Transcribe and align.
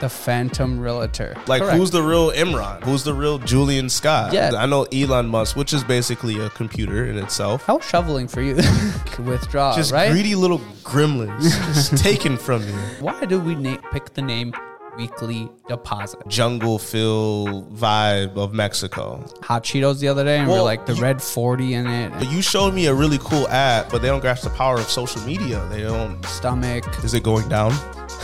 the 0.00 0.08
Phantom 0.08 0.78
Realtor. 0.80 1.34
Like, 1.46 1.62
Correct. 1.62 1.76
who's 1.78 1.90
the 1.90 2.02
real 2.02 2.30
Emran? 2.32 2.82
Who's 2.84 3.04
the 3.04 3.14
real 3.14 3.38
Julian 3.38 3.88
Scott? 3.88 4.32
Yeah. 4.32 4.52
I 4.56 4.66
know 4.66 4.84
Elon 4.92 5.28
Musk, 5.28 5.56
which 5.56 5.72
is 5.72 5.82
basically 5.84 6.38
a 6.40 6.50
computer 6.50 7.06
in 7.06 7.18
itself. 7.18 7.64
how 7.64 7.80
shoveling 7.80 8.28
for 8.28 8.40
you? 8.42 8.54
to 9.14 9.22
Withdraw, 9.22 9.74
Just 9.76 9.92
right? 9.92 10.10
greedy 10.10 10.34
little 10.34 10.58
gremlins 10.82 11.42
just 11.74 11.96
taken 11.98 12.36
from 12.36 12.62
you. 12.66 12.74
Why 13.00 13.24
do 13.24 13.38
we 13.40 13.54
na- 13.54 13.76
pick 13.92 14.14
the 14.14 14.22
name 14.22 14.52
Weekly 14.96 15.48
Deposit? 15.68 16.20
Jungle 16.28 16.78
feel 16.78 17.62
vibe 17.66 18.36
of 18.36 18.52
Mexico. 18.52 19.24
Hot 19.42 19.62
Cheetos 19.62 20.00
the 20.00 20.08
other 20.08 20.24
day, 20.24 20.38
and 20.38 20.48
we're 20.48 20.60
like 20.62 20.86
the 20.86 20.94
you- 20.94 21.02
red 21.02 21.22
forty 21.22 21.74
in 21.74 21.86
it, 21.86 22.10
But 22.12 22.30
you 22.32 22.42
showed 22.42 22.74
me 22.74 22.86
a 22.86 22.94
really 22.94 23.18
cool 23.18 23.46
app, 23.48 23.90
but 23.90 24.02
they 24.02 24.08
don't 24.08 24.20
grasp 24.20 24.42
the 24.44 24.50
power 24.50 24.76
of 24.76 24.88
social 24.88 25.20
media. 25.22 25.64
They 25.70 25.82
don't. 25.82 26.24
stomach, 26.24 26.84
Is 27.04 27.14
it 27.14 27.22
going 27.22 27.48
down? 27.48 27.72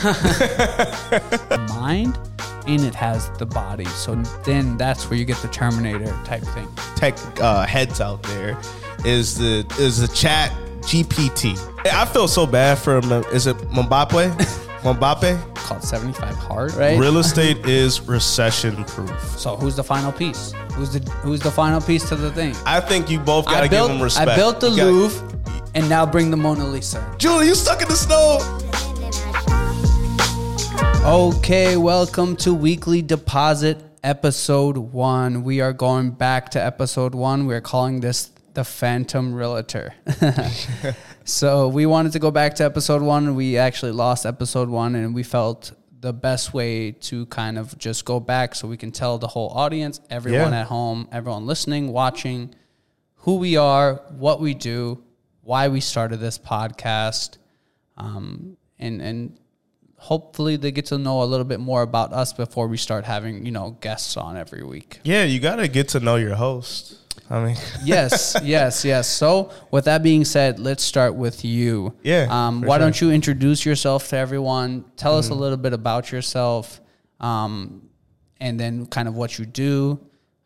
mind, 1.68 2.18
and 2.66 2.80
it 2.82 2.94
has 2.94 3.30
the 3.38 3.46
body. 3.46 3.84
So 3.86 4.14
then 4.44 4.76
that's 4.76 5.08
where 5.08 5.18
you 5.18 5.24
get 5.24 5.36
the 5.38 5.48
Terminator 5.48 6.16
type 6.24 6.42
thing. 6.42 6.68
Tech 6.96 7.14
uh, 7.40 7.64
heads 7.66 8.00
out 8.00 8.22
there 8.24 8.58
is 9.04 9.36
the 9.38 9.66
is 9.78 9.98
the 10.00 10.08
chat 10.08 10.50
GPT. 10.82 11.56
I 11.92 12.04
feel 12.06 12.28
so 12.28 12.46
bad 12.46 12.78
for 12.78 12.98
him. 12.98 13.10
Is 13.32 13.46
it 13.46 13.56
Mbappe? 13.58 14.34
Mbappe? 14.84 15.54
Called 15.54 15.82
seventy 15.82 16.12
five 16.12 16.34
hard, 16.36 16.74
right? 16.74 16.98
Real 16.98 17.18
estate 17.24 17.66
is 17.66 18.00
recession 18.02 18.84
proof. 18.84 19.18
So 19.38 19.56
who's 19.56 19.76
the 19.76 19.84
final 19.84 20.12
piece? 20.12 20.52
Who's 20.74 20.90
the 20.92 21.10
who's 21.22 21.40
the 21.40 21.50
final 21.50 21.80
piece 21.80 22.08
to 22.10 22.16
the 22.16 22.30
thing? 22.32 22.54
I 22.66 22.80
think 22.80 23.08
you 23.10 23.18
both 23.18 23.46
gotta 23.46 23.68
give 23.68 23.88
him 23.88 24.02
respect. 24.02 24.30
I 24.30 24.36
built 24.36 24.60
the 24.60 24.70
You 24.70 24.76
gotta- 24.76 24.90
Louvre, 24.90 25.40
and 25.74 25.88
now 25.88 26.04
bring 26.04 26.30
the 26.30 26.36
Mona 26.36 26.66
Lisa. 26.66 27.14
Julie, 27.18 27.46
you 27.46 27.54
stuck 27.54 27.80
in 27.80 27.88
the 27.88 27.96
snow. 27.96 28.38
Okay, 31.04 31.76
welcome 31.76 32.34
to 32.36 32.54
Weekly 32.54 33.02
Deposit 33.02 33.78
episode 34.02 34.78
one. 34.78 35.44
We 35.44 35.60
are 35.60 35.72
going 35.74 36.12
back 36.12 36.50
to 36.52 36.64
episode 36.64 37.14
one. 37.14 37.46
We're 37.46 37.60
calling 37.60 38.00
this 38.00 38.30
the 38.54 38.64
Phantom 38.64 39.34
Realtor. 39.34 39.94
so 41.24 41.68
we 41.68 41.84
wanted 41.84 42.12
to 42.12 42.18
go 42.18 42.30
back 42.30 42.54
to 42.56 42.64
episode 42.64 43.02
one. 43.02 43.34
We 43.34 43.58
actually 43.58 43.92
lost 43.92 44.24
episode 44.24 44.68
one, 44.70 44.94
and 44.94 45.14
we 45.14 45.22
felt 45.22 45.72
the 46.00 46.12
best 46.14 46.54
way 46.54 46.92
to 46.92 47.26
kind 47.26 47.58
of 47.58 47.76
just 47.78 48.04
go 48.06 48.18
back 48.18 48.54
so 48.54 48.66
we 48.66 48.76
can 48.78 48.90
tell 48.90 49.18
the 49.18 49.28
whole 49.28 49.50
audience, 49.50 50.00
everyone 50.08 50.52
Yeah. 50.52 50.60
at 50.60 50.66
home, 50.68 51.08
everyone 51.12 51.46
listening, 51.46 51.92
watching, 51.92 52.54
who 53.16 53.36
we 53.36 53.56
are, 53.58 53.96
what 54.16 54.40
we 54.40 54.54
do, 54.54 55.02
why 55.42 55.68
we 55.68 55.80
started 55.80 56.16
this 56.18 56.38
podcast, 56.38 57.36
um, 57.98 58.56
and 58.78 59.00
and 59.02 59.38
hopefully 60.10 60.56
they 60.56 60.70
get 60.70 60.86
to 60.86 60.98
know 60.98 61.22
a 61.22 61.28
little 61.32 61.46
bit 61.46 61.60
more 61.60 61.82
about 61.82 62.12
us 62.12 62.32
before 62.32 62.66
we 62.68 62.76
start 62.76 63.04
having 63.04 63.44
you 63.46 63.52
know 63.52 63.76
guests 63.80 64.16
on 64.16 64.36
every 64.36 64.62
week. 64.62 65.00
Yeah, 65.04 65.24
you 65.24 65.40
gotta 65.40 65.66
get 65.68 65.88
to 65.94 66.00
know 66.00 66.16
your 66.16 66.34
host. 66.36 66.98
I 67.30 67.42
mean, 67.44 67.56
yes, 67.84 68.36
yes, 68.42 68.84
yes. 68.84 69.08
So 69.08 69.50
with 69.70 69.86
that 69.86 70.02
being 70.02 70.24
said, 70.26 70.58
let's 70.58 70.82
start 70.84 71.14
with 71.14 71.42
you. 71.44 71.94
Yeah, 72.02 72.26
Um, 72.28 72.60
why 72.60 72.66
sure. 72.66 72.70
Mm-hmm. 72.74 72.80
don't 72.84 73.00
you 73.00 73.10
introduce 73.12 73.64
yourself 73.64 74.08
to 74.10 74.16
everyone? 74.16 74.84
Tell 74.96 75.16
us 75.16 75.30
a 75.30 75.34
little 75.34 75.56
bit 75.56 75.72
about 75.72 76.12
yourself, 76.12 76.80
um, 77.20 77.88
and 78.40 78.60
then 78.60 78.84
kind 78.86 79.08
of 79.08 79.14
what 79.14 79.38
you 79.38 79.46
do. 79.46 79.98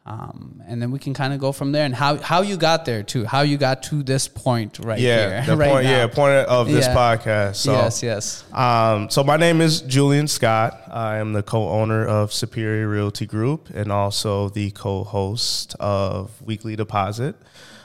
Um, 0.09 0.63
and 0.67 0.81
then 0.81 0.91
we 0.91 0.99
can 0.99 1.13
kind 1.13 1.35
of 1.35 1.39
go 1.39 1.53
from 1.53 1.71
there 1.71 1.85
and 1.85 1.95
how, 1.95 2.17
how 2.17 2.41
you 2.41 2.57
got 2.57 2.87
there 2.87 3.03
too, 3.03 3.27
how 3.27 3.43
you 3.43 3.59
got 3.59 3.83
to 3.85 4.03
this 4.03 4.27
point 4.27 4.79
right 4.79 4.99
yeah, 4.99 5.43
here. 5.43 5.55
the 5.55 5.57
right 5.63 5.71
point, 5.71 5.85
now. 5.85 5.91
yeah, 5.91 6.07
point 6.07 6.33
of 6.49 6.67
this 6.67 6.87
Yeah. 6.87 6.95
podcast. 6.95 7.57
So, 7.57 7.73
yes, 7.73 8.03
yes. 8.03 8.45
Um, 8.55 9.11
so 9.11 9.23
my 9.23 9.37
name 9.37 9.61
is 9.61 9.83
Julian 9.83 10.27
Scott. 10.27 10.81
I 10.91 11.17
am 11.19 11.35
the 11.35 11.43
co-owner 11.43 12.07
of 12.07 12.33
Superior 12.33 12.89
Realty 12.89 13.27
Group 13.27 13.69
and 13.75 13.93
also 13.93 14.49
the 14.49 14.71
co-host 14.71 15.77
of 15.79 16.31
Weekly 16.41 16.75
Deposit. 16.75 17.37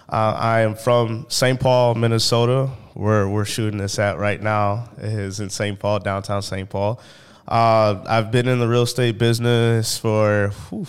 Uh, 0.07 0.33
I 0.37 0.61
am 0.61 0.75
from 0.75 1.25
St. 1.27 1.59
Paul, 1.59 1.95
Minnesota, 1.95 2.67
where 2.93 3.27
we're 3.27 3.43
shooting 3.43 3.79
this 3.79 3.99
at 3.99 4.17
right 4.17 4.41
now. 4.41 4.87
It 4.97 5.11
is 5.11 5.41
in 5.41 5.49
St. 5.49 5.77
Paul, 5.77 5.99
downtown 5.99 6.41
St. 6.41 6.69
Paul. 6.69 7.01
Uh, 7.45 8.01
I've 8.07 8.31
been 8.31 8.47
in 8.47 8.59
the 8.59 8.67
real 8.69 8.83
estate 8.83 9.17
business 9.17 9.97
for 9.97 10.51
whew, 10.69 10.87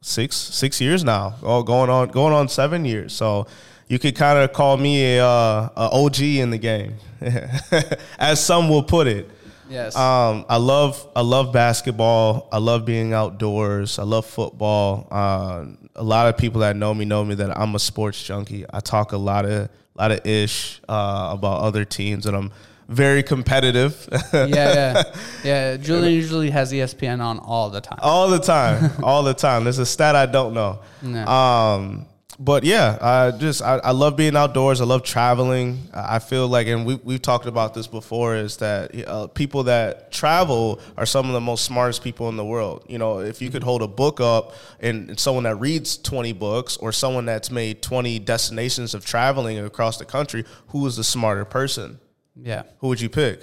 six 0.00 0.36
six 0.36 0.80
years 0.80 1.04
now. 1.04 1.34
Oh, 1.42 1.62
going 1.62 1.90
on 1.90 2.08
going 2.08 2.32
on 2.32 2.48
seven 2.48 2.84
years. 2.84 3.12
So 3.12 3.46
you 3.88 3.98
could 3.98 4.16
kind 4.16 4.38
of 4.38 4.52
call 4.52 4.76
me 4.76 5.16
a, 5.16 5.24
uh, 5.24 5.68
a 5.76 5.90
OG 5.92 6.20
in 6.20 6.50
the 6.50 6.58
game, 6.58 6.96
as 8.18 8.44
some 8.44 8.68
will 8.68 8.82
put 8.82 9.06
it. 9.06 9.30
Yes. 9.68 9.96
Um, 9.96 10.44
I 10.48 10.56
love 10.56 11.06
I 11.14 11.22
love 11.22 11.52
basketball. 11.52 12.48
I 12.52 12.58
love 12.58 12.84
being 12.84 13.12
outdoors. 13.12 13.98
I 13.98 14.04
love 14.04 14.26
football. 14.26 15.08
Uh, 15.10 15.66
a 15.94 16.04
lot 16.04 16.28
of 16.28 16.36
people 16.36 16.60
that 16.60 16.76
know 16.76 16.94
me 16.94 17.04
know 17.04 17.24
me 17.24 17.34
that 17.36 17.58
I'm 17.58 17.74
a 17.74 17.78
sports 17.78 18.22
junkie. 18.22 18.64
I 18.72 18.80
talk 18.80 19.12
a 19.12 19.16
lot 19.16 19.44
of 19.44 19.68
lot 19.96 20.12
of 20.12 20.24
ish 20.26 20.80
uh, 20.88 21.30
about 21.32 21.62
other 21.62 21.84
teams, 21.84 22.26
and 22.26 22.36
I'm 22.36 22.52
very 22.88 23.22
competitive 23.22 24.08
yeah, 24.32 24.46
yeah, 24.46 25.02
yeah. 25.44 25.76
Julian 25.76 26.12
usually 26.12 26.50
has 26.50 26.72
ESPN 26.72 27.20
on 27.20 27.38
all 27.38 27.70
the 27.70 27.80
time. 27.80 27.98
all 28.02 28.28
the 28.28 28.38
time. 28.38 28.90
all 29.02 29.22
the 29.22 29.34
time. 29.34 29.64
There's 29.64 29.78
a 29.78 29.86
stat 29.86 30.14
I 30.16 30.26
don't 30.26 30.54
know. 30.54 30.80
No. 31.02 31.26
Um, 31.26 32.06
but 32.38 32.64
yeah, 32.64 32.98
I 33.00 33.30
just 33.30 33.62
I, 33.62 33.76
I 33.78 33.92
love 33.92 34.16
being 34.16 34.36
outdoors. 34.36 34.82
I 34.82 34.84
love 34.84 35.02
traveling. 35.02 35.88
I 35.94 36.18
feel 36.18 36.46
like, 36.48 36.66
and 36.66 36.84
we 36.84 36.96
we've 36.96 37.22
talked 37.22 37.46
about 37.46 37.72
this 37.72 37.86
before, 37.86 38.36
is 38.36 38.58
that 38.58 39.08
uh, 39.08 39.26
people 39.28 39.64
that 39.64 40.12
travel 40.12 40.80
are 40.98 41.06
some 41.06 41.26
of 41.28 41.32
the 41.32 41.40
most 41.40 41.64
smartest 41.64 42.04
people 42.04 42.28
in 42.28 42.36
the 42.36 42.44
world. 42.44 42.84
You 42.88 42.98
know, 42.98 43.20
if 43.20 43.40
you 43.40 43.50
could 43.50 43.62
hold 43.62 43.80
a 43.80 43.88
book 43.88 44.20
up 44.20 44.54
and 44.80 45.18
someone 45.18 45.44
that 45.44 45.56
reads 45.56 45.96
twenty 45.96 46.34
books, 46.34 46.76
or 46.76 46.92
someone 46.92 47.24
that's 47.24 47.50
made 47.50 47.80
twenty 47.80 48.18
destinations 48.18 48.92
of 48.92 49.06
traveling 49.06 49.58
across 49.58 49.96
the 49.96 50.04
country, 50.04 50.44
who 50.68 50.86
is 50.86 50.96
the 50.96 51.04
smarter 51.04 51.46
person? 51.46 52.00
Yeah. 52.40 52.62
Who 52.78 52.88
would 52.88 53.00
you 53.00 53.08
pick? 53.08 53.40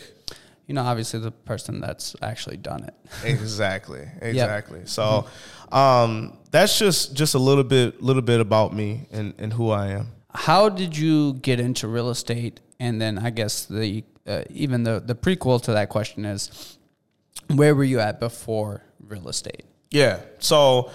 You 0.67 0.73
know, 0.75 0.83
obviously 0.83 1.19
the 1.19 1.31
person 1.31 1.81
that's 1.81 2.15
actually 2.21 2.57
done 2.57 2.83
it. 2.85 2.93
exactly 3.25 4.07
exactly 4.21 4.81
so 4.85 5.27
um 5.71 6.37
that's 6.51 6.79
just 6.79 7.13
just 7.15 7.35
a 7.35 7.39
little 7.39 7.63
bit 7.63 8.01
little 8.01 8.21
bit 8.21 8.39
about 8.39 8.73
me 8.73 9.07
and 9.11 9.33
and 9.37 9.51
who 9.53 9.69
i 9.71 9.87
am 9.87 10.07
How 10.33 10.69
did 10.69 10.97
you 10.97 11.33
get 11.33 11.59
into 11.59 11.87
real 11.87 12.09
estate? 12.09 12.59
And 12.79 12.99
then 13.01 13.19
I 13.19 13.29
guess 13.29 13.65
the 13.65 14.03
uh, 14.25 14.43
even 14.49 14.83
the 14.83 14.99
the 14.99 15.15
prequel 15.15 15.61
to 15.63 15.71
that 15.73 15.89
question 15.89 16.25
is, 16.25 16.77
where 17.47 17.75
were 17.75 17.83
you 17.83 17.99
at 17.99 18.19
before 18.19 18.83
real 18.99 19.27
estate? 19.29 19.65
yeah 19.91 20.19
so 20.39 20.89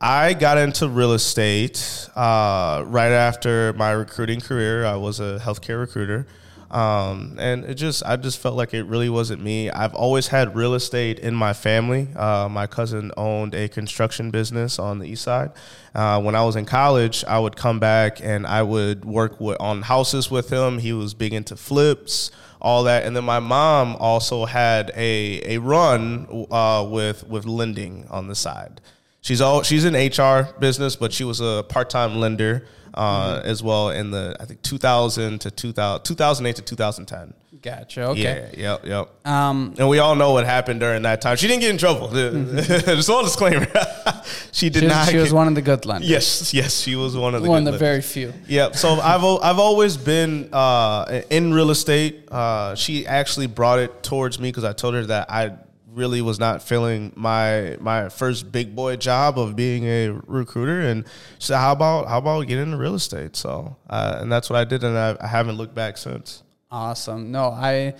i 0.00 0.32
got 0.32 0.56
into 0.56 0.88
real 0.88 1.12
estate 1.12 2.08
uh 2.16 2.82
right 2.86 3.12
after 3.12 3.72
my 3.74 3.90
recruiting 3.90 4.40
career 4.40 4.86
i 4.86 4.96
was 4.96 5.20
a 5.20 5.38
healthcare 5.44 5.78
recruiter 5.78 6.26
um, 6.70 7.36
and 7.38 7.64
it 7.64 7.74
just 7.74 8.02
I 8.04 8.16
just 8.16 8.38
felt 8.38 8.54
like 8.54 8.74
it 8.74 8.82
really 8.84 9.08
wasn't 9.08 9.42
me. 9.42 9.70
I've 9.70 9.94
always 9.94 10.28
had 10.28 10.54
real 10.54 10.74
estate 10.74 11.18
in 11.18 11.34
my 11.34 11.54
family. 11.54 12.08
Uh, 12.14 12.48
my 12.50 12.66
cousin 12.66 13.10
owned 13.16 13.54
a 13.54 13.68
construction 13.68 14.30
business 14.30 14.78
on 14.78 14.98
the 14.98 15.06
east 15.06 15.22
side. 15.22 15.52
Uh, 15.94 16.20
when 16.20 16.34
I 16.34 16.44
was 16.44 16.56
in 16.56 16.66
college, 16.66 17.24
I 17.24 17.38
would 17.38 17.56
come 17.56 17.80
back 17.80 18.20
and 18.22 18.46
I 18.46 18.62
would 18.62 19.04
work 19.06 19.40
with, 19.40 19.56
on 19.60 19.82
houses 19.82 20.30
with 20.30 20.50
him. 20.50 20.78
He 20.78 20.92
was 20.92 21.14
big 21.14 21.32
into 21.32 21.56
flips, 21.56 22.30
all 22.60 22.84
that. 22.84 23.04
And 23.04 23.16
then 23.16 23.24
my 23.24 23.40
mom 23.40 23.96
also 23.96 24.44
had 24.44 24.92
a 24.94 25.56
a 25.56 25.58
run 25.58 26.46
uh, 26.50 26.86
with 26.88 27.26
with 27.26 27.46
lending 27.46 28.06
on 28.10 28.28
the 28.28 28.34
side. 28.34 28.82
She's 29.20 29.40
all 29.40 29.62
she's 29.62 29.84
in 29.84 29.94
HR 29.94 30.48
business, 30.58 30.96
but 30.96 31.12
she 31.12 31.24
was 31.24 31.40
a 31.40 31.64
part 31.68 31.90
time 31.90 32.16
lender 32.16 32.66
uh, 32.94 33.40
as 33.44 33.62
well 33.62 33.90
in 33.90 34.10
the 34.10 34.36
I 34.40 34.44
think 34.44 34.62
2000 34.62 35.40
to 35.40 35.50
2000, 35.50 36.04
2008 36.04 36.56
to 36.56 36.62
2010. 36.62 37.34
Gotcha. 37.60 38.02
Okay. 38.10 38.50
Yeah, 38.56 38.74
yep, 38.82 38.86
yep. 38.86 39.26
Um, 39.26 39.74
And 39.78 39.88
we 39.88 39.98
all 39.98 40.14
know 40.14 40.32
what 40.32 40.46
happened 40.46 40.78
during 40.78 41.02
that 41.02 41.20
time. 41.20 41.36
She 41.36 41.48
didn't 41.48 41.60
get 41.60 41.70
in 41.70 41.78
trouble. 41.78 42.08
Just 42.12 43.08
one 43.10 43.24
disclaimer. 43.24 43.66
she 44.52 44.70
did 44.70 44.80
she 44.80 44.86
was, 44.86 44.94
not. 44.94 45.08
she 45.08 45.16
was 45.16 45.32
one 45.32 45.48
of 45.48 45.54
the 45.56 45.62
good 45.62 45.84
lenders. 45.84 46.08
Yes, 46.08 46.54
yes, 46.54 46.80
she 46.80 46.94
was 46.94 47.16
one 47.16 47.34
of 47.34 47.42
the 47.42 47.48
one 47.48 47.64
good 47.64 47.68
of 47.68 47.72
the 47.74 47.78
very 47.78 48.00
few. 48.00 48.32
Yep. 48.46 48.76
So 48.76 49.00
I've 49.02 49.24
I've 49.24 49.58
always 49.58 49.96
been 49.96 50.50
uh, 50.52 51.22
in 51.30 51.52
real 51.52 51.70
estate. 51.70 52.30
Uh, 52.30 52.76
she 52.76 53.06
actually 53.06 53.48
brought 53.48 53.80
it 53.80 54.02
towards 54.02 54.38
me 54.38 54.50
because 54.50 54.64
I 54.64 54.72
told 54.72 54.94
her 54.94 55.04
that 55.06 55.28
I 55.30 55.56
really 55.98 56.22
was 56.22 56.38
not 56.38 56.62
feeling 56.62 57.12
my 57.16 57.76
my 57.80 58.08
first 58.08 58.50
big 58.52 58.74
boy 58.74 58.96
job 58.96 59.38
of 59.38 59.56
being 59.56 59.84
a 59.84 60.10
recruiter, 60.26 60.80
and 60.80 61.04
said, 61.38 61.58
"How 61.58 61.72
about 61.72 62.08
how 62.08 62.18
about 62.18 62.46
getting 62.46 62.64
into 62.64 62.76
real 62.78 62.94
estate?" 62.94 63.36
So 63.36 63.76
uh, 63.90 64.18
and 64.20 64.30
that's 64.32 64.48
what 64.48 64.58
I 64.58 64.64
did, 64.64 64.84
and 64.84 64.96
I, 64.96 65.16
I 65.20 65.26
haven't 65.26 65.56
looked 65.56 65.74
back 65.74 65.98
since. 65.98 66.42
Awesome. 66.70 67.30
No, 67.32 67.48
I 67.50 67.94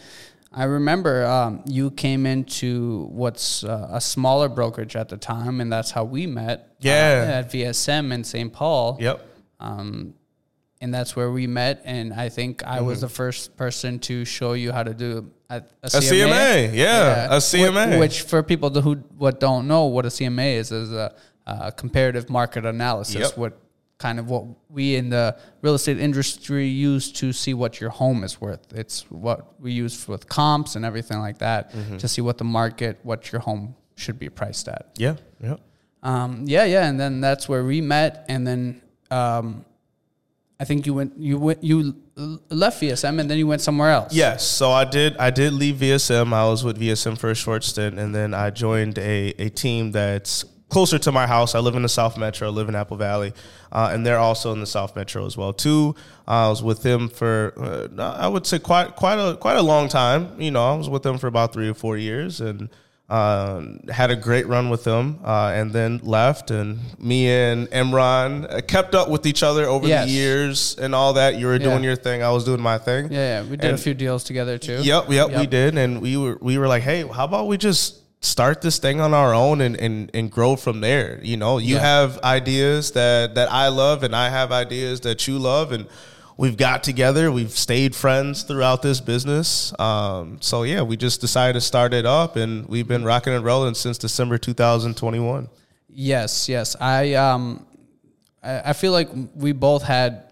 I 0.53 0.65
remember 0.65 1.27
um, 1.27 1.63
you 1.67 1.91
came 1.91 2.25
into 2.25 3.09
what's 3.11 3.65
uh, 3.65 3.89
a 3.91 4.01
smaller 4.01 4.49
brokerage 4.49 4.97
at 4.97 5.09
the 5.11 5.17
time, 5.19 5.61
and 5.61 5.71
that's 5.73 5.91
how 5.91 6.05
we 6.05 6.27
met. 6.27 6.59
uh, 6.61 6.65
Yeah. 6.81 7.41
at 7.45 7.51
VSM 7.53 8.13
in 8.13 8.25
St. 8.25 8.53
Paul. 8.53 8.97
Yep. 9.01 9.27
Um, 9.61 10.15
and 10.81 10.95
that's 10.95 11.15
where 11.17 11.31
we 11.31 11.47
met. 11.47 11.83
And 11.85 12.15
I 12.15 12.29
think 12.31 12.63
I 12.65 12.81
was 12.81 12.99
Mm-hmm. 12.99 13.07
the 13.07 13.09
first 13.09 13.57
person 13.57 13.99
to 14.01 14.25
show 14.25 14.53
you 14.55 14.71
how 14.73 14.85
to 14.85 14.95
do 14.95 15.31
a, 15.51 15.63
A 15.83 15.87
CMA, 15.89 16.75
yeah, 16.75 17.27
a 17.27 17.39
CMA. 17.39 17.99
Which, 17.99 18.23
for 18.23 18.43
people 18.43 18.69
who 18.81 18.97
what 19.17 19.41
don't 19.41 19.67
know 19.67 19.85
what 19.87 20.05
a 20.05 20.09
CMA 20.09 20.57
is 20.57 20.71
is 20.73 20.93
a, 20.93 21.15
a 21.47 21.73
comparative 21.73 22.29
market 22.29 22.67
analysis. 22.67 23.17
Yep. 23.31 23.37
What 23.39 23.59
kind 23.99 24.19
of 24.21 24.31
what 24.31 24.45
we 24.71 24.95
in 24.95 25.09
the 25.11 25.37
real 25.63 25.75
estate 25.75 25.99
industry 25.99 26.67
use 26.69 27.11
to 27.11 27.33
see 27.33 27.53
what 27.55 27.81
your 27.81 27.91
home 27.91 28.23
is 28.23 28.41
worth. 28.41 28.73
It's 28.73 29.03
what 29.11 29.61
we 29.61 29.73
use 29.73 30.07
with 30.07 30.29
comps 30.29 30.77
and 30.77 30.85
everything 30.85 31.19
like 31.19 31.39
that 31.39 31.73
Mm-hmm. 31.73 31.97
to 31.97 32.07
see 32.07 32.21
what 32.21 32.39
the 32.39 32.45
market, 32.45 32.99
what 33.03 33.33
your 33.33 33.41
home 33.41 33.75
should 33.97 34.19
be 34.19 34.29
priced 34.29 34.69
at. 34.69 34.87
yeah, 34.97 35.17
yeah. 35.43 35.57
Um, 36.05 36.45
yeah, 36.47 36.63
yeah, 36.65 36.87
and 36.89 37.01
then 37.01 37.21
that's 37.21 37.49
where 37.49 37.65
we 37.65 37.81
met, 37.81 38.25
and 38.29 38.47
then 38.47 38.81
um, 39.11 39.65
I 40.61 40.65
think 40.65 40.87
you 40.87 40.95
went, 40.95 41.19
you 41.19 41.37
went, 41.41 41.65
you 41.65 41.97
left 42.19 42.83
VSM, 42.83 43.21
and 43.21 43.31
then 43.31 43.39
you 43.39 43.47
went 43.47 43.63
somewhere 43.63 43.91
else. 43.91 44.13
Yes, 44.13 44.47
so 44.47 44.71
I 44.71 44.85
did. 44.85 45.17
I 45.19 45.31
did 45.31 45.53
leave 45.53 45.77
VSM. 45.77 46.33
I 46.33 46.49
was 46.49 46.65
with 46.65 46.81
VSM 46.81 47.17
for 47.19 47.31
a 47.31 47.35
short 47.35 47.65
stint, 47.65 47.99
and 47.99 48.15
then 48.15 48.35
I 48.35 48.51
joined 48.51 48.99
a, 48.99 49.29
a 49.39 49.49
team 49.49 49.93
that's 49.93 50.45
closer 50.69 50.99
to 50.99 51.13
my 51.13 51.27
house. 51.27 51.55
I 51.55 51.61
live 51.61 51.77
in 51.77 51.83
the 51.83 51.89
South 51.89 52.19
Metro. 52.19 52.49
I 52.49 52.51
live 52.51 52.69
in 52.69 52.75
Apple 52.75 52.97
Valley, 52.97 53.33
uh, 53.73 53.91
and 53.93 54.05
they're 54.05 54.19
also 54.19 54.53
in 54.53 54.61
the 54.61 54.67
South 54.67 54.97
Metro 54.97 55.25
as 55.27 55.37
well 55.37 55.53
too. 55.53 55.95
I 56.27 56.49
was 56.49 56.63
with 56.63 56.83
them 56.83 57.09
for 57.09 57.55
uh, 57.57 58.17
I 58.19 58.29
would 58.29 58.47
say 58.47 58.59
quite 58.59 58.97
quite 58.97 59.19
a 59.19 59.37
quite 59.37 59.57
a 59.57 59.63
long 59.63 59.89
time. 59.89 60.41
You 60.41 60.51
know, 60.51 60.65
I 60.65 60.75
was 60.75 60.89
with 60.89 61.03
them 61.03 61.19
for 61.19 61.27
about 61.27 61.53
three 61.53 61.69
or 61.69 61.75
four 61.75 61.97
years, 61.97 62.41
and. 62.41 62.69
Um, 63.11 63.81
had 63.89 64.11
a 64.11 64.17
great 64.17 64.47
run 64.47 64.69
with 64.69 64.85
them, 64.85 65.19
uh, 65.25 65.53
and 65.55 65.73
then 65.73 65.99
left. 66.03 66.51
And 66.51 66.79
me 66.99 67.31
and 67.31 67.67
Emran 67.71 68.53
uh, 68.53 68.61
kept 68.61 68.95
up 68.95 69.09
with 69.09 69.25
each 69.25 69.43
other 69.43 69.65
over 69.65 69.89
Yes. 69.89 70.05
the 70.07 70.13
years 70.13 70.77
and 70.79 70.95
all 70.95 71.15
that. 71.15 71.37
You 71.37 71.47
were 71.47 71.59
doing 71.59 71.83
Yeah. 71.83 71.89
your 71.91 71.97
thing, 71.97 72.23
I 72.23 72.31
was 72.31 72.45
doing 72.45 72.61
my 72.61 72.77
thing. 72.77 73.11
yeah, 73.11 73.41
yeah. 73.43 73.51
We 73.51 73.57
did 73.57 73.73
a 73.73 73.79
few 73.79 73.95
deals 73.95 74.25
together 74.25 74.59
too. 74.59 74.81
Yep, 74.83 75.11
yep, 75.11 75.31
we 75.35 75.47
did, 75.47 75.79
and 75.79 76.03
we 76.03 76.19
were 76.19 76.37
we 76.43 76.59
were 76.59 76.69
like, 76.69 76.83
hey, 76.83 77.01
how 77.09 77.25
about 77.25 77.47
we 77.47 77.57
just 77.57 77.95
start 78.21 78.61
this 78.61 78.79
thing 78.79 79.01
on 79.01 79.15
our 79.15 79.33
own 79.33 79.63
and 79.63 79.75
and, 79.81 80.11
and 80.13 80.31
grow 80.31 80.55
from 80.55 80.83
there? 80.83 81.19
You 81.23 81.39
know, 81.39 81.57
you 81.57 81.77
Yeah. 81.77 81.81
have 81.81 82.19
ideas 82.23 82.91
that 82.93 83.37
that 83.37 83.51
I 83.51 83.69
love, 83.69 84.03
and 84.03 84.15
I 84.15 84.29
have 84.29 84.53
ideas 84.53 85.01
that 85.01 85.27
you 85.27 85.39
love, 85.39 85.73
and 85.73 85.87
we've 86.39 86.57
got 86.57 86.83
together. 86.83 87.31
We've 87.31 87.51
stayed 87.51 87.95
friends 87.95 88.43
throughout 88.45 88.81
this 88.81 89.01
business. 89.03 89.79
Um, 89.79 90.39
so 90.41 90.63
yeah, 90.63 90.81
we 90.81 90.97
just 90.97 91.21
decided 91.21 91.53
to 91.55 91.61
start 91.61 91.93
it 91.93 92.07
up, 92.07 92.37
and 92.37 92.67
we've 92.67 92.89
been 92.89 93.05
rocking 93.05 93.35
and 93.35 93.45
rolling 93.45 93.75
since 93.75 93.99
December 93.99 94.39
2021. 94.39 95.49
Yes, 95.91 96.49
yes. 96.49 96.77
I 96.81 97.15
um, 97.15 97.67
I, 98.43 98.71
I 98.71 98.73
feel 98.73 98.93
like 98.93 99.09
we 99.35 99.53
both 99.53 99.83
had 99.83 100.25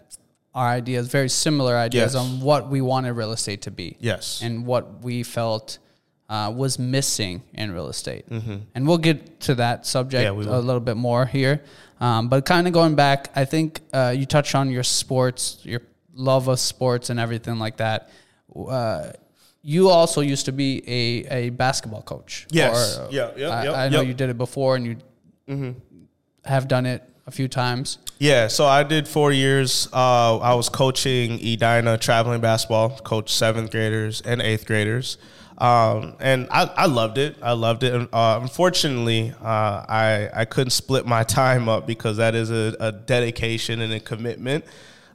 our 0.55 0.67
ideas, 0.67 1.07
very 1.07 1.29
similar 1.29 1.75
ideas 1.77 2.13
Yes. 2.13 2.15
on 2.15 2.41
what 2.41 2.67
we 2.69 2.81
wanted 2.81 3.11
real 3.13 3.31
estate 3.31 3.61
to 3.63 3.71
be. 3.71 3.95
Yes. 3.99 4.41
and 4.41 4.65
what 4.65 5.03
we 5.03 5.21
felt 5.21 5.77
uh, 6.29 6.51
was 6.55 6.79
missing 6.79 7.43
in 7.53 7.71
real 7.71 7.89
estate. 7.89 8.25
And 8.27 8.87
we'll 8.87 8.97
get 8.97 9.39
to 9.41 9.55
that 9.55 9.85
subject 9.85 10.27
Mm-hmm. 10.27 10.49
Yeah, 10.49 10.57
a 10.57 10.59
little 10.59 10.79
bit 10.81 10.97
more 10.97 11.25
here. 11.27 11.61
Um, 12.01 12.27
but 12.27 12.43
kind 12.45 12.65
of 12.65 12.73
going 12.73 12.95
back, 12.95 13.29
I 13.35 13.45
think 13.45 13.81
uh, 13.93 14.13
you 14.17 14.25
touched 14.25 14.55
on 14.55 14.69
your 14.71 14.83
sports, 14.83 15.59
your 15.63 15.81
love 16.17 16.47
of 16.47 16.59
sports, 16.59 17.09
and 17.09 17.19
everything 17.19 17.59
like 17.59 17.77
that. 17.77 18.09
Uh, 18.55 19.11
you 19.61 19.89
also 19.89 20.21
used 20.21 20.45
to 20.45 20.51
be 20.51 20.83
a, 20.87 21.47
a 21.47 21.49
basketball 21.49 22.01
coach. 22.01 22.47
Yes. 22.51 22.97
Or, 22.97 23.07
Yeah, 23.11 23.31
yep, 23.35 23.51
I, 23.51 23.63
yep, 23.63 23.73
I 23.75 23.89
know 23.89 23.97
yep. 23.97 24.01
Mm-hmm. 24.01 24.07
you 24.07 24.13
did 24.13 24.29
it 24.29 24.37
before, 24.37 24.75
and 24.75 24.85
you 25.47 25.75
have 26.45 26.67
done 26.67 26.85
it 26.85 27.03
a 27.25 27.31
few 27.31 27.47
times. 27.47 27.99
Yeah, 28.19 28.47
so 28.47 28.65
I 28.65 28.83
did 28.83 29.07
four 29.07 29.31
years. 29.31 29.87
Uh, 29.93 30.37
I 30.37 30.55
was 30.55 30.69
coaching 30.69 31.33
Edina 31.33 31.97
traveling 31.97 32.41
basketball, 32.41 32.97
coached 32.99 33.29
seventh 33.29 33.69
graders 33.71 34.21
and 34.21 34.41
eighth 34.41 34.65
graders, 34.65 35.17
um, 35.57 36.15
and 36.19 36.47
I, 36.49 36.63
I 36.75 36.85
loved 36.87 37.17
it. 37.17 37.35
I 37.41 37.51
loved 37.51 37.83
it. 37.83 37.93
Uh, 37.93 38.39
unfortunately, 38.41 39.33
uh, 39.41 39.85
I 39.87 40.29
I 40.33 40.45
couldn't 40.45 40.71
split 40.71 41.05
my 41.05 41.23
time 41.41 41.69
up 41.69 41.85
because 41.85 42.17
that 42.17 42.33
is 42.33 42.49
a, 42.49 42.75
a 42.79 42.91
dedication 42.91 43.81
and 43.81 43.93
a 43.93 43.99
commitment. 43.99 44.65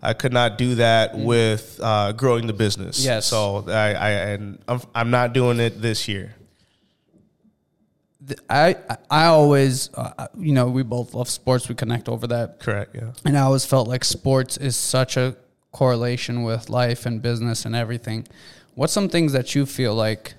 I 0.03 0.15
could 0.15 0.33
not 0.33 0.59
do 0.59 0.75
that 0.77 1.17
with 1.17 1.79
uh, 1.83 2.13
growing 2.13 2.49
the 2.49 2.53
business. 2.53 3.05
Yes. 3.05 3.27
So 3.27 3.65
I, 3.69 3.95
I 3.95 4.11
and 4.11 4.59
I'm, 4.67 4.81
I'm 4.95 5.11
not 5.11 5.33
doing 5.33 5.61
it 5.61 5.81
this 5.81 6.09
year. 6.09 6.35
I 8.49 8.77
I 9.11 9.27
always, 9.27 9.91
uh, 9.95 10.29
you 10.37 10.53
know, 10.53 10.69
we 10.69 10.83
both 10.83 11.15
love 11.15 11.29
sports. 11.29 11.69
We 11.69 11.75
connect 11.75 12.09
over 12.09 12.27
that. 12.29 12.61
Correct. 12.61 12.95
Yeah. 12.95 13.13
And 13.25 13.39
I 13.39 13.43
always 13.43 13.65
felt 13.65 13.89
like 13.89 14.05
sports 14.05 14.57
is 14.57 14.77
such 14.77 15.17
a 15.17 15.37
correlation 15.71 16.43
with 16.43 16.69
life 16.69 17.07
and 17.07 17.23
business 17.23 17.65
and 17.65 17.75
everything. 17.75 18.27
What's 18.75 18.93
some 18.93 19.09
things 19.09 19.33
that 19.33 19.55
you 19.55 19.67
feel 19.67 19.95
like 19.95 20.35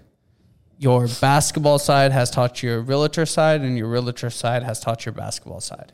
your 0.77 1.07
basketball 1.21 1.80
side 1.80 2.12
has 2.12 2.30
taught 2.30 2.63
your 2.63 2.81
realtor 2.81 3.25
side 3.25 3.62
and 3.62 3.77
your 3.77 3.88
realtor 3.88 4.30
side 4.30 4.63
has 4.63 4.80
taught 4.80 5.06
your 5.06 5.13
basketball 5.13 5.62
side? 5.62 5.92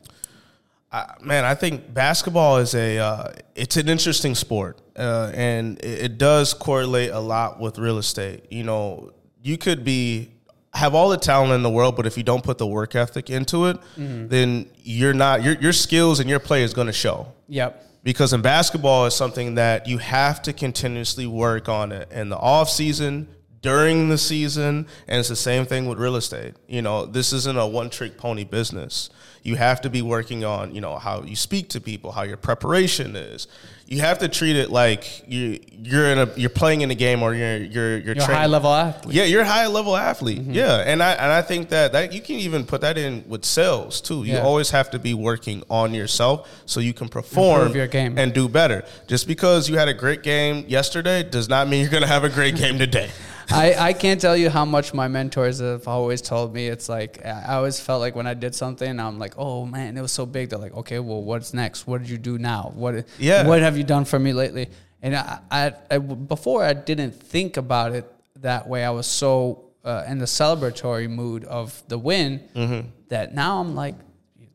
I- 0.92 1.14
man, 1.20 1.44
I 1.44 1.54
think 1.54 1.92
basketball 1.94 2.56
is 2.58 2.74
a 2.74 2.98
uh, 2.98 3.32
it's 3.54 3.76
an 3.76 3.88
interesting 3.88 4.34
sport, 4.34 4.80
uh, 4.98 5.30
and 5.34 5.78
it, 5.84 6.02
it 6.02 6.18
does 6.18 6.52
correlate 6.52 7.10
a 7.12 7.20
lot 7.20 7.60
with 7.60 7.78
real 7.78 7.98
estate. 7.98 8.46
You 8.50 8.64
know, 8.64 9.12
you 9.42 9.56
could 9.56 9.84
be 9.84 10.32
have 10.74 10.94
all 10.94 11.08
the 11.08 11.16
talent 11.16 11.52
in 11.52 11.62
the 11.62 11.70
world, 11.70 11.94
but 11.96 12.06
if 12.06 12.16
you 12.16 12.22
don't 12.24 12.42
put 12.44 12.58
the 12.58 12.66
work 12.66 12.94
ethic 12.96 13.30
into 13.30 13.66
it, 13.66 13.76
then 13.96 14.68
you're 14.82 15.14
not 15.14 15.42
your 15.44 15.54
your 15.60 15.72
skills 15.72 16.18
and 16.20 16.28
your 16.28 16.40
play 16.40 16.62
is 16.62 16.74
going 16.74 16.86
to 16.88 16.92
show 16.92 17.32
Yep. 17.48 17.84
because 18.04 18.32
in 18.32 18.40
basketball 18.42 19.06
is 19.06 19.14
something 19.14 19.54
that 19.56 19.86
you 19.88 19.98
have 19.98 20.42
to 20.42 20.52
continuously 20.52 21.26
work 21.26 21.68
on 21.68 21.92
it 21.92 22.10
in 22.12 22.28
the 22.30 22.36
off 22.36 22.68
season 22.70 23.28
during 23.62 24.08
the 24.08 24.16
season 24.18 24.86
and 25.08 25.18
it's 25.20 25.28
the 25.28 25.36
same 25.36 25.66
thing 25.66 25.86
with 25.86 25.98
real 25.98 26.16
estate 26.16 26.54
you 26.68 26.80
know 26.82 27.04
this 27.04 27.32
isn't 27.32 27.58
a 27.58 27.66
one 27.66 27.90
trick 27.90 28.16
pony 28.16 28.42
business 28.44 29.10
you 29.42 29.56
have 29.56 29.80
to 29.80 29.90
be 29.90 30.02
working 30.02 30.44
on 30.44 30.74
you 30.74 30.80
know 30.80 30.96
how 30.98 31.22
you 31.22 31.34
speak 31.36 31.68
to 31.70 31.80
people 31.80 32.12
how 32.12 32.22
your 32.22 32.36
preparation 32.36 33.16
is 33.16 33.46
you 33.86 34.00
have 34.00 34.18
to 34.18 34.28
treat 34.28 34.54
it 34.54 34.70
like 34.70 35.24
you 35.26 35.58
you're 35.82 36.06
in 36.06 36.18
a 36.18 36.28
you're 36.36 36.48
playing 36.50 36.82
in 36.82 36.90
a 36.92 36.94
game 36.94 37.22
or 37.24 37.34
you're 37.34 37.56
you're 37.56 37.98
you're, 37.98 38.14
You're 38.14 38.22
a 38.30 38.34
high 38.34 38.46
level 38.46 38.72
athlete. 38.72 39.14
yeah, 39.16 39.24
you're 39.24 39.40
a 39.42 39.44
high 39.44 39.66
level 39.66 39.96
athlete. 39.96 40.38
Mm-hmm. 40.42 40.52
Yeah, 40.52 40.76
and 40.86 41.02
I 41.02 41.12
and 41.14 41.32
I 41.32 41.42
think 41.42 41.70
that 41.70 41.90
that 41.92 42.12
you 42.12 42.20
can 42.20 42.36
even 42.36 42.64
put 42.66 42.82
that 42.82 42.96
in 42.96 43.24
with 43.26 43.44
sales 43.44 44.00
too. 44.00 44.22
You 44.22 44.34
Yeah. 44.34 44.42
always 44.42 44.70
have 44.70 44.90
to 44.90 45.00
be 45.00 45.12
working 45.12 45.64
on 45.68 45.92
yourself 45.92 46.48
so 46.66 46.78
you 46.78 46.92
can 46.94 47.08
perform 47.08 47.62
Improve 47.62 47.76
your 47.76 47.86
game. 47.88 48.16
and 48.16 48.32
do 48.32 48.48
better. 48.48 48.84
Just 49.08 49.26
because 49.26 49.68
you 49.68 49.76
had 49.76 49.88
a 49.88 49.94
great 49.94 50.22
game 50.22 50.64
yesterday 50.68 51.24
does 51.24 51.48
not 51.48 51.66
mean 51.66 51.80
you're 51.80 51.90
going 51.90 52.02
to 52.02 52.08
have 52.16 52.22
a 52.22 52.28
great 52.28 52.54
game 52.54 52.78
today. 52.78 53.10
I, 53.52 53.74
I 53.88 53.92
can't 53.92 54.20
tell 54.20 54.36
you 54.36 54.50
how 54.50 54.64
much 54.64 54.94
my 54.94 55.08
mentors 55.08 55.60
have 55.60 55.88
always 55.88 56.20
told 56.22 56.54
me. 56.54 56.68
It's 56.68 56.88
like 56.88 57.24
I 57.24 57.54
always 57.54 57.80
felt 57.80 58.00
like 58.00 58.14
when 58.14 58.26
I 58.26 58.34
did 58.34 58.54
something, 58.54 59.00
I'm 59.00 59.18
like, 59.18 59.34
oh 59.36 59.66
man, 59.66 59.96
it 59.96 60.00
was 60.02 60.12
so 60.12 60.26
big. 60.26 60.50
They're 60.50 60.58
like, 60.58 60.74
okay, 60.74 60.98
well, 60.98 61.22
what's 61.22 61.52
next? 61.54 61.86
What 61.86 62.00
did 62.00 62.10
you 62.10 62.18
do 62.18 62.38
now? 62.38 62.72
What 62.74 63.06
Yeah. 63.18 63.46
what 63.46 63.60
have 63.60 63.76
you 63.76 63.84
done 63.84 64.04
for 64.04 64.18
me 64.18 64.32
lately? 64.32 64.68
And 65.02 65.16
I, 65.16 65.38
I, 65.50 65.72
I 65.90 65.98
before 65.98 66.62
I 66.64 66.72
didn't 66.74 67.12
think 67.12 67.56
about 67.56 67.92
it 67.94 68.10
that 68.36 68.68
way. 68.68 68.84
I 68.84 68.90
was 68.90 69.06
so 69.06 69.64
uh, 69.84 70.04
in 70.06 70.18
the 70.18 70.26
celebratory 70.26 71.08
mood 71.08 71.44
of 71.44 71.82
the 71.88 71.98
win 71.98 72.40
Mm-hmm. 72.54 72.88
that 73.08 73.34
now 73.34 73.60
I'm 73.60 73.74
like, 73.74 73.94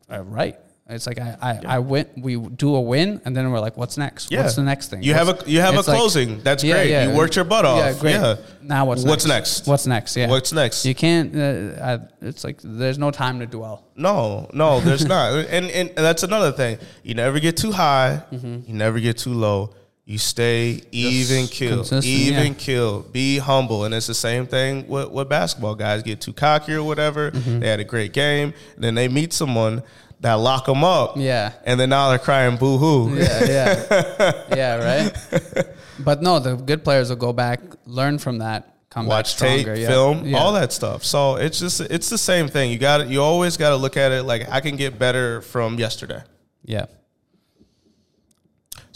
right. 0.10 0.56
It's 0.88 1.08
like 1.08 1.20
I, 1.20 1.36
I, 1.42 1.60
I 1.66 1.80
win. 1.80 2.06
We 2.16 2.38
do 2.38 2.76
a 2.76 2.82
win, 2.82 3.20
and 3.26 3.36
then 3.36 3.52
we're 3.52 3.60
like, 3.60 3.76
"What's 3.76 3.98
next? 3.98 4.32
Yeah. 4.32 4.44
What's 4.44 4.56
the 4.56 4.62
next 4.62 4.90
thing?" 4.90 5.02
You 5.02 5.16
have 5.16 5.30
a 5.30 5.50
you 5.50 5.60
have 5.60 5.74
a 5.74 5.80
it's 5.80 5.88
like- 5.88 5.98
closing. 5.98 6.42
That's 6.44 6.64
great. 6.64 7.10
You 7.10 7.16
worked 7.18 7.36
your 7.36 7.46
butt 7.46 7.66
off. 7.66 7.80
Yeah, 7.80 8.00
great. 8.00 8.14
Yeah. 8.14 8.36
Now 8.62 8.86
what's 8.86 9.04
What's 9.04 9.26
next? 9.26 9.60
next? 9.60 9.68
What's 9.68 9.88
next? 9.88 10.16
Yeah. 10.16 10.30
What's 10.30 10.54
next? 10.54 10.86
You 10.86 10.94
can't. 10.94 11.36
Uh, 11.36 11.84
I, 11.84 12.00
it's 12.22 12.44
like 12.44 12.60
there's 12.64 13.00
no 13.00 13.10
time 13.10 13.40
to 13.40 13.48
dwell. 13.48 13.84
No, 13.96 14.48
no, 14.54 14.80
there's 14.80 15.06
not. 15.08 15.34
And, 15.50 15.72
and 15.72 15.90
that's 15.96 16.22
another 16.22 16.52
thing. 16.52 16.78
You 17.02 17.16
never 17.16 17.40
get 17.40 17.58
too 17.58 17.72
high. 17.72 18.22
Mm-hmm. 18.32 18.70
You 18.70 18.74
never 18.76 19.00
get 19.00 19.18
too 19.18 19.34
low. 19.34 19.74
You 20.08 20.20
stay 20.20 20.84
even 20.92 21.48
kill, 21.48 21.84
even 22.04 22.48
yeah. 22.48 22.54
kill. 22.60 23.02
Be 23.02 23.40
humble, 23.40 23.86
and 23.86 23.94
it's 23.96 24.06
the 24.06 24.14
same 24.14 24.46
thing 24.46 24.88
with, 24.88 25.10
with 25.10 25.30
basketball. 25.30 25.74
Guys 25.74 26.04
get 26.04 26.22
too 26.22 26.32
cocky 26.34 26.74
or 26.74 26.84
whatever. 26.84 27.32
Mm-hmm. 27.32 27.60
They 27.62 27.68
had 27.68 27.80
a 27.80 27.84
great 27.84 28.14
game, 28.14 28.54
and 28.76 28.84
then 28.84 28.94
they 28.94 29.08
meet 29.08 29.34
someone 29.34 29.82
that 30.22 30.34
lock 30.36 30.66
them 30.66 30.84
up. 30.84 31.14
Yeah. 31.18 31.54
and 31.66 31.80
then 31.80 31.90
now 31.90 32.10
they're 32.10 32.20
crying 32.20 32.58
boo 32.58 32.78
hoo. 32.78 33.16
Yeah, 33.18 33.44
yeah, 33.46 34.32
yeah. 34.56 34.76
Right. 35.04 35.68
But 36.00 36.22
no, 36.22 36.40
the 36.40 36.56
good 36.58 36.84
players 36.84 37.10
will 37.10 37.16
go 37.16 37.32
back, 37.32 37.62
learn 37.86 38.18
from 38.20 38.40
that, 38.40 38.76
come 38.90 39.06
Watch 39.06 39.40
back 39.40 39.50
tape, 39.50 39.62
stronger. 39.62 39.80
yeah. 39.80 39.88
film, 39.88 40.26
Yeah. 40.26 40.38
all 40.40 40.52
that 40.54 40.74
stuff. 40.74 41.06
So 41.06 41.36
it's 41.38 41.58
just 41.60 41.80
it's 41.80 42.10
the 42.10 42.18
same 42.18 42.50
thing. 42.50 42.70
You 42.70 42.78
got 42.78 43.08
You 43.08 43.22
always 43.24 43.56
got 43.56 43.70
to 43.70 43.78
look 43.78 43.96
at 43.96 44.12
it 44.12 44.24
like 44.24 44.50
I 44.50 44.60
can 44.60 44.76
get 44.76 45.00
better 45.00 45.42
from 45.42 45.80
yesterday. 45.80 46.22
Yeah. 46.66 46.88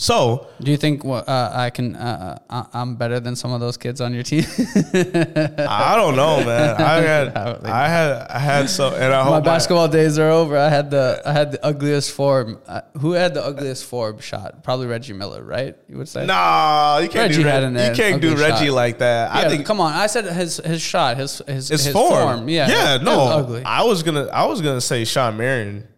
So 0.01 0.47
Do 0.61 0.71
you 0.71 0.77
think 0.77 1.03
uh, 1.03 1.23
I 1.27 1.71
can? 1.71 1.97
Uh, 1.97 2.39
uh, 2.49 2.63
I'm 2.71 2.95
better 2.95 3.19
than 3.19 3.35
some 3.35 3.51
of 3.51 3.59
those 3.59 3.75
kids 3.75 3.99
on 3.99 4.13
your 4.13 4.23
team. 4.23 4.45
I 4.47 5.93
don't 5.97 6.15
know, 6.15 6.41
man. 6.45 6.75
I 6.81 7.01
had, 7.01 7.35
I 7.35 7.59
I 7.65 7.87
had, 7.89 8.27
I 8.29 8.39
had 8.39 8.69
so, 8.69 8.95
and 8.95 9.13
I 9.13 9.23
hope 9.23 9.31
My 9.31 9.39
basketball 9.41 9.89
days 9.89 10.17
are 10.17 10.29
over. 10.29 10.55
I 10.57 10.69
had 10.69 10.89
the 10.89 11.21
I 11.25 11.33
had 11.33 11.51
the 11.51 11.65
ugliest 11.65 12.13
form. 12.13 12.61
Uh, 12.65 12.79
who 12.97 13.11
had 13.11 13.33
the 13.33 13.43
ugliest 13.43 13.83
form 13.83 14.19
shot? 14.19 14.63
Probably 14.63 14.87
Reggie 14.87 15.11
Miller, 15.11 15.43
right? 15.43 15.75
You 15.89 15.97
would 15.97 16.07
say. 16.07 16.25
Nah, 16.25 16.99
you 16.99 17.09
can't 17.09 17.31
Reggie 17.31 17.43
do 17.43 17.49
had 17.49 17.63
an 17.63 17.73
you 17.75 17.93
can't 17.93 18.21
do 18.21 18.37
Reggie 18.37 18.67
shot. 18.67 18.75
like 18.75 18.99
that. 18.99 19.35
Yeah, 19.35 19.47
I 19.47 19.49
think 19.49 19.65
come 19.65 19.81
on. 19.81 19.91
I 19.91 20.07
said 20.07 20.23
his 20.27 20.61
his 20.63 20.81
shot, 20.81 21.17
his 21.17 21.41
his 21.45 21.71
it's 21.71 21.83
his 21.83 21.93
form. 21.93 22.47
Yeah, 22.47 22.69
yeah, 22.69 23.03
no. 23.03 23.19
ugly. 23.27 23.63
I 23.65 23.83
was 23.83 24.01
gonna, 24.03 24.27
I 24.27 24.45
was 24.45 24.61
gonna 24.61 24.79
say 24.79 25.03
Shawn 25.03 25.35
Marion 25.35 25.88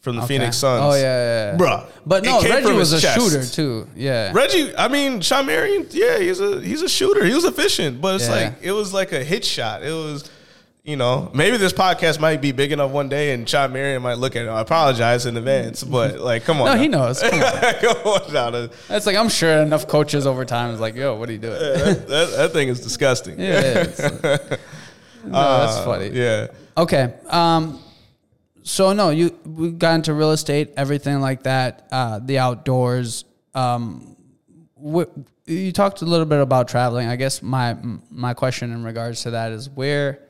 from 0.00 0.16
the 0.16 0.22
Okay. 0.22 0.38
Phoenix 0.38 0.56
Suns. 0.56 0.82
Oh 0.82 0.94
yeah, 0.94 1.02
yeah, 1.02 1.52
yeah. 1.52 1.58
Bruh. 1.58 1.84
But 2.06 2.24
no, 2.24 2.40
Reggie 2.42 2.72
was 2.72 2.92
a 2.92 3.00
chest. 3.00 3.18
shooter 3.20 3.44
too. 3.44 3.86
Yeah. 3.94 4.32
Reggie, 4.32 4.74
I 4.76 4.88
mean, 4.88 5.20
Shawn 5.20 5.46
Marion, 5.46 5.86
yeah, 5.90 6.18
he's 6.18 6.40
a 6.40 6.60
he's 6.60 6.82
a 6.82 6.88
shooter. 6.88 7.24
He 7.24 7.34
was 7.34 7.44
efficient, 7.44 8.00
but 8.00 8.14
it's 8.16 8.28
Yeah. 8.28 8.34
like 8.34 8.54
it 8.62 8.72
was 8.72 8.92
like 8.94 9.12
a 9.12 9.22
hit 9.22 9.44
shot. 9.44 9.82
It 9.82 9.92
was, 9.92 10.30
you 10.84 10.96
know, 10.96 11.30
maybe 11.34 11.58
this 11.58 11.74
podcast 11.74 12.18
might 12.18 12.40
be 12.40 12.50
big 12.52 12.72
enough 12.72 12.90
one 12.90 13.10
day, 13.10 13.34
and 13.34 13.46
Shawn 13.46 13.74
Marion 13.74 14.00
might 14.00 14.14
look 14.16 14.34
at 14.36 14.46
it. 14.46 14.48
I 14.48 14.62
apologize 14.62 15.26
in 15.26 15.36
advance, 15.36 15.84
but 15.84 16.18
like, 16.18 16.44
come 16.44 16.60
on, 16.62 16.66
No, 16.68 16.74
now. 16.74 16.80
he 16.80 16.88
knows. 16.88 17.20
Come 17.20 17.34
on. 17.42 17.52
come 17.80 17.96
on 18.06 18.32
now. 18.32 18.50
That, 18.50 18.72
It's 18.88 19.04
like 19.04 19.16
I'm 19.16 19.28
sure 19.28 19.58
enough 19.58 19.86
coaches 19.86 20.26
over 20.26 20.46
time 20.46 20.72
is 20.72 20.80
like, 20.80 20.94
yo, 20.94 21.14
what 21.16 21.28
are 21.28 21.32
you 21.32 21.38
doing? 21.38 21.58
that, 21.60 22.06
that 22.08 22.52
thing 22.52 22.68
is 22.68 22.80
disgusting. 22.80 23.38
Yeah, 23.38 23.74
no, 25.24 25.58
that's 25.58 25.76
Uh, 25.76 25.84
funny. 25.84 26.08
Yeah. 26.08 26.46
Okay. 26.76 27.12
Um, 27.28 27.78
so 28.62 28.92
no, 28.92 29.10
you 29.10 29.38
we 29.44 29.70
got 29.70 29.94
into 29.94 30.12
real 30.14 30.32
estate, 30.32 30.72
everything 30.76 31.20
like 31.20 31.44
that, 31.44 31.88
uh, 31.90 32.20
the 32.22 32.38
outdoors. 32.38 33.24
Um, 33.54 34.16
wh- 34.82 35.04
you 35.46 35.72
talked 35.72 36.02
a 36.02 36.04
little 36.04 36.26
bit 36.26 36.40
about 36.40 36.68
traveling. 36.68 37.08
I 37.08 37.16
guess 37.16 37.42
my 37.42 37.76
my 38.10 38.34
question 38.34 38.72
in 38.72 38.84
regards 38.84 39.22
to 39.22 39.32
that 39.32 39.52
is 39.52 39.68
where, 39.68 40.20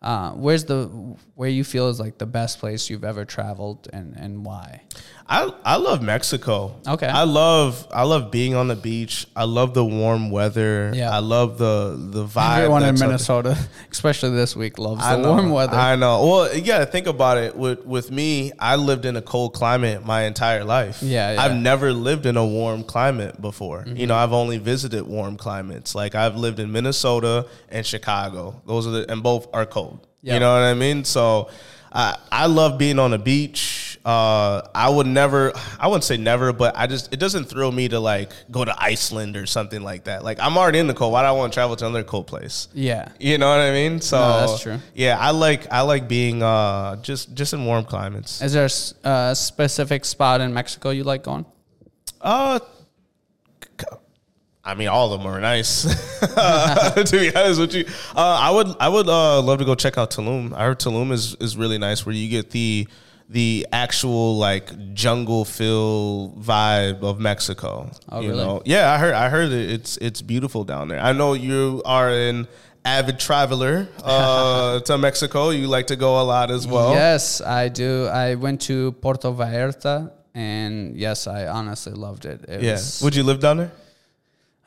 uh, 0.00 0.30
where's 0.32 0.64
the 0.64 0.86
where 1.34 1.48
you 1.50 1.64
feel 1.64 1.88
is 1.88 2.00
like 2.00 2.18
the 2.18 2.26
best 2.26 2.58
place 2.58 2.88
you've 2.88 3.04
ever 3.04 3.24
traveled 3.24 3.88
and 3.92 4.14
and 4.16 4.44
why? 4.44 4.82
I 5.28 5.52
I 5.64 5.76
love 5.76 6.02
Mexico. 6.02 6.80
Okay. 6.86 7.06
I 7.06 7.22
love 7.22 7.86
I 7.92 8.02
love 8.02 8.30
being 8.30 8.54
on 8.54 8.68
the 8.68 8.76
beach. 8.76 9.26
I 9.34 9.44
love 9.44 9.74
the 9.74 9.84
warm 9.84 10.30
weather. 10.30 10.92
Yeah. 10.94 11.10
I 11.10 11.20
love 11.20 11.58
the 11.58 11.96
the 11.98 12.24
vibe. 12.24 12.58
Everyone 12.58 12.82
in 12.82 12.88
that's 12.88 13.02
up. 13.02 13.08
Minnesota, 13.08 13.58
especially 13.90 14.30
this 14.30 14.56
week, 14.56 14.78
loves 14.78 15.02
I 15.02 15.16
the 15.16 15.22
know, 15.22 15.32
warm 15.32 15.50
weather. 15.50 15.76
I 15.76 15.96
know. 15.96 16.26
Well, 16.26 16.54
you 16.54 16.62
got 16.62 16.78
to 16.78 16.86
think 16.86 17.06
about 17.06 17.38
it. 17.38 17.56
With 17.56 17.84
with 17.84 18.10
me, 18.10 18.52
I 18.58 18.76
lived 18.76 19.04
in 19.04 19.16
a 19.16 19.22
cold 19.22 19.54
climate 19.54 20.04
my 20.04 20.22
entire 20.22 20.64
life. 20.64 21.02
Yeah, 21.02 21.32
yeah. 21.34 21.42
I've 21.42 21.56
never 21.56 21.92
lived 21.92 22.26
in 22.26 22.36
a 22.36 22.46
warm 22.46 22.84
climate 22.84 23.40
before. 23.40 23.84
Mm-hmm. 23.84 23.96
You 23.96 24.06
know, 24.06 24.16
I've 24.16 24.32
only 24.32 24.58
visited 24.58 25.06
warm 25.06 25.36
climates. 25.36 25.94
Like 25.94 26.14
I've 26.14 26.36
lived 26.36 26.58
in 26.58 26.72
Minnesota 26.72 27.46
and 27.68 27.86
Chicago. 27.86 28.60
Those 28.66 28.86
are 28.86 28.90
the 28.90 29.10
and 29.10 29.22
both 29.22 29.48
are 29.54 29.66
cold. 29.66 30.06
Yeah. 30.22 30.34
You 30.34 30.40
know 30.40 30.52
what 30.52 30.62
I 30.62 30.74
mean? 30.74 31.04
So, 31.04 31.48
I 31.92 32.16
I 32.30 32.46
love 32.46 32.78
being 32.78 32.98
on 32.98 33.12
the 33.12 33.18
beach. 33.18 33.81
Uh, 34.04 34.62
I 34.74 34.88
would 34.88 35.06
never. 35.06 35.52
I 35.78 35.86
wouldn't 35.86 36.02
say 36.04 36.16
never, 36.16 36.52
but 36.52 36.76
I 36.76 36.86
just 36.88 37.12
it 37.12 37.20
doesn't 37.20 37.44
thrill 37.44 37.70
me 37.70 37.88
to 37.88 38.00
like 38.00 38.32
go 38.50 38.64
to 38.64 38.74
Iceland 38.76 39.36
or 39.36 39.46
something 39.46 39.82
like 39.82 40.04
that. 40.04 40.24
Like 40.24 40.40
I'm 40.40 40.58
already 40.58 40.80
in 40.80 40.88
the 40.88 40.94
cold. 40.94 41.12
Why 41.12 41.22
do 41.22 41.26
I 41.28 41.32
want 41.32 41.52
to 41.52 41.56
travel 41.56 41.76
to 41.76 41.86
another 41.86 42.02
cold 42.02 42.26
place? 42.26 42.68
yeah. 42.74 43.10
You 43.20 43.38
know 43.38 43.48
what 43.48 43.60
I 43.60 43.70
mean? 43.70 44.00
So 44.00 44.18
No, 44.18 44.46
that's 44.46 44.62
true. 44.62 44.78
Yeah, 44.94 45.18
I 45.18 45.30
like 45.30 45.72
I 45.72 45.82
like 45.82 46.08
being 46.08 46.42
uh 46.42 46.96
just 46.96 47.34
just 47.34 47.52
in 47.52 47.64
warm 47.64 47.84
climates. 47.84 48.42
Is 48.42 48.52
there 48.52 48.68
a 49.04 49.34
specific 49.36 50.04
spot 50.04 50.40
in 50.40 50.52
Mexico 50.52 50.90
you 50.90 51.04
like 51.04 51.22
going? 51.22 51.46
Uh 52.20 52.58
I 54.64 54.74
mean, 54.74 54.88
all 54.88 55.12
of 55.12 55.20
them 55.20 55.28
are 55.28 55.40
nice. 55.40 55.82
to 56.20 57.08
be 57.10 57.34
honest 57.34 57.60
with 57.60 57.74
you, 57.74 57.84
uh, 58.14 58.38
I 58.40 58.50
would 58.50 58.68
I 58.78 58.88
would 58.88 59.08
uh, 59.08 59.42
love 59.42 59.58
to 59.58 59.64
go 59.64 59.74
check 59.74 59.98
out 59.98 60.12
Tulum. 60.12 60.52
I 60.52 60.64
heard 60.64 60.78
Tulum 60.78 61.10
is 61.10 61.34
is 61.40 61.56
really 61.56 61.78
nice, 61.78 62.06
where 62.06 62.14
you 62.14 62.28
get 62.28 62.50
the 62.50 62.86
the 63.32 63.66
actual 63.72 64.36
like 64.36 64.94
jungle 64.94 65.44
feel 65.44 66.32
vibe 66.32 67.02
of 67.02 67.18
Mexico. 67.18 67.90
Oh, 68.10 68.20
you 68.20 68.30
really? 68.30 68.44
know? 68.44 68.62
Yeah, 68.64 68.92
I 68.92 68.98
heard 68.98 69.14
I 69.14 69.28
heard 69.30 69.50
it. 69.52 69.70
it's 69.70 69.96
it's 69.96 70.20
beautiful 70.20 70.64
down 70.64 70.88
there. 70.88 71.00
I 71.00 71.12
know 71.12 71.32
you 71.32 71.82
are 71.84 72.10
an 72.10 72.46
avid 72.84 73.18
traveler 73.18 73.88
uh, 74.04 74.80
to 74.80 74.98
Mexico. 74.98 75.50
You 75.50 75.66
like 75.66 75.86
to 75.86 75.96
go 75.96 76.20
a 76.20 76.24
lot 76.24 76.50
as 76.50 76.66
well. 76.66 76.92
Yes, 76.92 77.40
I 77.40 77.68
do. 77.68 78.06
I 78.06 78.34
went 78.34 78.60
to 78.62 78.92
Puerto 78.92 79.32
Vallarta, 79.32 80.12
and 80.34 80.94
yes, 80.94 81.26
I 81.26 81.46
honestly 81.46 81.94
loved 81.94 82.26
it. 82.26 82.44
it 82.48 82.62
Yeah. 82.62 82.78
Would 83.02 83.16
you 83.16 83.22
live 83.22 83.40
down 83.40 83.56
there? 83.56 83.72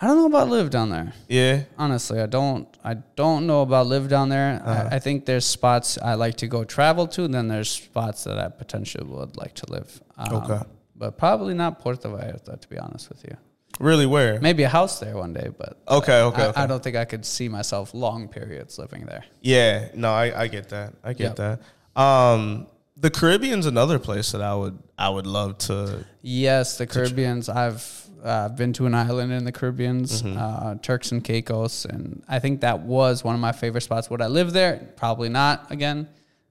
I 0.01 0.07
don't 0.07 0.17
know 0.17 0.25
about 0.25 0.49
live 0.49 0.69
down 0.69 0.89
there. 0.89 1.13
Yeah. 1.29 1.63
Honestly, 1.77 2.19
I 2.19 2.25
don't. 2.25 2.67
I 2.83 2.95
don't 3.15 3.47
know 3.47 3.61
about 3.61 3.87
live 3.87 4.09
down 4.09 4.29
there. 4.29 4.61
Uh-huh. 4.63 4.89
I, 4.91 4.95
I 4.97 4.99
think 4.99 5.25
there's 5.25 5.45
spots 5.45 5.97
I 5.97 6.15
like 6.15 6.35
to 6.37 6.47
go 6.47 6.63
travel 6.65 7.07
to. 7.07 7.27
Then 7.27 7.47
there's 7.47 7.69
spots 7.71 8.25
that 8.25 8.37
I 8.37 8.49
potentially 8.49 9.05
would 9.07 9.37
like 9.37 9.53
to 9.55 9.71
live. 9.71 10.01
Um, 10.17 10.33
Okay. 10.43 10.59
But 10.97 11.17
probably 11.17 11.53
not 11.53 11.79
Puerto 11.79 12.07
Vallarta, 12.07 12.59
to 12.59 12.69
be 12.69 12.77
honest 12.77 13.09
with 13.09 13.23
you. 13.25 13.35
Really? 13.81 14.05
Where? 14.05 14.39
Maybe 14.39 14.63
a 14.63 14.69
house 14.69 14.99
there 14.99 15.15
one 15.17 15.33
day, 15.33 15.49
but 15.57 15.77
Okay. 15.89 16.21
Okay. 16.21 16.41
I, 16.43 16.47
okay. 16.47 16.61
I 16.61 16.67
don't 16.67 16.81
think 16.81 16.95
I 16.95 17.03
could 17.05 17.25
see 17.25 17.49
myself 17.49 17.93
long 17.93 18.29
periods 18.29 18.77
living 18.79 19.05
there. 19.05 19.25
Yeah, 19.41 19.89
no, 19.93 20.11
I, 20.13 20.43
I 20.43 20.47
get 20.47 20.69
that. 20.69 20.93
I 21.03 21.09
Yep. 21.09 21.17
get 21.17 21.35
that. 21.37 22.01
Um, 22.01 22.67
the 22.97 23.09
Caribbean's 23.11 23.65
another 23.65 23.99
place 23.99 24.31
that 24.31 24.41
I 24.41 24.55
would 24.55 24.77
I 24.97 25.09
would 25.09 25.27
love 25.27 25.57
to. 25.67 26.05
Yes, 26.21 26.77
the 26.77 26.87
Caribbeans. 26.87 27.49
I've 27.49 28.04
uh, 28.25 28.45
I've 28.49 28.57
been 28.57 28.73
to 28.73 28.85
an 28.87 28.95
island 28.95 29.31
in 29.31 29.45
the 29.45 29.51
Caribbeans, 29.51 30.23
Mm-hmm. 30.23 30.37
uh, 30.37 30.75
Turks 30.81 31.11
and 31.11 31.23
Caicos, 31.23 31.85
and 31.85 32.23
I 32.27 32.39
think 32.39 32.61
that 32.61 32.81
was 32.81 33.23
one 33.23 33.35
of 33.35 33.41
my 33.41 33.51
favorite 33.51 33.81
spots. 33.81 34.09
Would 34.09 34.21
I 34.21 34.27
live 34.27 34.51
there? 34.53 34.89
Probably 34.97 35.29
not 35.29 35.71
again 35.71 36.07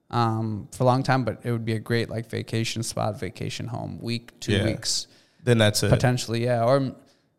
um, 0.09 0.67
for 0.71 0.83
a 0.83 0.85
long 0.85 1.03
time, 1.03 1.23
but 1.25 1.41
it 1.43 1.51
would 1.51 1.65
be 1.65 1.73
a 1.73 1.79
great 1.79 2.09
like 2.09 2.29
vacation 2.29 2.83
spot, 2.83 3.19
vacation 3.19 3.67
home, 3.67 3.99
week, 4.01 4.39
two 4.39 4.53
Yeah. 4.53 4.65
weeks, 4.65 5.07
Then 5.43 5.57
that's 5.57 5.83
it. 5.83 5.89
potentially, 5.89 6.43
yeah. 6.45 6.63
Or 6.63 6.95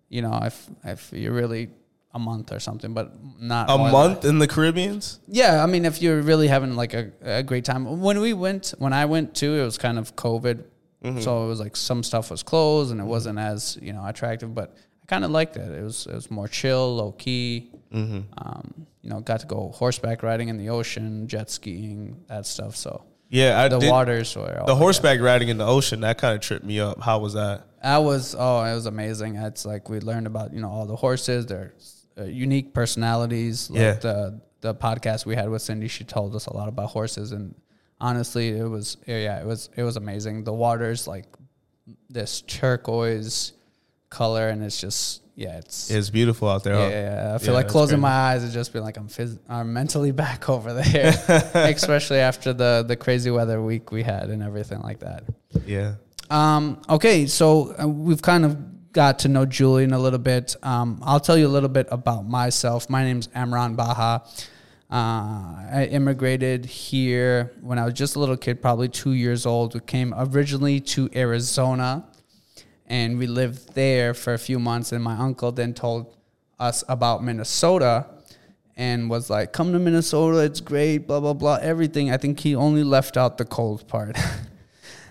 you 0.08 0.22
know, 0.22 0.38
if 0.42 0.68
if 0.84 1.12
you're 1.12 1.32
really 1.32 1.70
a 2.14 2.18
month 2.18 2.50
or 2.52 2.58
something, 2.60 2.94
but 2.94 3.12
not 3.40 3.68
A 3.70 3.76
month 3.76 4.24
in 4.24 4.38
the 4.38 4.48
Caribbeans. 4.48 5.20
yeah, 5.28 5.62
I 5.62 5.66
mean, 5.66 5.84
if 5.84 6.00
you're 6.00 6.22
really 6.22 6.48
having 6.48 6.74
like 6.74 6.94
a, 6.94 7.10
a 7.22 7.42
great 7.42 7.64
time. 7.64 8.00
When 8.00 8.20
we 8.20 8.32
went, 8.32 8.72
when 8.78 8.92
I 8.94 9.04
went 9.04 9.34
too, 9.34 9.54
it 9.54 9.64
was 9.64 9.76
kind 9.78 9.98
of 9.98 10.16
COVID, 10.16 10.64
so 11.20 11.44
it 11.44 11.48
was 11.48 11.60
like 11.60 11.76
some 11.76 12.02
stuff 12.02 12.30
was 12.30 12.42
closed 12.42 12.90
and 12.90 13.00
it 13.00 13.04
wasn't 13.04 13.38
as 13.38 13.78
you 13.80 13.92
know 13.92 14.04
attractive. 14.06 14.54
But 14.54 14.76
I 15.02 15.06
kind 15.06 15.24
of 15.24 15.30
liked 15.30 15.56
it. 15.56 15.70
It 15.72 15.82
was 15.82 16.06
it 16.06 16.14
was 16.14 16.30
more 16.30 16.48
chill, 16.48 16.96
low 16.96 17.12
key. 17.12 17.70
Um, 17.92 18.86
you 19.02 19.10
know, 19.10 19.20
got 19.20 19.40
to 19.40 19.46
go 19.46 19.70
horseback 19.74 20.22
riding 20.22 20.48
in 20.48 20.56
the 20.58 20.68
ocean, 20.70 21.28
jet 21.28 21.48
skiing, 21.50 22.24
that 22.28 22.44
stuff. 22.46 22.76
So 22.76 23.04
Yeah, 23.28 23.60
I 23.62 23.68
the 23.68 23.78
did. 23.78 23.90
waters 23.90 24.34
were 24.36 24.58
all 24.60 24.66
the 24.66 24.74
horseback 24.74 25.20
riding 25.20 25.48
in 25.48 25.58
the 25.58 25.66
ocean 25.66 26.00
that 26.00 26.18
kind 26.18 26.34
of 26.34 26.40
tripped 26.40 26.64
me 26.64 26.80
up. 26.80 27.00
How 27.00 27.18
was 27.20 27.34
that? 27.34 27.66
That 27.82 27.98
was 27.98 28.34
oh, 28.38 28.62
it 28.64 28.74
was 28.74 28.86
amazing. 28.86 29.36
It's 29.36 29.64
like 29.64 29.88
we 29.88 30.00
learned 30.00 30.26
about 30.26 30.52
you 30.52 30.60
know 30.60 30.70
all 30.70 30.86
the 30.86 30.96
horses, 30.96 31.46
their 31.46 31.74
uh, 32.18 32.24
unique 32.24 32.74
personalities. 32.74 33.70
Like 33.70 33.80
Yeah. 33.80 33.92
the 33.94 34.40
the 34.62 34.74
podcast 34.74 35.24
we 35.26 35.36
had 35.36 35.48
with 35.48 35.62
Cindy, 35.62 35.86
she 35.88 36.02
told 36.04 36.34
us 36.34 36.46
a 36.46 36.52
lot 36.56 36.66
about 36.68 36.88
horses, 36.90 37.30
and 37.32 37.54
honestly, 38.00 38.48
it 38.50 38.68
was 38.68 38.96
yeah, 39.06 39.40
it 39.40 39.46
was 39.46 39.70
it 39.76 39.82
was 39.82 39.96
amazing. 39.96 40.44
The 40.44 40.52
water's 40.52 41.06
like 41.06 41.26
this 42.10 42.42
turquoise 42.42 43.52
color, 44.10 44.48
and 44.48 44.62
it's 44.62 44.80
just 44.80 45.22
yeah, 45.34 45.58
it's. 45.58 45.90
It's 45.90 46.08
beautiful 46.08 46.48
out 46.48 46.64
there. 46.64 46.74
yeah, 46.74 46.88
yeah, 46.88 47.24
yeah. 47.28 47.34
I 47.34 47.38
feel 47.38 47.48
Yeah, 47.48 47.54
like 47.54 47.68
closing 47.68 48.00
my 48.00 48.08
eyes 48.10 48.42
and 48.42 48.52
just 48.52 48.72
being 48.72 48.84
like 48.84 48.96
I'm, 48.96 49.08
phys- 49.08 49.38
I'm 49.48 49.72
mentally 49.72 50.10
back 50.24 50.48
over 50.48 50.72
there, 50.72 51.12
especially 51.54 52.18
after 52.20 52.52
the 52.54 52.84
the 52.86 52.96
crazy 52.96 53.30
weather 53.30 53.60
week 53.60 53.92
we 53.92 54.02
had 54.02 54.30
and 54.30 54.42
everything 54.42 54.80
like 54.80 55.00
that. 55.00 55.24
Yeah. 55.66 55.94
Um, 56.30 56.80
okay, 56.88 57.26
so 57.26 57.74
uh, 57.80 57.86
we've 57.86 58.22
kind 58.22 58.44
of 58.44 58.92
got 58.92 59.18
to 59.20 59.28
know 59.28 59.44
Julian 59.44 59.92
a 59.92 59.98
little 59.98 60.18
bit. 60.18 60.56
Um, 60.62 61.00
I'll 61.04 61.20
tell 61.20 61.36
you 61.36 61.46
a 61.46 61.52
little 61.54 61.68
bit 61.68 61.86
about 61.90 62.26
myself. 62.26 62.88
My 62.88 63.04
name's 63.04 63.28
Emran 63.28 63.76
Baha. 63.76 64.24
Uh, 64.90 65.66
I 65.72 65.88
immigrated 65.90 66.64
here 66.64 67.52
when 67.60 67.78
I 67.78 67.84
was 67.84 67.94
just 67.94 68.14
a 68.14 68.20
little 68.20 68.36
kid, 68.36 68.62
probably 68.62 68.88
two 68.88 69.12
years 69.12 69.44
old. 69.44 69.74
We 69.74 69.80
came 69.80 70.14
originally 70.16 70.78
to 70.80 71.10
Arizona, 71.14 72.06
and 72.86 73.18
we 73.18 73.26
lived 73.26 73.74
there 73.74 74.14
for 74.14 74.32
a 74.34 74.38
few 74.38 74.58
months. 74.60 74.92
And 74.92 75.02
my 75.02 75.16
uncle 75.16 75.50
then 75.50 75.74
told 75.74 76.16
us 76.60 76.84
about 76.88 77.24
Minnesota 77.24 78.06
and 78.76 79.10
was 79.10 79.28
like, 79.28 79.52
"Come 79.52 79.72
to 79.72 79.78
Minnesota, 79.80 80.38
it's 80.38 80.60
great." 80.60 80.98
Blah 81.08 81.18
blah 81.20 81.32
blah. 81.32 81.58
Everything. 81.60 82.12
I 82.12 82.16
think 82.16 82.38
he 82.40 82.54
only 82.54 82.84
left 82.84 83.16
out 83.16 83.38
the 83.38 83.44
cold 83.44 83.88
part. 83.88 84.16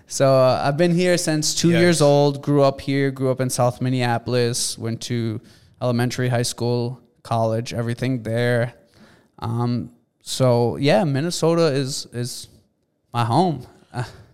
So 0.08 0.36
uh, 0.36 0.62
I've 0.63 0.77
been 0.77 0.94
here 0.94 1.17
since 1.17 1.55
two 1.55 1.72
Yes. 1.72 1.82
years 1.82 2.01
old. 2.01 2.44
Grew 2.44 2.62
up 2.62 2.79
here. 2.79 3.10
Grew 3.10 3.32
up 3.32 3.41
in 3.41 3.50
South 3.50 3.82
Minneapolis. 3.82 4.77
Went 4.77 5.01
to 5.10 5.41
elementary, 5.82 6.29
high 6.29 6.44
school, 6.44 7.01
college, 7.24 7.74
everything 7.74 8.22
there. 8.22 8.75
Um, 9.39 9.91
so 10.21 10.75
yeah, 10.77 11.03
Minnesota 11.03 11.67
is 11.67 12.07
is 12.13 12.47
my 13.13 13.23
home. 13.25 13.65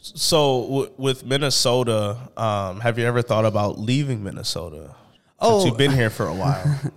So 0.03 0.61
w- 0.63 0.91
with 0.97 1.23
Minnesota, 1.25 2.17
um, 2.35 2.79
have 2.79 2.97
you 2.97 3.05
ever 3.05 3.21
thought 3.21 3.45
about 3.45 3.77
leaving 3.77 4.23
Minnesota? 4.23 4.95
Oh. 5.39 5.63
You've 5.65 5.77
been 5.77 5.91
here 5.91 6.09
for 6.09 6.27
a 6.27 6.33
while. 6.33 6.79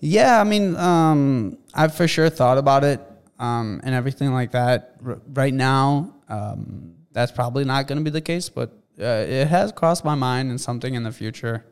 Yeah, 0.00 0.38
I 0.38 0.44
mean, 0.44 0.76
um, 0.76 1.56
I've 1.72 1.94
for 1.94 2.06
sure 2.06 2.28
thought 2.28 2.58
about 2.58 2.84
it 2.84 3.00
um, 3.38 3.80
and 3.84 3.94
everything 3.94 4.34
like 4.34 4.50
that. 4.50 4.96
R- 5.02 5.18
right 5.32 5.54
now, 5.54 6.12
um, 6.28 6.92
that's 7.12 7.32
probably 7.32 7.64
not 7.64 7.86
going 7.86 7.96
to 7.96 8.04
be 8.04 8.10
the 8.10 8.20
case, 8.20 8.50
but 8.50 8.68
uh, 9.00 9.04
it 9.26 9.48
has 9.48 9.72
crossed 9.72 10.04
my 10.04 10.14
mind 10.14 10.50
and 10.50 10.60
something 10.60 10.92
in 10.92 11.04
the 11.04 11.12
future. 11.12 11.64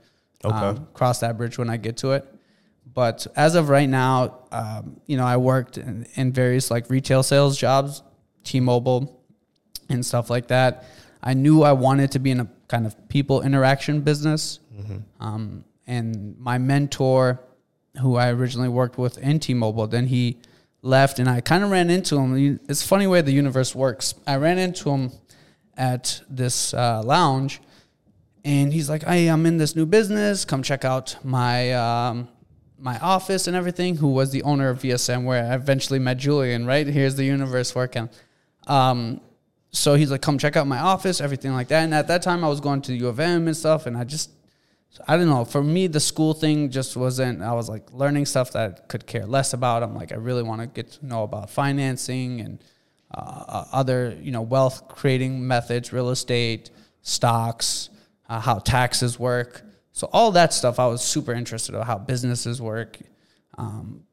Okay. 0.42 0.56
Um, 0.56 0.88
cross 0.94 1.20
that 1.20 1.36
bridge 1.36 1.58
when 1.58 1.68
I 1.68 1.76
get 1.76 1.98
to 1.98 2.12
it. 2.12 2.26
But 2.94 3.26
as 3.37 3.54
of 3.54 3.68
right 3.68 3.88
now, 3.88 4.40
um, 4.52 5.00
you 5.06 5.16
know, 5.16 5.25
I 5.25 5.37
worked 5.37 5.78
in, 5.78 6.06
in 6.14 6.32
various 6.32 6.70
like 6.70 6.90
retail 6.90 7.22
sales 7.22 7.56
jobs, 7.56 8.02
T-Mobile, 8.44 9.25
and 9.88 10.04
stuff 10.04 10.28
like 10.30 10.49
that. 10.49 10.84
I 11.22 11.34
knew 11.34 11.62
I 11.62 11.72
wanted 11.72 12.11
to 12.12 12.18
be 12.18 12.30
in 12.30 12.40
a 12.40 12.49
kind 12.68 12.87
of 12.87 13.08
people 13.08 13.42
interaction 13.42 14.00
business. 14.00 14.58
Um, 15.20 15.64
and 15.87 16.37
my 16.38 16.58
mentor, 16.58 17.40
who 18.00 18.16
I 18.16 18.30
originally 18.30 18.68
worked 18.68 18.99
with 18.99 19.18
in 19.18 19.38
T-Mobile, 19.38 19.87
then 19.87 20.06
he 20.06 20.38
left, 20.82 21.18
and 21.18 21.28
I 21.28 21.40
kind 21.40 21.62
of 21.62 21.70
ran 21.70 21.90
into 21.90 22.18
him. 22.18 22.58
It's 22.68 22.84
a 22.84 22.88
funny 22.88 23.06
way 23.06 23.20
the 23.20 23.32
universe 23.32 23.75
works. 23.75 24.14
I 24.26 24.37
ran 24.37 24.58
into 24.58 24.90
him 24.90 25.12
at 25.76 26.20
this 26.28 26.75
uh, 26.75 27.02
lounge, 27.04 27.61
and 28.44 28.72
he's 28.72 28.90
like, 28.90 29.04
"Hey, 29.04 29.28
I'm 29.28 29.46
in 29.46 29.58
this 29.58 29.76
new 29.76 29.87
business. 29.87 30.44
Come 30.44 30.62
check 30.62 30.84
out 30.84 31.16
my 31.25 31.72
um, 31.72 32.28
my 32.82 32.98
office 32.98 33.46
and 33.46 33.56
everything." 33.56 33.96
Who 33.96 34.08
was 34.08 34.30
the 34.30 34.42
owner 34.42 34.68
of 34.68 34.80
VSM, 34.80 35.24
where 35.24 35.44
I 35.44 35.54
eventually 35.54 35.98
met 35.98 36.18
Julian. 36.18 36.66
Right 36.66 36.86
here's 36.86 37.14
the 37.14 37.24
universe 37.24 37.74
working. 37.74 38.10
Um, 38.66 39.20
so 39.70 39.94
he's 39.94 40.10
like, 40.10 40.20
"Come 40.20 40.38
check 40.38 40.56
out 40.56 40.66
my 40.66 40.78
office, 40.78 41.20
everything 41.20 41.52
like 41.52 41.68
that." 41.68 41.84
And 41.84 41.94
at 41.94 42.08
that 42.08 42.22
time, 42.22 42.44
I 42.44 42.48
was 42.48 42.60
going 42.60 42.82
to 42.82 42.94
U 42.94 43.08
of 43.08 43.18
M 43.20 43.46
and 43.46 43.56
stuff, 43.56 43.86
and 43.86 43.96
I 43.96 44.04
just 44.04 44.30
I 45.08 45.16
don't 45.16 45.28
know. 45.28 45.44
For 45.44 45.62
me, 45.62 45.86
the 45.86 46.00
school 46.00 46.34
thing 46.34 46.70
just 46.70 46.96
wasn't. 46.96 47.42
I 47.42 47.52
was 47.54 47.68
like 47.68 47.92
learning 47.92 48.26
stuff 48.26 48.52
that 48.52 48.70
I 48.70 48.86
could 48.88 49.06
care 49.06 49.24
less 49.24 49.54
about. 49.54 49.82
I'm 49.82 49.94
like, 49.94 50.12
I 50.12 50.16
really 50.16 50.42
want 50.42 50.60
to 50.60 50.66
get 50.66 50.92
to 50.92 51.06
know 51.06 51.22
about 51.22 51.48
financing 51.48 52.40
and 52.40 52.62
uh, 53.14 53.64
other, 53.72 54.16
you 54.20 54.32
know, 54.32 54.42
wealth 54.42 54.88
creating 54.88 55.46
methods, 55.46 55.92
real 55.92 56.10
estate, 56.10 56.70
stocks, 57.00 57.88
uh, 58.28 58.40
how 58.40 58.58
taxes 58.58 59.18
work. 59.18 59.62
So 59.92 60.08
all 60.12 60.32
that 60.32 60.52
stuff, 60.52 60.78
I 60.78 60.87
was 60.87 61.02
super 61.02 61.32
interested 61.32 61.75
in 61.75 61.82
how 61.82 61.99
businesses 61.99 62.61
work. 62.61 62.99
Um, 63.58 64.04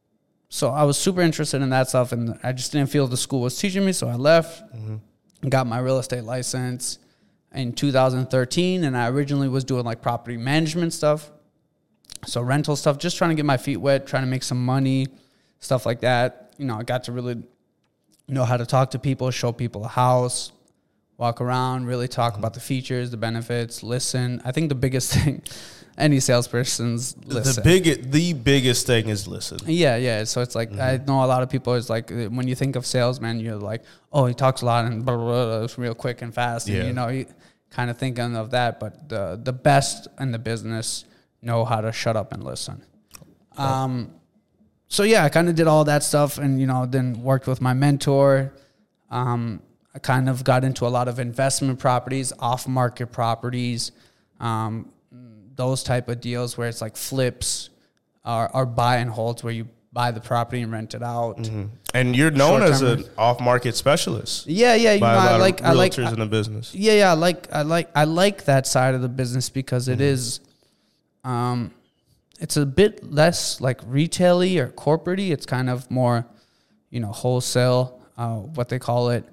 so 0.50 0.69
I 0.69 0.83
was 0.83 0.98
super 0.98 1.21
interested 1.21 1.62
in 1.62 1.69
that 1.69 1.89
stuff, 1.89 2.12
and 2.12 2.38
I 2.43 2.51
just 2.51 2.71
didn't 2.71 2.89
feel 2.89 3.07
the 3.07 3.17
school 3.17 3.41
was 3.41 3.57
teaching 3.57 3.86
me. 3.86 3.93
So 3.93 4.07
I 4.07 4.15
left, 4.15 4.62
and 5.41 5.51
got 5.51 5.67
my 5.67 5.79
real 5.79 6.00
estate 6.00 6.24
license 6.24 7.00
in 7.53 7.74
2013 7.74 8.83
and 8.83 8.95
I 8.95 9.09
originally 9.09 9.48
was 9.48 9.63
doing 9.63 9.86
like 9.86 10.01
property 10.01 10.38
management 10.38 10.93
stuff. 10.93 11.31
So 12.25 12.41
rental 12.41 12.75
stuff, 12.75 12.98
just 12.98 13.17
trying 13.17 13.29
to 13.29 13.36
get 13.36 13.45
my 13.45 13.57
feet 13.57 13.77
wet, 13.77 14.05
trying 14.05 14.24
to 14.24 14.27
make 14.27 14.43
some 14.43 14.63
money, 14.63 15.07
stuff 15.59 15.86
like 15.86 16.01
that. 16.01 16.53
You 16.57 16.65
know, 16.65 16.75
I 16.75 16.83
got 16.83 17.05
to 17.05 17.12
really 17.12 17.41
know 18.27 18.43
how 18.43 18.57
to 18.57 18.65
talk 18.65 18.91
to 18.91 19.00
people, 19.00 19.31
show 19.31 19.51
people 19.51 19.86
a 19.86 19.88
house, 19.88 20.51
walk 21.19 21.41
around, 21.41 21.85
really 21.85 22.07
talk 22.07 22.38
about 22.38 22.53
the 22.55 22.59
features, 22.59 23.11
the 23.11 23.17
benefits, 23.17 23.83
listen. 23.83 24.41
I 24.45 24.51
think 24.51 24.69
the 24.69 24.75
biggest 24.75 25.13
thing 25.15 25.43
any 25.97 26.21
salesperson's 26.21 27.15
listen. 27.25 27.61
The 27.61 27.69
big, 27.81 28.11
the 28.11 28.31
biggest 28.33 28.88
thing 28.88 29.09
is 29.09 29.27
listen. 29.27 29.59
Yeah, 29.65 29.97
yeah. 29.97 30.23
So 30.23 30.41
it's 30.41 30.55
like 30.55 30.71
I 30.79 30.97
know 31.05 31.23
a 31.25 31.27
lot 31.27 31.43
of 31.43 31.49
people 31.49 31.73
is 31.73 31.89
like 31.89 32.09
when 32.09 32.47
you 32.47 32.55
think 32.55 32.77
of 32.77 32.85
salesman, 32.85 33.41
you're 33.41 33.57
like, 33.57 33.83
oh, 34.13 34.25
he 34.25 34.33
talks 34.33 34.61
a 34.61 34.65
lot 34.65 34.85
and 34.85 35.05
blah 35.05 35.17
blah, 35.17 35.25
blah 35.45 35.63
it's 35.65 35.77
real 35.77 35.93
quick 35.93 36.21
and 36.21 36.33
fast, 36.33 36.67
and 36.69 36.77
Yeah. 36.77 36.83
you 36.85 36.93
know, 36.93 37.09
you 37.09 37.25
kind 37.69 37.89
of 37.91 37.97
thinking 37.97 38.35
of 38.38 38.51
that. 38.51 38.79
But 38.79 39.09
the 39.09 39.39
the 39.43 39.53
best 39.53 40.07
in 40.19 40.31
the 40.31 40.39
business 40.39 41.03
know 41.41 41.65
how 41.65 41.81
to 41.81 41.91
shut 41.91 42.15
up 42.15 42.31
and 42.33 42.43
listen. 42.43 42.81
Um, 43.57 44.11
so 44.88 45.03
yeah, 45.03 45.25
I 45.25 45.29
kind 45.29 45.49
of 45.49 45.55
did 45.55 45.67
all 45.67 45.83
that 45.83 46.03
stuff, 46.03 46.38
and 46.38 46.61
you 46.61 46.65
know, 46.65 46.85
then 46.85 47.21
worked 47.21 47.45
with 47.45 47.59
my 47.61 47.73
mentor. 47.73 48.53
Um, 49.11 49.61
I 49.93 50.00
kind 50.00 50.29
of 50.29 50.43
got 50.43 50.63
into 50.63 50.86
a 50.86 50.89
lot 50.89 51.08
of 51.08 51.19
investment 51.19 51.79
properties, 51.79 52.31
off 52.39 52.67
market 52.67 53.08
properties. 53.08 53.91
Um, 54.39 54.91
those 55.55 55.84
type 55.84 56.08
of 56.08 56.22
deals 56.22 56.58
where 56.58 56.69
it's 56.69 56.81
like 56.81 56.96
flips 56.96 57.69
or, 58.25 58.55
or 58.55 58.65
buy 58.65 58.98
and 58.98 59.10
holds 59.10 59.43
where 59.43 59.53
you 59.53 59.67
buy 59.91 60.12
the 60.12 60.22
property 60.22 60.62
and 60.62 60.72
rent 60.72 60.93
it 60.93 61.03
out. 61.03 61.50
And 61.93 62.15
you're 62.15 62.31
known 62.31 62.62
as 62.62 62.81
an 62.81 63.03
off-market 63.17 63.75
specialist 63.75 64.46
Yeah, 64.48 64.75
yeah, 64.75 64.93
you 64.93 65.00
know, 65.01 65.08
I 65.08 65.34
of 65.34 65.41
like, 65.41 65.62
I 65.63 65.74
like, 65.74 65.98
in 65.98 66.19
the 66.19 66.27
business. 66.27 66.74
yeah, 66.74 66.93
yeah, 66.93 67.12
I 67.12 67.15
like, 67.15 67.51
I 67.51 67.63
like, 67.63 67.89
I 67.96 68.03
like 68.03 68.46
that 68.46 68.68
side 68.68 68.94
of 68.94 69.01
the 69.01 69.09
business 69.09 69.50
because 69.50 69.87
it 69.87 70.00
is, 70.00 70.40
um, 71.24 71.74
it's 72.40 72.55
a 72.55 72.66
bit 72.66 73.11
less 73.11 73.59
like 73.59 73.81
retail-y 73.85 74.57
or 74.59 74.70
corporate-y. 74.70 75.25
It's 75.25 75.46
kind 75.46 75.70
of 75.70 75.90
more, 75.92 76.25
you 76.90 77.00
know, 77.00 77.11
wholesale, 77.11 78.00
uh, 78.18 78.35
what 78.35 78.70
they 78.70 78.79
call 78.79 79.09
it. 79.09 79.25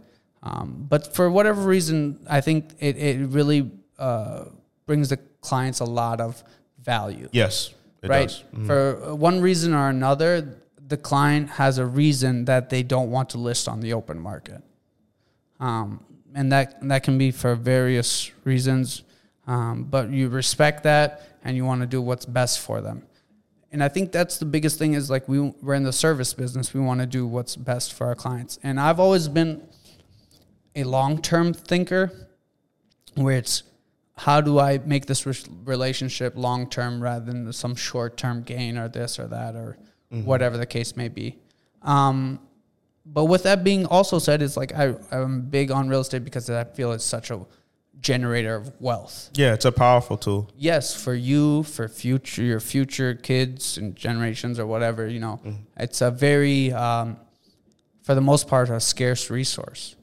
Um, 0.47 0.87
but 0.89 1.15
for 1.15 1.29
whatever 1.29 1.63
reason, 1.63 2.21
I 2.29 2.41
think 2.41 2.71
it, 2.79 2.97
it 2.97 3.29
really 3.31 3.71
uh, 3.99 4.45
brings 4.87 5.09
the 5.09 5.17
clients 5.41 5.81
a 5.81 5.85
lot 5.85 6.21
of 6.21 6.43
value. 6.81 7.29
Yes, 7.33 7.75
it 8.03 8.09
right? 8.09 8.29
does. 8.29 8.45
Mhm. 8.55 8.67
For 8.67 9.15
one 9.15 9.41
reason 9.41 9.75
or 9.75 9.89
another, 9.89 10.61
the 10.87 10.97
client 10.97 11.51
has 11.51 11.79
a 11.79 11.87
reason 11.87 12.45
that 12.45 12.71
they 12.71 12.85
don't 12.85 13.11
want 13.11 13.31
to 13.31 13.39
list 13.39 13.67
on 13.67 13.81
the 13.81 13.93
open 13.93 14.21
market. 14.21 14.63
Um, 15.59 16.05
and 16.35 16.53
that 16.53 16.87
that 16.89 17.03
can 17.03 17.19
be 17.19 17.33
for 17.33 17.57
various 17.57 18.31
reasons, 18.45 19.03
um, 19.49 19.85
but 19.85 20.11
you 20.11 20.29
respect 20.29 20.85
that 20.85 21.23
and 21.43 21.57
you 21.57 21.65
want 21.65 21.81
to 21.81 21.87
do 21.89 22.01
what's 22.01 22.27
best 22.27 22.61
for 22.61 22.81
them. 22.81 23.03
And 23.73 23.83
I 23.83 23.89
think 23.89 24.13
that's 24.13 24.39
the 24.39 24.45
biggest 24.45 24.79
thing 24.79 24.95
is 24.95 25.11
like 25.11 25.29
we 25.29 25.41
we're 25.41 25.75
in 25.75 25.83
the 25.83 25.93
service 25.93 26.35
business. 26.35 26.73
We 26.73 26.81
want 26.81 27.01
to 27.01 27.07
do 27.07 27.27
what's 27.27 27.57
best 27.57 27.95
for 27.95 28.07
our 28.07 28.15
clients. 28.15 28.61
And 28.63 28.79
I've 28.79 29.01
always 29.01 29.29
been 29.29 29.63
a 30.77 30.85
long-term 30.85 31.55
thinker 31.55 32.13
where 33.15 33.39
it's 33.39 33.65
how 34.19 34.41
do 34.41 34.59
I 34.59 34.79
make 34.79 35.07
this 35.07 35.27
re- 35.27 35.35
relationship 35.65 36.35
long 36.37 36.69
term 36.69 37.03
rather 37.03 37.25
than 37.25 37.53
some 37.53 37.75
short 37.75 38.17
term 38.17 38.43
gain 38.43 38.79
or 38.79 38.89
this 38.89 39.19
or 39.19 39.27
that 39.29 39.57
or 39.57 39.77
whatever 40.09 40.57
the 40.57 40.67
case 40.67 40.97
may 40.97 41.09
be. 41.09 41.37
Um, 41.83 42.39
but 43.05 43.25
with 43.25 43.43
that 43.43 43.65
being 43.65 43.87
also 43.87 44.19
said, 44.19 44.43
it's 44.43 44.57
like 44.57 44.73
I, 44.75 44.95
I'm 45.11 45.43
big 45.43 45.71
on 45.71 45.89
real 45.89 46.01
estate 46.01 46.25
because 46.25 46.49
I 46.49 46.65
feel 46.65 46.93
it's 46.93 47.05
such 47.05 47.31
a 47.31 47.45
generator 48.01 48.55
of 48.55 48.73
wealth. 48.81 49.31
Yeah, 49.35 49.53
it's 49.53 49.65
a 49.65 49.73
powerful 49.73 50.17
tool. 50.17 50.51
Yes, 50.57 50.95
for 50.95 51.15
you, 51.15 51.63
for 51.65 51.89
future 51.89 52.43
your 52.43 52.61
future 52.61 53.15
kids 53.15 53.79
and 53.79 53.97
generations 53.97 54.59
or 54.59 54.67
whatever, 54.67 55.07
you 55.07 55.19
know, 55.21 55.41
it's 55.77 56.01
a 56.01 56.11
very, 56.11 56.73
um, 56.73 57.17
for 58.03 58.15
the 58.15 58.21
most 58.21 58.49
part, 58.49 58.71
a 58.71 58.81
scarce 58.81 59.31
resource. 59.31 59.96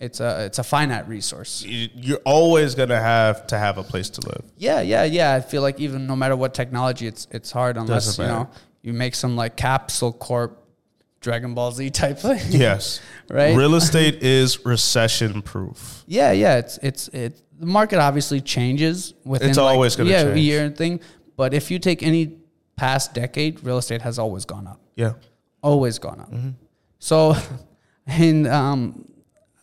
It's 0.00 0.20
a 0.20 0.44
it's 0.46 0.58
a 0.58 0.64
finite 0.64 1.08
resource. 1.08 1.62
You- 1.62 1.88
You're 1.94 2.20
always 2.24 2.74
gonna 2.74 3.00
have 3.00 3.46
to 3.48 3.58
have 3.58 3.78
a 3.78 3.82
place 3.82 4.10
to 4.10 4.20
live. 4.26 4.42
Yeah, 4.56 4.80
yeah, 4.80 5.04
yeah. 5.04 5.34
I 5.34 5.40
feel 5.40 5.62
like 5.62 5.78
even 5.80 6.06
no 6.06 6.16
matter 6.16 6.36
what 6.36 6.52
technology, 6.52 7.06
it's 7.06 7.26
it's 7.30 7.50
hard 7.52 7.76
unless 7.76 8.06
Doesn't 8.06 8.24
you 8.24 8.30
know 8.30 8.50
you 8.82 8.92
make 8.92 9.14
some 9.14 9.36
like 9.36 9.56
capsule 9.56 10.12
corp, 10.12 10.60
Dragon 11.20 11.54
Ball 11.54 11.70
Z 11.72 11.90
type 11.90 12.18
thing. 12.18 12.40
Yes, 12.50 13.00
Right? 13.30 13.56
Real 13.56 13.74
estate 13.82 14.22
is 14.22 14.66
recession 14.66 15.40
proof. 15.42 16.02
yeah, 16.06 16.32
yeah. 16.32 16.56
It's 16.58 16.78
it's 16.78 17.08
it. 17.08 17.40
The 17.60 17.66
market 17.66 17.98
obviously 18.00 18.40
changes 18.40 19.14
within. 19.24 19.48
It's 19.50 19.58
like, 19.58 19.72
always 19.74 19.94
gonna 19.96 20.10
yeah, 20.10 20.22
a 20.22 20.24
change. 20.34 20.40
year 20.40 20.64
and 20.64 20.76
thing. 20.76 21.00
But 21.36 21.54
if 21.54 21.70
you 21.70 21.78
take 21.78 22.02
any 22.02 22.38
past 22.76 23.14
decade, 23.14 23.62
real 23.64 23.78
estate 23.78 24.02
has 24.02 24.18
always 24.18 24.44
gone 24.44 24.66
up. 24.66 24.80
Yeah, 24.96 25.12
always 25.62 25.98
gone 26.00 26.20
up. 26.20 26.32
Mm-hmm. 26.32 26.50
So, 26.98 27.36
and 28.06 28.46
um, 28.48 29.04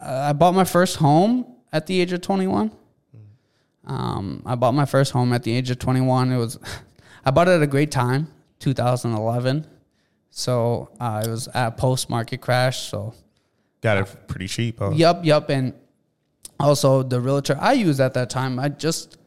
I 0.02 0.34
bought 0.34 0.54
my 0.54 0.64
first 0.64 0.98
home 0.98 1.46
at 1.72 1.86
the 1.88 2.02
age 2.02 2.12
of 2.12 2.22
21. 2.22 2.72
Um, 3.86 4.44
I 4.46 4.56
bought 4.56 4.74
my 4.74 4.86
first 4.86 5.12
home 5.12 5.34
at 5.34 5.44
the 5.44 5.52
age 5.52 5.70
of 5.70 5.80
21. 5.80 6.32
It 6.32 6.38
was, 6.38 6.60
I 7.26 7.32
bought 7.32 7.48
it 7.48 7.52
at 7.52 7.62
a 7.62 7.68
great 7.68 7.92
time, 7.92 8.28
2011. 8.60 9.68
So 10.30 10.90
uh, 11.00 11.24
it 11.26 11.30
was 11.30 11.48
at 11.50 11.68
a 11.68 11.72
post 11.72 12.10
market 12.10 12.42
crash. 12.42 12.90
So 12.90 13.14
got 13.82 13.98
it 13.98 14.28
pretty 14.28 14.48
cheap. 14.48 14.80
Huh? 14.80 14.92
Yup, 14.92 15.26
yup. 15.26 15.50
And 15.50 15.74
also 16.60 17.04
the 17.04 17.20
realtor 17.20 17.58
I 17.60 17.74
used 17.74 18.00
at 18.00 18.14
that 18.14 18.30
time, 18.30 18.60
I 18.60 18.70
just 18.70 19.18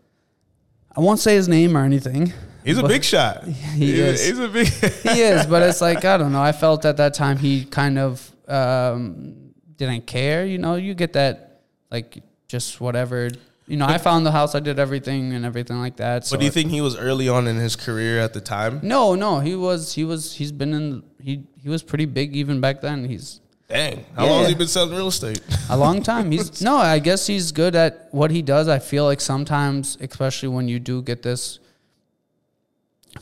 I 0.96 1.00
won't 1.00 1.18
say 1.18 1.34
his 1.34 1.48
name 1.48 1.76
or 1.76 1.84
anything. 1.84 2.32
He's 2.64 2.78
a 2.78 2.82
big 2.87 3.04
shot. 3.04 3.44
He 3.74 4.00
is. 4.00 4.24
He's 4.24 4.38
a 4.38 4.48
big. 4.48 4.68
He 4.68 5.20
is, 5.20 5.44
but 5.46 5.62
it's 5.62 5.82
like 5.82 6.04
I 6.04 6.16
don't 6.16 6.32
know. 6.32 6.42
I 6.42 6.52
felt 6.52 6.84
at 6.87 6.96
that 6.96 7.12
time 7.12 7.37
he 7.37 7.64
kind 7.66 7.98
of 7.98 8.32
um, 8.48 9.43
didn't 9.76 10.06
care. 10.06 10.44
You 10.46 10.58
know, 10.58 10.76
you 10.76 10.94
get 10.94 11.12
that 11.14 11.60
like 11.90 12.22
just 12.48 12.80
whatever. 12.80 13.30
You 13.66 13.78
know, 13.78 13.87
I 13.87 13.96
found 13.96 14.26
the 14.26 14.30
house, 14.32 14.54
I 14.54 14.60
did 14.60 14.78
everything 14.78 15.32
and 15.32 15.44
everything 15.44 15.78
like 15.78 15.96
that. 15.96 16.26
So 16.26 16.37
but 16.37 16.40
do 16.40 16.44
you 16.46 16.52
think 16.52 16.70
he 16.70 16.82
was 16.82 16.96
early 16.98 17.28
on 17.30 17.46
in 17.48 17.56
his 17.56 17.76
career 17.76 18.20
at 18.20 18.34
the 18.34 18.40
time? 18.40 18.80
No, 18.82 19.14
no, 19.14 19.40
he 19.40 19.54
was 19.56 19.94
he 19.94 20.04
was 20.04 20.34
he's 20.34 20.52
been 20.52 20.74
in 20.74 21.02
he 21.20 21.44
he 21.62 21.68
was 21.70 21.82
pretty 21.82 22.04
big 22.04 22.37
even 22.37 22.60
back 22.60 22.80
then. 22.82 23.04
He's 23.06 23.40
Dang, 23.66 24.04
how 24.14 24.24
Yeah, 24.26 24.30
long 24.30 24.40
has 24.40 24.48
he 24.50 24.54
been 24.54 24.68
selling 24.68 24.94
real 24.94 25.08
estate? 25.08 25.40
a 25.70 25.76
long 25.78 26.02
time. 26.02 26.30
He's 26.30 26.60
no, 26.70 26.76
I 26.76 26.98
guess 26.98 27.26
he's 27.26 27.50
good 27.52 27.74
at 27.74 28.08
what 28.12 28.30
he 28.30 28.42
does. 28.42 28.68
I 28.68 28.78
feel 28.78 29.04
like 29.06 29.22
sometimes, 29.22 29.96
especially 29.98 30.50
when 30.50 30.68
you 30.68 30.78
do 30.78 31.00
get 31.00 31.22
this, 31.22 31.60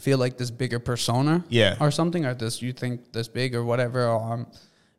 feel 0.00 0.18
like 0.18 0.38
this 0.38 0.50
bigger 0.50 0.80
persona, 0.80 1.44
Yeah. 1.48 1.76
or 1.78 1.90
something, 1.92 2.24
or 2.26 2.34
this 2.34 2.60
you 2.60 2.72
think 2.72 3.12
this 3.12 3.28
big 3.28 3.54
or 3.54 3.62
whatever, 3.64 4.06
or 4.06 4.32
um, 4.32 4.46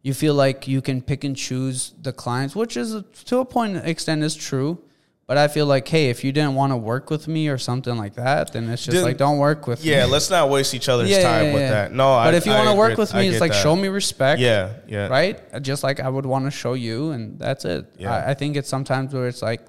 you 0.04 0.14
feel 0.14 0.36
like 0.36 0.68
you 0.68 0.82
can 0.82 1.02
pick 1.02 1.24
and 1.24 1.36
choose 1.36 1.94
the 2.00 2.12
clients, 2.12 2.56
which 2.56 2.78
is 2.78 3.02
to 3.26 3.40
a 3.40 3.46
point 3.46 3.78
extent 3.78 4.22
is 4.22 4.36
true. 4.36 4.84
But 5.26 5.38
I 5.38 5.48
feel 5.48 5.66
like, 5.66 5.88
hey, 5.88 6.10
if 6.10 6.26
you 6.26 6.34
didn't 6.34 6.56
want 6.56 6.74
to 6.74 6.78
work 6.78 7.10
with 7.10 7.30
me 7.30 7.48
or 7.48 7.58
something 7.58 7.98
like 7.98 8.16
that, 8.16 8.52
then 8.52 8.70
it's 8.70 8.84
just 8.84 9.02
like 9.02 9.18
don't 9.18 9.38
work 9.38 9.66
with 9.68 9.84
yeah, 9.84 9.96
me. 9.96 9.98
Yeah, 10.00 10.06
let's 10.08 10.30
not 10.30 10.50
waste 10.50 10.74
each 10.74 10.90
other's 10.90 11.10
Yeah, 11.10 11.24
time 11.24 11.46
yeah, 11.46 11.54
with 11.54 11.70
that. 11.70 11.94
No, 11.94 12.12
I 12.12 12.26
but 12.26 12.34
I, 12.34 12.38
if 12.38 12.46
you 12.46 12.52
want 12.52 12.68
to 12.68 12.76
work 12.76 12.98
with 12.98 13.14
me, 13.14 13.30
it's 13.30 13.40
like 13.40 13.54
that. 13.54 13.64
show 13.64 13.74
me 13.74 13.88
respect 13.88 14.42
Yeah, 14.42 14.74
yeah. 14.86 15.08
right? 15.08 15.40
Just 15.64 15.82
like 15.82 16.02
I 16.02 16.10
would 16.10 16.26
want 16.26 16.44
to 16.44 16.52
show 16.52 16.74
you, 16.74 17.12
and 17.12 17.40
that's 17.40 17.64
it. 17.64 17.86
Yeah. 17.98 18.14
I, 18.14 18.32
I 18.32 18.34
think 18.34 18.58
it's 18.58 18.68
sometimes 18.68 19.14
where 19.14 19.30
it's 19.30 19.42
like, 19.42 19.62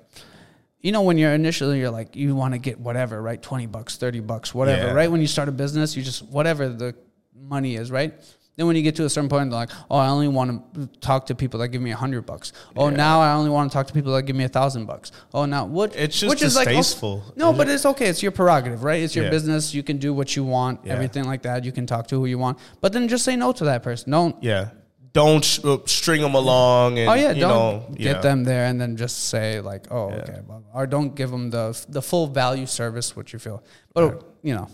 you 0.81 0.91
know, 0.91 1.03
when 1.03 1.19
you're 1.19 1.33
initially 1.33 1.79
you're 1.79 1.91
like 1.91 2.17
you 2.17 2.35
want 2.35 2.55
to 2.55 2.59
get 2.59 2.81
whatever, 2.81 3.23
right? 3.23 3.41
Twenty 3.41 3.67
bucks, 3.67 3.97
thirty 3.97 4.21
bucks, 4.21 4.53
whatever, 4.53 4.93
right? 4.93 5.09
When 5.09 5.21
you 5.21 5.29
start 5.29 5.49
a 5.49 5.53
business, 5.53 5.97
you 5.97 6.03
just 6.03 6.25
whatever 6.25 6.69
the 6.69 6.97
money 7.33 7.77
is, 7.77 7.93
right? 7.93 8.13
Then 8.57 8.67
when 8.69 8.77
you 8.77 8.83
get 8.83 8.95
to 8.97 9.05
a 9.05 9.11
certain 9.11 9.29
point, 9.29 9.51
they're 9.51 9.59
like, 9.59 9.71
oh, 9.91 9.97
I 9.97 10.09
only 10.09 10.29
want 10.29 10.75
to 10.75 10.87
talk 11.01 11.27
to 11.27 11.35
people 11.35 11.59
that 11.61 11.69
give 11.69 11.83
me 11.83 11.91
a 11.91 11.97
hundred 11.97 12.25
bucks. 12.25 12.53
Oh, 12.77 12.89
Yeah. 12.89 12.97
now 12.97 13.21
I 13.21 13.33
only 13.33 13.51
want 13.51 13.71
to 13.71 13.75
talk 13.77 13.89
to 13.89 13.93
people 13.93 14.13
that 14.15 14.23
give 14.23 14.37
me 14.37 14.45
a 14.45 14.49
thousand 14.49 14.87
bucks. 14.87 15.11
Oh, 15.33 15.45
now 15.45 15.65
what? 15.65 15.97
It's 15.97 16.21
just 16.21 16.31
which 16.31 16.43
is 16.43 16.55
like, 16.55 16.69
oh, 16.71 17.23
no, 17.35 17.53
but 17.53 17.69
it's 17.69 17.85
okay. 17.85 18.07
It's 18.07 18.23
your 18.23 18.31
prerogative, 18.33 18.85
right? 18.85 19.03
It's 19.03 19.17
your 19.17 19.25
Yeah. 19.25 19.31
business. 19.31 19.75
You 19.75 19.83
can 19.83 19.99
do 19.99 20.15
what 20.15 20.37
you 20.37 20.45
want, 20.45 20.81
Yeah. 20.85 20.93
everything 20.93 21.25
like 21.25 21.43
that. 21.43 21.65
You 21.65 21.73
can 21.73 21.85
talk 21.87 22.07
to 22.09 22.17
who 22.17 22.27
you 22.27 22.39
want, 22.39 22.59
but 22.81 22.93
then 22.93 23.09
just 23.09 23.25
say 23.25 23.35
no 23.35 23.51
to 23.53 23.65
that 23.65 23.83
person. 23.83 24.13
Don't 24.13 24.37
Yeah. 24.43 24.69
Don't 25.13 25.61
uh, 25.65 25.79
string 25.87 26.21
them 26.23 26.35
along. 26.35 26.99
And, 26.99 27.09
Oh 27.09 27.15
yeah, 27.15 27.31
you 27.31 27.41
don't 27.41 27.89
know, 27.91 27.95
get 27.97 28.21
them 28.23 28.43
there 28.43 28.67
and 28.67 28.81
then 28.81 28.97
just 28.97 29.29
say 29.29 29.61
like, 29.61 29.87
oh 29.93 30.11
okay, 30.11 30.41
or 30.73 30.87
don't 30.89 31.15
give 31.15 31.31
them 31.31 31.51
the 31.51 31.77
the 31.89 32.03
full 32.03 32.27
value 32.27 32.67
service 32.67 33.15
which 33.17 33.33
you 33.33 33.39
feel. 33.39 33.63
But 33.95 34.25
you 34.43 34.55
know, 34.55 34.69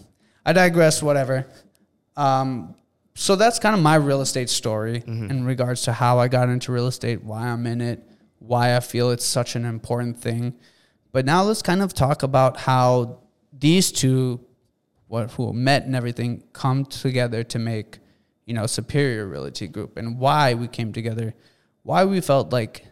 I 0.44 0.52
digress. 0.54 1.02
Whatever. 1.02 1.46
Um, 2.16 2.74
so 3.14 3.36
that's 3.36 3.58
kind 3.58 3.74
of 3.74 3.82
my 3.82 3.96
real 3.96 4.20
estate 4.20 4.48
story 4.50 5.00
Mm-hmm. 5.00 5.30
in 5.30 5.44
regards 5.44 5.82
to 5.82 5.92
how 5.92 6.18
I 6.18 6.28
got 6.28 6.48
into 6.48 6.72
real 6.72 6.86
estate, 6.86 7.22
why 7.24 7.48
I'm 7.48 7.66
in 7.66 7.80
it, 7.80 8.02
why 8.38 8.76
I 8.76 8.80
feel 8.80 9.10
it's 9.10 9.24
such 9.24 9.56
an 9.56 9.64
important 9.64 10.18
thing. 10.18 10.54
But 11.12 11.24
now 11.26 11.42
let's 11.42 11.60
kind 11.62 11.82
of 11.82 11.92
talk 11.92 12.22
about 12.22 12.56
how 12.56 13.18
these 13.52 13.90
two, 13.92 14.40
what 15.08 15.32
who 15.32 15.52
met 15.52 15.84
and 15.84 15.94
everything, 15.96 16.44
come 16.52 16.84
together 16.84 17.42
to 17.44 17.58
make, 17.58 17.98
you 18.46 18.54
know, 18.54 18.66
Superior 18.66 19.26
Realty 19.26 19.66
Group, 19.66 19.96
and 19.96 20.18
why 20.18 20.54
we 20.54 20.68
came 20.68 20.92
together, 20.92 21.34
why 21.82 22.04
we 22.04 22.20
felt 22.20 22.52
like, 22.52 22.86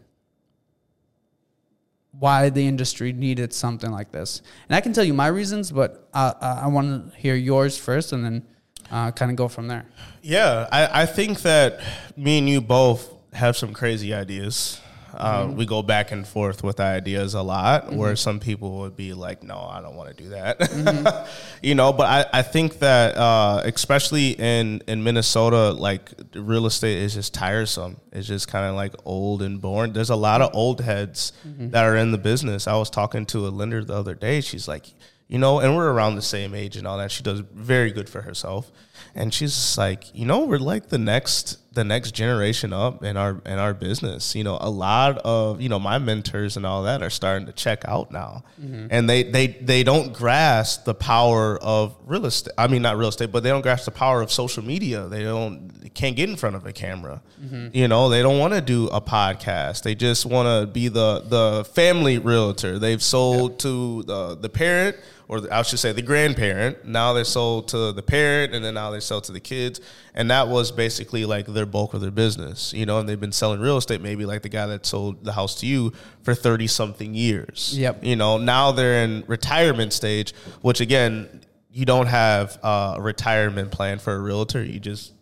why 2.10 2.50
the 2.50 2.66
industry 2.66 3.12
needed 3.12 3.52
something 3.52 3.90
like 3.92 4.10
this. 4.10 4.42
And 4.68 4.74
I 4.74 4.80
can 4.80 4.92
tell 4.92 5.04
you 5.04 5.14
my 5.14 5.28
reasons, 5.28 5.70
but 5.70 6.08
uh, 6.12 6.34
I 6.40 6.66
want 6.66 7.12
to 7.12 7.18
hear 7.18 7.36
yours 7.36 7.78
first, 7.78 8.12
and 8.12 8.24
then 8.24 8.46
uh, 8.90 9.10
kind 9.12 9.30
of 9.30 9.36
go 9.36 9.48
from 9.48 9.68
there. 9.68 9.84
Yeah, 10.22 10.68
I, 10.72 11.02
I 11.02 11.06
think 11.06 11.42
that 11.42 11.80
me 12.16 12.38
and 12.38 12.48
you 12.48 12.60
both 12.60 13.08
have 13.32 13.56
some 13.56 13.72
crazy 13.72 14.12
ideas. 14.14 14.80
Uh, 14.80 15.44
Mm-hmm. 15.46 15.56
We 15.56 15.66
go 15.66 15.82
back 15.82 16.12
and 16.12 16.28
forth 16.28 16.62
with 16.62 16.78
ideas 16.78 17.34
a 17.34 17.42
lot, 17.42 17.92
where 17.92 18.14
some 18.14 18.38
people 18.38 18.80
would 18.80 18.94
be 18.94 19.14
like, 19.14 19.42
"No, 19.42 19.56
I 19.58 19.80
don't 19.80 19.96
want 19.96 20.14
to 20.16 20.22
do 20.22 20.28
that," 20.30 20.60
Mm-hmm. 20.60 21.26
you 21.62 21.74
know. 21.74 21.92
But 21.92 22.06
I, 22.32 22.38
I 22.40 22.42
think 22.42 22.78
that 22.80 23.16
uh, 23.16 23.62
especially 23.64 24.32
in 24.38 24.82
in 24.86 25.02
Minnesota, 25.02 25.70
like 25.72 26.12
real 26.34 26.66
estate 26.66 26.98
is 26.98 27.14
just 27.14 27.32
tiresome. 27.34 27.96
It's 28.12 28.28
just 28.28 28.48
kind 28.48 28.66
of 28.66 28.76
like 28.76 28.94
old 29.06 29.40
and 29.42 29.60
boring. 29.60 29.92
There's 29.94 30.10
a 30.10 30.16
lot 30.16 30.40
of 30.42 30.54
old 30.54 30.82
heads 30.82 31.32
Mm-hmm. 31.46 31.70
that 31.70 31.84
are 31.84 31.96
in 31.96 32.12
the 32.12 32.18
business. 32.18 32.68
I 32.68 32.76
was 32.76 32.90
talking 32.90 33.24
to 33.26 33.48
a 33.48 33.50
lender 33.50 33.82
the 33.82 33.94
other 33.94 34.14
day. 34.14 34.40
She's 34.42 34.68
like, 34.68 34.86
you 35.28 35.38
know, 35.38 35.60
and 35.60 35.76
we're 35.76 35.90
around 35.90 36.16
the 36.16 36.22
same 36.22 36.54
age 36.54 36.76
and 36.76 36.86
all 36.86 36.98
that. 36.98 37.12
She 37.12 37.22
does 37.22 37.40
very 37.40 37.92
good 37.92 38.08
for 38.08 38.22
herself, 38.22 38.72
and 39.14 39.32
she's 39.32 39.76
like, 39.76 40.14
you 40.14 40.24
know, 40.24 40.46
we're 40.46 40.58
like 40.58 40.88
the 40.88 40.98
next 40.98 41.58
the 41.74 41.84
next 41.84 42.10
generation 42.12 42.72
up 42.72 43.04
in 43.04 43.16
our 43.16 43.40
in 43.44 43.58
our 43.58 43.74
business. 43.74 44.34
You 44.34 44.42
know, 44.42 44.58
a 44.60 44.70
lot 44.70 45.18
of 45.18 45.60
you 45.60 45.68
know 45.68 45.78
my 45.78 45.98
mentors 45.98 46.56
and 46.56 46.64
all 46.64 46.82
that 46.84 47.02
are 47.02 47.10
starting 47.10 47.46
to 47.46 47.52
check 47.52 47.84
out 47.86 48.10
now, 48.10 48.42
mm-hmm. 48.60 48.88
and 48.90 49.08
they 49.08 49.22
they 49.22 49.48
they 49.48 49.84
don't 49.84 50.12
grasp 50.12 50.84
the 50.84 50.94
power 50.94 51.58
of 51.62 51.94
real 52.06 52.26
estate. 52.26 52.54
I 52.56 52.66
mean, 52.66 52.82
not 52.82 52.96
real 52.96 53.08
estate, 53.08 53.30
but 53.30 53.42
they 53.42 53.50
don't 53.50 53.60
grasp 53.60 53.84
the 53.84 53.90
power 53.90 54.22
of 54.22 54.32
social 54.32 54.64
media. 54.64 55.08
They 55.08 55.22
don't 55.22 55.68
they 55.80 55.90
can't 55.90 56.16
get 56.16 56.28
in 56.28 56.36
front 56.36 56.56
of 56.56 56.66
a 56.66 56.72
camera. 56.72 57.22
Mm-hmm. 57.40 57.68
You 57.74 57.86
know, 57.86 58.08
they 58.08 58.22
don't 58.22 58.38
want 58.38 58.54
to 58.54 58.60
do 58.60 58.88
a 58.88 59.00
podcast. 59.00 59.82
They 59.82 59.94
just 59.94 60.26
want 60.26 60.46
to 60.46 60.72
be 60.72 60.88
the 60.88 61.20
the 61.20 61.64
family 61.74 62.18
realtor. 62.18 62.78
They've 62.78 63.02
sold 63.02 63.58
to 63.60 64.02
the 64.04 64.36
the 64.36 64.48
parent 64.48 64.96
or 65.28 65.40
I 65.52 65.62
should 65.62 65.78
say 65.78 65.92
the 65.92 66.02
grandparent. 66.02 66.86
Now 66.86 67.12
they 67.12 67.22
sold 67.22 67.68
to 67.68 67.92
the 67.92 68.02
parent, 68.02 68.54
and 68.54 68.64
then 68.64 68.74
now 68.74 68.90
they 68.90 69.00
sell 69.00 69.20
to 69.20 69.32
the 69.32 69.40
kids, 69.40 69.80
and 70.14 70.30
that 70.30 70.48
was 70.48 70.72
basically 70.72 71.26
like 71.26 71.46
their 71.46 71.66
bulk 71.66 71.92
of 71.94 72.00
their 72.00 72.10
business, 72.10 72.72
you 72.72 72.86
know. 72.86 72.98
And 72.98 73.08
they've 73.08 73.20
been 73.20 73.32
selling 73.32 73.60
real 73.60 73.76
estate, 73.76 74.00
maybe 74.00 74.24
like 74.24 74.42
the 74.42 74.48
guy 74.48 74.66
that 74.66 74.86
sold 74.86 75.24
the 75.24 75.32
house 75.32 75.54
to 75.60 75.66
you 75.66 75.92
for 76.22 76.34
thirty 76.34 76.66
something 76.66 77.14
years. 77.14 77.78
Yep. 77.78 78.02
You 78.02 78.16
know, 78.16 78.38
now 78.38 78.72
they're 78.72 79.04
in 79.04 79.24
retirement 79.26 79.92
stage, 79.92 80.32
which 80.62 80.80
again, 80.80 81.28
you 81.70 81.84
don't 81.84 82.06
have 82.06 82.58
uh, 82.62 82.94
a 82.96 83.02
retirement 83.02 83.70
plan 83.70 83.98
for 83.98 84.14
a 84.14 84.18
realtor. 84.18 84.64
You 84.64 84.80
just 84.80 85.12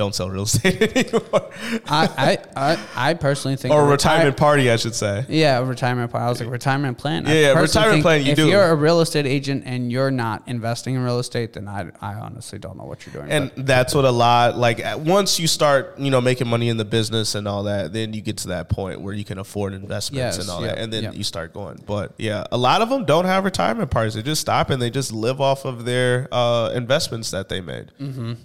don't 0.00 0.14
sell 0.14 0.30
real 0.30 0.44
estate 0.44 0.80
anymore, 0.96 1.50
I, 1.86 2.38
I, 2.56 2.72
I, 2.72 3.10
I 3.10 3.14
personally 3.14 3.56
think 3.56 3.74
or 3.74 3.82
a 3.82 3.84
a 3.84 3.88
retire- 3.90 4.14
retirement 4.14 4.36
party, 4.38 4.70
I 4.70 4.76
should 4.76 4.94
say. 4.94 5.26
Yeah, 5.28 5.58
a 5.58 5.64
retirement 5.64 6.10
party. 6.10 6.24
I 6.24 6.28
was 6.30 6.40
like 6.40 6.50
retirement 6.50 6.96
plan. 6.96 7.26
I 7.26 7.34
Yeah, 7.34 7.40
yeah, 7.52 7.60
retirement 7.60 8.02
plan, 8.02 8.24
you 8.24 8.32
if 8.32 8.36
do. 8.36 8.48
you're 8.48 8.64
a 8.64 8.74
real 8.74 9.00
estate 9.02 9.26
agent 9.26 9.64
and 9.66 9.92
you're 9.92 10.10
not 10.10 10.48
investing 10.48 10.94
in 10.94 11.02
real 11.04 11.18
estate, 11.18 11.52
then 11.52 11.68
I, 11.68 11.90
I 12.00 12.14
honestly 12.14 12.58
don't 12.58 12.78
know 12.78 12.84
what 12.84 13.04
you're 13.04 13.12
doing. 13.12 13.30
And 13.30 13.50
that's 13.56 13.94
what 13.94 14.06
a 14.06 14.10
lot 14.10 14.56
like 14.56 14.80
once 14.98 15.38
you 15.38 15.46
start, 15.46 15.98
you 15.98 16.10
know, 16.10 16.22
making 16.22 16.48
money 16.48 16.70
in 16.70 16.78
the 16.78 16.84
business 16.86 17.34
and 17.34 17.46
all 17.46 17.64
that, 17.64 17.92
then 17.92 18.14
you 18.14 18.22
get 18.22 18.38
to 18.38 18.48
that 18.48 18.70
point 18.70 19.02
where 19.02 19.12
you 19.12 19.24
can 19.24 19.38
afford 19.38 19.74
investments 19.74 20.36
Yes, 20.36 20.38
and 20.38 20.48
all 20.50 20.62
yep, 20.62 20.76
that, 20.76 20.82
and 20.82 20.92
then 20.92 21.02
yep. 21.02 21.14
you 21.14 21.24
start 21.24 21.52
going. 21.52 21.82
But 21.86 22.14
yeah, 22.16 22.44
a 22.50 22.56
lot 22.56 22.80
of 22.80 22.88
them 22.88 23.04
don't 23.04 23.26
have 23.26 23.44
retirement 23.44 23.90
parties; 23.90 24.14
they 24.14 24.22
just 24.22 24.40
stop 24.40 24.70
and 24.70 24.80
they 24.80 24.88
just 24.88 25.12
live 25.12 25.40
off 25.42 25.66
of 25.66 25.84
their 25.84 26.26
uh, 26.32 26.70
investments 26.74 27.30
that 27.32 27.48
they 27.50 27.60
made. 27.60 27.92
Mm. 28.00 28.36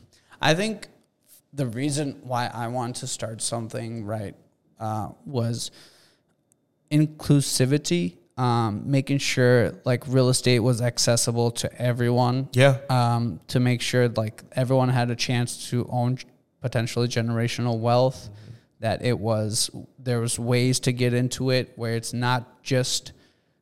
I 0.42 0.54
think 0.54 0.88
the 1.56 1.66
reason 1.66 2.20
why 2.24 2.50
I 2.54 2.68
wanted 2.68 2.98
to 2.98 3.08
start 3.08 3.42
something 3.42 4.06
right 4.06 4.36
uh, 4.80 5.10
was 5.26 5.72
inclusivity, 6.92 8.18
um, 8.38 8.84
making 8.92 9.20
sure 9.20 9.74
like 9.86 10.04
real 10.08 10.30
estate 10.30 10.60
was 10.60 10.82
accessible 10.82 11.52
to 11.52 11.82
everyone. 11.82 12.50
Yeah, 12.54 12.80
um, 12.90 13.40
to 13.48 13.60
make 13.60 13.82
sure 13.82 14.10
like 14.10 14.44
everyone 14.52 14.90
had 14.90 15.10
a 15.10 15.16
chance 15.16 15.70
to 15.70 15.88
own 15.90 16.18
potentially 16.62 17.08
generational 17.08 17.80
wealth. 17.80 18.30
That 18.82 19.04
it 19.04 19.18
was 19.18 19.72
there 19.98 20.20
was 20.20 20.38
ways 20.38 20.80
to 20.82 20.92
get 20.92 21.14
into 21.14 21.50
it 21.50 21.72
where 21.76 21.96
it's 21.96 22.14
not 22.14 22.62
just 22.62 23.14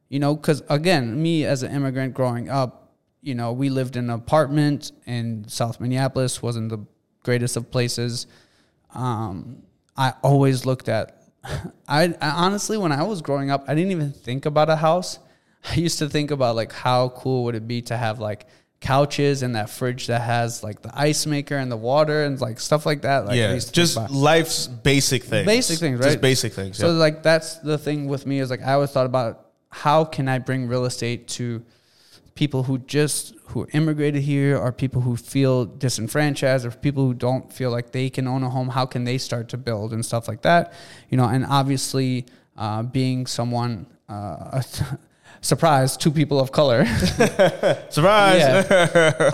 you 0.10 0.20
know 0.20 0.36
because 0.36 0.64
again 0.70 1.22
me 1.22 1.46
as 1.46 1.62
an 1.62 1.72
immigrant 1.72 2.16
growing 2.16 2.50
up 2.50 2.96
you 3.22 3.36
know 3.36 3.54
we 3.54 3.70
lived 3.70 3.96
in 3.96 4.06
an 4.06 4.10
apartment 4.10 4.92
in 5.06 5.48
South 5.48 5.80
Minneapolis 5.80 6.42
wasn't 6.42 6.70
the 6.70 6.86
greatest 7.24 7.58
of 7.58 7.72
places. 7.72 8.28
Um, 8.94 9.64
I 9.98 10.14
always 10.22 10.66
looked 10.66 10.90
at 10.90 11.20
I, 11.88 12.14
I 12.22 12.30
honestly 12.30 12.78
when 12.78 12.92
I 12.92 13.04
was 13.04 13.22
growing 13.22 13.52
up 13.52 13.66
I 13.68 13.76
didn't 13.76 13.92
even 13.92 14.12
think 14.12 14.46
about 14.46 14.70
a 14.70 14.76
house. 14.76 15.20
I 15.70 15.76
used 15.76 16.00
to 16.00 16.10
think 16.10 16.32
about 16.32 16.56
like 16.56 16.72
how 16.72 17.10
cool 17.10 17.46
would 17.46 17.56
it 17.56 17.68
be 17.68 17.82
to 17.84 17.98
have 17.98 18.20
like 18.20 18.46
couches 18.84 19.44
and 19.44 19.56
that 19.56 19.70
fridge 19.70 20.08
that 20.08 20.22
has 20.22 20.62
like 20.62 20.82
the 20.82 20.92
ice 20.94 21.26
maker 21.26 21.56
and 21.56 21.72
the 21.72 21.78
water 21.78 22.26
and 22.26 22.40
like 22.42 22.60
stuff 22.60 22.86
like 22.86 23.02
that. 23.04 23.26
Like 23.26 23.34
I 23.34 23.38
yeah, 23.38 23.54
used 23.54 23.70
to 23.70 23.74
just 23.74 23.98
life's 24.12 24.68
basic 24.68 25.24
things, 25.24 25.46
Basic 25.46 25.80
things, 25.80 26.00
Just 26.00 26.10
right? 26.10 26.22
basic 26.22 26.54
things. 26.54 26.78
So 26.78 26.88
yeah. 26.88 26.94
like 26.94 27.24
that's 27.24 27.60
the 27.60 27.78
thing 27.78 28.08
with 28.08 28.26
me 28.26 28.40
is 28.40 28.50
like 28.50 28.62
I 28.62 28.74
always 28.74 28.92
thought 28.92 29.06
about 29.06 29.48
how 29.70 30.04
can 30.04 30.28
I 30.28 30.38
bring 30.40 30.68
real 30.68 30.86
estate 30.86 31.28
to 31.30 31.64
people 32.36 32.64
who 32.64 32.78
just 32.80 33.34
who 33.48 33.68
immigrated 33.74 34.24
here 34.24 34.58
or 34.58 34.72
people 34.72 35.02
who 35.02 35.16
feel 35.16 35.66
disenfranchised 35.66 36.66
or 36.66 36.72
people 36.72 37.06
who 37.06 37.14
don't 37.14 37.52
feel 37.54 37.70
like 37.70 37.92
they 37.92 38.10
can 38.10 38.28
own 38.28 38.44
a 38.44 38.50
home 38.50 38.70
how 38.70 38.86
can 38.86 39.04
they 39.04 39.18
start 39.18 39.50
to 39.50 39.58
build 39.58 39.94
and 39.94 40.06
stuff 40.06 40.28
like 40.28 40.42
that 40.42 40.74
you 41.10 41.18
know? 41.18 41.26
And 41.26 41.46
obviously 41.46 42.26
uh, 42.58 42.84
being 42.84 43.28
someone 43.28 43.86
uh, 44.10 44.62
surprise 45.42 45.98
two 45.98 46.12
people 46.12 46.40
of 46.40 46.52
color. 46.52 46.86
Surprise! 47.90 48.66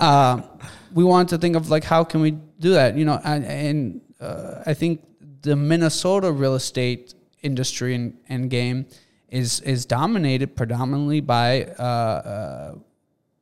Um, 0.00 0.44
we 0.92 1.04
want 1.04 1.28
to 1.28 1.38
think 1.38 1.56
of 1.56 1.70
like 1.70 1.84
how 1.84 2.04
can 2.04 2.20
we 2.20 2.32
do 2.32 2.70
that 2.70 2.96
you 2.96 3.04
know? 3.04 3.20
And, 3.24 3.44
and 3.44 4.00
uh, 4.20 4.62
i 4.66 4.74
think 4.74 5.02
the 5.42 5.56
minnesota 5.56 6.30
real 6.30 6.54
estate 6.54 7.14
industry 7.42 7.94
and, 7.94 8.18
and 8.28 8.50
game 8.50 8.86
is 9.30 9.60
is 9.60 9.86
dominated 9.86 10.56
predominantly 10.56 11.20
by 11.20 11.64
uh, 11.78 11.82
uh, 11.82 12.74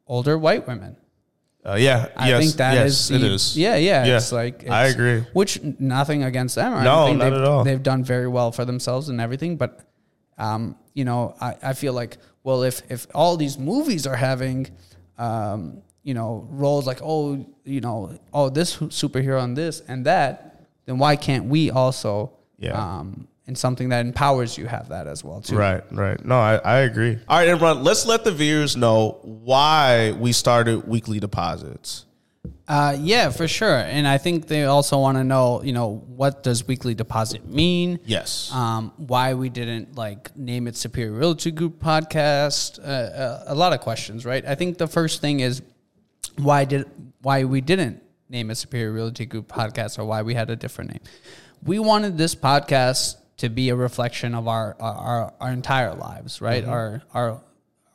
older 0.09 0.37
white 0.39 0.67
women 0.67 0.97
Uh, 1.69 1.75
yeah, 1.77 2.09
I 2.17 2.29
yes, 2.31 2.41
think 2.41 2.53
that 2.57 2.75
yes, 2.75 2.87
is 2.87 3.11
it 3.11 3.23
is. 3.23 3.43
Yeah, 3.59 3.77
yeah, 3.77 4.07
Yeah, 4.07 4.17
It's 4.17 4.33
like 4.33 4.65
I 4.71 4.87
agree. 4.89 5.21
Which 5.35 5.61
nothing 5.79 6.23
against 6.25 6.55
them. 6.55 6.73
I 6.73 6.83
No, 6.85 7.13
not 7.13 7.19
they've, 7.25 7.33
at 7.41 7.45
all. 7.45 7.63
They've 7.65 7.83
done 7.83 8.03
very 8.05 8.29
well 8.29 8.51
for 8.53 8.65
themselves 8.65 9.09
and 9.11 9.21
everything. 9.21 9.59
But 9.59 9.73
um, 10.39 10.77
you 10.95 11.05
know, 11.05 11.35
I, 11.41 11.51
I 11.71 11.73
feel 11.75 11.93
like 11.93 12.17
well, 12.47 12.63
if 12.63 12.81
if 12.89 13.07
all 13.13 13.37
these 13.37 13.59
movies 13.59 14.07
are 14.07 14.17
having 14.17 14.71
um, 15.19 15.83
you 16.03 16.15
know 16.15 16.47
roles 16.51 16.87
like 16.87 17.01
oh 17.03 17.45
you 17.65 17.81
know 17.81 18.17
oh 18.33 18.49
this 18.49 18.77
superhero 19.03 19.43
and 19.43 19.57
this 19.57 19.83
and 19.89 20.07
that, 20.07 20.65
then 20.87 20.97
why 20.99 21.17
can't 21.17 21.47
we 21.51 21.71
also 21.71 22.33
Yeah. 22.59 22.79
um, 22.81 23.29
in 23.49 23.57
something 23.57 23.89
that 23.89 24.05
empowers 24.05 24.59
you 24.59 24.67
have 24.67 24.91
that 24.91 25.07
as 25.07 25.25
well 25.25 25.41
too. 25.41 25.57
Right, 25.57 25.83
right. 25.91 26.23
No, 26.23 26.39
I, 26.39 26.57
I 26.57 26.79
agree. 26.81 27.19
All 27.27 27.39
right, 27.39 27.49
everyone, 27.49 27.83
let's 27.83 28.05
let 28.05 28.23
the 28.23 28.31
viewers 28.31 28.77
know 28.77 29.19
why 29.23 30.13
we 30.13 30.33
started 30.33 30.87
weekly 30.87 31.19
deposits. 31.19 32.05
Uh, 32.69 32.95
yeah, 33.01 33.31
for 33.31 33.49
sure. 33.49 33.79
And 33.79 34.07
I 34.07 34.19
think 34.19 34.47
they 34.47 34.65
also 34.65 34.99
want 34.99 35.17
to 35.17 35.25
know, 35.25 35.63
you 35.63 35.73
know, 35.73 36.05
what 36.07 36.43
does 36.43 36.69
weekly 36.69 36.95
deposit 36.95 37.49
mean? 37.49 37.99
Yes. 38.05 38.53
Um, 38.53 38.93
why 38.99 39.33
we 39.33 39.49
didn't 39.49 39.97
like 39.97 40.37
name 40.37 40.69
it 40.69 40.77
Superior 40.77 41.13
Realty 41.13 41.51
Group 41.51 41.83
Podcast? 41.83 42.79
Uh, 42.79 42.83
uh, 42.83 43.45
a 43.47 43.55
lot 43.55 43.73
of 43.73 43.81
questions, 43.81 44.27
right? 44.27 44.45
I 44.45 44.55
think 44.55 44.77
the 44.77 44.87
first 44.87 45.23
thing 45.23 45.41
is 45.41 45.63
why 46.37 46.67
did 46.67 46.87
why 47.23 47.45
we 47.45 47.63
didn't 47.63 48.03
name 48.29 48.51
it 48.51 48.57
Superior 48.57 48.93
Realty 48.93 49.25
Group 49.25 49.49
Podcast 49.49 49.99
or 49.99 50.05
why 50.05 50.21
we 50.21 50.35
had 50.35 50.51
a 50.51 50.57
different 50.57 50.91
name. 50.91 51.01
We 51.63 51.79
wanted 51.79 52.19
this 52.19 52.35
podcast 52.35 53.17
to 53.39 53.49
be 53.49 53.69
a 53.71 53.77
reflection 53.77 54.35
of 54.35 54.47
our 54.49 54.77
our, 54.81 55.33
our 55.41 55.51
entire 55.51 55.95
lives, 55.95 56.41
right? 56.41 56.65
Our 56.65 57.03
our 57.15 57.41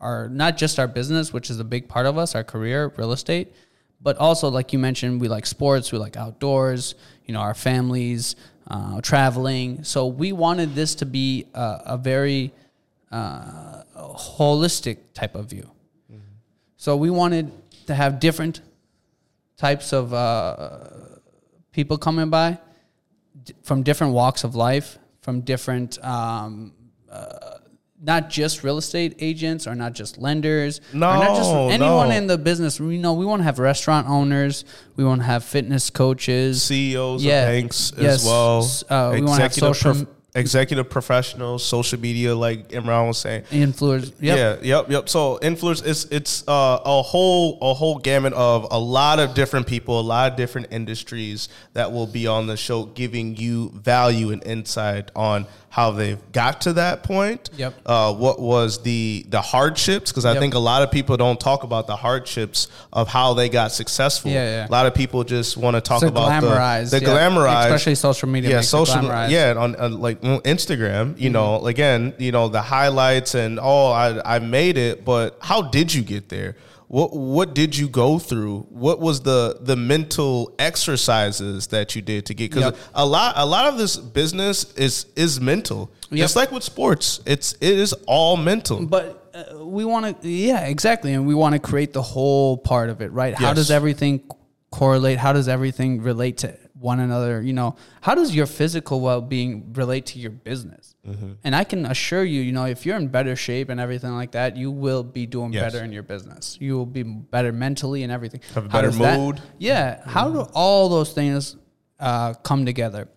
our 0.02 0.30
not 0.30 0.58
just 0.58 0.80
our 0.80 0.88
business, 0.88 1.32
which 1.32 1.50
is 1.50 1.60
a 1.60 1.64
big 1.64 1.88
part 1.88 2.06
of 2.06 2.18
us, 2.18 2.36
our 2.36 2.44
career, 2.44 2.92
real 2.98 3.12
estate, 3.12 3.54
but 4.02 4.18
also 4.18 4.50
like 4.50 4.74
you 4.74 4.80
mentioned, 4.80 5.22
we 5.22 5.28
like 5.28 5.46
sports, 5.46 5.92
we 5.92 5.98
like 5.98 6.18
outdoors, 6.18 6.96
you 7.26 7.34
know, 7.34 7.40
our 7.40 7.54
families, 7.54 8.36
uh, 8.68 9.00
traveling. 9.02 9.84
So 9.84 10.08
we 10.08 10.32
wanted 10.32 10.76
this 10.76 10.96
to 10.96 11.06
be 11.06 11.46
a, 11.54 11.82
a 11.86 11.98
very 11.98 12.52
uh, 13.12 13.84
holistic 13.96 14.98
type 15.14 15.36
of 15.36 15.50
view. 15.50 15.70
So 16.78 16.98
we 16.98 17.10
wanted 17.10 17.52
to 17.88 17.96
have 17.96 18.20
different 18.20 18.60
types 19.56 19.94
of 19.94 20.14
uh, 20.14 20.80
people 21.72 21.98
coming 21.98 22.30
by 22.30 22.58
d- 23.46 23.54
from 23.64 23.84
different 23.84 24.14
walks 24.14 24.44
of 24.44 24.54
life, 24.56 24.98
from 25.24 25.42
different, 25.42 25.98
um, 26.06 26.74
uh, 27.10 27.58
not 28.06 28.30
just 28.30 28.64
real 28.64 28.78
estate 28.78 29.16
agents 29.20 29.66
or 29.66 29.74
not 29.74 29.94
just 29.94 30.18
lenders, 30.18 30.80
or 30.94 30.98
not 30.98 31.38
just 31.38 31.50
No, 31.50 31.70
anyone 31.70 32.10
no. 32.10 32.16
in 32.16 32.28
the 32.28 32.38
business. 32.38 32.78
We 32.80 32.98
know 32.98 33.14
we 33.14 33.26
want 33.26 33.40
to 33.40 33.46
have 33.46 33.58
restaurant 33.60 34.08
owners, 34.10 34.66
we 34.98 35.06
want 35.06 35.22
to 35.22 35.26
have 35.26 35.46
fitness 35.46 35.90
coaches, 35.90 36.62
CEOs 36.64 37.24
Yeah. 37.24 37.44
of 37.44 37.48
banks 37.54 37.94
Yes. 37.98 38.16
as 38.20 38.26
well. 38.26 38.70
Uh, 38.90 39.12
we 39.14 39.22
wanna 39.22 39.42
have 39.44 39.54
social- 39.54 39.94
prof- 39.94 40.08
executive 40.36 40.90
professionals, 40.90 41.64
social 41.64 42.00
media, 42.00 42.36
like 42.36 42.70
Emran 42.70 43.08
was 43.08 43.20
saying. 43.20 43.44
influencers. 43.44 44.12
Yep. 44.20 44.38
Yeah, 44.38 44.58
yep, 44.62 44.90
yep. 44.90 45.10
So 45.10 45.40
influence 45.42 45.82
it's 45.82 46.06
it's 46.06 46.48
uh, 46.48 46.80
a 46.84 47.02
whole 47.02 47.58
a 47.62 47.74
whole 47.74 47.98
gamut 47.98 48.34
of 48.34 48.68
a 48.72 48.80
lot 48.80 49.20
of 49.20 49.34
different 49.34 49.68
people, 49.68 50.00
a 50.00 50.02
lot 50.02 50.32
of 50.32 50.38
different 50.38 50.68
industries 50.72 51.50
that 51.74 51.92
will 51.92 52.08
be 52.08 52.28
on 52.28 52.48
the 52.48 52.58
show, 52.58 52.86
giving 52.86 53.36
you 53.36 53.70
value 53.76 54.32
and 54.32 54.44
insight 54.46 55.12
on 55.16 55.46
how 55.74 55.90
they've 55.90 56.20
got 56.32 56.62
to 56.62 56.74
that 56.74 57.02
point. 57.02 57.50
Yep. 57.58 57.74
Uh, 57.84 58.14
what 58.14 58.40
was 58.40 58.84
the 58.84 59.26
the 59.30 59.42
hardships? 59.42 60.12
Because 60.12 60.24
I 60.24 60.34
Yep. 60.34 60.40
think 60.42 60.54
a 60.54 60.60
lot 60.60 60.84
of 60.84 60.92
people 60.92 61.18
don't 61.18 61.40
talk 61.40 61.64
about 61.64 61.88
the 61.88 61.96
hardships 61.96 62.68
of 62.92 63.08
how 63.08 63.34
they 63.34 63.50
got 63.50 63.72
successful. 63.72 64.30
Yeah, 64.30 64.46
yeah. 64.46 64.68
A 64.68 64.70
lot 64.70 64.86
of 64.86 64.94
people 64.94 65.24
just 65.24 65.58
want 65.58 65.76
to 65.76 65.82
talk 65.82 66.02
So 66.02 66.10
about 66.10 66.30
glamorized, 66.30 66.92
the, 66.92 67.00
the 67.00 67.08
yeah. 67.08 67.18
glamorized, 67.18 67.66
Especially 67.66 67.96
social 67.96 68.30
media 68.30 68.52
Yeah, 68.52 68.62
social. 68.62 69.04
Yeah, 69.04 69.56
on, 69.58 69.76
on 69.78 70.00
like 70.00 70.22
mm, 70.22 70.40
Instagram, 70.44 71.20
you 71.20 71.32
know, 71.32 71.66
again, 71.66 72.14
you 72.20 72.32
know, 72.32 72.50
the 72.50 72.62
highlights 72.62 73.34
and 73.34 73.60
oh, 73.60 73.88
I 73.88 74.36
I 74.36 74.38
made 74.38 74.78
it, 74.78 75.04
but 75.04 75.40
how 75.42 75.64
did 75.64 75.92
you 75.92 76.04
get 76.04 76.30
there? 76.30 76.56
What 76.94 77.12
what 77.12 77.56
did 77.56 77.76
you 77.76 77.90
go 77.90 78.20
through? 78.20 78.68
What 78.70 79.00
was 79.00 79.22
the 79.22 79.58
the 79.60 79.76
mental 79.76 80.54
exercises 80.60 81.66
that 81.68 81.96
you 81.96 82.04
did 82.04 82.28
to 82.28 82.36
get? 82.36 82.52
Because 82.52 82.66
Yep. 82.66 82.78
a 82.94 83.04
lot 83.04 83.34
a 83.36 83.48
lot 83.48 83.66
of 83.66 83.80
this 83.80 83.98
business 83.98 84.72
is 84.74 85.08
is 85.16 85.42
mental. 85.42 85.90
Yep. 86.12 86.20
Just 86.20 86.36
like 86.36 86.52
with 86.52 86.62
sports, 86.62 87.20
it's 87.26 87.54
it 87.54 87.80
is 87.80 87.94
all 88.06 88.38
mental. 88.38 88.86
But 88.86 89.28
uh, 89.34 89.66
we 89.66 89.86
want 89.86 90.22
to, 90.22 90.30
yeah, 90.30 90.68
exactly, 90.68 91.14
and 91.14 91.26
we 91.26 91.34
want 91.34 91.54
to 91.54 91.60
create 91.60 91.94
the 91.94 92.04
whole 92.04 92.58
part 92.58 92.92
of 92.92 93.02
it, 93.02 93.12
right? 93.12 93.34
How 93.34 93.56
does 93.56 93.72
everything 93.72 94.22
correlate? 94.70 95.18
How 95.18 95.34
does 95.34 95.48
everything 95.48 96.04
relate 96.04 96.38
to 96.40 96.56
one 96.80 97.00
another? 97.00 97.42
You 97.42 97.54
know, 97.54 97.76
how 98.02 98.16
does 98.16 98.36
your 98.36 98.46
physical 98.46 99.00
well-being 99.02 99.74
relate 99.74 100.06
to 100.08 100.20
your 100.20 100.32
business? 100.32 100.96
Mm-hmm. 101.08 101.34
And 101.44 101.56
I 101.56 101.64
can 101.64 101.86
assure 101.86 102.24
you, 102.24 102.42
you 102.42 102.52
know, 102.52 102.66
if 102.66 102.86
you're 102.86 102.98
in 102.98 103.08
better 103.10 103.36
shape 103.36 103.70
and 103.70 103.80
everything 103.80 104.12
like 104.12 104.32
that, 104.32 104.58
you 104.58 104.72
will 104.72 105.04
be 105.04 105.26
doing 105.26 105.54
Yes. 105.54 105.72
better 105.72 105.84
in 105.84 105.92
your 105.92 106.04
business. 106.04 106.58
You 106.60 106.78
will 106.78 106.86
be 106.86 107.04
better 107.04 107.52
mentally 107.52 108.04
and 108.04 108.12
everything. 108.12 108.42
Have 108.56 108.66
a 108.66 108.70
better 108.70 108.88
does 108.88 108.98
that- 109.00 109.20
mood. 109.20 109.42
yeah. 109.60 110.02
How 110.06 110.30
do 110.30 110.42
all 110.54 110.90
those 110.90 111.14
things 111.14 111.56
uh, 112.00 112.34
come 112.36 112.66
together? 112.66 113.08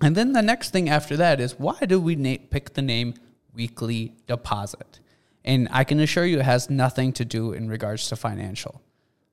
And 0.00 0.16
then 0.16 0.32
the 0.32 0.42
next 0.42 0.70
thing 0.70 0.88
after 0.88 1.16
that 1.16 1.40
is 1.40 1.58
why 1.58 1.78
do 1.86 2.00
we 2.00 2.16
na- 2.16 2.36
pick 2.50 2.74
the 2.74 2.82
name 2.82 3.14
weekly 3.54 4.14
deposit? 4.26 5.00
And 5.44 5.68
I 5.70 5.84
can 5.84 6.00
assure 6.00 6.24
you 6.26 6.40
it 6.40 6.44
has 6.44 6.68
nothing 6.70 7.12
to 7.14 7.24
do 7.24 7.52
in 7.52 7.68
regards 7.68 8.08
to 8.08 8.16
financial 8.16 8.82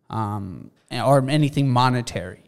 um, 0.10 0.70
or 0.92 1.28
anything 1.30 1.70
monetary. 1.70 2.43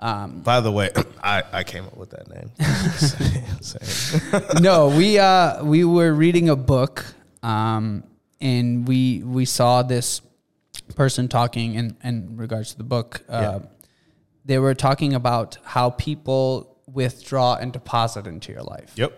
Um, 0.00 0.40
By 0.42 0.60
the 0.60 0.70
way, 0.70 0.90
I, 1.22 1.42
I 1.52 1.64
came 1.64 1.84
up 1.84 1.96
with 1.96 2.10
that 2.10 2.28
name. 2.28 2.50
No, 4.60 4.88
we 4.88 5.18
uh, 5.18 5.64
we 5.64 5.84
were 5.84 6.12
reading 6.12 6.48
a 6.48 6.56
book, 6.56 7.04
um, 7.42 8.04
and 8.40 8.86
we 8.86 9.22
we 9.24 9.44
saw 9.44 9.82
this 9.82 10.20
person 10.94 11.28
talking 11.28 11.74
in 11.74 11.96
in 12.04 12.36
regards 12.36 12.72
to 12.72 12.78
the 12.78 12.84
book. 12.84 13.22
Uh, 13.28 13.60
Yeah. 13.60 13.66
They 14.44 14.58
were 14.58 14.74
talking 14.74 15.12
about 15.12 15.58
how 15.62 15.90
people 15.90 16.78
withdraw 16.86 17.56
and 17.56 17.70
deposit 17.70 18.26
into 18.26 18.50
your 18.50 18.62
life. 18.62 18.92
Yep. 18.96 19.12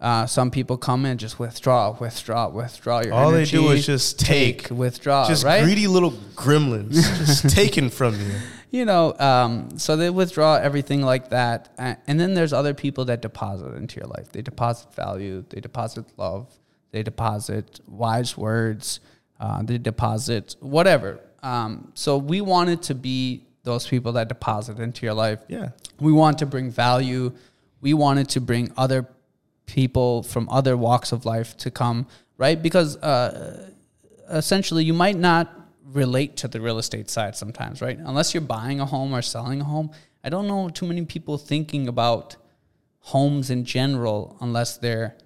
Uh, 0.00 0.24
some 0.26 0.50
people 0.50 0.78
come 0.78 1.04
and 1.04 1.20
just 1.20 1.38
withdraw, 1.38 1.94
withdraw, 2.00 2.48
withdraw 2.48 3.02
your 3.02 3.12
All 3.12 3.30
they 3.30 3.44
do 3.44 3.68
is 3.70 3.84
just 3.84 4.18
take. 4.18 4.70
withdraw, 4.70 5.28
Just 5.28 5.44
right? 5.44 5.62
greedy 5.64 5.86
little 5.86 6.12
gremlins, 6.34 6.94
just 6.94 7.50
taken 7.50 7.90
from 7.90 8.18
you. 8.18 8.32
You 8.74 8.84
know, 8.84 9.14
um, 9.20 9.78
so 9.78 9.94
they 9.94 10.10
withdraw 10.10 10.56
everything 10.56 11.00
like 11.00 11.30
that. 11.30 11.68
And 11.78 12.18
then 12.18 12.34
there's 12.34 12.52
other 12.52 12.74
people 12.74 13.04
that 13.04 13.22
deposit 13.22 13.72
into 13.76 14.00
your 14.00 14.08
life. 14.08 14.32
They 14.32 14.42
deposit 14.42 14.92
value, 14.92 15.44
they 15.48 15.60
deposit 15.60 16.06
love, 16.16 16.52
they 16.90 17.04
deposit 17.04 17.78
wise 17.86 18.36
words, 18.36 18.98
uh, 19.38 19.62
they 19.62 19.78
deposit 19.78 20.56
whatever. 20.58 21.20
Um, 21.40 21.92
so 21.94 22.18
we 22.18 22.40
wanted 22.40 22.82
to 22.82 22.96
be 22.96 23.46
those 23.62 23.86
people 23.86 24.10
that 24.14 24.26
deposit 24.26 24.80
into 24.80 25.06
your 25.06 25.14
life. 25.14 25.38
Yeah. 25.46 25.68
We 26.00 26.10
want 26.10 26.38
to 26.38 26.46
bring 26.46 26.72
value. 26.72 27.32
We 27.80 27.94
wanted 27.94 28.28
to 28.30 28.40
bring 28.40 28.72
other 28.76 29.06
people 29.66 30.24
from 30.24 30.48
other 30.48 30.76
walks 30.76 31.12
of 31.12 31.24
life 31.24 31.56
to 31.58 31.70
come, 31.70 32.08
right? 32.38 32.60
Because 32.60 32.96
uh, 32.96 33.70
essentially, 34.28 34.82
you 34.82 34.94
might 34.94 35.16
not 35.16 35.63
relate 35.94 36.36
to 36.38 36.48
the 36.48 36.60
real 36.60 36.78
estate 36.78 37.08
side 37.08 37.36
sometimes, 37.36 37.80
right? 37.80 37.98
Unless 37.98 38.34
you're 38.34 38.40
buying 38.40 38.80
a 38.80 38.84
home 38.86 39.14
or 39.14 39.22
selling 39.22 39.60
a 39.60 39.64
home. 39.64 39.90
I 40.22 40.28
don't 40.28 40.46
know 40.48 40.68
too 40.68 40.86
many 40.86 41.04
people 41.06 41.38
thinking 41.38 41.88
about 41.88 42.36
homes 43.00 43.48
in 43.48 43.64
general 43.64 44.36
unless 44.40 44.76
they're, 44.78 45.16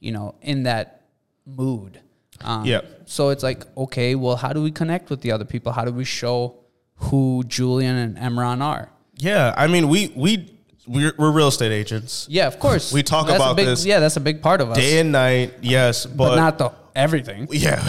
you 0.00 0.12
know, 0.12 0.34
in 0.42 0.64
that 0.64 1.06
mood. 1.46 2.00
Um, 2.42 2.64
Yeah. 2.64 2.82
So 3.06 3.30
it's 3.30 3.42
like, 3.42 3.64
okay, 3.76 4.14
well, 4.14 4.36
how 4.36 4.52
do 4.52 4.62
we 4.62 4.70
connect 4.70 5.10
with 5.10 5.22
the 5.22 5.32
other 5.32 5.44
people? 5.44 5.72
How 5.72 5.84
do 5.84 5.92
we 5.92 6.04
show 6.04 6.56
who 6.96 7.42
Julian 7.46 7.96
and 7.96 8.16
Emran 8.16 8.60
are? 8.62 8.90
Yeah, 9.16 9.54
I 9.56 9.66
mean, 9.66 9.88
we 9.88 10.12
we 10.16 10.48
we're, 10.86 11.12
we're 11.16 11.30
real 11.30 11.48
estate 11.48 11.70
agents, 11.72 12.26
Yeah, 12.28 12.48
of 12.48 12.58
course. 12.58 12.92
We 12.92 13.02
talk 13.04 13.26
That's 13.28 13.36
about 13.36 13.56
big, 13.56 13.66
this 13.66 13.86
Yeah, 13.86 14.00
that's 14.00 14.16
a 14.16 14.20
big 14.20 14.42
part 14.42 14.60
of 14.60 14.70
us. 14.70 14.76
day 14.76 14.98
and 14.98 15.12
night. 15.12 15.54
Yes, 15.62 16.06
but, 16.06 16.30
but 16.30 16.36
not 16.36 16.58
the 16.58 16.72
everything. 16.94 17.48
yeah, 17.50 17.82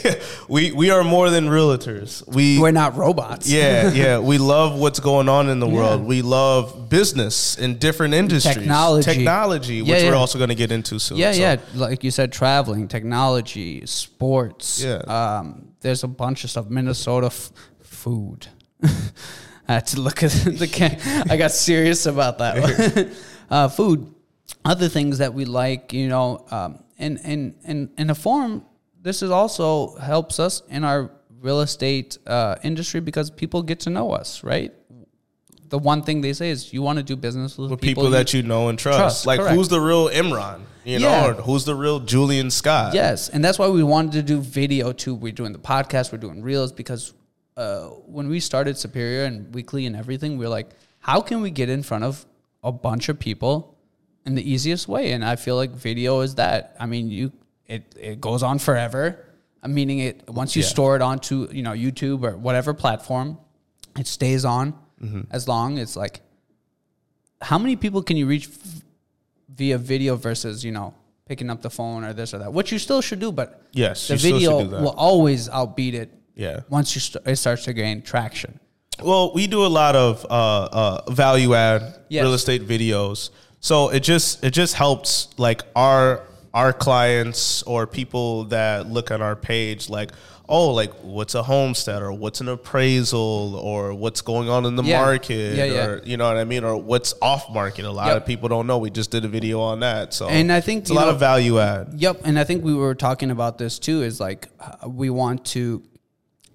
we 0.48 0.72
we 0.72 0.90
are 0.90 1.04
more 1.04 1.30
than 1.30 1.46
realtors. 1.48 2.26
We 2.26 2.58
We're 2.58 2.70
not 2.72 2.96
robots. 2.96 3.50
yeah 3.50 3.90
yeah 4.02 4.18
we 4.18 4.38
love 4.38 4.78
what's 4.78 5.00
going 5.00 5.28
on 5.28 5.48
in 5.48 5.60
the 5.60 5.68
world. 5.68 6.04
We 6.04 6.22
love 6.22 6.88
business 6.88 7.56
in 7.58 7.78
different 7.78 8.14
industries, 8.14 8.54
Technology. 8.56 9.04
technology, 9.04 9.74
Yeah, 9.76 9.94
which 9.94 10.04
we're 10.04 10.14
also 10.16 10.38
going 10.38 10.48
to 10.50 10.54
get 10.56 10.72
into 10.72 10.98
soon. 10.98 11.18
Yeah, 11.18 11.32
So, 11.32 11.40
yeah. 11.40 11.56
Like 11.74 12.02
you 12.04 12.10
said, 12.10 12.32
traveling, 12.32 12.88
technology, 12.88 13.84
sports. 13.86 14.82
Yeah. 14.82 14.96
Um, 15.06 15.72
there's 15.80 16.02
a 16.04 16.08
bunch 16.08 16.44
of 16.44 16.50
stuff. 16.50 16.68
Minnesota 16.68 17.26
f- 17.26 17.52
food. 17.82 18.46
I 19.70 19.74
had 19.74 19.86
to 19.88 20.00
look 20.00 20.22
at 20.22 20.30
the 20.32 20.66
can. 20.66 20.98
I 21.30 21.36
got 21.36 21.50
serious 21.52 22.06
about 22.06 22.38
that. 22.38 23.14
uh, 23.50 23.68
food, 23.68 24.12
other 24.64 24.88
things 24.88 25.18
that 25.18 25.34
we 25.34 25.44
like, 25.44 25.92
you 25.92 26.08
know, 26.08 26.46
um, 26.50 26.78
and 26.98 27.18
and 27.24 27.54
and 27.64 27.90
in 27.98 28.10
a 28.10 28.14
form, 28.14 28.64
this 29.00 29.22
is 29.22 29.30
also 29.30 29.96
helps 29.96 30.38
us 30.40 30.62
in 30.68 30.84
our 30.84 31.10
real 31.40 31.60
estate 31.60 32.18
uh, 32.26 32.56
industry 32.62 33.00
because 33.00 33.30
people 33.30 33.62
get 33.62 33.80
to 33.80 33.90
know 33.90 34.10
us, 34.12 34.42
right? 34.42 34.72
The 35.68 35.78
one 35.78 36.02
thing 36.02 36.22
they 36.22 36.32
say 36.32 36.50
is 36.50 36.72
you 36.72 36.80
want 36.82 36.98
to 36.98 37.02
do 37.02 37.14
business 37.14 37.58
with, 37.58 37.70
With 37.70 37.80
people, 37.80 38.04
people, 38.04 38.10
that 38.12 38.32
you 38.32 38.42
know 38.42 38.68
and 38.68 38.78
trust. 38.78 38.98
trust, 38.98 39.26
like 39.26 39.38
correct. 39.38 39.54
who's 39.54 39.68
the 39.68 39.80
real 39.80 40.08
Emran? 40.08 40.62
You 40.84 40.98
know, 41.00 41.08
Yeah. 41.10 41.26
or 41.28 41.34
who's 41.34 41.64
the 41.66 41.74
real 41.74 42.00
Julian 42.00 42.50
Scott? 42.50 42.94
Yes, 42.94 43.28
and 43.28 43.44
that's 43.44 43.58
why 43.58 43.68
we 43.68 43.82
wanted 43.82 44.12
to 44.12 44.22
do 44.22 44.40
video 44.40 44.92
too. 44.92 45.14
We're 45.14 45.32
doing 45.32 45.52
the 45.52 45.58
podcast, 45.58 46.10
we're 46.10 46.18
doing 46.18 46.42
reels 46.42 46.72
because 46.72 47.12
uh, 47.58 47.88
when 48.06 48.28
we 48.28 48.40
started 48.40 48.78
Superior 48.78 49.24
and 49.24 49.54
Weekly 49.54 49.84
and 49.84 49.94
everything, 49.94 50.38
we 50.38 50.46
are 50.46 50.48
like, 50.48 50.70
how 51.00 51.20
can 51.20 51.42
we 51.42 51.50
get 51.50 51.68
in 51.68 51.82
front 51.82 52.04
of 52.04 52.24
a 52.64 52.72
bunch 52.72 53.08
of 53.10 53.18
people 53.20 53.77
in 54.28 54.34
the 54.40 54.46
easiest 54.54 54.84
way? 54.94 55.04
And 55.14 55.24
I 55.32 55.34
feel 55.44 55.56
like 55.62 55.70
video 55.88 56.20
is 56.26 56.32
that. 56.42 56.60
I 56.78 56.86
mean, 56.92 57.04
you 57.18 57.32
it 57.66 57.82
it 58.10 58.16
goes 58.28 58.42
on 58.50 58.58
forever. 58.68 59.04
Uh, 59.62 59.68
Meaning 59.78 59.98
it 60.08 60.16
once 60.40 60.50
you 60.56 60.62
Yeah. 60.62 60.68
store 60.74 60.92
it 60.98 61.02
onto 61.10 61.34
you 61.58 61.62
know 61.66 61.74
YouTube 61.84 62.20
or 62.28 62.36
whatever 62.46 62.70
platform, 62.84 63.28
it 64.02 64.06
stays 64.06 64.44
on 64.44 64.66
Mm-hmm. 65.02 65.22
as 65.36 65.42
long. 65.52 65.78
It's 65.78 65.96
like 66.04 66.16
how 67.40 67.58
many 67.58 67.76
people 67.76 68.02
can 68.02 68.16
you 68.16 68.26
reach 68.26 68.46
f- 68.48 68.82
via 69.60 69.78
video 69.78 70.16
versus 70.16 70.64
you 70.64 70.72
know 70.72 70.88
picking 71.28 71.50
up 71.50 71.60
the 71.62 71.70
phone 71.70 72.04
or 72.04 72.12
this 72.12 72.34
or 72.34 72.38
that, 72.38 72.52
which 72.52 72.72
you 72.72 72.78
still 72.78 73.00
should 73.00 73.20
do, 73.20 73.30
but 73.32 73.48
Yes, 73.72 74.08
the 74.08 74.14
you 74.14 74.18
still 74.18 74.40
should 74.40 74.66
video 74.70 74.80
will 74.82 74.94
always 75.08 75.48
outbeat 75.48 75.94
it. 75.94 76.10
Yeah. 76.34 76.60
once 76.70 76.94
you 76.94 77.00
st- 77.00 77.26
it 77.26 77.36
starts 77.36 77.64
to 77.64 77.72
gain 77.72 78.00
traction. 78.02 78.60
Well, 79.02 79.32
we 79.34 79.46
do 79.48 79.60
a 79.66 79.72
lot 79.82 79.94
of 79.96 80.24
uh, 80.24 80.34
uh, 80.82 81.10
value 81.10 81.54
add 81.54 81.82
Yes. 82.08 82.22
real 82.24 82.34
estate 82.34 82.62
videos, 82.74 83.30
so 83.60 83.88
it 83.90 84.00
just 84.00 84.44
it 84.44 84.50
just 84.50 84.74
helps 84.74 85.28
like 85.38 85.62
our 85.76 86.22
our 86.54 86.72
clients 86.72 87.62
or 87.64 87.86
people 87.86 88.44
that 88.44 88.86
look 88.88 89.10
at 89.10 89.20
our 89.20 89.36
page, 89.36 89.88
like 89.90 90.10
oh, 90.50 90.70
like 90.72 90.90
what's 91.02 91.34
a 91.34 91.42
homestead 91.42 92.00
or 92.00 92.10
what's 92.10 92.40
an 92.40 92.48
appraisal 92.48 93.54
or 93.56 93.92
what's 93.92 94.22
going 94.22 94.48
on 94.48 94.64
in 94.64 94.76
the 94.76 94.82
Yeah. 94.82 95.02
market 95.02 95.54
Yeah, 95.56 95.64
yeah. 95.64 95.84
or 95.86 96.02
you 96.04 96.16
know 96.16 96.26
what 96.26 96.38
I 96.38 96.44
mean 96.44 96.64
or 96.64 96.74
what's 96.78 97.12
off 97.20 97.50
market. 97.52 97.84
A 97.84 97.90
lot 97.90 98.06
Yep. 98.06 98.16
of 98.16 98.26
people 98.26 98.48
don't 98.48 98.66
know. 98.66 98.78
We 98.78 98.88
just 98.88 99.10
did 99.10 99.26
a 99.26 99.28
video 99.28 99.60
on 99.60 99.80
that, 99.80 100.14
so 100.14 100.26
And 100.26 100.50
I 100.50 100.62
think, 100.62 100.82
it's 100.82 100.90
a 100.90 100.94
lot 100.94 101.04
know- 101.04 101.10
of 101.10 101.18
value 101.20 101.58
add. 101.58 101.88
Yep, 101.98 102.22
and 102.24 102.38
I 102.38 102.44
think 102.44 102.64
we 102.64 102.72
were 102.72 102.94
talking 102.94 103.30
about 103.30 103.58
this 103.58 103.78
too. 103.78 104.02
Is 104.02 104.20
like 104.20 104.48
we 104.86 105.10
want 105.10 105.44
to 105.46 105.82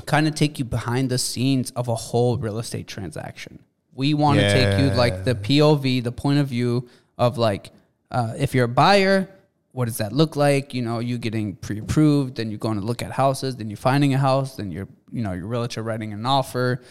kind 0.08 0.28
of 0.28 0.34
take 0.34 0.58
you 0.58 0.66
behind 0.66 1.12
the 1.12 1.20
scenes 1.20 1.70
of 1.76 1.88
a 1.88 1.94
whole 1.96 2.38
real 2.38 2.58
estate 2.58 2.88
transaction. 2.88 3.60
We 3.96 4.14
want 4.14 4.40
to 4.40 4.52
take 4.52 4.80
you 4.80 4.90
like 4.92 5.24
the 5.24 5.36
POV, 5.36 6.04
the 6.04 6.12
point 6.12 6.40
of 6.40 6.48
view 6.48 6.90
of 7.18 7.38
like 7.38 7.72
uh, 8.12 8.34
if 8.38 8.54
you're 8.54 8.66
a 8.66 8.70
buyer, 8.70 9.30
what 9.72 9.86
does 9.86 9.98
that 9.98 10.14
look 10.14 10.36
like? 10.36 10.74
You 10.74 10.84
know, 10.84 11.00
you 11.00 11.18
getting 11.18 11.56
pre-approved, 11.56 12.36
then 12.36 12.52
you're 12.52 12.60
going 12.60 12.80
to 12.80 12.86
look 12.86 13.02
at 13.02 13.12
houses, 13.12 13.56
then 13.56 13.70
you're 13.70 13.78
finding 13.78 14.14
a 14.14 14.18
house, 14.18 14.56
then 14.56 14.72
you're 14.72 14.88
you 15.12 15.24
know 15.24 15.34
your 15.34 15.48
realtor 15.48 15.84
writing 15.84 16.14
an 16.14 16.26
offer, 16.26 16.82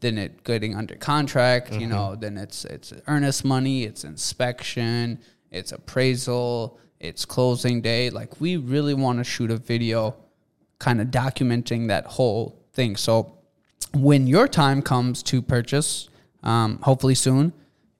then 0.00 0.18
it 0.18 0.44
getting 0.44 0.74
under 0.74 0.96
contract. 0.96 1.72
You 1.74 1.86
know, 1.86 2.16
then 2.16 2.36
it's 2.36 2.64
it's 2.64 2.92
earnest 3.06 3.44
money, 3.44 3.84
it's 3.84 4.04
inspection, 4.04 5.20
it's 5.50 5.72
appraisal, 5.72 6.78
it's 6.98 7.24
closing 7.24 7.80
day. 7.80 8.10
Like 8.10 8.40
we 8.40 8.56
really 8.56 8.94
want 8.94 9.18
to 9.18 9.24
shoot 9.24 9.50
a 9.50 9.56
video 9.56 10.16
kind 10.78 11.00
of 11.00 11.08
documenting 11.08 11.88
that 11.88 12.06
whole 12.06 12.58
thing. 12.72 12.96
So 12.96 13.38
when 13.92 14.26
your 14.26 14.48
time 14.48 14.82
comes 14.82 15.22
to 15.24 15.42
purchase, 15.42 16.08
um, 16.42 16.78
hopefully 16.82 17.14
soon, 17.14 17.52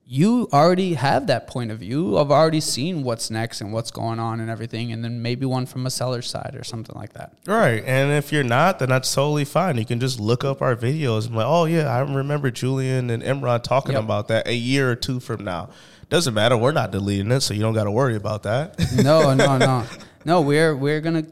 you 0.05 0.49
already 0.51 0.95
have 0.95 1.27
that 1.27 1.47
point 1.47 1.71
of 1.71 1.79
view 1.79 2.17
of 2.17 2.31
already 2.31 2.59
seen 2.59 3.01
what's 3.03 3.31
next 3.31 3.61
and 3.61 3.71
what's 3.71 3.91
going 3.91 4.19
on 4.19 4.41
and 4.41 4.49
everything, 4.49 4.91
and 4.91 5.01
then 5.03 5.21
maybe 5.21 5.45
one 5.45 5.65
from 5.65 5.85
a 5.85 5.89
seller's 5.89 6.29
side 6.29 6.53
or 6.53 6.65
something 6.65 6.93
like 6.97 7.13
that. 7.13 7.33
Right. 7.47 7.81
And 7.85 8.11
if 8.11 8.29
you're 8.33 8.43
not, 8.43 8.79
then 8.79 8.89
that's 8.89 9.13
totally 9.15 9.45
fine. 9.45 9.77
You 9.77 9.85
can 9.85 10.01
just 10.01 10.19
look 10.19 10.43
up 10.43 10.61
our 10.61 10.75
videos 10.75 11.21
and 11.23 11.31
be 11.31 11.37
like, 11.37 11.47
oh 11.47 11.63
yeah, 11.63 11.87
I 11.87 11.99
remember 12.01 12.51
Julian 12.51 13.09
and 13.09 13.23
Emran 13.23 13.63
talking 13.63 13.93
Yep. 13.93 14.03
about 14.03 14.27
that 14.27 14.47
a 14.47 14.53
year 14.53 14.91
or 14.91 14.95
two 14.97 15.21
from 15.21 15.45
now. 15.45 15.69
Doesn't 16.09 16.33
matter. 16.33 16.57
We're 16.57 16.73
not 16.73 16.91
deleting 16.91 17.31
it, 17.31 17.39
so 17.39 17.53
you 17.53 17.61
don't 17.61 17.73
got 17.73 17.85
to 17.85 17.91
worry 17.91 18.17
about 18.17 18.43
that. 18.43 18.75
No, 19.01 19.33
no, 19.33 19.57
no, 19.57 19.85
no. 20.25 20.41
We're 20.41 20.75
we're 20.75 20.99
gonna 20.99 21.23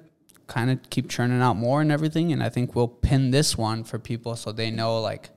kind 0.48 0.72
of 0.72 0.90
keep 0.90 1.10
churning 1.10 1.42
out 1.42 1.58
more 1.58 1.82
and 1.82 1.92
everything, 1.92 2.32
and 2.32 2.42
I 2.42 2.48
think 2.48 2.76
we'll 2.76 2.88
pin 2.88 3.32
this 3.32 3.58
one 3.58 3.84
for 3.84 4.00
people 4.00 4.38
so 4.38 4.54
they 4.54 4.72
know 4.72 5.02
like 5.02 5.32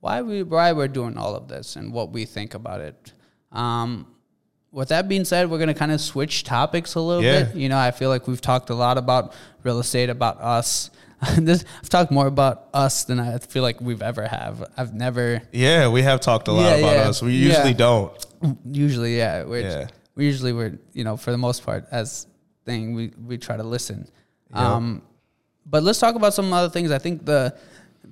why 0.00 0.22
we 0.22 0.42
why 0.42 0.72
we're 0.72 0.88
doing 0.88 1.16
all 1.16 1.34
of 1.34 1.48
this 1.48 1.76
and 1.76 1.92
what 1.92 2.10
we 2.12 2.24
think 2.24 2.54
about 2.54 2.80
it. 2.80 3.12
Um, 3.52 4.06
with 4.72 4.88
that 4.90 5.08
being 5.08 5.24
said, 5.24 5.50
we're 5.50 5.58
gonna 5.58 5.74
kind 5.74 5.92
of 5.92 6.00
switch 6.00 6.44
topics 6.44 6.94
a 6.94 7.00
little 7.00 7.22
Yeah. 7.22 7.44
bit. 7.44 7.56
You 7.56 7.68
know, 7.68 7.78
I 7.78 7.90
feel 7.90 8.08
like 8.10 8.26
we've 8.28 8.40
talked 8.40 8.70
a 8.70 8.74
lot 8.74 8.98
about 8.98 9.32
real 9.62 9.78
estate, 9.78 10.10
about 10.10 10.40
us. 10.40 10.90
this, 11.38 11.64
I've 11.82 11.88
talked 11.88 12.10
more 12.10 12.26
about 12.26 12.68
us 12.74 13.04
than 13.04 13.18
I 13.18 13.38
feel 13.38 13.62
like 13.62 13.80
we've 13.80 14.02
ever 14.02 14.26
have. 14.28 14.62
I've 14.76 14.92
never 14.92 15.40
yeah, 15.50 15.88
we 15.88 16.02
have 16.02 16.20
talked 16.20 16.46
a 16.48 16.52
lot 16.52 16.62
Yeah, 16.64 16.74
about 16.76 16.96
yeah. 16.96 17.08
us. 17.08 17.22
We 17.22 17.32
usually 17.32 17.72
don't. 17.74 18.12
usually 18.66 19.16
yeah 19.16 19.44
we're, 19.44 19.60
Yeah. 19.62 19.86
we 20.14 20.26
usually 20.26 20.52
we're 20.52 20.78
you 20.92 21.04
know 21.04 21.16
for 21.16 21.30
the 21.30 21.38
most 21.38 21.64
part 21.64 21.86
as 21.90 22.26
thing 22.66 22.94
we 22.94 23.12
we 23.26 23.38
try 23.38 23.56
to 23.56 23.62
listen 23.62 24.06
um 24.52 25.00
but 25.64 25.82
let's 25.82 25.98
talk 25.98 26.14
about 26.16 26.34
some 26.34 26.52
other 26.52 26.68
things 26.68 26.90
i 26.90 26.98
think 26.98 27.24
the 27.24 27.56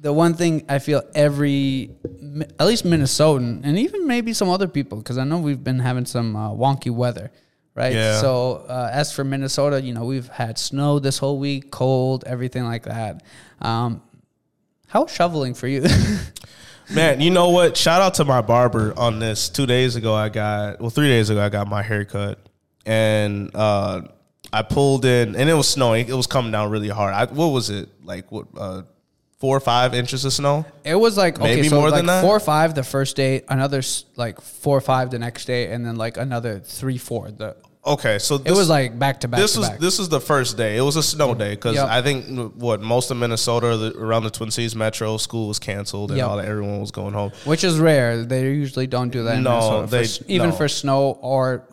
the 0.01 0.13
one 0.13 0.35
thing 0.35 0.65
i 0.69 0.79
feel 0.79 1.03
every 1.15 1.91
at 2.59 2.67
least 2.67 2.85
minnesotan 2.85 3.61
and 3.65 3.79
even 3.79 4.07
maybe 4.07 4.33
some 4.33 4.49
other 4.49 4.69
people 4.69 4.99
because 4.99 5.19
i 5.19 5.25
know 5.25 5.39
we've 5.39 5.65
been 5.65 5.79
having 5.79 6.05
some 6.07 6.37
uh, 6.37 6.51
wonky 6.51 6.91
weather 6.91 7.31
right 7.75 7.93
Yeah. 7.95 8.21
so 8.21 8.65
uh, 8.69 8.91
as 8.93 9.13
for 9.13 9.25
minnesota 9.25 9.81
you 9.81 9.95
know 9.95 10.05
we've 10.05 10.29
had 10.29 10.59
snow 10.59 10.99
this 10.99 11.19
whole 11.19 11.39
week 11.39 11.71
cold 11.71 12.25
everything 12.27 12.65
like 12.65 12.83
that 12.85 13.23
um 13.63 14.03
how's 14.89 15.11
shoveling 15.13 15.55
for 15.55 15.69
you 15.69 15.85
Man, 16.93 17.23
you 17.23 17.31
know 17.31 17.49
what? 17.49 17.79
Shout 17.79 18.03
out 18.03 18.13
to 18.17 18.27
my 18.27 18.43
barber 18.43 18.93
on 18.99 19.19
this. 19.19 19.49
Two 19.49 19.65
days 19.65 19.97
ago, 19.97 20.13
I 20.15 20.29
got 20.29 20.81
well, 20.83 20.91
three 20.91 21.09
days 21.09 21.31
ago, 21.31 21.41
I 21.41 21.49
got 21.49 21.67
my 21.67 21.83
haircut, 21.83 22.39
and 22.85 23.51
uh, 23.55 24.03
I 24.53 24.61
pulled 24.61 25.07
in, 25.07 25.35
and 25.35 25.49
it 25.49 25.55
was 25.55 25.67
snowing. 25.67 26.07
It 26.09 26.13
was 26.13 26.27
coming 26.27 26.53
down 26.53 26.71
really 26.71 26.91
hard. 26.91 27.15
I, 27.15 27.25
what 27.33 27.47
was 27.47 27.71
it 27.71 27.89
like? 28.05 28.31
What 28.31 28.49
uh, 28.55 28.83
four 29.45 29.57
or 29.59 29.61
five 29.61 29.93
inches 29.95 30.25
of 30.25 30.33
snow? 30.33 30.65
It 30.85 30.95
was 30.95 31.17
like 31.19 31.35
okay, 31.39 31.57
Maybe 31.57 31.69
so 31.69 31.77
more 31.81 31.91
like 31.91 31.99
than 31.99 32.07
that? 32.07 32.23
four 32.23 32.35
or 32.37 32.41
five 32.41 32.75
the 32.75 32.83
first 32.83 33.15
day, 33.17 33.43
another 33.49 33.83
like 34.17 34.41
four 34.41 34.75
or 34.77 34.81
five 34.81 35.11
the 35.11 35.19
next 35.19 35.45
day, 35.45 35.63
and 35.73 35.85
then 35.85 35.97
like 35.97 36.17
another 36.17 36.61
three 36.61 36.97
four. 36.99 37.31
The 37.31 37.55
Okay, 37.87 38.19
so 38.19 38.37
it 38.37 38.53
was 38.53 38.71
like 38.71 38.99
back 38.99 39.21
to 39.21 39.29
back. 39.29 39.39
this 39.41 39.53
to 39.53 39.61
was 39.61 39.69
back. 39.69 39.79
this 39.87 39.99
was 39.99 40.09
the 40.09 40.21
first 40.33 40.57
day. 40.57 40.79
It 40.79 40.81
was 40.81 40.97
a 40.97 41.03
snow 41.03 41.35
day 41.35 41.51
because 41.51 41.75
Yep. 41.77 41.87
I 41.99 42.01
think 42.01 42.55
what 42.69 42.81
most 42.81 43.11
of 43.11 43.19
Minnesota 43.19 43.77
the, 43.77 43.91
around 43.99 44.23
the 44.25 44.31
Twin 44.31 44.51
Cities 44.51 44.75
metro 44.75 45.19
school 45.19 45.49
was 45.49 45.59
canceled 45.59 46.11
and 46.11 46.17
Yep. 46.19 46.27
all 46.29 46.37
that. 46.39 46.47
Everyone 46.47 46.81
was 46.81 46.91
going 47.01 47.13
home. 47.13 47.33
which 47.45 47.63
is 47.63 47.79
rare. 47.79 48.25
They 48.25 48.41
usually 48.65 48.87
don't 48.87 49.11
do 49.11 49.25
that. 49.25 49.37
In 49.37 49.43
No. 49.43 49.83
For 49.83 49.87
they- 49.91 50.05
s- 50.05 50.23
even 50.29 50.49
no. 50.51 50.57
for 50.57 50.67
snow 50.69 51.19
or 51.21 51.69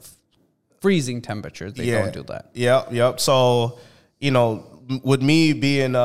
freezing 0.82 1.22
temperatures, 1.22 1.74
they 1.76 1.90
don't 1.92 2.12
do 2.14 2.24
that. 2.24 2.50
Yep, 2.56 2.90
yep. 2.92 3.20
So, 3.22 3.80
you 4.20 4.32
know, 4.32 4.66
with 5.04 5.22
me 5.22 5.54
being 5.54 5.96
uh 5.96 6.02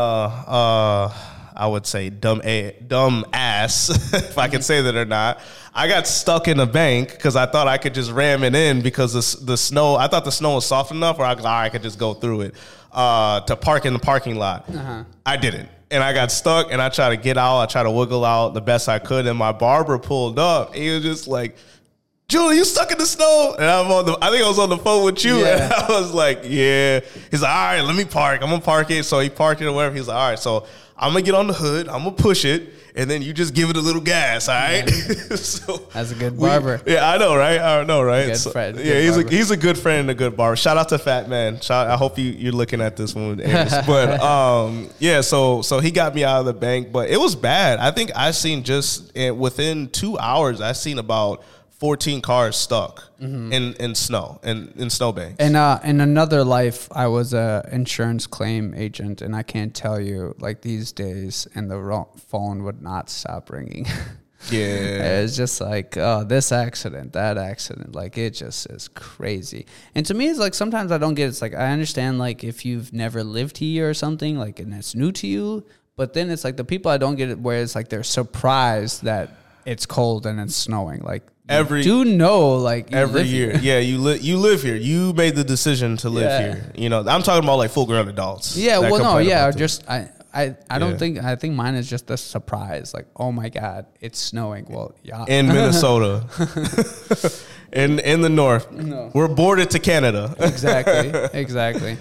uh 0.61 1.13
I 1.57 1.67
would 1.67 1.87
say 1.87 2.11
dumb 2.11 2.41
a 2.45 2.77
dumb 2.87 3.25
ass, 3.33 3.89
if 4.15 4.39
I 4.39 4.49
can 4.49 4.63
say 4.63 4.83
that 4.83 4.95
or 4.95 5.05
not. 5.05 5.41
I 5.75 5.89
got 5.89 6.07
stuck 6.07 6.49
in 6.49 6.59
a 6.61 6.67
bank 6.67 7.11
because 7.11 7.37
I 7.37 7.47
thought 7.47 7.69
I 7.69 7.79
could 7.79 7.95
just 7.95 8.11
ram 8.11 8.43
it 8.45 8.55
in 8.55 8.81
because 8.83 9.13
the, 9.13 9.45
the 9.45 9.57
snow. 9.57 9.97
I 9.97 10.07
thought 10.09 10.25
the 10.25 10.33
snow 10.33 10.55
was 10.55 10.67
soft 10.67 10.91
enough, 10.91 11.19
or 11.19 11.25
I, 11.25 11.35
could- 11.35 11.45
I 11.45 11.69
could 11.69 11.83
just 11.83 11.99
go 11.99 12.15
through 12.15 12.43
it 12.43 12.55
uh, 12.93 13.41
to 13.41 13.57
park 13.57 13.85
in 13.87 13.93
the 13.93 13.99
parking 13.99 14.37
lot. 14.37 14.69
I 15.27 15.37
didn't, 15.37 15.69
and 15.91 16.03
I 16.03 16.13
got 16.13 16.31
stuck. 16.33 16.69
And 16.73 16.81
I 16.81 16.89
tried 16.89 17.11
to 17.11 17.17
get 17.17 17.37
out. 17.37 17.59
I 17.61 17.67
tried 17.67 17.85
to 17.85 17.91
wiggle 17.91 18.25
out 18.25 18.55
the 18.55 18.61
best 18.63 18.89
I 18.89 18.99
could, 18.99 19.27
and 19.27 19.39
my 19.39 19.53
barber 19.53 19.99
pulled 19.99 20.39
up. 20.39 20.75
He 20.75 20.91
was 20.91 21.03
just 21.03 21.27
like. 21.29 21.57
Julie, 22.29 22.57
you 22.57 22.65
stuck 22.65 22.91
in 22.91 22.99
the 22.99 23.07
snow, 23.07 23.55
and 23.57 23.65
I'm 23.65 23.89
on 23.89 24.05
the. 24.05 24.19
I 24.21 24.31
think 24.31 24.45
I 24.45 24.49
was 24.49 24.59
on 24.59 24.69
the 24.69 24.79
phone 24.79 25.05
with 25.05 25.25
you, 25.25 25.39
Yeah. 25.45 25.63
and 25.63 25.73
I 25.73 25.87
was 26.01 26.13
like, 26.13 26.41
"Yeah." 26.43 26.99
He's 27.31 27.41
like, 27.41 27.51
"All 27.55 27.65
right, 27.67 27.81
let 27.83 27.95
me 27.95 28.05
park. 28.05 28.43
I'm 28.43 28.49
gonna 28.51 28.61
park 28.61 28.91
it." 28.91 29.05
So 29.05 29.21
he 29.21 29.31
parked 29.31 29.61
it 29.61 29.67
or 29.67 29.73
whatever. 29.73 29.95
He's 29.95 30.09
like, 30.09 30.17
"All 30.17 30.31
right, 30.31 30.37
so 30.39 30.67
I'm 30.99 31.11
gonna 31.13 31.23
get 31.23 31.35
on 31.35 31.47
the 31.47 31.53
hood. 31.55 31.89
I'm 31.89 32.05
gonna 32.05 32.13
push 32.13 32.45
it, 32.45 32.73
and 32.95 33.11
then 33.11 33.21
you 33.21 33.33
just 33.35 33.53
give 33.55 33.69
it 33.69 33.77
a 33.77 33.81
little 33.81 34.01
gas. 34.01 34.49
All 34.49 34.55
right." 34.55 34.89
so 35.37 35.77
That's 35.93 36.11
a 36.13 36.15
good 36.15 36.33
we- 36.39 36.49
barber. 36.49 36.81
yeah, 36.87 37.09
I 37.09 37.19
know, 37.19 37.37
right? 37.37 37.61
I 37.61 37.85
know, 37.85 38.03
right? 38.03 38.27
Good 38.29 38.37
So- 38.39 38.51
friend, 38.51 38.79
Yeah, 38.79 39.01
he's 39.01 39.13
barber. 39.17 39.29
a 39.29 39.31
he's 39.31 39.51
a 39.51 39.57
good 39.57 39.77
friend 39.79 40.01
and 40.01 40.11
a 40.11 40.15
good 40.15 40.37
barber. 40.37 40.57
Shout 40.57 40.77
out 40.79 40.89
to 40.91 40.99
Fat 40.99 41.29
Man. 41.29 41.61
Shout. 41.61 41.87
I 41.89 41.97
hope 41.97 42.19
you 42.19 42.31
you're 42.31 42.53
looking 42.53 42.81
at 42.81 42.97
this 42.97 43.15
one, 43.15 43.37
but 43.87 44.21
um, 44.23 44.89
yeah. 44.99 45.21
So 45.21 45.63
so 45.63 45.81
he 45.81 45.91
got 45.91 46.15
me 46.15 46.25
out 46.25 46.41
of 46.41 46.47
the 46.47 46.55
bank, 46.55 46.93
but 46.93 47.11
it 47.11 47.19
was 47.21 47.35
bad. 47.35 47.79
I 47.79 47.91
think 47.91 48.11
I 48.17 48.31
seen 48.31 48.63
just 48.65 49.13
eh, 49.17 49.31
within 49.31 49.89
two 49.91 50.19
hours, 50.19 50.61
I 50.61 50.73
seen 50.73 50.99
about 50.99 51.43
14 51.79 52.23
cars 52.23 52.57
stuck 52.57 53.11
in 53.21 53.75
in 53.75 53.95
snow 53.95 54.41
and 54.43 54.73
in 54.77 54.89
snowbanks. 54.89 55.37
And 55.39 55.57
uh, 55.57 55.79
in 55.85 56.01
another 56.01 56.43
life, 56.43 56.89
I 56.93 57.07
was 57.09 57.35
a 57.35 57.69
insurance 57.71 58.27
claim 58.27 58.73
agent, 58.75 59.21
and 59.21 59.37
I 59.37 59.43
can't 59.43 59.75
tell 59.75 60.01
you 60.01 60.35
like 60.39 60.63
these 60.63 60.93
days, 60.93 61.47
and 61.55 61.71
the 61.71 62.05
phone 62.29 62.65
would 62.65 62.81
not 62.81 63.11
stop 63.11 63.51
ringing. 63.51 63.87
yeah. 64.51 65.21
It's 65.21 65.37
just 65.37 65.61
like, 65.61 65.97
oh, 65.99 66.25
this 66.25 66.51
accident, 66.51 67.13
that 67.13 67.37
accident. 67.37 67.95
Like, 67.95 68.17
it 68.17 68.31
just 68.31 68.71
is 68.71 68.89
crazy. 68.89 69.67
And 69.95 70.07
to 70.07 70.15
me, 70.15 70.29
it's 70.29 70.39
like 70.39 70.55
sometimes 70.55 70.93
I 70.93 70.99
don't 70.99 71.15
get 71.15 71.27
it. 71.27 71.29
It's 71.29 71.43
like, 71.43 71.55
I 71.55 71.73
understand, 71.73 72.19
like, 72.19 72.43
if 72.43 72.65
you've 72.65 72.93
never 72.93 73.23
lived 73.23 73.59
here 73.59 73.89
or 73.91 73.95
something, 73.95 74.39
like, 74.39 74.61
and 74.61 74.73
it's 74.73 74.95
new 74.95 75.13
to 75.13 75.27
you, 75.27 75.65
But 75.97 76.13
then 76.13 76.31
it's 76.31 76.45
like 76.45 76.57
the 76.59 76.65
people 76.65 76.91
I 76.91 76.99
don't 76.99 77.17
get 77.17 77.31
it 77.31 77.39
where 77.39 77.63
it's 77.63 77.75
like 77.75 77.89
they're 77.89 78.03
surprised 78.03 79.05
that 79.05 79.31
it's 79.65 79.87
cold 79.87 80.27
and 80.27 80.39
it's 80.39 80.55
snowing. 80.55 81.01
Like 81.01 81.25
Every- 81.49 81.83
do 81.83 82.05
know 82.05 82.57
like 82.57 82.91
you 82.91 82.97
Every 82.99 83.21
live 83.23 83.27
year, 83.29 83.57
yeah, 83.63 83.79
you 83.79 83.99
live 83.99 84.21
you 84.23 84.37
live 84.39 84.63
here. 84.63 84.75
You 84.77 85.13
made 85.13 85.37
the 85.37 85.45
decision 85.45 85.97
to 85.99 86.09
live 86.11 86.25
Yeah. 86.25 86.41
here. 86.41 86.73
You 86.75 86.89
know, 86.89 87.01
I'm 87.07 87.23
talking 87.23 87.45
about 87.45 87.57
like 87.59 87.71
full 87.71 87.87
grown 87.87 88.09
adults. 88.09 88.57
Yeah, 88.57 88.79
well, 88.81 88.99
no, 88.99 89.19
yeah, 89.19 89.51
just 89.53 89.89
I, 89.89 90.11
I, 90.35 90.57
I 90.69 90.79
don't 90.81 90.93
Yeah. 90.93 90.97
think 90.99 91.19
I 91.25 91.37
think 91.37 91.55
mine 91.55 91.77
is 91.77 91.89
just 91.89 92.11
a 92.11 92.17
surprise. 92.17 92.93
Like, 92.93 93.07
oh 93.17 93.31
my 93.31 93.49
god, 93.49 93.87
it's 94.01 94.19
snowing. 94.19 94.67
Well, 94.69 94.95
yeah, 95.05 95.25
in 95.29 95.47
Minnesota, 95.47 96.25
in 97.73 97.99
in 98.01 98.21
the 98.23 98.29
north, 98.29 98.67
we're 99.15 99.29
bordered 99.29 99.71
to 99.71 99.79
Canada. 99.79 100.35
exactly, 100.41 101.13
exactly. 101.41 101.97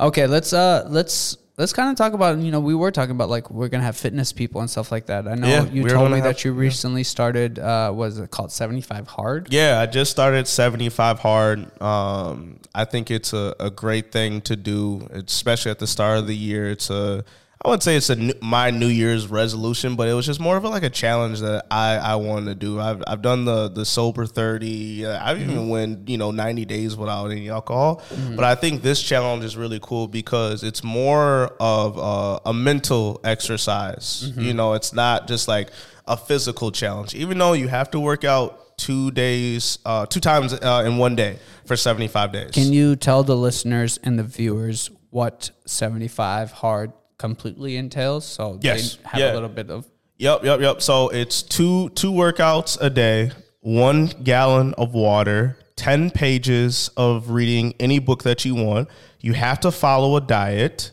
Okay, 0.00 0.26
let's 0.26 0.52
uh, 0.52 0.86
let's 0.88 1.36
let's 1.58 1.72
kind 1.72 1.88
of 1.90 1.96
talk 1.96 2.12
about 2.12 2.38
you 2.38 2.50
know 2.50 2.60
we 2.60 2.74
were 2.74 2.90
talking 2.90 3.12
about 3.12 3.30
like 3.30 3.50
we're 3.50 3.68
gonna 3.68 3.82
have 3.84 3.96
fitness 3.96 4.32
people 4.32 4.60
and 4.60 4.68
stuff 4.70 4.92
like 4.92 5.06
that. 5.06 5.26
I 5.26 5.34
know 5.34 5.46
Yeah, 5.48 5.64
you 5.64 5.88
told 5.88 6.10
me 6.10 6.16
have- 6.18 6.24
that 6.24 6.44
you 6.44 6.52
recently 6.52 7.02
started. 7.04 7.58
Uh, 7.58 7.92
was 7.94 8.18
it 8.18 8.30
called 8.30 8.52
Seventy 8.52 8.80
Five 8.82 9.08
Hard? 9.08 9.48
Yeah, 9.52 9.80
I 9.80 9.86
just 9.86 10.10
started 10.10 10.46
75 10.46 11.18
hard. 11.20 11.80
Um, 11.82 12.58
I 12.74 12.84
think 12.84 13.10
it's 13.10 13.32
a, 13.32 13.54
a 13.58 13.70
great 13.70 14.12
thing 14.12 14.40
to 14.42 14.56
do, 14.56 15.08
especially 15.12 15.70
at 15.70 15.78
the 15.78 15.86
start 15.86 16.18
of 16.18 16.26
the 16.26 16.36
year. 16.36 16.70
It's 16.70 16.90
a, 16.90 17.24
I 17.64 17.68
wouldn't 17.68 17.82
say 17.82 17.96
it's 17.96 18.10
a 18.10 18.16
new, 18.16 18.34
my 18.42 18.70
New 18.70 18.86
Year's 18.86 19.26
resolution, 19.28 19.96
but 19.96 20.08
it 20.08 20.12
was 20.12 20.24
just 20.26 20.38
more 20.38 20.56
of 20.56 20.64
a, 20.64 20.68
like 20.68 20.82
a 20.84 20.90
challenge 20.90 21.40
that 21.40 21.66
I, 21.70 21.96
I 21.96 22.14
wanted 22.16 22.46
to 22.46 22.54
do. 22.54 22.78
I've, 22.78 23.02
I've 23.06 23.22
done 23.22 23.44
the 23.44 23.68
the 23.68 23.84
sober 23.84 24.24
30. 24.26 25.06
uh, 25.06 25.18
I've 25.24 25.40
even 25.40 25.68
went 25.68 26.08
you 26.08 26.18
know 26.18 26.30
90 26.30 26.64
days 26.66 26.96
without 26.96 27.26
any 27.30 27.48
alcohol. 27.50 28.02
But 28.36 28.44
I 28.44 28.54
think 28.54 28.82
this 28.82 29.02
challenge 29.02 29.42
is 29.42 29.56
really 29.56 29.80
cool 29.82 30.06
because 30.06 30.62
it's 30.62 30.84
more 30.84 31.46
of 31.58 31.96
a, 31.98 32.50
a 32.50 32.52
mental 32.54 33.20
exercise. 33.24 34.30
You 34.36 34.52
know, 34.54 34.74
it's 34.74 34.92
not 34.92 35.26
just 35.26 35.48
like 35.48 35.70
a 36.06 36.16
physical 36.16 36.70
challenge, 36.70 37.14
even 37.14 37.38
though 37.38 37.54
you 37.54 37.68
have 37.68 37.90
to 37.92 37.98
work 38.00 38.22
out 38.24 38.76
two 38.78 39.10
days, 39.10 39.78
uh, 39.86 40.04
two 40.06 40.20
times 40.20 40.52
uh, 40.52 40.84
in 40.86 40.98
one 40.98 41.16
day 41.16 41.38
for 41.64 41.74
75 41.76 42.30
days. 42.32 42.50
Can 42.52 42.72
you 42.72 42.94
tell 42.94 43.22
the 43.24 43.34
listeners 43.36 43.98
and 44.04 44.18
the 44.18 44.22
viewers 44.22 44.90
what 45.10 45.50
seventy 45.64 46.08
five 46.08 46.52
hard 46.52 46.92
completely 47.18 47.76
entails? 47.76 48.24
So 48.24 48.58
Yes, 48.62 48.96
they 48.96 49.08
have 49.08 49.20
yeah. 49.20 49.32
a 49.32 49.34
little 49.34 49.48
bit 49.48 49.70
of 49.70 49.86
Yep, 50.18 50.44
yep, 50.44 50.60
yep. 50.60 50.82
So 50.82 51.08
it's 51.10 51.42
two 51.42 51.90
two 51.90 52.10
workouts 52.10 52.78
a 52.80 52.88
day, 52.88 53.32
one 53.60 54.06
gallon 54.06 54.72
of 54.74 54.94
water, 54.94 55.58
ten 55.76 56.10
pages 56.10 56.90
of 56.96 57.30
reading 57.30 57.74
any 57.78 57.98
book 57.98 58.22
that 58.22 58.44
you 58.44 58.54
want. 58.54 58.88
You 59.20 59.34
have 59.34 59.60
to 59.60 59.70
follow 59.70 60.16
a 60.16 60.20
diet. 60.22 60.92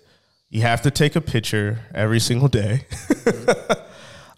You 0.49 0.61
have 0.61 0.81
to 0.81 0.91
take 0.91 1.15
a 1.15 1.21
picture 1.21 1.79
every 1.95 2.19
single 2.19 2.49
day. 2.49 2.85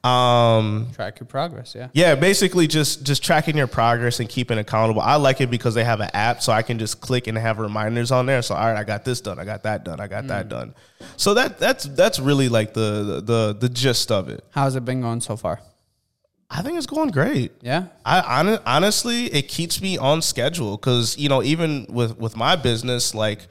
um, 0.05 0.89
track 0.93 1.19
your 1.19 1.27
progress. 1.27 1.73
Yeah. 1.75 1.89
yeah, 1.93 2.15
basically 2.15 2.67
just 2.67 3.03
just 3.03 3.23
tracking 3.23 3.57
your 3.57 3.67
progress 3.67 4.19
and 4.19 4.29
keeping 4.29 4.57
accountable. 4.57 5.01
I 5.01 5.15
like 5.15 5.41
it 5.41 5.49
because 5.49 5.73
they 5.73 5.83
have 5.83 5.99
an 5.99 6.09
app, 6.13 6.43
so 6.43 6.53
I 6.53 6.61
can 6.61 6.77
just 6.77 7.01
click 7.01 7.27
and 7.27 7.37
have 7.37 7.57
reminders 7.57 8.11
on 8.11 8.25
there. 8.25 8.41
So 8.41 8.53
all 8.55 8.65
right, 8.65 8.77
I 8.77 8.83
got 8.83 9.03
this 9.03 9.21
done, 9.21 9.39
I 9.39 9.45
got 9.45 9.63
that 9.63 9.83
done, 9.83 9.99
I 9.99 10.07
got 10.07 10.27
that 10.27 10.47
done. 10.47 10.75
So 11.17 11.33
that 11.33 11.57
that's 11.57 11.85
that's 11.85 12.19
really 12.19 12.49
like 12.49 12.73
the 12.73 13.21
the 13.25 13.57
the 13.59 13.69
gist 13.69 14.11
of 14.11 14.29
it. 14.29 14.43
How's 14.51 14.75
it 14.75 14.85
been 14.85 15.01
going 15.01 15.21
so 15.21 15.35
far? 15.35 15.59
I 16.49 16.61
think 16.61 16.77
it's 16.77 16.85
going 16.85 17.09
great. 17.09 17.53
Yeah. 17.61 17.87
I 18.05 18.19
hon- 18.21 18.59
honestly, 18.65 19.25
it 19.33 19.47
keeps 19.47 19.81
me 19.81 19.97
on 19.97 20.21
schedule 20.21 20.77
because 20.77 21.17
you 21.17 21.29
know 21.29 21.41
even 21.41 21.87
with 21.89 22.17
with 22.19 22.37
my 22.37 22.55
business, 22.55 23.15
like 23.15 23.47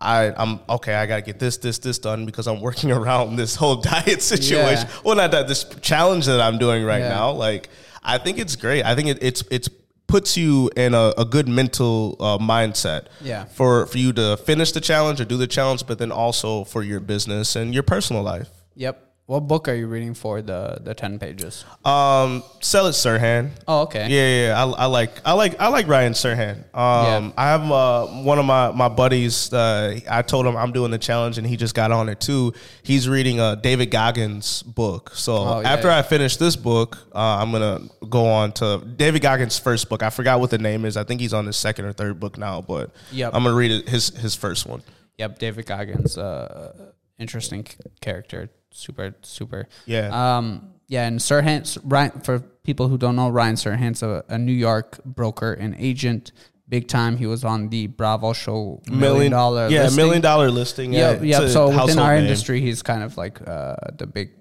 I 0.00 0.32
I'm 0.36 0.60
okay. 0.68 0.94
I 0.94 1.06
got 1.06 1.16
to 1.16 1.22
get 1.22 1.38
this 1.38 1.56
this 1.58 1.78
this 1.78 1.98
done 1.98 2.26
because 2.26 2.46
I'm 2.46 2.60
working 2.60 2.90
around 3.00 3.36
this 3.36 3.54
whole 3.54 3.76
diet 3.76 4.22
situation. 4.22 4.86
Yeah. 4.88 5.00
Well, 5.04 5.16
not 5.16 5.30
that 5.30 5.48
this 5.48 5.64
challenge 5.80 6.26
that 6.26 6.40
I'm 6.40 6.58
doing 6.58 6.84
right 6.84 7.00
Yeah. 7.00 7.08
now. 7.10 7.30
Like 7.32 7.68
I 8.02 8.18
think 8.18 8.38
it's 8.38 8.56
great. 8.56 8.84
I 8.84 8.94
think 8.94 9.08
it, 9.08 9.18
it's 9.22 9.42
it's 9.50 9.68
puts 10.06 10.36
you 10.36 10.70
in 10.76 10.92
a, 10.94 11.14
a 11.16 11.24
good 11.24 11.48
mental 11.48 12.16
uh, 12.20 12.38
mindset. 12.38 13.06
Yeah. 13.22 13.44
For 13.46 13.86
for 13.86 13.98
you 13.98 14.12
to 14.14 14.36
finish 14.36 14.72
the 14.72 14.80
challenge 14.80 15.20
or 15.20 15.24
do 15.24 15.36
the 15.36 15.46
challenge, 15.46 15.86
but 15.86 15.98
then 15.98 16.12
also 16.12 16.64
for 16.64 16.82
your 16.82 17.00
business 17.00 17.56
and 17.56 17.72
your 17.72 17.82
personal 17.82 18.22
life. 18.22 18.48
Yep. 18.76 19.03
What 19.26 19.40
book 19.48 19.68
are 19.68 19.74
you 19.74 19.86
reading 19.86 20.12
for 20.12 20.42
the 20.42 20.76
the 20.82 20.92
ten 20.94 21.18
pages? 21.18 21.64
Um, 21.82 22.42
sell 22.60 22.86
it, 22.88 22.90
Serhant. 22.92 23.52
Oh, 23.66 23.82
okay. 23.84 24.00
Yeah, 24.02 24.08
yeah, 24.08 24.46
yeah. 24.48 24.62
I, 24.64 24.82
I 24.82 24.84
like, 24.84 25.12
I 25.24 25.32
like, 25.32 25.58
I 25.58 25.68
like 25.68 25.88
Ryan 25.88 26.12
Serhant. 26.12 26.58
Um, 26.74 26.74
Yeah. 26.74 27.30
I 27.38 27.46
have 27.48 27.70
uh, 27.72 28.06
one 28.22 28.38
of 28.38 28.44
my 28.44 28.70
my 28.72 28.90
buddies. 28.90 29.50
Uh, 29.50 29.98
I 30.10 30.20
told 30.20 30.44
him 30.44 30.58
I'm 30.58 30.72
doing 30.72 30.90
the 30.90 30.98
challenge, 30.98 31.38
and 31.38 31.46
he 31.46 31.56
just 31.56 31.74
got 31.74 31.90
on 31.90 32.10
it 32.10 32.20
too. 32.20 32.52
He's 32.82 33.08
reading 33.08 33.40
uh, 33.40 33.54
David 33.54 33.90
Goggins' 33.90 34.62
book. 34.62 35.12
So 35.14 35.36
Oh, 35.36 35.60
yeah, 35.60 35.72
after 35.72 35.88
yeah. 35.88 35.98
I 35.98 36.02
finish 36.02 36.36
this 36.36 36.54
book, 36.54 36.98
uh, 37.14 37.18
I'm 37.40 37.50
gonna 37.50 37.80
go 38.06 38.26
on 38.26 38.52
to 38.60 38.82
David 38.96 39.22
Goggins' 39.22 39.58
first 39.58 39.88
book. 39.88 40.02
I 40.02 40.10
forgot 40.10 40.38
what 40.38 40.50
the 40.50 40.58
name 40.58 40.84
is. 40.84 40.98
I 40.98 41.04
think 41.04 41.22
he's 41.22 41.32
on 41.32 41.46
his 41.46 41.56
second 41.56 41.86
or 41.86 41.94
third 41.94 42.20
book 42.20 42.36
now, 42.36 42.60
but 42.60 42.90
Yep. 43.12 43.30
I'm 43.34 43.42
gonna 43.44 43.56
read 43.56 43.70
it, 43.70 43.88
his 43.88 44.10
his 44.10 44.34
first 44.34 44.66
one. 44.66 44.82
Yep. 45.16 45.38
David 45.38 45.64
Goggins, 45.64 46.18
uh, 46.18 46.90
interesting 47.18 47.66
character. 48.02 48.50
Super, 48.76 49.14
super. 49.22 49.68
Yeah. 49.86 50.08
Um. 50.38 50.70
Yeah, 50.88 51.06
and 51.06 51.18
Serhant, 51.18 51.78
Ryan, 51.84 52.20
for 52.20 52.40
people 52.40 52.88
who 52.88 52.98
don't 52.98 53.16
know, 53.16 53.30
Ryan 53.30 53.54
Serhant's 53.54 54.02
a, 54.02 54.22
a 54.28 54.36
New 54.36 54.52
York 54.52 55.02
broker 55.04 55.52
and 55.54 55.74
agent, 55.78 56.32
big 56.68 56.88
time. 56.88 57.16
He 57.16 57.26
was 57.26 57.42
on 57.44 57.70
the 57.70 57.86
Bravo 57.86 58.32
show, 58.34 58.82
million 58.90 59.32
dollar. 59.32 59.68
yeah, 59.68 59.84
listing. 59.84 59.96
million 60.04 60.22
dollar 60.22 60.50
listing. 60.50 60.92
Yeah, 60.92 61.22
yep. 61.22 61.48
So 61.50 61.68
within 61.68 61.98
our 61.98 62.14
name. 62.14 62.24
industry, 62.24 62.60
he's 62.60 62.82
kind 62.82 63.02
of 63.02 63.16
like 63.16 63.40
uh, 63.48 63.76
the 63.96 64.06
big, 64.06 64.32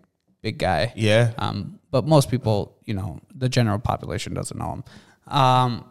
big 0.41 0.57
guy. 0.57 0.91
yeah. 0.95 1.31
Um, 1.37 1.79
but 1.91 2.05
most 2.05 2.29
people, 2.31 2.75
you 2.85 2.95
know, 2.95 3.19
the 3.33 3.47
general 3.47 3.77
population 3.79 4.33
doesn't 4.33 4.57
know 4.57 4.73
him. 4.73 4.83
Um, 5.27 5.85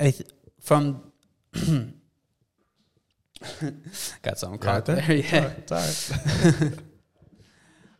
I 0.00 0.10
th- 0.10 0.28
from 0.60 1.10
got 4.22 4.38
something 4.38 4.58
caught 4.58 4.84
there? 4.86 4.96
there. 4.96 5.16
Yeah. 5.16 5.52
It's 5.56 5.72
all 5.72 5.78
right. 6.60 6.72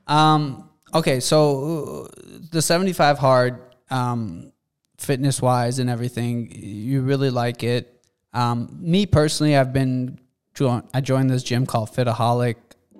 Um, 0.07 0.69
okay, 0.95 1.21
so 1.21 2.05
uh, 2.05 2.39
the 2.51 2.63
75 2.63 3.19
hard, 3.19 3.61
um, 3.91 4.53
fitness 4.99 5.43
wise 5.43 5.79
and 5.79 5.91
everything, 5.91 6.51
you 6.53 7.03
really 7.03 7.31
like 7.31 7.63
it. 7.63 8.05
Um, 8.33 8.79
me 8.81 9.07
personally, 9.07 9.57
I've 9.57 9.73
been, 9.73 10.19
join, 10.55 10.85
I 10.95 11.01
joined 11.01 11.31
this 11.31 11.43
gym 11.43 11.67
called 11.67 11.91
Fitaholic 11.91 12.57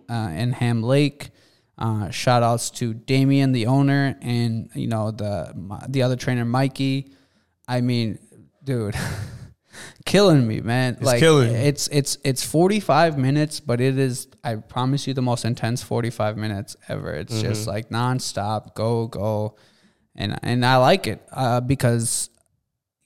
uh, 0.09 0.31
in 0.35 0.53
Ham 0.53 0.83
Lake. 0.83 1.31
Uh, 1.79 2.11
shout 2.11 2.43
outs 2.43 2.71
to 2.71 2.93
Damien, 2.93 3.53
the 3.53 3.67
owner, 3.67 4.17
and 4.21 4.69
you 4.75 4.87
know 4.87 5.11
the 5.11 5.53
the 5.89 6.03
other 6.03 6.17
trainer, 6.17 6.45
Mikey. 6.45 7.11
I 7.67 7.81
mean, 7.81 8.19
dude, 8.63 8.95
killing 10.05 10.47
me, 10.47 10.61
man. 10.61 10.99
like 11.01 11.21
killing 11.21 11.55
it's 11.55 11.89
it's 11.89 12.19
it's 12.25 12.45
45 12.45 13.19
minutes, 13.19 13.61
but 13.61 13.81
it 13.81 13.99
is 13.99 14.29
I 14.45 14.57
promise 14.57 15.07
you 15.07 15.15
the 15.15 15.23
most 15.23 15.45
intense 15.45 15.83
45 15.83 16.37
minutes 16.37 16.77
ever. 16.89 17.13
It's 17.13 17.33
Mm-hmm. 17.35 17.49
just 17.49 17.67
like 17.67 17.89
nonstop, 17.91 18.75
go 18.75 19.07
go, 19.07 19.57
and 20.17 20.39
and 20.43 20.65
I 20.65 20.77
like 20.79 21.07
it 21.07 21.23
uh, 21.33 21.61
because 21.61 22.31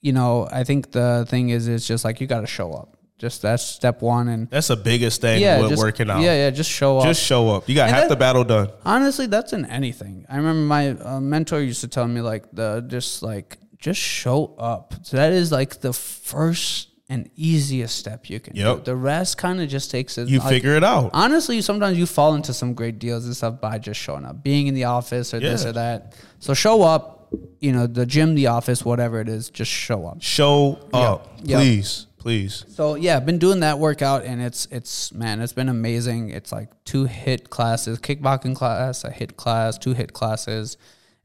you 0.01 0.13
know 0.13 0.49
I 0.51 0.65
think 0.65 0.93
the 0.93 1.27
thing 1.29 1.51
is 1.51 1.69
it's 1.69 1.87
just 1.87 2.05
like 2.05 2.21
you 2.21 2.27
got 2.27 2.41
to 2.41 2.47
show 2.47 2.73
up. 2.73 2.93
Just 3.19 3.41
that's 3.41 3.63
step 3.63 4.03
one, 4.03 4.29
and 4.29 4.51
That's 4.51 4.69
the 4.69 4.77
biggest 4.77 5.23
thing 5.23 5.41
yeah, 5.41 5.59
with 5.63 5.71
just, 5.71 5.83
working 5.83 6.11
out. 6.11 6.21
Yeah, 6.21 6.35
yeah, 6.35 6.51
just 6.51 6.71
show 6.71 6.99
up. 6.99 7.05
Just 7.07 7.23
show 7.23 7.49
up. 7.49 7.67
You 7.67 7.75
got 7.75 7.89
And 7.89 7.95
half 7.97 8.03
that- 8.05 8.09
the 8.11 8.17
battle 8.17 8.45
done. 8.45 8.69
Honestly, 8.85 9.27
that's 9.27 9.55
in 9.55 9.65
anything. 9.65 10.27
I 10.29 10.37
remember 10.37 10.61
my 10.61 10.91
uh, 10.91 11.19
mentor 11.19 11.63
used 11.63 11.81
to 11.81 11.89
tell 11.89 12.07
me 12.07 12.21
like 12.21 12.45
the 12.53 12.85
just 12.87 13.23
like 13.23 13.57
just 13.87 14.01
show 14.01 14.55
up. 14.59 14.95
So 15.03 15.17
that 15.17 15.33
is 15.33 15.51
like 15.53 15.81
the 15.81 15.93
first 15.93 16.89
and 17.09 17.31
easiest 17.37 17.95
step 17.97 18.29
you 18.29 18.41
can 18.41 18.57
Yep. 18.57 18.77
do. 18.79 18.83
The 18.91 18.97
rest 18.97 19.39
kind 19.39 19.61
of 19.63 19.69
just 19.69 19.91
takes 19.93 20.19
it. 20.19 20.29
You 20.29 20.41
like, 20.41 20.49
figure 20.49 20.75
it 20.77 20.83
out. 20.83 21.11
Honestly, 21.15 21.61
sometimes 21.63 21.97
you 21.99 22.05
fall 22.07 22.35
into 22.35 22.53
some 22.53 22.75
great 22.75 22.99
deals 22.99 23.25
and 23.27 23.37
stuff 23.37 23.61
by 23.61 23.79
just 23.79 24.01
showing 24.01 24.25
up, 24.25 24.43
being 24.43 24.67
in 24.67 24.75
the 24.75 24.85
office 24.85 25.33
or 25.33 25.39
this 25.39 25.65
or 25.65 25.73
that. 25.73 26.15
So 26.41 26.53
show 26.55 26.83
up. 26.83 27.13
You 27.61 27.73
know, 27.73 27.87
the 27.89 28.07
gym, 28.07 28.35
the 28.37 28.47
office, 28.47 28.85
whatever 28.85 29.21
it 29.21 29.29
is, 29.29 29.51
just 29.51 29.71
show 29.71 30.07
up. 30.07 30.23
Show 30.23 30.79
up, 30.93 31.27
Yep. 31.43 31.59
please, 31.61 32.07
please. 32.19 32.65
So 32.69 32.95
yeah, 32.95 33.17
I've 33.17 33.27
been 33.27 33.39
doing 33.39 33.61
that 33.61 33.79
workout 33.81 34.25
and 34.25 34.41
it's 34.41 34.67
it's 34.71 35.13
man, 35.13 35.41
it's 35.41 35.53
been 35.53 35.69
amazing. 35.69 36.31
It's 36.31 36.53
like 36.53 36.69
two 36.85 37.05
HIIT 37.07 37.51
classes, 37.51 37.99
kickboxing 37.99 38.55
class, 38.55 39.03
a 39.05 39.11
HIIT 39.11 39.37
class, 39.37 39.77
two 39.77 39.95
HIIT 39.95 40.13
classes, 40.13 40.77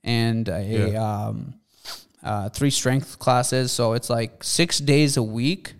and 0.04 0.50
a 0.50 0.96
um, 0.96 1.54
uh, 2.24 2.50
three 2.50 2.70
strength 2.70 3.20
classes. 3.20 3.72
So 3.72 3.94
it's 3.94 4.10
like 4.10 4.44
six 4.44 4.80
days 4.80 5.18
a 5.18 5.24
week, 5.24 5.74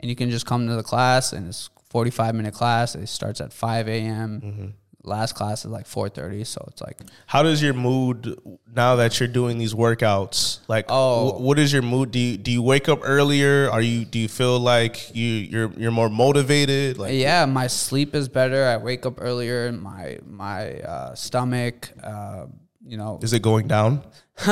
and 0.00 0.08
you 0.10 0.16
can 0.16 0.30
just 0.30 0.46
come 0.46 0.66
to 0.68 0.74
the 0.74 0.82
class 0.82 1.32
and 1.32 1.48
it's 1.48 1.70
forty 1.90 2.10
five 2.10 2.34
minute 2.34 2.54
class. 2.54 2.94
It 2.94 3.08
starts 3.08 3.40
at 3.40 3.52
five 3.52 3.88
a.m. 3.88 4.74
last 5.04 5.36
class 5.36 5.64
is 5.64 5.70
like 5.70 5.86
four 5.86 6.08
thirty, 6.08 6.42
so 6.42 6.64
it's 6.72 6.82
like 6.82 6.98
How 7.26 7.42
does 7.44 7.62
your 7.62 7.74
mood 7.74 8.36
now 8.74 8.96
that 8.96 9.20
you're 9.20 9.28
doing 9.28 9.56
these 9.58 9.72
workouts? 9.72 10.58
Like, 10.68 10.86
Oh. 10.88 11.30
wh- 11.30 11.40
what 11.40 11.58
is 11.60 11.72
your 11.72 11.82
mood? 11.82 12.10
Do 12.10 12.18
you 12.18 12.36
do 12.36 12.50
you 12.50 12.60
wake 12.60 12.88
up 12.88 12.98
earlier? 13.04 13.70
Are 13.70 13.80
you 13.80 14.04
do 14.04 14.18
you 14.18 14.26
feel 14.28 14.58
like 14.58 15.14
you 15.14 15.24
you're 15.52 15.70
you're 15.78 15.92
more 15.92 16.10
motivated? 16.10 16.98
Like, 16.98 17.12
yeah, 17.14 17.46
my 17.46 17.68
sleep 17.68 18.14
is 18.16 18.28
better. 18.28 18.64
I 18.66 18.76
wake 18.78 19.06
up 19.06 19.20
earlier. 19.22 19.70
My 19.70 20.18
my 20.26 20.72
uh, 20.80 21.14
stomach, 21.14 21.88
uh, 22.02 22.46
you 22.86 22.96
know, 22.96 23.18
is 23.22 23.32
it 23.32 23.42
going 23.42 23.66
down? 23.66 24.02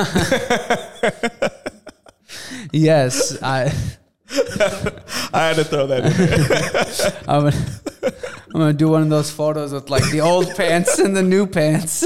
yes, 2.72 3.40
I. 3.42 3.72
I 5.32 5.48
had 5.48 5.56
to 5.56 5.64
throw 5.64 5.86
that 5.86 6.06
in. 6.06 6.12
There. 6.12 7.22
I'm 7.28 7.50
gonna, 7.50 7.56
I'm 8.54 8.60
gonna 8.60 8.72
do 8.72 8.88
one 8.88 9.02
of 9.02 9.10
those 9.10 9.30
photos 9.30 9.72
with 9.72 9.90
like 9.90 10.10
the 10.10 10.22
old 10.22 10.54
pants 10.56 10.98
and 10.98 11.14
the 11.14 11.22
new 11.22 11.46
pants, 11.46 12.04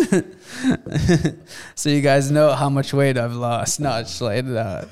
so 1.74 1.88
you 1.88 2.00
guys 2.02 2.30
know 2.30 2.52
how 2.52 2.68
much 2.68 2.92
weight 2.92 3.16
I've 3.16 3.34
lost. 3.34 3.80
Not 3.80 4.20
like 4.20 4.44
uh, 4.44 4.84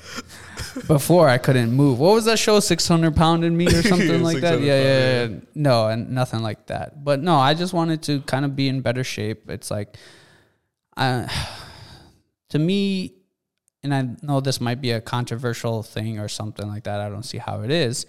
before 0.87 1.27
I 1.27 1.37
couldn't 1.37 1.71
move. 1.73 1.99
What 1.99 2.13
was 2.13 2.25
that 2.25 2.39
show? 2.39 2.59
Six 2.59 2.87
hundred 2.87 3.15
pound 3.15 3.43
in 3.43 3.55
me 3.55 3.67
or 3.67 3.83
something 3.83 4.23
like 4.23 4.39
that? 4.39 4.59
600 4.59 4.65
Yeah, 4.65 4.81
yeah, 4.81 5.25
yeah. 5.25 5.39
No, 5.53 5.89
and 5.89 6.09
nothing 6.11 6.41
like 6.41 6.67
that. 6.67 7.03
But 7.03 7.21
no, 7.21 7.35
I 7.35 7.53
just 7.53 7.73
wanted 7.73 8.01
to 8.03 8.21
kind 8.21 8.45
of 8.45 8.55
be 8.55 8.69
in 8.69 8.81
better 8.81 9.03
shape. 9.03 9.49
It's 9.49 9.69
like, 9.69 9.97
I, 10.97 11.31
to 12.49 12.59
me, 12.59 13.13
and 13.83 13.93
I 13.93 14.09
know 14.21 14.41
this 14.41 14.59
might 14.59 14.81
be 14.81 14.91
a 14.91 15.01
controversial 15.01 15.83
thing 15.83 16.19
or 16.19 16.27
something 16.27 16.67
like 16.67 16.83
that. 16.83 16.99
I 16.99 17.09
don't 17.09 17.23
see 17.23 17.37
how 17.37 17.61
it 17.61 17.71
is. 17.71 18.05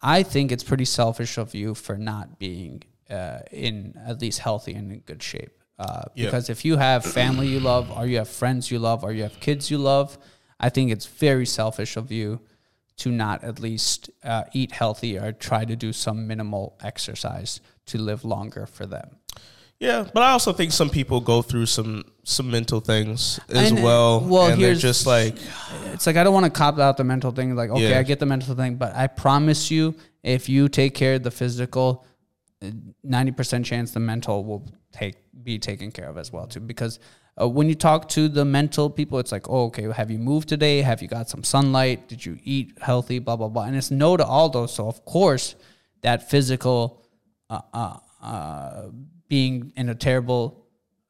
I 0.00 0.22
think 0.22 0.52
it's 0.52 0.62
pretty 0.62 0.84
selfish 0.84 1.38
of 1.38 1.54
you 1.54 1.74
for 1.74 1.96
not 1.96 2.38
being 2.38 2.84
uh, 3.10 3.40
in 3.50 3.94
at 4.06 4.20
least 4.20 4.38
healthy 4.38 4.74
and 4.74 4.92
in 4.92 5.00
good 5.00 5.22
shape. 5.22 5.52
Uh, 5.78 6.04
Yeah. 6.14 6.26
Because 6.26 6.48
if 6.50 6.64
you 6.64 6.76
have 6.76 7.04
family 7.04 7.48
you 7.48 7.60
love, 7.60 7.90
or 7.90 8.06
you 8.06 8.18
have 8.18 8.28
friends 8.28 8.70
you 8.70 8.78
love, 8.78 9.04
or 9.04 9.12
you 9.12 9.22
have 9.22 9.38
kids 9.40 9.70
you 9.70 9.78
love, 9.78 10.18
I 10.60 10.68
think 10.70 10.90
it's 10.90 11.06
very 11.06 11.46
selfish 11.46 11.96
of 11.96 12.10
you 12.10 12.40
to 12.98 13.10
not 13.10 13.44
at 13.44 13.60
least 13.60 14.10
uh, 14.24 14.44
eat 14.52 14.72
healthy 14.72 15.16
or 15.16 15.32
try 15.32 15.64
to 15.64 15.76
do 15.76 15.92
some 15.92 16.26
minimal 16.26 16.76
exercise 16.82 17.60
to 17.86 17.98
live 17.98 18.24
longer 18.24 18.66
for 18.66 18.86
them. 18.86 19.17
Yeah, 19.80 20.08
but 20.12 20.24
I 20.24 20.30
also 20.32 20.52
think 20.52 20.72
some 20.72 20.90
people 20.90 21.20
go 21.20 21.40
through 21.40 21.66
some 21.66 22.04
some 22.24 22.50
mental 22.50 22.80
things 22.80 23.38
as 23.48 23.70
And, 23.70 23.78
uh, 23.78 23.82
well. 23.82 24.20
well, 24.20 24.46
and 24.50 24.60
they're 24.60 24.74
just 24.74 25.06
like, 25.06 25.36
it's 25.92 26.06
like 26.06 26.16
I 26.16 26.24
don't 26.24 26.34
want 26.34 26.46
to 26.46 26.50
cop 26.50 26.78
out 26.80 26.96
the 26.96 27.04
mental 27.04 27.30
thing. 27.30 27.54
Like, 27.54 27.70
okay, 27.70 27.90
Yeah. 27.90 27.98
I 28.00 28.02
get 28.02 28.18
the 28.18 28.26
mental 28.26 28.54
thing, 28.56 28.74
but 28.74 28.94
I 28.96 29.06
promise 29.06 29.70
you, 29.70 29.94
if 30.24 30.48
you 30.48 30.68
take 30.68 30.94
care 30.94 31.14
of 31.14 31.22
the 31.22 31.30
physical, 31.30 32.04
ninety 33.04 33.30
percent 33.30 33.64
chance 33.66 33.92
the 33.92 34.00
mental 34.00 34.44
will 34.44 34.66
take 34.92 35.14
be 35.44 35.58
taken 35.60 35.92
care 35.92 36.08
of 36.08 36.18
as 36.18 36.32
well 36.32 36.48
too. 36.48 36.58
Because 36.60 36.98
uh, 37.40 37.48
when 37.48 37.68
you 37.68 37.76
talk 37.76 38.08
to 38.08 38.28
the 38.28 38.44
mental 38.44 38.90
people, 38.90 39.20
it's 39.20 39.30
like, 39.30 39.48
oh, 39.48 39.66
okay, 39.66 39.84
have 39.92 40.10
you 40.10 40.18
moved 40.18 40.48
today? 40.48 40.82
Have 40.82 41.02
you 41.02 41.08
got 41.08 41.28
some 41.28 41.44
sunlight? 41.44 42.08
Did 42.08 42.26
you 42.26 42.36
eat 42.42 42.76
healthy? 42.80 43.20
Blah 43.20 43.36
blah 43.36 43.48
blah. 43.48 43.62
And 43.62 43.76
it's 43.76 43.92
no 43.92 44.16
to 44.16 44.26
all 44.26 44.48
those. 44.48 44.74
So 44.74 44.88
of 44.88 45.04
course, 45.04 45.54
that 46.02 46.28
physical 46.28 47.06
uh, 47.48 47.60
uh, 47.72 47.96
uh, 48.20 48.82
being 49.28 49.72
in 49.76 49.88
a 49.88 49.94
terrible 49.94 50.64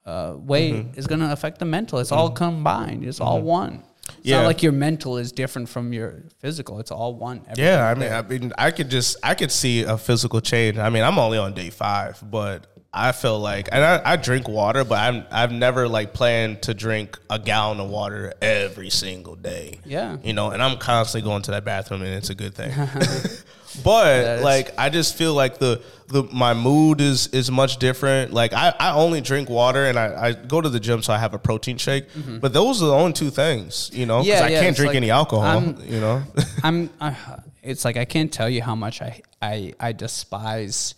uh, 0.05 0.35
way 0.37 0.73
Mm-hmm. 0.73 0.99
is 0.99 1.07
going 1.07 1.21
to 1.21 1.31
affect 1.33 1.59
the 1.59 1.65
mental. 1.65 1.99
It's 1.99 2.13
all 2.13 2.31
combined. 2.31 3.05
It's 3.05 3.21
all 3.21 3.41
one. 3.43 3.83
It's 4.09 4.17
Yeah. 4.23 4.39
not 4.39 4.47
like 4.47 4.63
your 4.63 4.73
mental 4.73 5.19
is 5.19 5.33
different 5.33 5.69
from 5.69 5.93
your 5.93 6.25
physical. 6.41 6.81
It's 6.81 6.91
all 6.91 7.15
one. 7.15 7.43
yeah. 7.57 7.87
I 7.87 7.95
mean. 7.95 8.11
I 8.13 8.23
mean, 8.23 8.53
I 8.57 8.71
could 8.71 8.89
just 8.91 9.17
I 9.23 9.35
could 9.35 9.53
see 9.53 9.83
a 9.83 9.99
physical 9.99 10.41
change. 10.41 10.79
I 10.79 10.89
mean, 10.89 11.03
I'm 11.05 11.19
only 11.19 11.37
on 11.39 11.53
day 11.53 11.69
five, 11.71 12.19
but 12.23 12.67
I 12.91 13.13
feel 13.13 13.39
like, 13.39 13.69
and 13.71 13.85
I, 13.85 14.01
I 14.13 14.17
drink 14.17 14.49
water, 14.49 14.83
but 14.83 14.99
I'm 14.99 15.27
I've 15.31 15.53
never 15.53 15.87
like 15.87 16.15
planned 16.15 16.63
to 16.63 16.73
drink 16.73 17.19
a 17.29 17.39
gallon 17.39 17.79
of 17.81 17.91
water 17.91 18.33
every 18.41 18.89
single 18.89 19.37
day. 19.37 19.79
Yeah. 19.85 20.17
you 20.25 20.33
know, 20.33 20.51
and 20.53 20.63
I'm 20.63 20.79
constantly 20.79 21.29
going 21.29 21.43
to 21.43 21.51
that 21.51 21.67
bathroom, 21.67 22.01
and 22.01 22.15
it's 22.15 22.31
a 22.31 22.35
good 22.35 22.55
thing. 22.55 22.73
but 23.85 24.43
like 24.43 24.75
I 24.79 24.89
just 24.91 25.17
feel 25.17 25.35
like 25.35 25.59
the 25.59 25.83
the 26.09 26.23
my 26.33 26.55
mood 26.55 27.01
is 27.01 27.27
is 27.29 27.51
much 27.51 27.77
different. 27.79 28.33
Like 28.33 28.53
I, 28.53 28.75
I 28.79 28.93
only 28.93 29.21
drink 29.21 29.49
water 29.51 29.85
and 29.87 29.99
I, 29.99 30.29
I 30.29 30.33
go 30.33 30.61
to 30.61 30.69
the 30.69 30.81
gym 30.81 31.03
so 31.03 31.13
I 31.13 31.19
have 31.19 31.35
a 31.35 31.39
protein 31.39 31.77
shake. 31.79 32.07
But 32.41 32.53
those 32.53 32.83
are 32.83 32.87
the 32.87 32.95
only 32.95 33.13
two 33.13 33.31
things, 33.31 33.91
you 33.93 34.07
know, 34.07 34.23
because 34.23 34.41
Mm-hmm. 34.41 34.41
Yeah, 34.41 34.47
I 34.47 34.51
yeah, 34.51 34.61
can't 34.61 34.77
drink 34.77 34.89
like, 34.89 34.97
any 34.97 35.11
alcohol. 35.11 35.45
I'm- 35.45 35.79
you 35.87 36.01
know, 36.01 36.23
I'm. 36.63 36.91
Uh, 37.01 37.15
it's 37.63 37.85
like 37.85 37.97
I 37.97 38.05
can't 38.05 38.33
tell 38.33 38.49
you 38.49 38.63
how 38.63 38.75
much 38.75 39.03
I 39.03 39.21
I 39.43 39.75
I 39.79 39.93
despise 39.93 40.95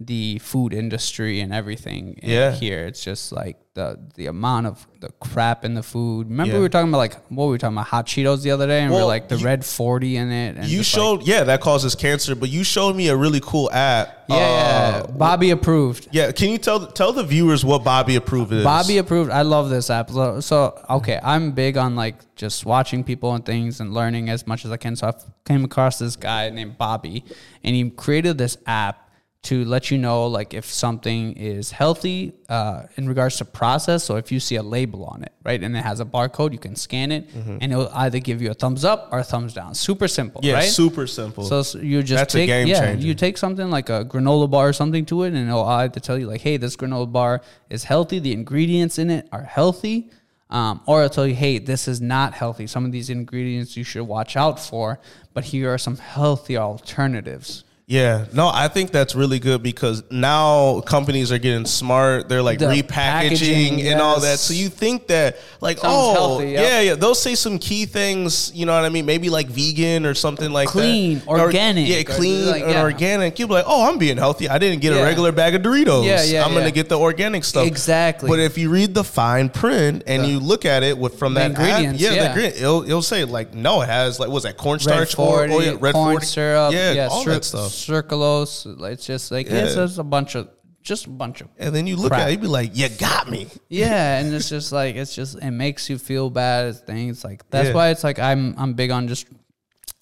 the 0.00 0.38
food 0.38 0.72
industry 0.72 1.40
and 1.40 1.52
everything 1.52 2.14
in 2.22 2.30
Yeah. 2.30 2.52
here. 2.52 2.86
It's 2.86 3.02
just 3.02 3.32
like 3.32 3.56
the 3.74 3.98
the 4.14 4.26
amount 4.26 4.66
of 4.66 4.86
the 5.00 5.08
crap 5.20 5.64
in 5.64 5.74
the 5.74 5.82
food. 5.82 6.28
Remember 6.30 6.52
Yeah. 6.52 6.58
we 6.58 6.62
were 6.62 6.68
talking 6.68 6.88
about 6.88 6.98
like 6.98 7.16
what 7.30 7.46
were 7.46 7.52
we 7.52 7.58
talking 7.58 7.76
about 7.76 7.88
hot 7.88 8.06
Cheetos 8.06 8.42
the 8.42 8.52
other 8.52 8.66
day, 8.68 8.82
and 8.82 8.92
we 8.92 8.98
are 9.00 9.04
like 9.04 9.28
the 9.28 9.36
you- 9.36 9.44
red 9.44 9.64
forty 9.64 10.16
in 10.16 10.30
it. 10.30 10.56
And 10.56 10.68
you 10.68 10.78
just 10.78 10.94
like- 10.96 11.02
showed 11.02 11.22
yeah 11.26 11.42
that 11.44 11.60
causes 11.60 11.96
cancer, 11.96 12.36
but 12.36 12.48
you 12.48 12.62
showed 12.62 12.94
me 12.94 13.08
a 13.08 13.16
really 13.16 13.40
cool 13.40 13.70
app. 13.72 14.24
yeah, 14.28 14.36
yeah, 14.36 15.02
Uh, 15.04 15.06
Bobby 15.12 15.50
approved. 15.50 16.06
yeah. 16.12 16.30
Can 16.32 16.50
you 16.50 16.58
tell 16.58 16.86
tell 16.86 17.12
the 17.12 17.24
viewers 17.24 17.64
what 17.64 17.82
Bobby 17.82 18.14
approved 18.14 18.52
is? 18.52 18.62
Bobby 18.62 18.98
approved. 18.98 19.30
I 19.32 19.42
love 19.42 19.68
this 19.68 19.90
app. 19.90 20.10
So, 20.10 20.38
so, 20.40 20.78
okay, 20.90 21.18
I'm 21.24 21.52
big 21.52 21.76
on 21.76 21.96
like 21.96 22.16
just 22.36 22.64
watching 22.64 23.02
people 23.02 23.34
and 23.34 23.44
things 23.44 23.80
and 23.80 23.92
learning 23.92 24.28
as 24.30 24.46
much 24.46 24.64
as 24.64 24.70
I 24.70 24.76
can. 24.76 24.94
So 24.94 25.08
I 25.08 25.12
came 25.44 25.64
across 25.64 25.98
this 25.98 26.14
guy 26.14 26.50
named 26.50 26.78
Bobby, 26.78 27.24
and 27.64 27.74
he 27.74 27.90
created 27.90 28.38
this 28.38 28.56
app 28.66 29.07
to 29.40 29.64
let 29.64 29.90
you 29.90 29.96
know 29.96 30.26
like 30.26 30.52
if 30.52 30.64
something 30.64 31.32
is 31.34 31.70
healthy 31.70 32.32
uh, 32.48 32.82
in 32.96 33.08
regards 33.08 33.36
to 33.36 33.44
process. 33.44 34.02
So 34.02 34.16
if 34.16 34.32
you 34.32 34.40
see 34.40 34.56
a 34.56 34.62
label 34.62 35.04
on 35.04 35.22
it, 35.22 35.32
right, 35.44 35.62
and 35.62 35.76
it 35.76 35.84
has 35.84 36.00
a 36.00 36.04
barcode, 36.04 36.52
you 36.52 36.58
can 36.58 36.74
scan 36.74 37.12
it, 37.12 37.28
and 37.34 37.72
it'll 37.72 37.88
either 37.94 38.18
give 38.18 38.42
you 38.42 38.50
a 38.50 38.54
thumbs 38.54 38.84
up 38.84 39.08
or 39.12 39.20
a 39.20 39.24
thumbs 39.24 39.54
down. 39.54 39.74
Super 39.74 40.08
simple, 40.08 40.40
yeah, 40.42 40.54
right? 40.54 40.64
super 40.64 41.06
simple. 41.06 41.44
So 41.44 41.78
you 41.78 42.02
just 42.02 42.20
That's 42.20 42.34
a 42.34 42.38
take 42.38 42.48
game 42.48 42.66
yeah, 42.66 42.80
changer. 42.80 43.06
you 43.06 43.14
take 43.14 43.38
something 43.38 43.70
like 43.70 43.88
a 43.88 44.04
granola 44.04 44.50
bar 44.50 44.68
or 44.68 44.72
something 44.72 45.06
to 45.06 45.22
it, 45.22 45.28
and 45.28 45.48
it'll 45.48 45.64
either 45.64 46.00
tell 46.00 46.18
you 46.18 46.26
like, 46.26 46.40
hey, 46.40 46.56
this 46.56 46.76
granola 46.76 47.10
bar 47.10 47.40
is 47.70 47.84
healthy. 47.84 48.18
The 48.18 48.32
ingredients 48.32 48.98
in 48.98 49.08
it 49.08 49.28
are 49.30 49.44
healthy, 49.44 50.10
um, 50.50 50.80
or 50.86 51.04
it'll 51.04 51.14
tell 51.14 51.26
you, 51.28 51.36
hey, 51.36 51.58
this 51.58 51.86
is 51.86 52.00
not 52.00 52.34
healthy. 52.34 52.66
Some 52.66 52.84
of 52.84 52.90
these 52.90 53.08
ingredients 53.08 53.76
you 53.76 53.84
should 53.84 54.02
watch 54.02 54.36
out 54.36 54.58
for, 54.58 54.98
but 55.32 55.44
here 55.44 55.72
are 55.72 55.78
some 55.78 55.96
healthy 55.96 56.56
alternatives. 56.56 57.62
Yeah, 57.90 58.26
no, 58.34 58.50
I 58.52 58.68
think 58.68 58.90
that's 58.90 59.14
really 59.14 59.38
good 59.38 59.62
because 59.62 60.02
now 60.10 60.82
companies 60.82 61.32
are 61.32 61.38
getting 61.38 61.64
smart. 61.64 62.28
They're 62.28 62.42
like 62.42 62.58
The 62.58 62.66
repackaging 62.66 62.88
packaging, 62.88 63.80
and 63.86 63.98
all 63.98 64.20
that. 64.20 64.38
So 64.38 64.52
you 64.52 64.68
think 64.68 65.06
that 65.06 65.38
like 65.62 65.78
Sounds 65.78 65.94
oh 65.96 66.12
healthy, 66.12 66.50
yep. 66.50 66.60
yeah 66.68 66.80
yeah 66.82 66.94
they'll 66.96 67.14
say 67.14 67.34
some 67.34 67.58
key 67.58 67.86
things. 67.86 68.52
You 68.54 68.66
know 68.66 68.74
what 68.74 68.84
I 68.84 68.90
mean? 68.90 69.06
Maybe 69.06 69.30
like 69.30 69.46
vegan 69.46 70.04
or 70.04 70.12
something 70.12 70.50
like 70.52 70.68
Clean, 70.68 71.20
that. 71.20 71.26
Or- 71.26 71.40
organic, 71.40 71.88
yeah, 71.88 72.02
clean 72.02 72.46
like, 72.46 72.62
and 72.62 72.72
yeah. 72.72 72.82
organic. 72.82 73.38
You'll 73.38 73.48
be 73.48 73.54
like, 73.54 73.64
oh, 73.66 73.88
I'm 73.88 73.96
being 73.96 74.18
healthy. 74.18 74.50
I 74.50 74.58
didn't 74.58 74.82
get 74.82 74.92
Yeah. 74.92 75.00
a 75.00 75.04
regular 75.04 75.32
bag 75.32 75.54
of 75.54 75.62
Doritos. 75.62 76.04
Yeah, 76.04 76.22
yeah, 76.24 76.44
I'm 76.44 76.52
yeah. 76.52 76.58
gonna 76.58 76.70
get 76.70 76.90
the 76.90 76.98
organic 76.98 77.42
stuff. 77.42 77.66
Exactly. 77.66 78.28
But 78.28 78.38
if 78.38 78.58
you 78.58 78.68
read 78.68 78.92
the 78.92 79.02
fine 79.02 79.48
print 79.48 80.02
and 80.06 80.26
you 80.26 80.40
look 80.40 80.66
at 80.66 80.82
it 80.82 80.98
with 80.98 81.18
from 81.18 81.32
The 81.32 81.40
that 81.40 81.50
ingredients, 81.52 82.04
app, 82.04 82.14
yeah, 82.14 82.22
yeah. 82.22 82.34
the 82.34 82.58
it'll, 82.58 82.82
it'll 82.82 83.00
say 83.00 83.24
like 83.24 83.54
no, 83.54 83.80
it 83.80 83.86
has 83.88 84.20
like 84.20 84.28
what's 84.28 84.44
that 84.44 84.58
cornstarch 84.58 85.16
red 85.16 85.48
40, 85.48 85.52
or, 85.54 85.72
or 85.72 85.76
red 85.78 85.94
corn 85.94 86.12
40? 86.16 86.26
syrup, 86.26 86.74
yeah, 86.74 87.08
all 87.10 87.24
that 87.24 87.46
stuff. 87.46 87.77
Sucralose. 87.86 88.66
It's 88.92 89.06
just 89.06 89.30
like 89.30 89.46
Yeah. 89.48 89.64
it's 89.64 89.74
just 89.74 89.98
a 89.98 90.04
bunch 90.04 90.34
of 90.34 90.48
just 90.82 91.06
a 91.06 91.10
bunch 91.10 91.40
of 91.42 91.48
And 91.58 91.74
then 91.74 91.86
you 91.86 91.96
look 91.96 92.12
Crap. 92.12 92.22
at 92.22 92.28
it, 92.28 92.32
you 92.32 92.38
be 92.38 92.46
like, 92.46 92.70
you 92.74 92.88
got 92.88 93.28
me. 93.28 93.48
Yeah, 93.68 94.18
and 94.18 94.32
it's 94.32 94.48
just 94.56 94.72
like 94.72 94.96
it's 94.96 95.14
just 95.14 95.36
it 95.42 95.50
makes 95.50 95.90
you 95.90 95.98
feel 95.98 96.30
bad 96.30 96.66
as 96.66 96.80
things 96.80 97.24
like 97.24 97.48
that's 97.50 97.68
Yeah. 97.68 97.74
why 97.74 97.88
it's 97.90 98.04
like 98.04 98.18
I'm 98.18 98.54
I'm 98.58 98.74
big 98.74 98.90
on 98.90 99.08
just 99.08 99.26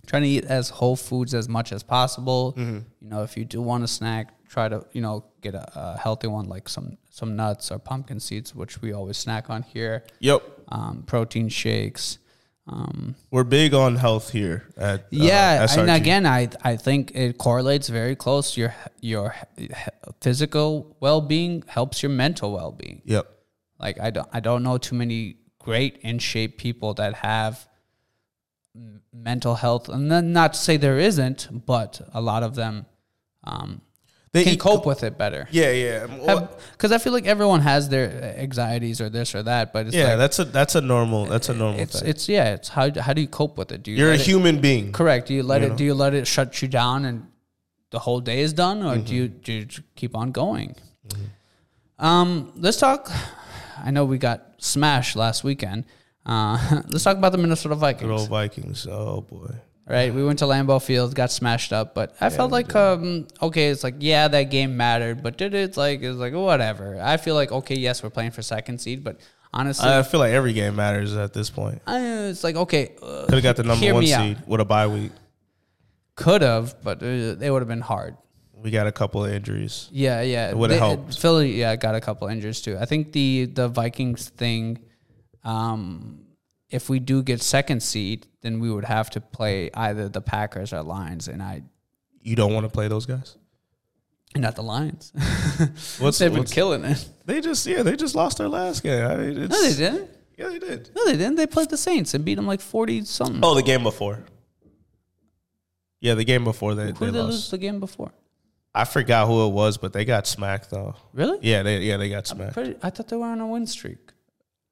trying 0.06 0.22
to 0.22 0.28
eat 0.28 0.44
as 0.44 0.68
whole 0.70 0.94
foods 0.96 1.34
as 1.34 1.48
much 1.48 1.72
as 1.72 1.82
possible. 1.82 2.54
Mm-hmm. 2.56 2.78
You 3.00 3.08
know, 3.08 3.22
if 3.24 3.36
you 3.36 3.44
do 3.44 3.60
want 3.60 3.82
a 3.84 3.88
snack, 3.88 4.32
try 4.48 4.68
to 4.68 4.86
you 4.92 5.00
know 5.00 5.24
get 5.40 5.54
a, 5.54 5.66
a 5.78 5.98
healthy 5.98 6.28
one 6.28 6.46
like 6.48 6.68
some 6.68 6.98
some 7.10 7.34
nuts 7.34 7.72
or 7.72 7.78
pumpkin 7.78 8.20
seeds, 8.20 8.54
which 8.54 8.80
we 8.82 8.92
always 8.92 9.16
snack 9.16 9.50
on 9.50 9.62
here. 9.62 10.04
Yep. 10.20 10.42
Um, 10.68 11.02
protein 11.06 11.48
shakes. 11.48 12.18
Um, 12.68 13.14
We're 13.30 13.44
big 13.44 13.74
on 13.74 13.94
health 13.96 14.30
here 14.30 14.68
at 14.76 15.00
uh, 15.00 15.04
yeah, 15.10 15.66
and 15.76 15.88
again, 15.88 16.26
I 16.26 16.48
I 16.62 16.76
think 16.76 17.12
it 17.14 17.38
correlates 17.38 17.88
very 17.88 18.16
close. 18.16 18.56
Your 18.56 18.74
your 19.00 19.36
physical 20.20 20.96
well 20.98 21.20
being 21.20 21.62
helps 21.68 22.02
your 22.02 22.10
mental 22.10 22.52
well 22.52 22.72
being. 22.72 23.02
Yep. 23.04 23.30
Like 23.78 24.00
I 24.00 24.10
don't 24.10 24.28
I 24.32 24.40
don't 24.40 24.64
know 24.64 24.78
too 24.78 24.96
many 24.96 25.36
great 25.60 25.98
in 25.98 26.18
shape 26.18 26.58
people 26.58 26.94
that 26.94 27.14
have 27.14 27.68
mental 29.12 29.54
health, 29.54 29.88
and 29.88 30.10
then 30.10 30.32
not 30.32 30.54
to 30.54 30.58
say 30.58 30.76
there 30.76 30.98
isn't, 30.98 31.66
but 31.66 32.00
a 32.12 32.20
lot 32.20 32.42
of 32.42 32.56
them 32.56 32.86
um, 33.44 33.80
They 34.36 34.44
can 34.44 34.58
cope 34.58 34.86
with 34.86 35.02
it 35.02 35.16
better. 35.18 35.48
Yeah, 35.50 35.70
yeah. 35.72 36.46
Because 36.72 36.92
I 36.92 36.98
feel 36.98 37.12
like 37.12 37.26
everyone 37.26 37.60
has 37.62 37.88
their 37.88 38.06
anxieties 38.38 39.00
or 39.00 39.08
this 39.08 39.34
or 39.34 39.42
that, 39.44 39.72
but 39.72 39.86
it's 39.88 39.96
yeah, 39.96 40.08
like 40.10 40.18
that's 40.18 40.38
a 40.38 40.44
that's 40.44 40.74
a 40.74 40.80
normal 40.80 41.26
that's 41.26 41.48
a 41.48 41.54
normal 41.54 41.80
it's 41.80 42.00
thing. 42.00 42.08
it's 42.10 42.28
yeah, 42.28 42.54
it's 42.54 42.68
how 42.68 42.90
how 43.00 43.12
do 43.12 43.20
you 43.20 43.28
cope 43.28 43.56
with 43.58 43.72
it? 43.72 43.82
Do 43.82 43.90
you 43.90 43.96
You're 43.98 44.08
a 44.08 44.18
let 44.18 44.20
it- 44.20 44.26
human 44.26 44.60
being. 44.60 44.92
correct? 44.92 45.28
Do 45.28 45.34
you 45.34 45.42
let 45.42 45.60
you 45.60 45.66
it? 45.66 45.70
know? 45.70 45.76
Do 45.76 45.84
you 45.84 45.94
let 45.94 46.12
it 46.14 46.26
shut 46.26 46.60
you 46.62 46.68
down 46.68 47.04
and 47.04 47.26
the 47.90 47.98
whole 48.00 48.20
day 48.20 48.40
is 48.40 48.52
done, 48.52 48.82
or 48.82 48.98
do 48.98 49.14
you 49.14 49.28
Mm-hmm. 49.28 49.40
do 49.42 49.52
you 49.52 49.66
keep 49.94 50.14
on 50.16 50.32
going? 50.32 50.76
Um, 51.98 52.52
let's 52.56 52.76
talk. 52.78 53.10
I 53.82 53.90
know 53.90 54.04
we 54.04 54.18
got 54.18 54.54
smashed 54.58 55.16
last 55.16 55.44
weekend. 55.44 55.84
Uh, 56.24 56.82
let's 56.88 57.04
talk 57.04 57.16
about 57.16 57.32
the 57.32 57.38
Minnesota 57.38 57.74
Good 57.74 57.80
Vikings. 57.80 58.10
old 58.10 58.28
Vikings. 58.28 58.86
Oh 58.90 59.20
boy. 59.22 59.54
Right, 59.88 60.12
we 60.12 60.24
went 60.24 60.40
to 60.40 60.46
Lambeau 60.46 60.82
Field, 60.82 61.14
got 61.14 61.30
smashed 61.30 61.72
up, 61.72 61.94
but 61.94 62.16
I 62.20 62.28
felt 62.28 62.50
like 62.50 62.74
um, 62.74 63.28
okay, 63.40 63.68
it's 63.68 63.84
like 63.84 63.94
yeah, 64.00 64.26
that 64.26 64.50
game 64.50 64.76
mattered, 64.76 65.22
but 65.22 65.38
did 65.38 65.54
it 65.54 65.76
like 65.76 66.02
it's 66.02 66.18
like 66.18 66.34
whatever. 66.34 67.00
I 67.00 67.18
feel 67.18 67.36
like 67.36 67.52
okay, 67.52 67.76
yes, 67.76 68.02
we're 68.02 68.10
playing 68.10 68.32
for 68.32 68.42
second 68.42 68.80
seed, 68.80 69.04
but 69.04 69.20
honestly, 69.54 69.88
I 69.88 70.02
feel 70.02 70.18
like 70.18 70.32
every 70.32 70.54
game 70.54 70.74
matters 70.74 71.14
at 71.16 71.32
this 71.32 71.50
point. 71.50 71.82
I, 71.86 72.00
it's 72.00 72.42
like 72.42 72.56
okay, 72.56 72.96
uh, 73.00 73.26
Could 73.26 73.34
have 73.34 73.42
got 73.44 73.54
the 73.56 73.62
number 73.62 73.92
one 73.94 74.02
me 74.02 74.12
out. 74.12 74.22
seed 74.22 74.38
with 74.48 74.60
a 74.60 74.64
bye 74.64 74.88
week. 74.88 75.12
could 76.16 76.42
have, 76.42 76.82
but 76.82 77.00
uh, 77.00 77.34
they 77.36 77.48
would 77.48 77.62
have 77.62 77.68
been 77.68 77.80
hard. 77.80 78.16
We 78.54 78.72
got 78.72 78.88
a 78.88 78.92
couple 78.92 79.24
of 79.24 79.30
injuries. 79.30 79.88
Yeah, 79.92 80.22
yeah. 80.22 80.50
It 80.50 80.56
would've 80.58 80.78
helped. 80.78 81.16
Philly, 81.16 81.52
yeah, 81.52 81.76
got 81.76 81.94
a 81.94 82.00
couple 82.00 82.26
injuries 82.26 82.60
too. 82.60 82.76
I 82.76 82.86
think 82.86 83.12
the 83.12 83.44
the 83.44 83.68
Vikings 83.68 84.30
thing, 84.30 84.80
um, 85.44 86.25
if 86.70 86.88
we 86.88 86.98
do 86.98 87.22
get 87.22 87.42
second 87.42 87.82
seed, 87.82 88.26
then 88.42 88.60
we 88.60 88.70
would 88.70 88.84
have 88.84 89.10
to 89.10 89.20
play 89.20 89.70
either 89.74 90.08
the 90.08 90.20
Packers 90.20 90.72
or 90.72 90.82
Lions, 90.82 91.28
and 91.28 91.42
I 91.42 91.62
You 92.22 92.36
don't 92.36 92.52
want 92.52 92.64
to 92.64 92.70
play 92.70 92.88
those 92.88 93.06
guys. 93.06 93.36
not 94.34 94.56
the 94.56 94.62
Lions. 94.62 95.12
What's, 95.98 96.18
They've 96.18 96.30
been 96.30 96.40
what's 96.40 96.52
killing 96.52 96.84
it. 96.84 97.08
they 97.24 97.40
just 97.40 97.66
yeah 97.66 97.82
they 97.82 97.96
just 97.96 98.14
lost 98.14 98.38
their 98.38 98.48
last 98.48 98.82
game. 98.82 99.06
I 99.06 99.16
mean, 99.16 99.38
it's, 99.44 99.50
No, 99.52 99.62
they 99.62 99.74
didn't. 99.76 100.10
Yeah, 100.36 100.48
they 100.48 100.58
did. 100.58 100.90
No, 100.94 101.04
they 101.06 101.12
didn't. 101.16 101.36
They 101.36 101.46
played 101.46 101.70
the 101.70 101.78
Saints 101.78 102.12
and 102.12 102.22
beat 102.24 102.34
them 102.34 102.46
like 102.46 102.60
forty 102.60 103.04
something. 103.04 103.40
Oh, 103.42 103.54
the 103.54 103.62
game 103.62 103.82
before. 103.82 104.24
Yeah, 106.00 106.14
the 106.14 106.24
game 106.24 106.44
before 106.44 106.74
they, 106.74 106.88
Who 106.88 106.92
they 106.92 107.06
did 107.06 107.14
they 107.14 107.22
lose 107.22 107.50
the 107.50 107.56
game 107.58 107.80
before? 107.80 108.12
I 108.74 108.84
forgot 108.84 109.26
who 109.26 109.46
it 109.46 109.52
was, 109.52 109.78
but 109.78 109.94
they 109.94 110.04
got 110.04 110.26
smacked 110.26 110.70
though. 110.70 110.94
Really? 111.14 111.38
Yeah, 111.40 111.62
they 111.62 111.78
yeah 111.80 111.96
they 111.96 112.10
got 112.10 112.26
smacked. 112.26 112.52
Pretty, 112.52 112.74
I 112.82 112.90
thought 112.90 113.08
they 113.08 113.16
were 113.16 113.24
on 113.24 113.40
a 113.40 113.46
win 113.46 113.66
streak. 113.66 114.12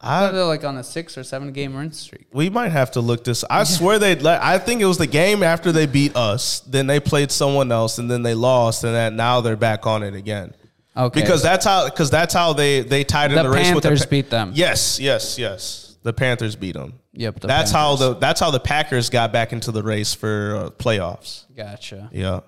I 0.05 0.31
they're 0.31 0.45
like 0.45 0.65
on 0.65 0.77
a 0.77 0.85
six 0.85 1.17
or 1.17 1.25
seven 1.25 1.53
game 1.53 1.75
win 1.75 1.93
streak. 1.93 2.27
we 2.33 2.51
might 2.51 2.71
have 2.71 2.91
to 2.93 3.01
look 3.01 3.25
this. 3.25 3.45
I 3.49 3.65
swear 3.65 3.99
they. 3.99 4.15
let 4.17 4.43
I 4.43 4.59
think 4.59 4.81
it 4.81 4.87
was 4.87 4.99
the 4.99 5.07
game 5.07 5.43
after 5.43 5.73
they 5.73 5.87
beat 5.87 6.15
us. 6.17 6.61
Then 6.61 6.87
they 6.87 7.01
played 7.01 7.33
someone 7.33 7.73
else, 7.73 7.99
and 7.99 8.11
then 8.11 8.23
they 8.23 8.35
lost, 8.35 8.85
and 8.85 8.95
that 8.95 9.13
now 9.13 9.41
they're 9.41 9.57
back 9.57 9.87
on 9.87 10.03
it 10.03 10.15
again. 10.15 10.55
Okay, 10.97 11.21
Because 11.21 11.43
that's 11.43 11.65
how 11.65 11.87
because 11.87 12.11
that's 12.11 12.35
how 12.35 12.53
they 12.53 12.81
they 12.81 13.03
tied 13.03 13.31
in 13.31 13.37
the 13.37 13.43
the, 13.43 13.51
race 13.51 13.75
with 13.75 13.83
the 13.83 13.89
Panthers 13.89 14.07
beat 14.07 14.31
them. 14.31 14.53
Yes, 14.55 15.01
yes, 15.01 15.39
yes. 15.39 15.97
The 16.03 16.13
Panthers 16.13 16.55
beat 16.55 16.75
them. 16.75 17.01
Yep. 17.15 17.41
the 17.41 17.47
that's 17.49 17.71
how 17.71 17.97
the 17.97 18.15
that's 18.15 18.41
how 18.41 18.51
the 18.51 18.61
Packers 18.61 19.11
got 19.11 19.33
back 19.33 19.53
into 19.53 19.73
the 19.73 19.83
race 19.83 20.15
for 20.15 20.57
uh, 20.57 20.71
playoffs. 20.71 21.47
Gotcha. 21.57 22.11
Yeah. 22.13 22.41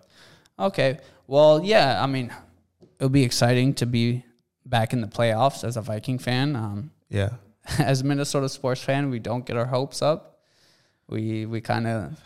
Okay. 0.58 0.98
Well, 1.26 1.64
yeah. 1.64 2.02
I 2.02 2.06
mean, 2.06 2.32
it'll 2.98 3.08
be 3.08 3.24
exciting 3.24 3.74
to 3.74 3.86
be 3.86 4.24
back 4.64 4.92
in 4.92 5.00
the 5.00 5.06
playoffs 5.08 5.64
as 5.64 5.76
a 5.76 5.82
Viking 5.82 6.18
fan. 6.18 6.54
Um, 6.54 6.90
Yeah. 7.08 7.30
as 7.78 8.02
Minnesota 8.04 8.48
sports 8.48 8.80
fan, 8.82 9.10
we 9.10 9.18
don't 9.18 9.44
get 9.46 9.56
our 9.56 9.66
hopes 9.66 10.02
up. 10.02 10.38
We 11.08 11.46
we 11.46 11.60
kind 11.60 11.86
of 11.86 12.20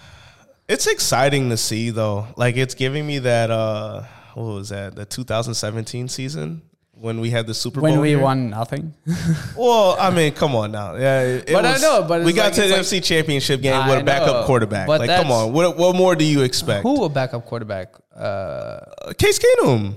It's 0.68 0.86
exciting 0.86 1.51
to 1.51 1.57
see 1.57 1.91
though. 1.91 2.26
Like 2.36 2.57
it's 2.57 2.74
giving 2.74 3.07
me 3.07 3.18
that 3.20 3.51
uh 3.51 4.03
what 4.34 4.45
was 4.45 4.68
that? 4.70 4.95
The 4.95 5.05
2017 5.05 6.09
season 6.09 6.62
when 6.93 7.20
we 7.20 7.30
had 7.30 7.47
the 7.47 7.55
Super 7.55 7.80
Bowl. 7.80 7.91
when 7.91 8.01
we 8.01 8.11
here? 8.11 8.18
won 8.20 8.51
nothing. 8.51 8.95
Well, 9.57 9.97
I 9.99 10.11
mean, 10.11 10.32
come 10.32 10.55
on 10.55 10.72
now. 10.72 10.95
Yeah, 10.97 11.22
it, 11.22 11.49
it 11.51 11.53
But 11.53 11.64
I 11.66 11.76
know, 11.78 12.05
but 12.07 12.22
we 12.24 12.32
got 12.32 12.45
like- 12.45 12.55
to 12.55 12.61
the 12.68 12.78
it's 12.78 12.93
NFC 12.93 13.03
Championship 13.03 13.61
game 13.62 13.74
I 13.74 13.88
with 13.88 14.01
a 14.01 14.05
backup 14.05 14.26
know, 14.43 14.45
quarterback. 14.47 14.88
Like, 14.88 15.09
come 15.11 15.30
on, 15.30 15.53
what 15.53 15.76
what 15.76 15.97
more 15.97 16.14
do 16.14 16.24
you 16.24 16.43
expect? 16.43 16.82
Who 16.82 17.05
a 17.05 17.09
backup 17.09 17.45
quarterback? 17.47 17.95
Uh, 18.14 18.20
Uh, 18.20 19.12
Case 19.18 19.38
Keenum. 19.38 19.95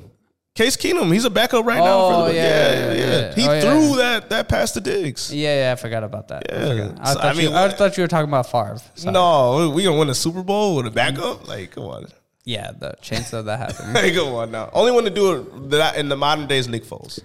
Case 0.56 0.78
Keenum, 0.78 1.12
he's 1.12 1.26
a 1.26 1.32
backup 1.32 1.66
right 1.66 1.80
now. 1.80 1.98
Oh, 2.00 2.26
For 2.26 2.32
the, 2.32 2.36
yeah, 2.36 2.44
yeah, 2.44 2.74
yeah, 2.74 2.94
yeah, 2.94 3.06
yeah. 3.30 3.34
He 3.36 3.48
Oh, 3.48 3.54
yeah. 3.54 3.62
threw 3.62 3.96
that 3.98 4.30
that 4.30 4.48
pass 4.48 4.72
to 4.74 4.82
Diggs. 4.82 5.34
yeah, 5.34 5.66
yeah, 5.68 5.72
I 5.72 5.76
forgot 5.76 6.04
about 6.04 6.28
that. 6.28 6.44
I, 6.52 6.56
Yeah. 6.56 6.68
forgot. 6.70 6.98
I 7.02 7.08
So, 7.14 7.14
thought 7.20 7.26
I 7.26 7.32
you, 7.32 7.48
mean, 7.50 7.56
I 7.58 7.70
thought 7.70 7.98
you 7.98 8.04
were 8.04 8.08
talking 8.08 8.30
about 8.30 8.52
Favre. 8.52 8.78
Sorry. 8.94 9.14
No, 9.14 9.72
we 9.76 9.84
gonna 9.84 9.98
win 9.98 10.10
a 10.10 10.16
Super 10.16 10.44
Bowl 10.44 10.76
with 10.76 10.86
a 10.86 10.92
backup? 10.92 11.48
Like, 11.48 11.72
come 11.72 11.86
on. 11.86 12.06
Yeah, 12.46 12.72
the 12.78 12.94
chance 13.02 13.34
of 13.34 13.46
that 13.46 13.58
happening. 13.60 13.96
Hey, 14.04 14.14
come 14.14 14.28
on 14.36 14.52
now. 14.52 14.70
Only 14.74 14.92
one 14.92 15.06
to 15.06 15.10
do 15.10 15.32
it 15.34 15.70
that 15.72 15.96
in 15.98 16.10
the 16.10 16.18
modern 16.18 16.46
days, 16.46 16.68
Nick 16.68 16.84
Foles. 16.86 17.20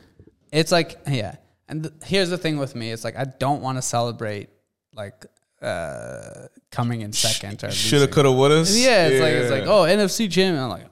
It's 0.51 0.73
like, 0.73 0.97
yeah. 1.07 1.35
And 1.69 1.83
th- 1.83 1.95
here's 2.07 2.31
the 2.31 2.39
thing 2.39 2.57
with 2.57 2.75
me: 2.75 2.91
it's 2.93 3.05
like 3.05 3.17
I 3.19 3.25
don't 3.25 3.61
want 3.61 3.77
to 3.77 3.83
celebrate 3.83 4.49
like 4.95 5.27
uh 5.61 6.47
coming 6.71 7.03
in 7.03 7.13
second 7.13 7.63
or 7.63 7.71
Shoulda, 7.71 8.09
coulda, 8.09 8.33
woulda. 8.33 8.65
Yeah, 8.71 9.09
it's 9.09 9.21
like 9.21 9.33
it's 9.35 9.51
like 9.51 9.65
oh 9.67 9.83
NFC 9.83 10.31
champion. 10.31 10.63
I'm 10.65 10.71
like, 10.71 10.87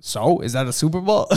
so 0.00 0.40
is 0.40 0.52
that 0.52 0.66
a 0.66 0.72
Super 0.72 1.00
Bowl? 1.00 1.26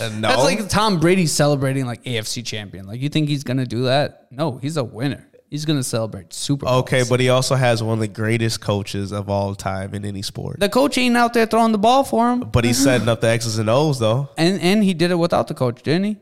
Uh, 0.00 0.08
no. 0.14 0.28
That's 0.28 0.42
like 0.44 0.68
Tom 0.70 0.98
Brady 0.98 1.26
celebrating 1.26 1.84
like 1.84 2.02
AFC 2.04 2.44
champion. 2.44 2.86
Like 2.86 3.00
you 3.02 3.10
think 3.10 3.28
he's 3.28 3.44
gonna 3.44 3.66
do 3.66 3.82
that? 3.84 4.28
No, 4.30 4.56
he's 4.56 4.76
a 4.78 4.84
winner. 4.84 5.26
He's 5.50 5.64
gonna 5.66 5.82
celebrate 5.82 6.32
Super 6.32 6.64
Bowl. 6.66 6.76
Okay, 6.76 7.02
but 7.06 7.20
he 7.20 7.28
also 7.28 7.54
has 7.54 7.82
one 7.82 7.94
of 7.94 7.98
the 8.00 8.08
greatest 8.08 8.60
coaches 8.62 9.12
of 9.12 9.28
all 9.28 9.54
time 9.54 9.92
in 9.94 10.04
any 10.06 10.22
sport. 10.22 10.58
the 10.60 10.68
coach 10.70 10.96
ain't 10.96 11.16
out 11.18 11.34
there 11.34 11.44
throwing 11.44 11.72
the 11.72 11.78
ball 11.78 12.02
for 12.04 12.30
him, 12.32 12.40
But 12.40 12.64
he's 12.64 12.78
setting 12.82 13.08
up 13.08 13.20
the 13.20 13.26
X's 13.28 13.58
and 13.58 13.68
O's 13.68 13.98
though. 13.98 14.28
and 14.38 14.58
and 14.62 14.82
he 14.84 14.94
did 14.94 15.10
it 15.10 15.16
without 15.16 15.48
the 15.48 15.54
coach, 15.54 15.82
didn't 15.82 16.04
he? 16.04 16.16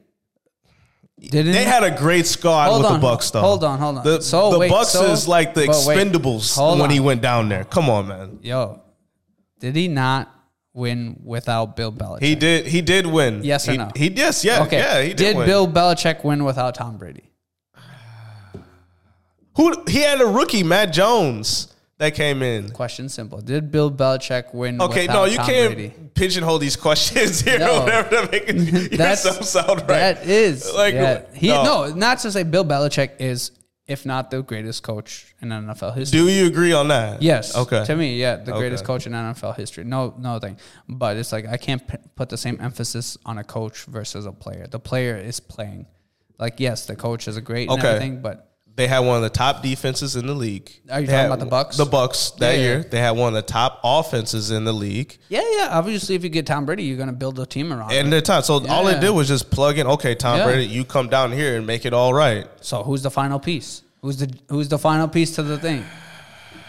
Didn't 1.21 1.53
They 1.53 1.59
he? 1.61 1.65
had 1.65 1.83
a 1.85 1.97
great 1.97 2.27
squad 2.27 2.69
Hold 2.71 2.83
with 2.83 2.93
on, 2.93 3.01
the 3.01 3.07
Bucs 3.07 3.31
though. 3.33 3.41
hold 3.41 3.63
on, 3.65 3.79
hold 3.79 3.99
on. 3.99 4.05
The, 4.05 4.21
So, 4.23 4.51
the 4.53 4.59
wait, 4.61 4.71
Bucs 4.73 4.87
so- 4.87 5.13
is 5.13 5.27
like 5.29 5.53
the 5.55 5.61
wait, 5.61 5.71
Expendables 5.71 6.79
when 6.81 6.91
he 6.91 7.01
went 7.01 7.23
down 7.23 7.49
there. 7.49 7.65
Come 7.65 7.91
on, 7.91 8.09
man. 8.09 8.39
Yo, 8.43 8.81
did 9.61 9.77
he 9.77 9.89
not 9.89 10.33
win 10.79 11.21
without 11.23 11.77
Bill 11.77 11.93
Belichick? 11.93 12.23
He 12.23 12.35
did. 12.35 12.67
He 12.67 12.81
did 12.81 13.07
win. 13.07 13.43
Yes 13.45 13.69
or 13.69 13.73
he, 13.73 13.77
no? 13.79 13.91
He 13.95 14.09
yes, 14.11 14.43
yeah, 14.45 14.63
Okay. 14.63 14.79
yeah. 14.79 15.03
He 15.03 15.09
did, 15.09 15.17
did 15.19 15.37
win. 15.37 15.47
Bill 15.47 15.69
Belichick 15.69 16.25
win 16.25 16.45
without 16.45 16.75
Tom 16.75 16.97
Brady? 16.97 17.25
Who 19.57 19.75
he 19.89 19.99
had 20.03 20.21
a 20.21 20.27
rookie, 20.27 20.63
Mac 20.63 20.93
Jones, 20.93 21.75
that 21.99 22.15
came 22.15 22.43
in. 22.43 22.71
Question 22.71 23.09
simple. 23.09 23.41
Did 23.41 23.73
Bill 23.73 23.91
Belichick 23.91 24.55
win 24.55 24.75
without 24.79 24.87
Tom 24.87 24.95
Brady? 24.95 25.09
Okay, 25.09 25.13
no, 25.13 25.25
you 25.25 25.37
Tom 25.39 25.47
can't 25.47 25.75
Brady? 25.75 25.95
pigeonhole 26.15 26.59
these 26.59 26.77
questions 26.77 27.41
here 27.45 27.59
No. 27.59 27.81
whatever 27.81 28.09
to 28.27 28.31
make 28.31 28.49
yourself 28.93 29.43
sound 29.45 29.81
right. 29.81 29.87
That 29.89 30.27
is 30.27 30.73
Like, 30.73 30.95
yeah. 30.95 31.23
he 31.35 31.49
no. 31.49 31.65
no. 31.89 31.95
not 31.95 32.21
to 32.21 32.31
say 32.31 32.45
Bill 32.45 32.65
Belichick 32.65 33.13
is, 33.19 33.51
if 33.89 34.05
not 34.07 34.31
the 34.31 34.43
greatest 34.43 34.83
coach 34.83 35.35
in 35.41 35.49
NFL 35.49 35.95
history. 35.97 36.21
Do 36.21 36.29
you 36.29 36.47
agree 36.47 36.73
on 36.75 36.89
that? 36.89 37.23
Yes. 37.23 37.57
Okay. 37.57 37.85
To 37.87 37.97
me, 37.97 38.17
yeah, 38.21 38.37
the 38.37 38.53
greatest 38.53 38.85
coach 38.85 39.07
in 39.07 39.13
NFL 39.15 39.57
history. 39.57 39.83
No, 39.85 40.15
no 40.19 40.39
thing. 40.39 40.59
But 40.89 41.17
it's 41.17 41.33
like 41.33 41.47
I 41.47 41.57
can't 41.57 41.87
p- 41.89 41.97
put 42.15 42.29
the 42.29 42.37
same 42.37 42.59
emphasis 42.61 43.17
on 43.25 43.39
a 43.39 43.45
coach 43.45 43.85
versus 43.85 44.27
a 44.27 44.33
player. 44.33 44.67
The 44.71 44.79
player 44.79 45.17
is 45.17 45.41
playing. 45.41 45.87
Like 46.39 46.61
yes, 46.61 46.87
the 46.87 46.95
coach 46.97 47.27
is 47.27 47.37
a 47.37 47.41
great 47.41 47.69
and 47.71 47.79
Okay. 47.79 47.89
everything, 47.89 48.21
but 48.21 48.48
They 48.79 48.87
had 48.87 49.01
one 49.01 49.17
of 49.17 49.23
the 49.23 49.29
top 49.31 49.61
defenses 49.61 50.15
in 50.15 50.29
the 50.29 50.35
league. 50.35 50.71
Are 50.89 51.01
you 51.01 51.09
They 51.09 51.13
talking 51.13 51.27
about 51.33 51.41
the 51.41 51.47
Bucs? 51.73 51.77
The 51.77 51.85
Bucs 51.85 52.37
that 52.39 52.53
Yeah, 52.53 52.57
yeah. 52.59 52.63
year. 52.63 52.83
They 52.85 53.01
had 53.01 53.11
one 53.17 53.27
of 53.29 53.35
the 53.35 53.43
top 53.43 53.81
offenses 53.83 54.53
in 54.53 54.63
the 54.65 54.73
league. 54.73 55.19
yeah, 55.29 55.43
yeah. 55.57 55.69
Obviously, 55.73 56.15
if 56.15 56.23
you 56.23 56.31
get 56.31 56.47
Tom 56.47 56.65
Brady, 56.65 56.85
you're 56.85 56.97
gonna 56.97 57.13
build 57.13 57.41
a 57.41 57.45
team 57.47 57.73
around. 57.73 57.91
him. 57.91 58.05
And 58.05 58.13
the 58.13 58.23
time. 58.23 58.43
So 58.43 58.65
all 58.69 58.85
they 58.85 59.01
did 59.01 59.11
was 59.11 59.27
just 59.27 59.51
plug 59.51 59.79
in, 59.79 59.89
okay, 59.89 60.15
Tom 60.15 60.39
Yeah. 60.39 60.45
Brady, 60.45 60.67
you 60.67 60.85
come 60.85 61.09
down 61.09 61.33
here 61.33 61.57
and 61.57 61.67
make 61.67 61.87
it 61.87 61.93
all 61.93 62.15
right. 62.15 62.47
So 62.61 62.85
who's 62.85 63.03
the 63.03 63.11
final 63.11 63.41
piece? 63.41 63.83
Who's 64.01 64.19
the 64.19 64.33
who's 64.49 64.69
the 64.69 64.79
final 64.79 65.09
piece 65.09 65.35
to 65.35 65.43
the 65.43 65.59
thing? 65.59 65.85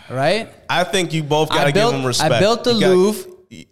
Right? 0.09 0.49
I 0.67 0.85
think 0.85 1.13
you 1.13 1.21
both 1.21 1.49
got 1.49 1.65
to 1.65 1.71
give 1.71 1.91
them 1.91 2.03
respect. 2.03 2.33
I 2.33 2.39
built 2.39 2.63
the 2.63 2.73
You 2.73 2.87
Louvre, 2.87 3.28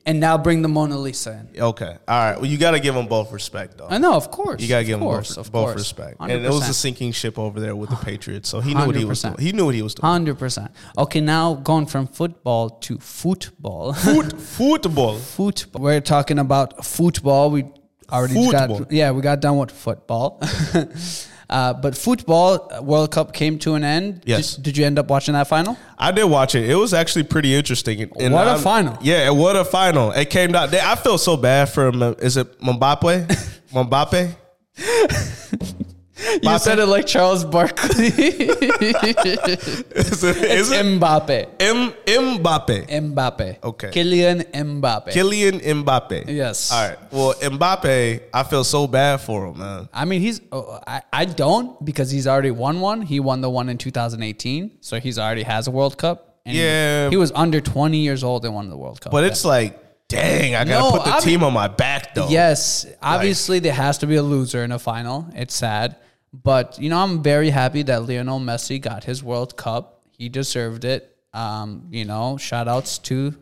and 0.07 0.19
now 0.19 0.37
bring 0.39 0.63
the 0.63 0.67
Mona 0.67 0.97
Lisa 0.97 1.45
in. 1.53 1.61
Okay. 1.61 1.97
All 2.07 2.17
right. 2.17 2.35
Well, 2.35 2.47
you 2.47 2.57
got 2.57 2.71
to 2.71 2.79
give 2.79 2.95
them 2.95 3.05
both 3.07 3.31
respect, 3.31 3.77
though. 3.77 3.87
I 3.87 3.99
know, 3.99 4.15
of 4.15 4.31
course. 4.31 4.59
You 4.61 4.67
gotta 4.67 4.83
give 4.83 4.99
course, 4.99 5.37
him 5.37 5.43
both, 5.43 5.51
both 5.51 5.75
respect. 5.75 6.17
And 6.19 6.31
it 6.31 6.49
was 6.49 6.67
a 6.67 6.73
sinking 6.73 7.11
ship 7.11 7.37
over 7.37 7.59
there 7.59 7.75
with 7.75 7.91
the 7.91 7.95
Patriots, 8.03 8.49
so 8.49 8.59
he 8.59 8.73
knew 8.73 8.85
what 8.87 8.95
he 8.95 9.05
was 9.05 9.21
doing. 9.21 9.35
100%. 9.35 9.39
He 9.39 9.51
knew 9.51 9.65
what 9.65 9.75
he 9.75 9.81
was 9.83 9.93
doing. 9.93 10.09
Hundred 10.09 10.39
percent. 10.39 10.71
Okay, 10.97 11.21
now 11.21 11.55
going 11.55 11.85
from 11.85 12.07
football 12.07 12.71
to 12.71 12.97
football. 12.97 13.93
Foot, 13.93 14.39
football. 14.41 15.17
football. 15.17 15.81
We're 15.81 16.01
talking 16.01 16.39
about 16.39 16.83
football. 16.83 17.51
We 17.51 17.65
already 18.11 18.33
Football. 18.33 18.79
got 18.79 18.91
yeah, 18.91 19.11
we 19.11 19.21
got 19.21 19.41
done 19.41 19.57
with 19.57 19.71
football. 19.71 20.41
uh, 21.49 21.73
but 21.73 21.95
football 21.97 22.69
uh, 22.73 22.81
World 22.81 23.11
Cup 23.11 23.33
came 23.33 23.57
to 23.59 23.75
an 23.75 23.83
end. 23.83 24.21
Yes. 24.25 24.55
Did, 24.55 24.63
did 24.63 24.77
you 24.77 24.85
end 24.85 24.99
up 24.99 25.07
watching 25.09 25.33
that 25.33 25.47
final? 25.47 25.77
I 25.97 26.11
did 26.11 26.25
watch 26.25 26.55
it. 26.55 26.69
It 26.69 26.75
was 26.75 26.93
actually 26.93 27.23
pretty 27.23 27.55
interesting. 27.55 28.01
And 28.19 28.33
What 28.33 28.47
a 28.47 28.51
I'm- 28.51 28.59
final. 28.59 28.97
Yeah, 29.01 29.29
what 29.29 29.55
a 29.55 29.63
final. 29.65 30.11
It 30.11 30.29
came 30.29 30.51
down. 30.51 30.73
I 30.75 30.95
feel 30.95 31.17
so 31.17 31.37
bad 31.37 31.69
for. 31.69 31.89
Is 32.21 32.37
it 32.37 32.59
Mbappe? 32.59 33.27
Mbappe? 33.73 34.35
You 36.43 36.49
Mbappe? 36.49 36.59
said 36.59 36.79
it 36.79 36.87
like 36.87 37.05
Charles 37.05 37.45
Barkley. 37.45 38.07
Is 38.11 38.13
it, 40.23 40.37
is 40.37 40.71
it 40.71 40.85
Mbappe. 40.85 41.47
M, 41.59 41.91
Mbappe? 42.05 42.87
Mbappe. 42.89 43.63
Okay. 43.63 43.89
Kylian 43.89 44.43
Mbappe. 44.51 45.09
Kylian 45.11 45.61
Mbappe. 45.61 46.25
Yes. 46.27 46.71
All 46.71 46.89
right. 46.89 46.97
Well, 47.11 47.33
Mbappe, 47.35 48.21
I 48.33 48.43
feel 48.43 48.63
so 48.63 48.87
bad 48.87 49.21
for 49.21 49.47
him, 49.47 49.59
man. 49.59 49.89
I 49.93 50.05
mean, 50.05 50.21
he's. 50.21 50.41
Oh, 50.51 50.79
I, 50.87 51.01
I 51.13 51.25
don't 51.25 51.83
because 51.85 52.09
he's 52.11 52.27
already 52.27 52.51
won 52.51 52.79
one. 52.79 53.01
He 53.01 53.19
won 53.19 53.41
the 53.41 53.49
one 53.49 53.69
in 53.69 53.77
2018, 53.77 54.77
so 54.81 54.99
he's 54.99 55.19
already 55.19 55.43
has 55.43 55.67
a 55.67 55.71
World 55.71 55.97
Cup. 55.97 56.39
And 56.45 56.55
he- 56.55 56.63
Yeah. 56.63 57.09
he, 57.09 57.17
was 57.17 57.31
under 57.33 57.61
20 57.61 57.97
years 57.97 58.23
old 58.23 58.45
and 58.45 58.53
won 58.55 58.69
the 58.69 58.77
World 58.77 59.01
Cup. 59.01 59.11
But 59.11 59.23
it's 59.23 59.45
like 59.45 59.83
dang, 60.09 60.55
I 60.55 60.63
gotta 60.63 60.79
No, 60.79 60.91
put 60.91 61.05
the 61.05 61.19
team 61.19 61.43
on 61.43 61.51
my 61.53 61.67
back 61.67 62.15
though. 62.15 62.29
Yes, 62.29 62.85
obviously 63.01 63.59
there 63.59 63.73
has 63.73 63.97
to 63.99 64.07
be 64.07 64.15
a 64.15 64.23
loser 64.23 64.63
in 64.63 64.71
a 64.71 64.79
final. 64.79 65.27
It's 65.35 65.53
sad, 65.53 65.97
but 66.33 66.77
you 66.79 66.89
know 66.89 66.99
I'm 66.99 67.23
very 67.23 67.49
happy 67.49 67.83
that 67.83 68.07
Lionel 68.07 68.39
Messi 68.39 68.79
got 68.81 69.03
his 69.03 69.23
World 69.23 69.55
Cup. 69.57 70.01
He 70.11 70.29
deserved 70.29 70.85
it. 70.85 71.15
Um, 71.33 71.87
you 71.91 72.05
know, 72.05 72.37
shout 72.37 72.67
outs 72.67 72.97
to 72.99 73.35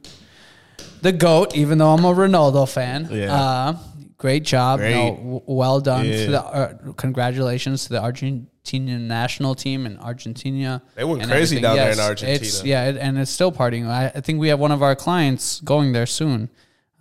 the 1.02 1.12
goat. 1.12 1.56
Even 1.56 1.78
though 1.78 1.92
I'm 1.94 2.04
a 2.06 2.14
Ronaldo 2.14 2.68
fan, 2.68 3.08
Yeah. 3.12 3.34
uh, 3.34 3.78
great 4.18 4.44
job. 4.44 4.80
Great. 4.80 4.94
No, 4.94 5.16
w- 5.16 5.42
well 5.46 5.80
done. 5.80 6.06
Yeah. 6.06 6.26
To 6.26 6.32
the, 6.32 6.44
uh, 6.44 6.74
congratulations 6.98 7.84
to 7.86 7.90
the 7.94 8.00
Argentinian 8.02 9.02
national 9.02 9.56
team 9.56 9.86
in 9.86 9.98
Argentina. 10.00 10.82
They 10.96 11.04
went 11.04 11.22
crazy 11.24 11.58
everything. 11.58 11.62
down 11.64 11.76
there 11.78 11.92
in 11.94 12.00
Argentina. 12.00 12.36
It's, 12.36 12.64
yeah, 12.64 12.90
it, 12.90 12.98
and 12.98 13.18
it's 13.18 13.32
still 13.32 13.52
partying. 13.52 13.88
I, 13.88 14.08
I 14.08 14.22
think 14.22 14.40
we 14.40 14.50
have 14.50 14.60
one 14.60 14.72
of 14.72 14.82
our 14.84 14.96
clients 14.96 15.62
going 15.62 15.94
there 15.94 16.06
soon. 16.08 16.50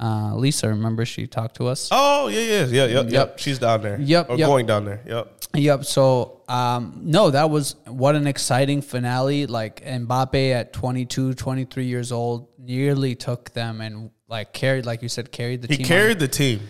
Uh, 0.01 0.35
Lisa, 0.35 0.69
remember 0.69 1.05
she 1.05 1.27
talked 1.27 1.57
to 1.57 1.69
us? 1.69 1.89
Oh 1.93 2.27
yeah, 2.29 2.41
yeah, 2.41 2.65
yeah, 2.67 2.85
yep, 2.87 3.05
yep. 3.05 3.13
Yep. 3.13 3.39
She's 3.39 3.59
down 3.61 3.83
there. 3.83 3.99
Yep, 4.01 4.31
Or 4.31 4.37
yep. 4.37 4.47
going 4.49 4.67
down 4.67 4.85
there. 4.85 5.01
Yep. 5.07 5.33
Yep. 5.55 5.85
So, 5.85 6.43
um, 6.49 7.01
no, 7.05 7.31
that 7.31 7.49
was 7.49 7.77
what 7.87 8.17
an 8.17 8.27
exciting 8.27 8.83
finale. 8.83 9.47
Like 9.47 9.85
Mbappe 9.85 10.53
at 10.53 10.73
22, 10.73 11.35
23 11.35 11.85
years 11.85 12.11
old 12.11 12.49
nearly 12.59 13.15
took 13.15 13.51
them 13.53 13.81
and 13.81 14.11
like 14.27 14.53
carried, 14.53 14.85
like 14.85 15.01
you 15.03 15.09
said, 15.09 15.31
carried 15.31 15.63
the 15.63 15.69
He 15.69 15.77
team. 15.77 15.85
on. 15.85 15.89
carried 15.89 16.19
the 16.19 16.29
team. 16.29 16.61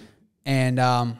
and 0.44 0.78
um, 0.78 1.18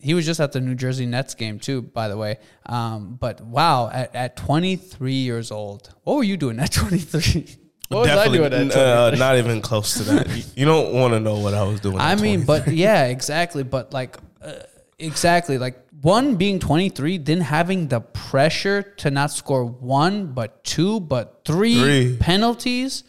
he 0.00 0.12
was 0.12 0.26
just 0.26 0.40
at 0.40 0.52
the 0.52 0.60
New 0.60 0.74
Jersey 0.74 1.06
Nets 1.06 1.34
game 1.34 1.58
too, 1.58 1.80
by 1.80 2.08
the 2.08 2.16
way. 2.18 2.36
Um, 2.66 3.16
but 3.18 3.40
wow, 3.40 3.88
at, 3.88 4.14
at 4.14 4.36
23 4.36 5.14
years 5.14 5.50
old, 5.50 5.88
what 6.02 6.16
were 6.16 6.22
you 6.24 6.36
doing 6.36 6.60
at 6.60 6.70
23? 6.72 7.46
What 7.94 8.08
was 8.08 8.10
I 8.10 8.28
doing 8.28 8.52
at 8.52 8.76
uh, 8.76 9.10
not 9.16 9.36
even 9.38 9.60
close 9.62 9.94
to 9.94 10.02
that. 10.04 10.28
You- 10.36 10.42
you 10.56 10.64
don't 10.64 10.92
want 10.92 11.14
to 11.14 11.20
know 11.20 11.38
what 11.38 11.54
I 11.54 11.62
was 11.62 11.80
doing. 11.80 11.98
I 11.98 12.12
at 12.12 12.20
mean, 12.20 12.44
but 12.44 12.68
yeah, 12.68 13.06
exactly. 13.06 13.62
But 13.62 13.92
like, 13.92 14.16
uh, 14.42 14.52
exactly. 14.98 15.58
Like, 15.58 15.80
one 16.02 16.36
being 16.36 16.58
23, 16.58 17.18
then 17.18 17.40
having 17.40 17.88
the 17.88 18.00
pressure 18.00 18.82
to 18.82 19.10
not 19.10 19.30
score 19.30 19.64
one, 19.64 20.32
but 20.32 20.62
two, 20.64 21.00
but 21.00 21.40
three, 21.46 21.80
Three. 21.80 22.16
penalties. 22.18 23.04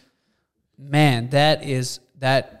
Man, 0.78 1.30
that 1.30 1.62
is 1.64 2.00
that. 2.18 2.52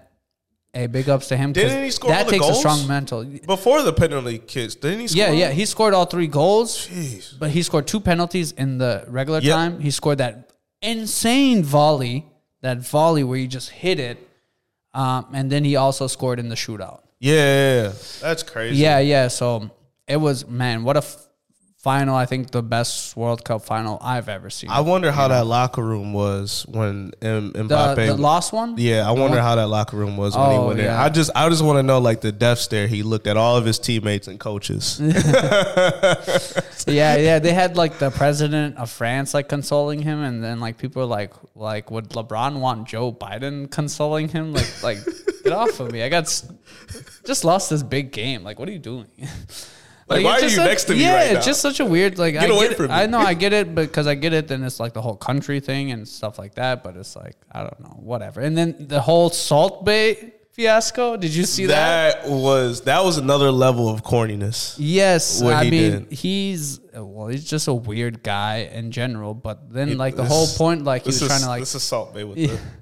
Hey, 0.72 0.88
big 0.88 1.08
ups 1.08 1.28
to 1.28 1.38
him. 1.38 1.54
Didn't 1.54 1.84
he 1.84 1.90
score 1.90 2.10
all 2.10 2.16
That 2.18 2.26
the 2.26 2.32
takes 2.32 2.42
goals? 2.44 2.56
a 2.58 2.60
strong 2.60 2.86
mental. 2.86 3.24
before 3.24 3.80
the 3.82 3.94
penalty 3.94 4.36
kicks, 4.36 4.74
didn't 4.74 5.00
he? 5.00 5.08
Score? 5.08 5.18
Yeah, 5.24 5.30
yeah. 5.32 5.50
He 5.50 5.64
scored 5.64 5.94
all 5.94 6.04
three 6.04 6.26
goals, 6.26 6.86
Jeez. 6.88 7.32
but 7.38 7.48
he 7.50 7.62
scored 7.62 7.86
two 7.86 7.98
penalties 7.98 8.52
in 8.52 8.76
the 8.76 9.02
regular 9.08 9.38
Yep. 9.40 9.54
time. 9.54 9.80
He 9.80 9.90
scored 9.90 10.18
that 10.18 10.45
insane 10.82 11.62
volley, 11.62 12.26
that 12.60 12.78
volley 12.78 13.24
where 13.24 13.38
he 13.38 13.46
just 13.46 13.70
hit 13.70 13.98
it, 14.00 14.18
um, 14.94 15.26
and 15.32 15.50
then 15.50 15.64
he 15.64 15.76
also 15.76 16.06
scored 16.06 16.38
in 16.38 16.48
the 16.48 16.54
shootout. 16.54 17.00
Yeah, 17.18 17.92
that's 18.20 18.42
crazy. 18.42 18.76
Yeah, 18.76 18.98
yeah. 18.98 19.28
So 19.28 19.70
it 20.06 20.16
was 20.16 20.46
man, 20.46 20.84
what 20.84 20.96
a 20.96 20.98
f- 20.98 21.25
final! 21.86 22.16
I 22.16 22.26
think 22.26 22.50
the 22.50 22.62
best 22.76 23.16
World 23.16 23.44
Cup 23.44 23.62
final 23.62 23.98
I've 24.02 24.28
ever 24.28 24.50
seen. 24.50 24.70
I 24.70 24.80
wonder 24.80 25.12
how 25.12 25.28
that 25.28 25.46
locker 25.46 25.84
room 25.92 26.12
was 26.12 26.66
when 26.68 27.12
M- 27.22 27.52
Mbappe. 27.52 27.94
the 28.06 28.16
lost 28.16 28.52
one. 28.52 28.74
yeah, 28.76 29.06
I 29.08 29.12
wonder 29.12 29.36
one- 29.38 29.46
how 29.48 29.54
that 29.54 29.68
locker 29.68 29.96
room 29.96 30.16
was 30.16 30.36
when 30.36 30.50
he 30.50 30.56
Oh, 30.56 30.66
went 30.68 30.80
in. 30.80 30.86
yeah. 30.86 31.00
I 31.04 31.08
just, 31.08 31.30
I 31.36 31.48
just 31.48 31.62
want 31.64 31.78
to 31.78 31.84
know 31.84 31.98
like 32.00 32.20
the 32.22 32.32
death 32.32 32.58
stare 32.58 32.88
he 32.88 33.04
looked 33.04 33.28
at 33.28 33.36
all 33.36 33.56
of 33.56 33.64
his 33.64 33.78
teammates 33.78 34.26
and 34.26 34.40
coaches. 34.40 34.98
yeah, 36.86 37.16
yeah. 37.16 37.38
They 37.38 37.52
had 37.52 37.76
like 37.76 37.98
the 37.98 38.10
president 38.10 38.76
of 38.78 38.90
France 38.90 39.32
like 39.34 39.48
consoling 39.48 40.00
him, 40.02 40.22
and 40.22 40.42
then 40.42 40.58
like 40.60 40.78
people 40.78 41.02
were 41.02 41.06
like, 41.20 41.32
like, 41.54 41.90
would 41.90 42.08
LeBron 42.10 42.58
want 42.60 42.88
Joe 42.88 43.12
Biden 43.12 43.70
consoling 43.70 44.28
him? 44.28 44.52
Like, 44.52 44.82
like, 44.82 44.98
get 45.44 45.52
off 45.52 45.78
of 45.80 45.92
me! 45.92 46.02
I 46.02 46.08
got 46.08 46.24
s- 46.24 46.50
just 47.24 47.44
lost 47.44 47.70
this 47.70 47.82
big 47.82 48.10
game. 48.12 48.42
Like, 48.42 48.58
what 48.58 48.68
are 48.68 48.72
you 48.72 48.78
doing? 48.80 49.06
Like, 50.08 50.24
why 50.24 50.32
are 50.38 50.40
you 50.42 50.50
such- 50.50 50.66
next 50.66 50.84
to 50.84 50.92
me 50.94 51.02
Yeah, 51.02 51.14
right 51.16 51.36
it's 51.36 51.44
just 51.46 51.60
such 51.60 51.80
a 51.80 51.84
weird 51.84 52.16
like. 52.18 52.34
Get 52.34 52.44
I 52.44 52.54
away 52.54 52.68
get 52.68 52.80
it- 52.80 52.88
me. 52.88 52.94
I 52.94 53.06
know 53.06 53.18
I 53.18 53.34
get 53.34 53.52
it 53.52 53.74
but 53.74 53.88
because 53.88 54.06
I 54.06 54.14
get 54.14 54.32
it. 54.32 54.46
Then 54.48 54.62
it's 54.62 54.78
like 54.78 54.92
the 54.92 55.02
whole 55.02 55.16
country 55.16 55.58
thing 55.60 55.90
and 55.90 56.06
stuff 56.06 56.38
like 56.38 56.54
that. 56.54 56.84
But 56.84 56.96
it's 56.96 57.16
like 57.16 57.36
I 57.50 57.60
don't 57.62 57.80
know, 57.80 57.96
whatever. 57.98 58.40
And 58.40 58.56
then 58.56 58.76
the 58.78 59.00
whole 59.00 59.30
Salt 59.30 59.84
Bae 59.84 60.32
fiasco. 60.52 61.16
Did 61.16 61.34
you 61.34 61.44
see 61.44 61.66
that? 61.66 62.22
that 62.22 62.30
was 62.30 62.82
that 62.82 63.04
was 63.04 63.18
another 63.18 63.50
level 63.50 63.88
of 63.88 64.02
corniness. 64.04 64.76
Yes, 64.78 65.42
I 65.42 65.64
he 65.64 65.70
mean 65.70 65.90
did. 66.08 66.12
he's 66.12 66.80
well, 66.94 67.26
he's 67.26 67.44
just 67.44 67.68
a 67.68 67.74
weird 67.74 68.22
guy 68.22 68.70
in 68.72 68.90
general. 68.92 69.34
But 69.34 69.72
then 69.72 69.98
like 69.98 70.14
the 70.16 70.24
whole 70.24 70.46
point, 70.46 70.84
like 70.84 71.02
he 71.02 71.08
was 71.08 71.20
is, 71.20 71.28
trying 71.28 71.40
to 71.42 71.48
like 71.48 71.60
this 71.62 71.74
is 71.74 71.82
Salt 71.82 72.14
Bae 72.14 72.24
with 72.24 72.36
the 72.38 72.58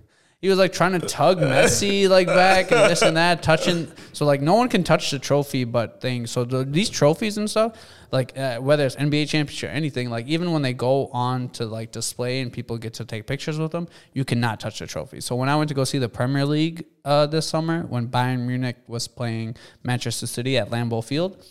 he 0.45 0.51
was 0.51 0.59
like 0.59 0.75
trying 0.75 0.93
to 0.93 1.07
tug 1.07 1.39
Messi 1.39 2.07
like 2.07 2.27
back 2.27 2.71
and 2.71 2.91
this 2.91 3.01
and 3.01 3.17
that, 3.17 3.43
touching. 3.43 3.91
So 4.13 4.27
like 4.27 4.43
no 4.43 4.57
one 4.57 4.69
can 4.69 4.85
touch 4.85 5.11
the 5.11 5.19
trophy 5.19 5.65
but 5.65 6.03
things. 6.03 6.31
So 6.31 6.45
the, 6.45 6.67
these 6.67 6.91
trophies 6.91 7.39
and 7.39 7.49
stuff, 7.49 7.79
like 8.13 8.37
uh, 8.37 8.59
whether 8.59 8.85
it's 8.85 8.95
NBA 8.95 9.27
championship 9.27 9.71
or 9.71 9.73
anything, 9.73 10.11
like 10.11 10.27
even 10.27 10.53
when 10.53 10.61
they 10.61 10.75
go 10.75 11.07
on 11.15 11.49
to 11.53 11.65
like 11.65 11.93
display 11.93 12.43
and 12.43 12.53
people 12.53 12.77
get 12.77 12.93
to 12.95 13.07
take 13.07 13.27
pictures 13.27 13.59
with 13.59 13.73
them, 13.73 13.89
you 14.13 14.23
cannot 14.23 14.61
touch 14.61 14.81
the 14.81 14.87
trophy. 14.87 15.23
So 15.23 15.35
when 15.35 15.49
I 15.49 15.57
went 15.57 15.69
to 15.69 15.75
go 15.75 15.85
see 15.85 15.97
the 15.97 16.11
Premier 16.11 16.45
League 16.45 16.85
uh, 17.07 17.25
this 17.25 17.49
summer, 17.49 17.87
when 17.87 18.09
Bayern 18.09 18.41
Munich 18.41 18.77
was 18.87 19.09
playing 19.09 19.57
Manchester 19.83 20.27
City 20.27 20.59
at 20.59 20.69
Lambeau 20.69 21.03
Field. 21.03 21.43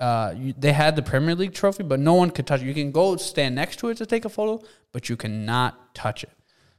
Uh, 0.00 0.34
you, 0.36 0.52
they 0.58 0.72
had 0.72 0.96
the 0.96 1.02
Premier 1.02 1.36
League 1.36 1.54
trophy, 1.54 1.84
but 1.84 2.00
no 2.00 2.14
one 2.14 2.30
could 2.30 2.46
touch 2.46 2.60
it. 2.60 2.66
You 2.66 2.74
can 2.74 2.90
go 2.90 3.16
stand 3.16 3.54
next 3.54 3.78
to 3.78 3.88
it 3.90 3.98
to 3.98 4.04
take 4.04 4.24
a 4.24 4.28
photo, 4.28 4.62
but 4.90 5.08
you 5.08 5.16
cannot 5.16 5.94
touch 5.94 6.24
it. 6.24 6.30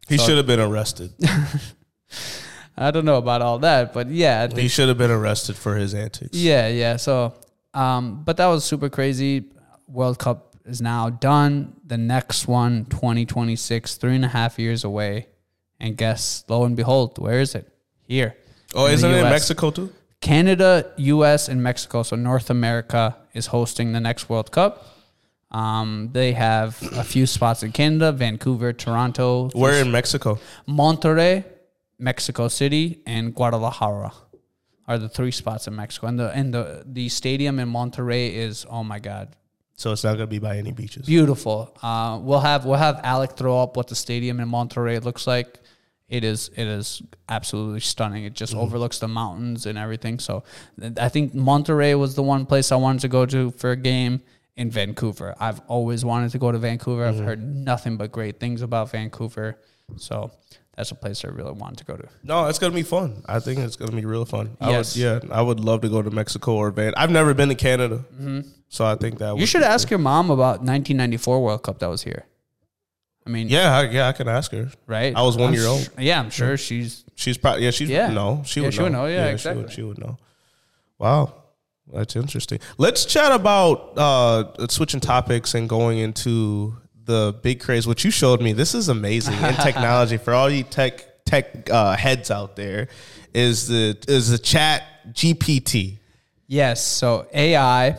He 0.07 0.17
should 0.17 0.37
have 0.37 0.47
been 0.47 0.59
arrested. 0.59 1.13
I 2.77 2.91
don't 2.91 3.05
know 3.05 3.17
about 3.17 3.41
all 3.41 3.59
that, 3.59 3.93
but 3.93 4.09
yeah, 4.09 4.47
he 4.53 4.67
should 4.67 4.87
have 4.87 4.97
been 4.97 5.11
arrested 5.11 5.55
for 5.55 5.75
his 5.75 5.95
antics. 5.95 6.37
Yeah, 6.37 6.67
yeah. 6.67 6.97
So, 6.97 7.33
um, 7.73 8.23
but 8.23 8.37
that 8.37 8.45
was 8.47 8.63
super 8.63 8.89
crazy. 8.89 9.45
World 9.87 10.19
Cup 10.19 10.55
is 10.65 10.79
now 10.81 11.09
done. 11.09 11.73
The 11.85 11.97
next 11.97 12.47
one, 12.47 12.85
2026, 12.85 13.95
three 13.95 14.15
and 14.15 14.25
a 14.25 14.27
half 14.27 14.59
years 14.59 14.83
away. 14.83 15.27
And 15.79 15.97
guess, 15.97 16.43
lo 16.47 16.65
and 16.65 16.75
behold, 16.75 17.17
where 17.17 17.39
is 17.39 17.55
it? 17.55 17.67
Here. 18.01 18.35
Oh, 18.75 18.87
isn't 18.87 19.09
it 19.09 19.17
in 19.17 19.23
Mexico 19.23 19.71
too? 19.71 19.93
Canada, 20.21 20.91
US, 20.97 21.47
and 21.49 21.63
Mexico. 21.63 22.03
So 22.03 22.15
North 22.15 22.49
America 22.49 23.15
is 23.33 23.47
hosting 23.47 23.93
the 23.93 23.99
next 23.99 24.29
World 24.29 24.51
Cup. 24.51 24.85
Um, 25.51 26.09
they 26.11 26.33
have 26.33 26.81
a 26.93 27.03
few 27.03 27.25
spots 27.25 27.63
in 27.63 27.71
Canada, 27.71 28.11
Vancouver, 28.11 28.73
Toronto, 28.73 29.49
Where 29.53 29.81
in 29.81 29.91
Mexico? 29.91 30.39
Monterrey, 30.67 31.45
Mexico 31.99 32.47
City, 32.49 33.01
and 33.05 33.33
Guadalajara 33.33 34.11
are 34.87 34.97
the 34.97 35.09
three 35.09 35.31
spots 35.31 35.67
in 35.67 35.75
Mexico. 35.75 36.07
And 36.07 36.19
the 36.19 36.29
and 36.31 36.53
the 36.53 36.83
the 36.85 37.09
stadium 37.09 37.59
in 37.59 37.69
Monterrey 37.71 38.33
is 38.33 38.65
oh 38.69 38.83
my 38.83 38.99
god, 38.99 39.35
So 39.75 39.91
it's 39.93 40.03
not 40.03 40.13
gonna 40.13 40.27
be 40.27 40.39
by 40.39 40.57
any 40.57 40.71
beaches. 40.73 41.05
beautiful. 41.05 41.75
Uh, 41.81 42.19
we'll 42.21 42.41
have 42.41 42.65
we'll 42.65 42.75
have 42.77 42.99
Alec 43.03 43.31
throw 43.37 43.61
up 43.63 43.77
what 43.77 43.87
the 43.87 43.95
stadium 43.95 44.39
in 44.39 44.49
Monterrey 44.49 45.01
looks 45.03 45.27
like. 45.27 45.59
It 46.09 46.23
is 46.23 46.49
it 46.55 46.67
is 46.67 47.01
absolutely 47.29 47.81
stunning. 47.81 48.23
It 48.25 48.33
just 48.33 48.53
overlooks 48.53 48.99
the 48.99 49.07
mountains 49.09 49.65
and 49.65 49.77
everything. 49.77 50.19
So 50.19 50.43
I 50.97 51.09
think 51.09 51.33
Monterrey 51.33 51.97
was 51.99 52.15
the 52.15 52.23
one 52.23 52.45
place 52.45 52.71
I 52.71 52.75
wanted 52.77 53.01
to 53.01 53.07
go 53.09 53.25
to 53.25 53.51
for 53.51 53.71
a 53.71 53.75
game 53.77 54.21
in 54.57 54.69
Vancouver. 54.71 55.35
I've 55.39 55.61
always 55.67 56.03
wanted 56.03 56.31
to 56.31 56.39
go 56.39 56.51
to 56.51 56.57
Vancouver. 56.57 57.05
I've 57.05 57.15
mm-hmm. 57.15 57.25
heard 57.25 57.41
nothing 57.41 57.95
but 57.97 58.11
great 58.11 58.39
things 58.39 58.61
about 58.61 58.91
Vancouver. 58.91 59.59
So 59.95 60.31
that's 60.75 60.91
a 60.91 60.95
place 60.95 61.23
I 61.23 61.29
really 61.29 61.53
wanted 61.53 61.77
to 61.77 61.85
go 61.85 61.95
to. 61.95 62.07
No, 62.23 62.47
it's 62.47 62.59
gonna 62.59 62.73
be 62.75 62.83
fun. 62.83 63.23
I 63.27 63.39
think 63.39 63.59
it's 63.59 63.75
gonna 63.75 63.93
be 63.95 64.05
real 64.05 64.25
fun. 64.25 64.57
I 64.59 64.71
Yes. 64.71 64.95
would, 64.95 65.01
yeah, 65.01 65.19
I 65.31 65.41
would 65.41 65.59
love 65.59 65.81
to 65.81 65.89
go 65.89 66.01
to 66.01 66.11
Mexico 66.11 66.55
or 66.55 66.71
Van. 66.71 66.93
I've 66.97 67.11
never 67.11 67.33
been 67.33 67.49
to 67.49 67.55
Canada, 67.55 68.03
mm-hmm. 68.13 68.41
so 68.67 68.85
I 68.85 68.95
think 68.95 69.19
that 69.19 69.37
You 69.37 69.45
should 69.45 69.63
ask 69.63 69.89
your 69.89 69.99
mom 69.99 70.29
about 70.29 70.59
1994 70.59 71.41
World 71.43 71.63
Cup 71.63 71.79
that 71.79 71.87
was 71.89 72.03
here. 72.03 72.25
I 73.25 73.29
mean. 73.29 73.49
Yeah, 73.49 73.77
I, 73.77 73.83
yeah, 73.89 74.07
I 74.07 74.11
can 74.13 74.27
ask 74.27 74.51
her. 74.51 74.69
right? 74.87 75.15
I 75.15 75.21
was 75.21 75.35
one 75.37 75.49
I'm 75.49 75.53
year 75.53 75.67
old. 75.67 75.81
sh- 75.81 75.89
yeah, 75.99 76.19
I'm 76.19 76.29
sure 76.29 76.57
she's 76.57 77.03
She's 77.15 77.37
probably 77.37 77.63
yeah. 77.65 77.71
She's 77.71 77.89
Yeah. 77.89 78.09
no, 78.09 78.43
she 78.45 78.59
Yeah, 78.59 78.67
would 78.67 78.73
she 78.73 78.79
know. 78.79 78.83
would 78.85 78.91
know. 78.93 79.05
Yeah, 79.07 79.27
She 79.27 79.31
exactly. 79.33 79.63
would, 79.63 79.71
she 79.71 79.81
would 79.83 79.97
know. 79.97 80.17
Wow, 80.99 81.33
that's 81.93 82.15
interesting. 82.15 82.59
Let's 82.77 83.05
chat 83.05 83.31
about 83.31 83.93
uh, 83.97 84.67
switching 84.67 84.99
topics 84.99 85.53
and 85.53 85.69
going 85.69 85.99
into 85.99 86.75
the 87.05 87.35
big 87.41 87.59
craze. 87.61 87.87
which 87.87 88.03
you 88.03 88.11
showed 88.11 88.41
me, 88.41 88.53
this 88.53 88.75
is 88.75 88.89
amazing 88.89 89.35
in 89.35 89.53
technology 89.55 90.17
for 90.25 90.33
all 90.33 90.49
you 90.49 90.63
tech 90.63 91.25
tech 91.25 91.69
uh, 91.69 91.95
heads 91.95 92.29
out 92.31 92.55
there. 92.55 92.87
Is 93.33 93.67
the 93.67 93.97
is 94.07 94.29
the 94.29 94.37
Chat 94.37 94.83
GPT? 95.11 95.97
Yes. 96.47 96.83
So 96.85 97.27
AI, 97.33 97.97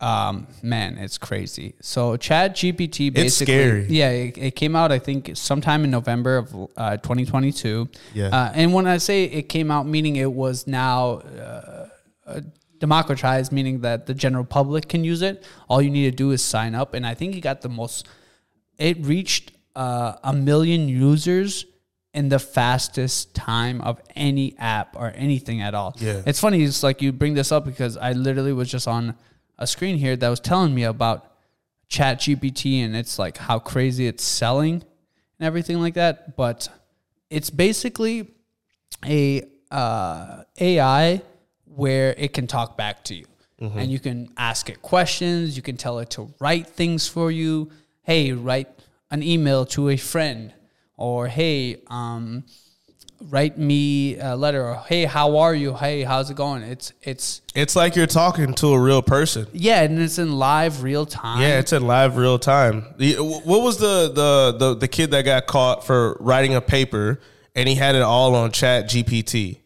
um, 0.00 0.46
man, 0.62 0.98
it's 0.98 1.16
crazy. 1.18 1.74
So 1.80 2.16
Chat 2.16 2.54
GPT 2.54 3.12
basically, 3.12 3.24
It's 3.26 3.36
scary. 3.36 3.86
yeah, 3.88 4.10
it, 4.10 4.38
it 4.38 4.56
came 4.56 4.76
out 4.76 4.92
I 4.92 4.98
think 4.98 5.30
sometime 5.34 5.84
in 5.84 5.90
November 5.90 6.36
of 6.38 6.54
uh, 6.76 6.96
2022. 6.98 7.88
Yeah. 8.12 8.26
Uh, 8.26 8.52
and 8.54 8.74
when 8.74 8.86
I 8.86 8.98
say 8.98 9.24
it 9.24 9.48
came 9.48 9.70
out, 9.70 9.86
meaning 9.86 10.16
it 10.16 10.30
was 10.30 10.66
now 10.66 11.22
uh, 11.38 11.88
uh, 12.26 12.40
democratized, 12.84 13.50
meaning 13.50 13.80
that 13.80 14.04
the 14.04 14.14
general 14.24 14.44
public 14.44 14.88
can 14.88 15.02
use 15.04 15.22
it. 15.22 15.36
All 15.68 15.80
you 15.80 15.90
need 15.90 16.10
to 16.10 16.16
do 16.24 16.32
is 16.32 16.42
sign 16.42 16.74
up, 16.74 16.92
and 16.92 17.06
I 17.06 17.14
think 17.14 17.34
he 17.34 17.40
got 17.40 17.62
the 17.62 17.70
most. 17.80 18.06
It 18.76 18.96
reached 19.14 19.52
uh, 19.74 20.16
a 20.22 20.34
million 20.34 20.82
users 20.88 21.64
in 22.12 22.28
the 22.28 22.38
fastest 22.38 23.34
time 23.34 23.80
of 23.80 24.00
any 24.14 24.54
app 24.58 24.96
or 24.96 25.12
anything 25.16 25.62
at 25.62 25.74
all. 25.74 25.96
Yeah. 25.98 26.22
It's 26.26 26.38
funny, 26.38 26.62
it's 26.62 26.82
like 26.82 27.02
you 27.02 27.10
bring 27.10 27.34
this 27.34 27.50
up 27.50 27.64
because 27.64 27.96
I 27.96 28.12
literally 28.12 28.52
was 28.52 28.70
just 28.70 28.86
on 28.86 29.14
a 29.58 29.66
screen 29.66 29.96
here 29.96 30.14
that 30.14 30.28
was 30.28 30.40
telling 30.40 30.74
me 30.74 30.84
about 30.84 31.32
Chat 31.88 32.20
GPT 32.20 32.84
and 32.84 32.94
it's 32.94 33.18
like 33.18 33.36
how 33.36 33.58
crazy 33.58 34.06
it's 34.06 34.22
selling 34.22 34.74
and 35.38 35.46
everything 35.46 35.80
like 35.80 35.94
that. 35.94 36.36
But 36.36 36.68
it's 37.30 37.50
basically 37.50 38.28
a 39.04 39.42
uh, 39.70 40.44
AI 40.60 41.22
where 41.76 42.14
it 42.16 42.32
can 42.32 42.46
talk 42.46 42.76
back 42.76 43.04
to 43.04 43.14
you. 43.14 43.26
And 43.60 43.90
you 43.90 43.98
can 43.98 44.28
ask 44.36 44.68
it 44.68 44.82
questions. 44.82 45.56
You 45.56 45.62
can 45.62 45.78
tell 45.78 45.98
it 46.00 46.10
to 46.10 46.28
write 46.38 46.66
things 46.66 47.08
for 47.08 47.30
you. 47.30 47.70
Hey, 48.02 48.32
write 48.32 48.68
an 49.10 49.22
email 49.22 49.64
to 49.66 49.88
a 49.88 49.96
friend, 49.96 50.52
or 50.98 51.28
hey, 51.28 51.80
um, 51.86 52.44
write 53.30 53.56
me 53.56 54.18
a 54.18 54.36
letter, 54.36 54.62
or 54.62 54.82
hey, 54.86 55.06
how 55.06 55.38
are 55.38 55.54
you? 55.54 55.72
Hey, 55.72 56.02
how's 56.02 56.28
it 56.30 56.36
going? 56.36 56.62
It's 56.62 56.92
it's 57.00 57.40
It's 57.54 57.74
like 57.74 57.96
you're 57.96 58.06
talking 58.06 58.52
to 58.54 58.74
a 58.74 58.78
real 58.78 59.00
person. 59.00 59.46
yeah, 59.54 59.82
and 59.82 59.98
it's 59.98 60.18
in 60.18 60.32
live 60.32 60.82
real 60.82 61.06
time. 61.06 61.40
Yeah, 61.40 61.58
it's 61.58 61.72
in 61.72 61.86
live 61.86 62.18
real 62.18 62.38
time. 62.38 62.82
What 62.98 63.62
was 63.62 63.78
the, 63.78 64.12
the 64.14 64.56
the 64.58 64.74
the 64.74 64.88
kid 64.88 65.10
that 65.12 65.22
got 65.24 65.46
caught 65.46 65.86
for 65.86 66.18
writing 66.20 66.54
a 66.54 66.60
paper 66.60 67.18
and 67.54 67.66
he 67.66 67.76
had 67.76 67.94
it 67.94 68.02
all 68.02 68.34
on 68.34 68.50
Chat 68.52 68.90
GPT? 68.90 69.60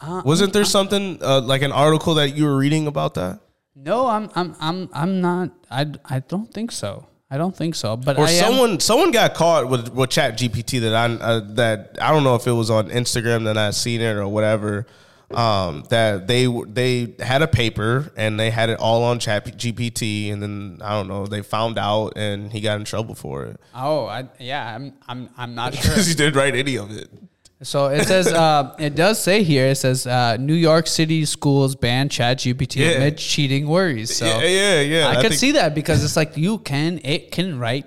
Uh, 0.00 0.22
Wasn't 0.24 0.52
there 0.52 0.64
something 0.64 1.18
uh, 1.22 1.40
like 1.40 1.62
an 1.62 1.72
article 1.72 2.14
that 2.14 2.36
you 2.36 2.44
were 2.44 2.56
reading 2.56 2.86
about 2.86 3.14
that? 3.14 3.40
No, 3.74 4.06
I'm 4.06 4.30
I'm 4.34 4.54
I'm 4.60 4.88
I'm 4.92 5.20
not. 5.20 5.50
I 5.70 5.86
I 6.04 6.20
don't 6.20 6.52
think 6.52 6.72
so. 6.72 7.06
I 7.30 7.36
don't 7.36 7.54
think 7.54 7.74
so. 7.74 7.96
But 7.96 8.18
Or 8.18 8.24
I 8.26 8.30
am- 8.30 8.44
someone 8.44 8.80
someone 8.80 9.10
got 9.10 9.34
caught 9.34 9.68
with 9.68 9.92
with 9.92 10.10
Chat 10.10 10.38
GPT 10.38 10.80
that 10.80 10.94
I 10.94 11.06
uh, 11.14 11.40
that 11.54 11.98
I 12.00 12.10
don't 12.12 12.24
know 12.24 12.34
if 12.34 12.46
it 12.46 12.52
was 12.52 12.70
on 12.70 12.88
Instagram 12.90 13.44
that 13.44 13.56
I 13.58 13.70
seen 13.70 14.00
it 14.00 14.16
or 14.16 14.26
whatever. 14.28 14.86
Um, 15.30 15.84
that 15.90 16.26
they 16.26 16.46
they 16.46 17.14
had 17.20 17.42
a 17.42 17.46
paper 17.46 18.10
and 18.16 18.40
they 18.40 18.50
had 18.50 18.70
it 18.70 18.78
all 18.78 19.04
on 19.04 19.18
Chat 19.18 19.44
GPT 19.58 20.32
and 20.32 20.42
then 20.42 20.78
I 20.82 20.92
don't 20.92 21.06
know 21.06 21.26
they 21.26 21.42
found 21.42 21.78
out 21.78 22.14
and 22.16 22.50
he 22.50 22.62
got 22.62 22.78
in 22.80 22.86
trouble 22.86 23.14
for 23.14 23.44
it 23.44 23.60
oh, 23.74 24.06
I, 24.06 24.26
yeah, 24.40 24.74
I'm 24.74 24.94
I'm 25.06 25.28
I'm 25.36 25.54
not 25.54 25.74
sure. 25.76 25.82
because 25.82 26.06
he 26.06 26.14
didn't 26.14 26.34
write 26.34 26.54
any 26.56 26.78
of 26.78 26.90
it. 26.96 27.10
So 27.62 27.86
it 27.86 28.04
says, 28.06 28.28
uh, 28.28 28.74
it 28.78 28.94
does 28.94 29.20
say 29.20 29.42
here, 29.42 29.66
it 29.66 29.74
says 29.76 30.06
uh, 30.06 30.36
New 30.36 30.54
York 30.54 30.86
City 30.86 31.24
schools 31.24 31.74
ban 31.74 32.08
Chat 32.08 32.38
GPT 32.38 32.76
Yeah. 32.76 32.90
amid 32.98 33.18
cheating 33.18 33.66
worries. 33.68 34.16
So 34.16 34.26
yeah, 34.26 34.40
yeah, 34.42 34.80
yeah. 34.80 35.08
I, 35.08 35.14
could 35.16 35.30
think- 35.30 35.40
see 35.40 35.52
that 35.52 35.74
because 35.74 36.04
it's 36.04 36.16
like 36.16 36.36
you 36.36 36.58
can, 36.58 37.00
it 37.02 37.32
can 37.32 37.58
write 37.58 37.86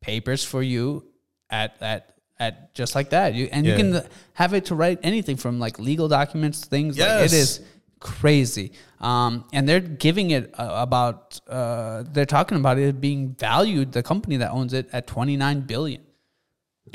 papers 0.00 0.42
for 0.42 0.62
you 0.62 1.04
at, 1.50 1.76
at, 1.82 2.14
at 2.40 2.74
just 2.74 2.94
like 2.94 3.10
that. 3.10 3.34
You, 3.34 3.48
and 3.52 3.66
Yeah. 3.66 3.76
you 3.76 3.78
can 4.00 4.02
have 4.32 4.54
it 4.54 4.64
to 4.66 4.74
write 4.74 5.00
anything 5.02 5.36
from 5.36 5.58
like 5.60 5.78
legal 5.78 6.08
documents, 6.08 6.64
things 6.64 6.98
like 6.98 7.06
Yes. 7.06 7.32
it 7.32 7.36
is 7.36 7.60
crazy. 8.00 8.72
Um, 8.98 9.44
and 9.52 9.68
they're 9.68 9.80
giving 9.80 10.30
it 10.30 10.54
uh, 10.58 10.70
about, 10.72 11.38
uh, 11.48 12.04
they're 12.10 12.24
talking 12.24 12.56
about 12.56 12.78
it 12.78 12.98
being 12.98 13.34
valued, 13.38 13.92
the 13.92 14.02
company 14.02 14.38
that 14.38 14.52
owns 14.52 14.72
it 14.72 14.88
at 14.92 15.06
29 15.06 15.60
billion. 15.62 16.00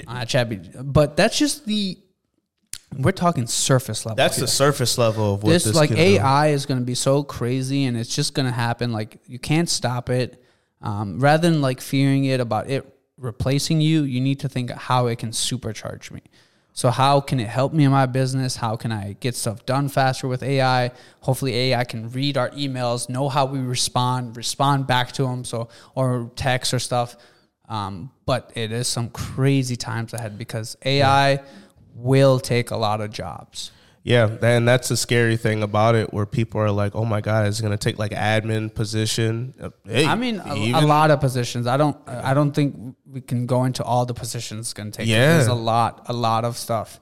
Uh, 0.08 0.26
Chat, 0.26 0.94
but 0.94 1.16
that's 1.16 1.38
just 1.40 1.66
the 1.66 1.98
we're 2.96 3.12
talking 3.12 3.48
surface 3.48 4.06
level. 4.06 4.16
That's 4.16 4.38
here. 4.38 4.46
the 4.46 4.52
surface 4.52 4.98
level 4.98 5.36
of 5.36 5.44
what 5.44 5.52
this, 5.52 5.66
this, 5.66 5.76
like 5.76 5.90
can 5.90 5.98
do. 5.98 6.04
AI 6.04 6.48
is 6.48 6.66
going 6.66 6.80
to 6.80 6.86
be 6.86 6.96
so 6.96 7.24
crazy, 7.24 7.86
and 7.86 7.98
it's 7.98 8.14
just 8.14 8.34
going 8.34 8.46
to 8.46 8.52
happen. 8.52 8.92
Like 8.92 9.20
you 9.28 9.40
can't 9.40 9.70
stop 9.70 10.10
it. 10.10 10.44
Um, 10.82 11.20
rather 11.20 11.50
than 11.50 11.62
like 11.62 11.82
fearing 11.82 12.26
it 12.26 12.40
about 12.40 12.70
it 12.70 12.86
replacing 13.18 13.82
you, 13.82 14.04
you 14.04 14.22
need 14.22 14.40
to 14.42 14.50
think 14.50 14.72
how 14.72 15.08
it 15.08 15.20
can 15.20 15.32
supercharge 15.32 16.12
me. 16.12 16.22
So 16.72 16.92
how 16.92 17.22
can 17.22 17.40
it 17.40 17.48
help 17.48 17.74
me 17.74 17.86
in 17.86 17.92
my 17.92 18.06
business? 18.06 18.56
How 18.56 18.76
can 18.76 18.92
I 18.92 19.14
get 19.20 19.36
stuff 19.36 19.66
done 19.66 19.90
faster 19.90 20.28
with 20.28 20.44
AI? 20.44 20.92
Hopefully 21.22 21.56
AI 21.56 21.84
can 21.84 22.12
read 22.12 22.38
our 22.38 22.52
emails, 22.52 23.10
know 23.10 23.30
how 23.30 23.48
we 23.48 23.58
respond, 23.58 24.38
respond 24.38 24.86
back 24.86 25.12
to 25.14 25.24
them. 25.24 25.44
So 25.44 25.70
or 25.96 26.30
text 26.36 26.76
or 26.76 26.80
stuff. 26.80 27.16
Um, 27.68 28.12
but 28.28 28.52
it 28.54 28.72
is 28.72 28.88
some 28.88 29.10
crazy 29.10 29.76
times 29.76 30.14
ahead 30.14 30.38
because 30.38 30.78
AI 30.86 31.42
will 31.98 32.40
take 32.40 32.72
a 32.72 32.78
lot 32.78 33.02
of 33.02 33.12
jobs. 33.12 33.72
Yeah, 34.04 34.30
and 34.42 34.66
that's 34.66 34.88
the 34.88 34.96
scary 34.96 35.36
thing 35.36 35.64
about 35.64 35.96
it, 35.96 36.14
where 36.14 36.26
people 36.26 36.62
are 36.62 36.72
like, 36.72 36.96
"Oh 36.96 37.04
my 37.04 37.20
god, 37.20 37.46
it's 37.48 37.60
going 37.60 37.72
to 37.72 37.78
take 37.78 38.00
like 38.00 38.14
admin 38.14 38.74
position." 38.74 39.54
Uh, 39.62 39.70
Hey, 39.86 40.06
I 40.06 40.16
mean, 40.16 40.40
a, 40.46 40.80
a 40.80 40.86
lot 40.86 41.12
of 41.12 41.20
positions. 41.20 41.68
I 41.68 41.76
don't. 41.76 41.98
I 42.08 42.34
don't 42.34 42.54
think 42.54 42.96
we 43.06 43.20
can 43.20 43.46
go 43.48 43.66
into 43.66 43.84
all 43.84 44.06
the 44.06 44.14
positions 44.14 44.72
going 44.74 44.92
to 44.92 44.98
take. 45.00 45.08
Yeah. 45.10 45.34
there's 45.34 45.48
a 45.48 45.54
lot, 45.54 46.06
a 46.08 46.14
lot 46.14 46.46
of 46.46 46.56
stuff, 46.56 47.02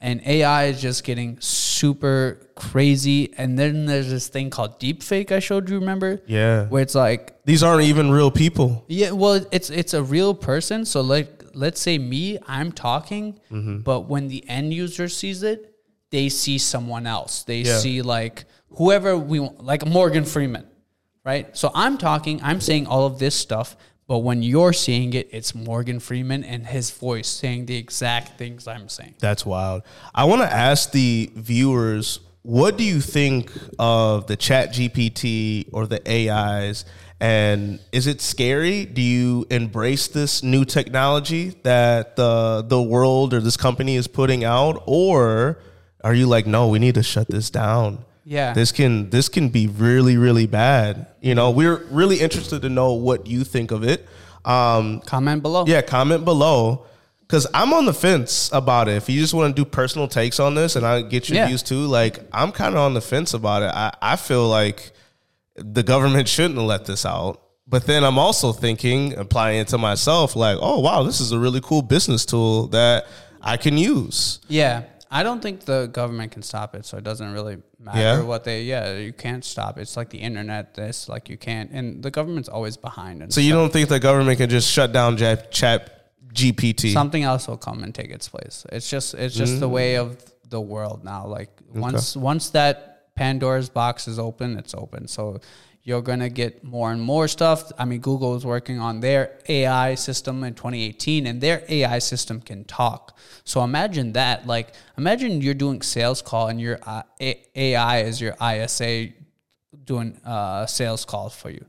and 0.00 0.20
AI 0.24 0.66
is 0.66 0.80
just 0.80 1.02
getting 1.02 1.40
super 1.40 2.46
crazy. 2.54 3.34
And 3.36 3.58
then 3.58 3.86
there's 3.86 4.08
this 4.10 4.28
thing 4.28 4.50
called 4.50 4.78
deepfake. 4.78 5.32
I 5.32 5.40
showed 5.40 5.68
you. 5.68 5.80
Remember? 5.80 6.22
Yeah, 6.26 6.66
Where 6.68 6.82
it's 6.82 6.94
like, 6.94 7.44
these 7.44 7.64
aren't 7.64 7.82
even 7.84 8.12
real 8.12 8.30
people. 8.30 8.84
yeah, 8.86 9.10
well, 9.10 9.44
it's 9.50 9.70
it's 9.70 9.92
a 9.92 10.04
real 10.04 10.34
person. 10.34 10.84
So 10.84 11.00
like, 11.00 11.42
let's 11.54 11.80
say 11.80 11.98
me, 11.98 12.38
I'm 12.46 12.72
talking, 12.72 13.38
Mm-hmm. 13.50 13.78
but 13.78 14.02
when 14.08 14.28
the 14.28 14.48
end 14.48 14.72
user 14.74 15.08
sees 15.08 15.42
it, 15.42 15.74
they 16.10 16.28
see 16.28 16.58
someone 16.58 17.06
else. 17.06 17.42
They 17.44 17.60
Yeah. 17.62 17.78
see 17.78 18.02
like 18.02 18.44
whoever 18.76 19.16
we 19.16 19.40
want, 19.40 19.64
like 19.64 19.86
Morgan 19.86 20.24
Freeman, 20.24 20.66
right? 21.24 21.56
So 21.56 21.70
I'm 21.74 21.98
talking, 21.98 22.40
I'm 22.42 22.60
saying 22.60 22.86
all 22.86 23.06
of 23.06 23.18
this 23.18 23.34
stuff, 23.34 23.76
but 24.06 24.18
when 24.18 24.42
you're 24.42 24.72
seeing 24.72 25.14
it, 25.14 25.28
it's 25.32 25.54
Morgan 25.54 25.98
Freeman 25.98 26.44
and 26.44 26.66
his 26.66 26.90
voice 26.90 27.26
saying 27.26 27.66
the 27.66 27.76
exact 27.76 28.36
things 28.38 28.68
I'm 28.68 28.88
saying. 28.88 29.14
That's 29.18 29.46
wild. 29.46 29.82
I 30.14 30.24
want 30.24 30.42
to 30.42 30.52
ask 30.52 30.92
the 30.92 31.30
viewers, 31.34 32.20
what 32.42 32.76
do 32.76 32.84
you 32.84 33.00
think 33.00 33.50
of 33.78 34.26
the 34.26 34.36
Chat 34.36 34.74
GPT 34.74 35.68
or 35.72 35.86
the 35.86 36.02
AIs? 36.06 36.84
And 37.20 37.78
is 37.92 38.06
it 38.06 38.20
scary? 38.20 38.84
Do 38.84 39.00
you 39.00 39.46
embrace 39.50 40.08
this 40.08 40.42
new 40.42 40.64
technology 40.64 41.50
that 41.62 42.16
the 42.16 42.64
the 42.66 42.82
world 42.82 43.32
or 43.32 43.40
this 43.40 43.56
company 43.56 43.96
is 43.96 44.06
putting 44.06 44.44
out, 44.44 44.82
or 44.86 45.58
are 46.02 46.12
you 46.14 46.26
like, 46.26 46.46
no, 46.46 46.68
we 46.68 46.78
need 46.78 46.96
to 46.96 47.02
shut 47.02 47.28
this 47.28 47.50
down? 47.50 48.04
Yeah. 48.26 48.54
this 48.54 48.72
can 48.72 49.10
this 49.10 49.28
can 49.28 49.50
be 49.50 49.66
really 49.68 50.16
really 50.16 50.46
bad. 50.46 51.06
You 51.20 51.34
know, 51.34 51.50
we're 51.50 51.84
really 51.90 52.20
interested 52.20 52.62
to 52.62 52.68
know 52.68 52.94
what 52.94 53.26
you 53.26 53.44
think 53.44 53.70
of 53.70 53.84
it. 53.84 54.06
Um, 54.44 55.00
Comment 55.00 55.42
below. 55.42 55.64
yeah, 55.66 55.80
comment 55.82 56.24
below 56.24 56.84
because 57.20 57.46
I'm 57.54 57.72
on 57.72 57.86
the 57.86 57.94
fence 57.94 58.50
about 58.52 58.88
it. 58.88 58.96
If 58.96 59.08
you 59.08 59.20
just 59.20 59.32
want 59.34 59.54
to 59.56 59.62
do 59.64 59.68
personal 59.68 60.08
takes 60.08 60.38
on 60.40 60.54
this 60.54 60.74
and 60.76 60.84
I 60.84 61.00
get 61.02 61.28
your 61.28 61.36
Yeah. 61.36 61.46
views 61.46 61.62
too, 61.62 61.86
like 61.86 62.18
I'm 62.32 62.50
kind 62.52 62.74
of 62.74 62.80
on 62.80 62.92
the 62.94 63.00
fence 63.00 63.32
about 63.34 63.62
it. 63.62 63.70
I, 63.74 63.94
I 64.02 64.16
feel 64.16 64.46
like 64.48 64.92
the 65.56 65.82
government 65.82 66.28
shouldn't 66.28 66.56
have 66.56 66.66
let 66.66 66.84
this 66.86 67.04
out. 67.06 67.40
But 67.66 67.86
then 67.86 68.04
I'm 68.04 68.18
also 68.18 68.52
thinking, 68.52 69.16
applying 69.16 69.58
it 69.60 69.68
to 69.68 69.78
myself, 69.78 70.36
like, 70.36 70.58
oh 70.60 70.80
wow, 70.80 71.02
this 71.02 71.20
is 71.20 71.32
a 71.32 71.38
really 71.38 71.60
cool 71.62 71.80
business 71.82 72.26
tool 72.26 72.66
that 72.68 73.06
I 73.40 73.56
can 73.56 73.78
use. 73.78 74.40
Yeah. 74.48 74.84
I 75.10 75.22
don't 75.22 75.40
think 75.40 75.60
the 75.60 75.86
government 75.86 76.32
can 76.32 76.42
stop 76.42 76.74
it, 76.74 76.84
so 76.84 76.96
it 76.98 77.04
doesn't 77.04 77.32
really 77.32 77.58
matter 77.78 78.00
Yeah? 78.00 78.22
what 78.22 78.42
they. 78.42 78.64
Yeah, 78.64 78.96
you 78.96 79.12
can't 79.12 79.44
stop. 79.44 79.78
it. 79.78 79.82
It's 79.82 79.96
like 79.96 80.10
the 80.10 80.18
internet. 80.18 80.74
This 80.74 81.08
like 81.08 81.28
you 81.28 81.36
can't, 81.36 81.70
and 81.70 82.02
the 82.02 82.10
government's 82.10 82.48
always 82.48 82.76
behind. 82.76 83.22
And 83.22 83.32
So 83.32 83.40
you 83.40 83.52
don't 83.52 83.72
think 83.72 83.88
the 83.88 84.00
government 84.00 84.38
can 84.38 84.50
just 84.50 84.68
shut 84.70 84.92
down 84.92 85.16
Chat, 85.16 85.52
chat 85.52 86.10
GPT? 86.32 86.92
something 86.92 87.22
else 87.22 87.46
will 87.46 87.56
come 87.56 87.84
and 87.84 87.94
take 87.94 88.10
its 88.10 88.28
place. 88.28 88.66
It's 88.72 88.90
just 88.90 89.14
it's 89.14 89.36
just 89.36 89.60
the 89.60 89.68
Mm. 89.68 89.72
way 89.78 89.96
of 89.98 90.16
the 90.50 90.60
world 90.60 91.04
now. 91.04 91.26
Like 91.26 91.50
once 91.72 92.16
once 92.16 92.50
that 92.50 92.93
Pandora's 93.14 93.68
box 93.68 94.08
is 94.08 94.18
open, 94.18 94.56
it's 94.58 94.74
open. 94.74 95.06
So 95.08 95.40
you're 95.82 96.02
gonna 96.02 96.30
get 96.30 96.64
more 96.64 96.90
and 96.92 97.00
more 97.00 97.28
stuff. 97.28 97.70
I 97.78 97.84
mean, 97.84 98.00
Google 98.00 98.34
is 98.36 98.44
working 98.44 98.80
on 98.80 99.00
their 99.00 99.38
AI 99.48 99.94
system 99.96 100.42
in 100.42 100.54
2018, 100.54 101.26
and 101.26 101.40
their 101.40 101.62
AI 101.68 101.98
system 101.98 102.40
can 102.40 102.64
talk. 102.64 103.16
So 103.44 103.62
imagine 103.62 104.14
that. 104.14 104.46
Like 104.46 104.74
imagine 104.96 105.42
you're 105.42 105.54
doing 105.54 105.82
sales 105.82 106.22
call 106.22 106.48
and 106.48 106.60
your 106.60 106.78
uh, 106.86 107.02
AI 107.20 107.98
is 108.00 108.20
your 108.20 108.34
ISA 108.42 109.08
doing 109.84 110.18
uh, 110.24 110.64
sales 110.66 111.04
calls 111.04 111.36
for 111.36 111.50
you. 111.50 111.64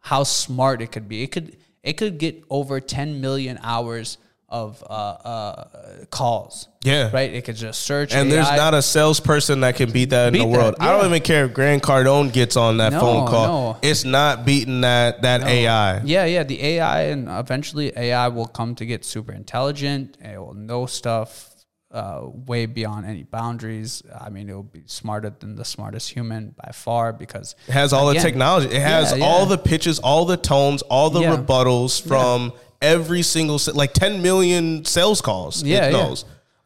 How 0.00 0.24
smart 0.24 0.82
it 0.82 0.90
could 0.90 1.08
be. 1.08 1.22
It 1.22 1.30
could 1.30 1.56
it 1.84 1.94
could 1.94 2.18
get 2.18 2.42
over 2.50 2.80
10 2.80 3.20
million 3.20 3.58
hours 3.62 4.18
of 4.52 4.84
uh, 4.88 4.92
uh, 4.92 5.64
calls. 6.10 6.68
Yeah. 6.84 7.10
Right. 7.12 7.32
It 7.32 7.44
could 7.46 7.56
just 7.56 7.80
search. 7.80 8.12
And 8.12 8.30
there's 8.30 8.50
not 8.50 8.74
a 8.74 8.82
salesperson 8.82 9.60
that 9.60 9.76
can 9.76 9.90
beat 9.90 10.10
that 10.10 10.28
in 10.28 10.32
Beat 10.34 10.38
the 10.40 10.44
that, 10.46 10.58
world. 10.58 10.74
I 10.78 10.92
don't 10.92 11.06
even 11.06 11.22
care 11.22 11.46
if 11.46 11.54
Grant 11.54 11.82
Cardone 11.82 12.30
gets 12.32 12.56
on 12.56 12.76
that 12.76 12.92
No, 12.92 13.00
phone 13.00 13.26
call. 13.26 13.72
no. 13.72 13.78
It's 13.82 14.04
not 14.04 14.44
beating 14.44 14.82
that 14.82 15.22
that 15.22 15.42
AI. 15.42 16.02
Yeah, 16.04 16.26
yeah. 16.26 16.42
The 16.42 16.62
AI 16.62 17.02
and 17.04 17.28
eventually 17.30 17.92
AI 17.96 18.28
will 18.28 18.46
come 18.46 18.74
to 18.74 18.84
get 18.84 19.04
super 19.06 19.32
intelligent. 19.32 20.18
It 20.20 20.38
will 20.38 20.54
know 20.54 20.84
stuff 20.86 21.48
uh, 21.90 22.20
way 22.24 22.66
beyond 22.66 23.06
any 23.06 23.22
boundaries. 23.22 24.02
I 24.20 24.28
mean, 24.28 24.50
it 24.50 24.54
will 24.54 24.62
be 24.62 24.82
smarter 24.86 25.30
than 25.38 25.56
the 25.56 25.64
smartest 25.64 26.10
human 26.10 26.54
by 26.62 26.72
far 26.72 27.12
because 27.14 27.54
It 27.68 27.72
has 27.72 27.92
all 27.94 28.10
Again, 28.10 28.22
the 28.22 28.28
technology. 28.28 28.66
It 28.74 28.82
has 28.82 29.12
yeah, 29.12 29.16
yeah. 29.18 29.24
all 29.24 29.46
the 29.46 29.58
pitches, 29.58 29.98
all 29.98 30.24
the 30.26 30.36
tones, 30.36 30.82
all 30.82 31.08
the 31.10 31.20
Yeah. 31.20 31.36
rebuttals 31.36 32.06
from 32.06 32.52
every 32.82 33.22
single 33.22 33.58
like 33.72 33.92
10 33.94 34.20
million 34.20 34.84
sales 34.84 35.20
calls. 35.22 35.62
Yeah, 35.62 35.86
it 35.88 35.92
yeah. 35.92 36.14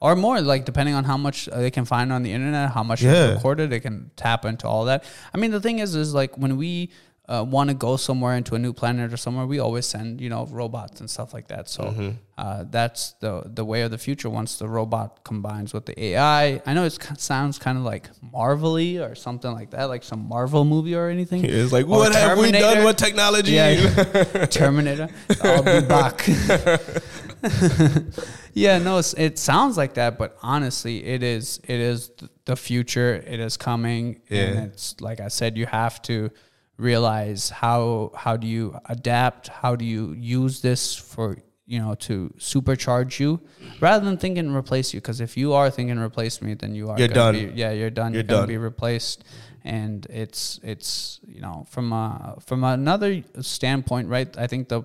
or 0.01 0.17
more, 0.17 0.41
like 0.41 0.65
depending 0.65 0.95
on 0.95 1.05
how 1.05 1.17
much 1.17 1.49
uh, 1.49 1.61
they 1.61 1.71
can 1.71 1.85
find 1.85 2.13
on 2.13 2.23
the 2.23 2.33
internet, 2.33 2.73
how 2.73 2.83
much 2.83 3.03
Yeah. 3.03 3.27
is 3.29 3.35
recorded, 3.37 3.71
they 3.71 3.81
can 3.81 4.11
tap 4.17 4.45
into 4.45 4.67
all 4.67 4.87
that. 4.87 5.05
I 5.33 5.39
mean, 5.39 5.51
the 5.53 5.61
thing 5.61 5.79
is, 5.79 5.95
is 5.95 6.13
like 6.15 6.37
when 6.37 6.57
we 6.57 6.91
uh, 7.29 7.45
want 7.49 7.71
to 7.71 7.75
go 7.75 7.97
somewhere 7.97 8.37
into 8.37 8.55
a 8.55 8.59
new 8.59 8.73
planet 8.73 9.13
or 9.13 9.17
somewhere, 9.17 9.47
we 9.47 9.59
always 9.59 9.87
send 9.87 10.21
you 10.21 10.29
know 10.29 10.47
robots 10.51 11.01
and 11.01 11.11
stuff 11.11 11.33
like 11.35 11.49
that. 11.49 11.69
So 11.69 11.85
Mm-hmm. 11.85 12.11
uh, 12.39 12.65
that's 12.71 13.13
the 13.21 13.43
the 13.47 13.65
way 13.65 13.83
of 13.83 13.91
the 13.91 13.99
future. 13.99 14.31
Once 14.31 14.59
the 14.59 14.69
robot 14.69 15.25
combines 15.25 15.73
with 15.75 15.87
the 15.87 15.95
AI, 16.05 16.61
I 16.67 16.75
know 16.75 16.85
it 16.85 16.99
sounds 17.19 17.59
kind 17.59 17.79
of 17.79 17.85
like 17.85 18.09
Marvel-y 18.33 18.99
or 19.07 19.15
something 19.15 19.53
like 19.53 19.71
that, 19.71 19.85
like 19.85 20.05
some 20.05 20.29
Marvel 20.29 20.65
movie 20.65 20.95
or 20.95 21.09
anything. 21.09 21.45
It's 21.59 21.73
like, 21.73 21.87
Or 21.87 21.99
what 21.99 22.15
have 22.15 22.39
we 22.39 22.53
done 22.53 22.85
with 22.85 22.97
technology? 22.97 23.53
Yeah, 23.53 24.47
Terminator. 24.51 25.09
I'll 25.43 25.63
be 25.63 25.81
back. 25.87 26.27
yeah, 28.55 28.79
no, 28.79 28.99
it's, 28.99 29.15
it 29.15 29.39
sounds 29.39 29.77
like 29.77 29.95
that, 29.95 30.19
but 30.19 30.37
honestly, 30.43 31.05
it 31.05 31.23
is. 31.23 31.61
It 31.65 31.81
is 31.81 32.11
the 32.45 32.57
future. 32.57 33.15
It 33.27 33.41
is 33.41 33.57
coming, 33.57 34.21
Yeah. 34.29 34.41
and 34.43 34.73
it's 34.73 35.01
like 35.01 35.21
I 35.21 35.29
said, 35.29 35.57
you 35.57 35.67
have 35.67 36.01
to 36.03 36.31
realize 36.79 37.51
how 37.51 38.13
how 38.15 38.37
do 38.37 38.47
you 38.47 38.79
adapt? 38.87 39.49
How 39.49 39.77
do 39.77 39.85
you 39.85 40.13
use 40.13 40.61
this 40.61 40.95
for 40.95 41.39
you 41.67 41.81
know 41.81 41.95
to 41.95 42.33
supercharge 42.39 43.19
you, 43.19 43.41
rather 43.81 44.05
than 44.05 44.17
thinking 44.17 44.53
replace 44.53 44.95
you? 44.95 45.01
Because 45.01 45.21
if 45.21 45.37
you 45.37 45.53
are 45.53 45.71
thinking 45.71 45.99
replace 45.99 46.41
me, 46.43 46.55
then 46.55 46.75
you 46.75 46.91
are 46.91 46.99
You're 46.99 47.09
done. 47.09 47.35
Be, 47.35 47.53
yeah, 47.55 47.71
you're 47.73 47.91
done. 47.91 48.13
You're 48.13 48.23
You're, 48.23 48.29
gonna 48.29 48.47
be 48.47 48.59
replaced 48.59 49.25
and 49.67 50.07
it's 50.09 50.61
it's 50.63 51.21
you 51.27 51.41
know 51.41 51.67
from 51.69 51.93
a 51.93 52.37
from 52.41 52.63
another 52.63 53.23
standpoint 53.41 54.09
right 54.09 54.39
i 54.39 54.47
think 54.47 54.69
the 54.69 54.83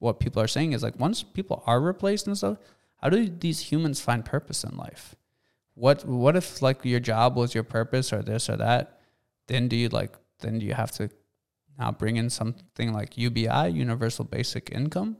what 0.00 0.20
people 0.20 0.40
are 0.40 0.46
saying 0.46 0.72
is 0.72 0.82
like 0.82 1.00
once 1.00 1.22
people 1.22 1.62
are 1.66 1.80
replaced 1.80 2.26
and 2.26 2.36
stuff 2.36 2.58
how 2.96 3.08
do 3.08 3.26
these 3.26 3.72
humans 3.72 4.00
find 4.00 4.26
purpose 4.26 4.64
in 4.64 4.76
life 4.76 5.16
what 5.74 6.04
what 6.04 6.36
if 6.36 6.60
like 6.60 6.84
your 6.84 7.00
job 7.00 7.36
was 7.36 7.54
your 7.54 7.64
purpose 7.64 8.12
or 8.12 8.22
this 8.22 8.50
or 8.50 8.56
that 8.56 9.00
then 9.46 9.66
do 9.66 9.76
you 9.76 9.88
like 9.88 10.14
then 10.40 10.58
do 10.58 10.66
you 10.66 10.74
have 10.74 10.92
to 10.92 11.08
now 11.78 11.90
bring 11.92 12.16
in 12.16 12.30
something 12.30 12.92
like 12.92 13.16
ubi 13.16 13.48
universal 13.70 14.24
basic 14.24 14.70
income 14.72 15.16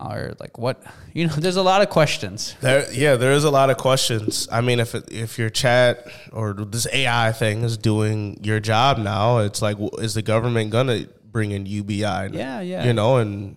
or 0.00 0.34
like 0.40 0.58
what 0.58 0.82
you 1.12 1.26
know 1.26 1.34
there's 1.34 1.56
a 1.56 1.62
lot 1.62 1.82
of 1.82 1.90
questions 1.90 2.54
There, 2.60 2.90
yeah, 2.92 3.16
there 3.16 3.32
is 3.32 3.44
a 3.44 3.50
lot 3.50 3.70
of 3.70 3.76
questions. 3.76 4.48
I 4.50 4.60
mean, 4.60 4.80
if 4.80 4.94
it, 4.94 5.04
if 5.10 5.38
your 5.38 5.50
chat 5.50 6.06
or 6.32 6.54
this 6.54 6.86
AI 6.92 7.32
thing 7.32 7.62
is 7.62 7.76
doing 7.76 8.38
your 8.42 8.60
job 8.60 8.98
now, 8.98 9.38
it's 9.38 9.60
like, 9.62 9.76
is 9.98 10.14
the 10.14 10.22
government 10.22 10.70
gonna 10.70 11.06
bring 11.24 11.50
in 11.50 11.66
UBI? 11.66 12.02
Yeah, 12.02 12.60
yeah. 12.60 12.84
You 12.84 12.92
know, 12.92 13.16
and 13.16 13.56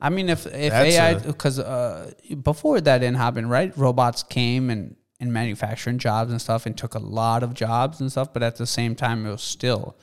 I 0.00 0.10
mean, 0.10 0.28
if 0.28 0.46
if 0.46 0.72
AI 0.72 1.14
because 1.14 1.58
uh, 1.58 2.12
before 2.42 2.80
that 2.80 2.98
didn't 2.98 3.16
happen, 3.16 3.48
right? 3.48 3.76
Robots 3.76 4.22
came 4.22 4.70
and 4.70 4.96
in 5.20 5.32
manufacturing 5.32 5.98
jobs 5.98 6.30
and 6.30 6.40
stuff, 6.40 6.66
and 6.66 6.76
took 6.76 6.94
a 6.94 6.98
lot 6.98 7.42
of 7.42 7.54
jobs 7.54 8.00
and 8.00 8.10
stuff. 8.10 8.32
But 8.32 8.42
at 8.42 8.56
the 8.56 8.66
same 8.66 8.94
time, 8.94 9.26
it 9.26 9.30
was 9.30 9.42
still 9.42 9.96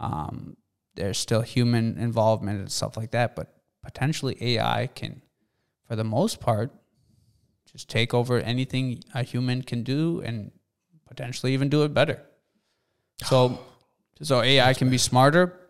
um, 0.00 0.56
there's 0.94 1.18
still 1.18 1.42
human 1.42 1.98
involvement 1.98 2.60
and 2.60 2.70
stuff 2.70 2.96
like 2.96 3.10
that. 3.12 3.36
But 3.36 3.54
potentially 3.82 4.36
AI 4.40 4.88
can, 4.94 5.22
for 5.86 5.96
the 5.96 6.04
most 6.04 6.40
part, 6.40 6.72
just 7.70 7.88
take 7.88 8.14
over 8.14 8.38
anything 8.38 9.02
a 9.14 9.22
human 9.22 9.62
can 9.62 9.82
do 9.82 10.22
and 10.24 10.52
potentially 11.08 11.52
even 11.52 11.68
do 11.68 11.82
it 11.82 11.92
better. 11.92 12.22
So, 13.24 13.58
so 14.22 14.42
AI 14.42 14.74
can 14.74 14.90
be 14.90 14.98
smarter. 14.98 15.60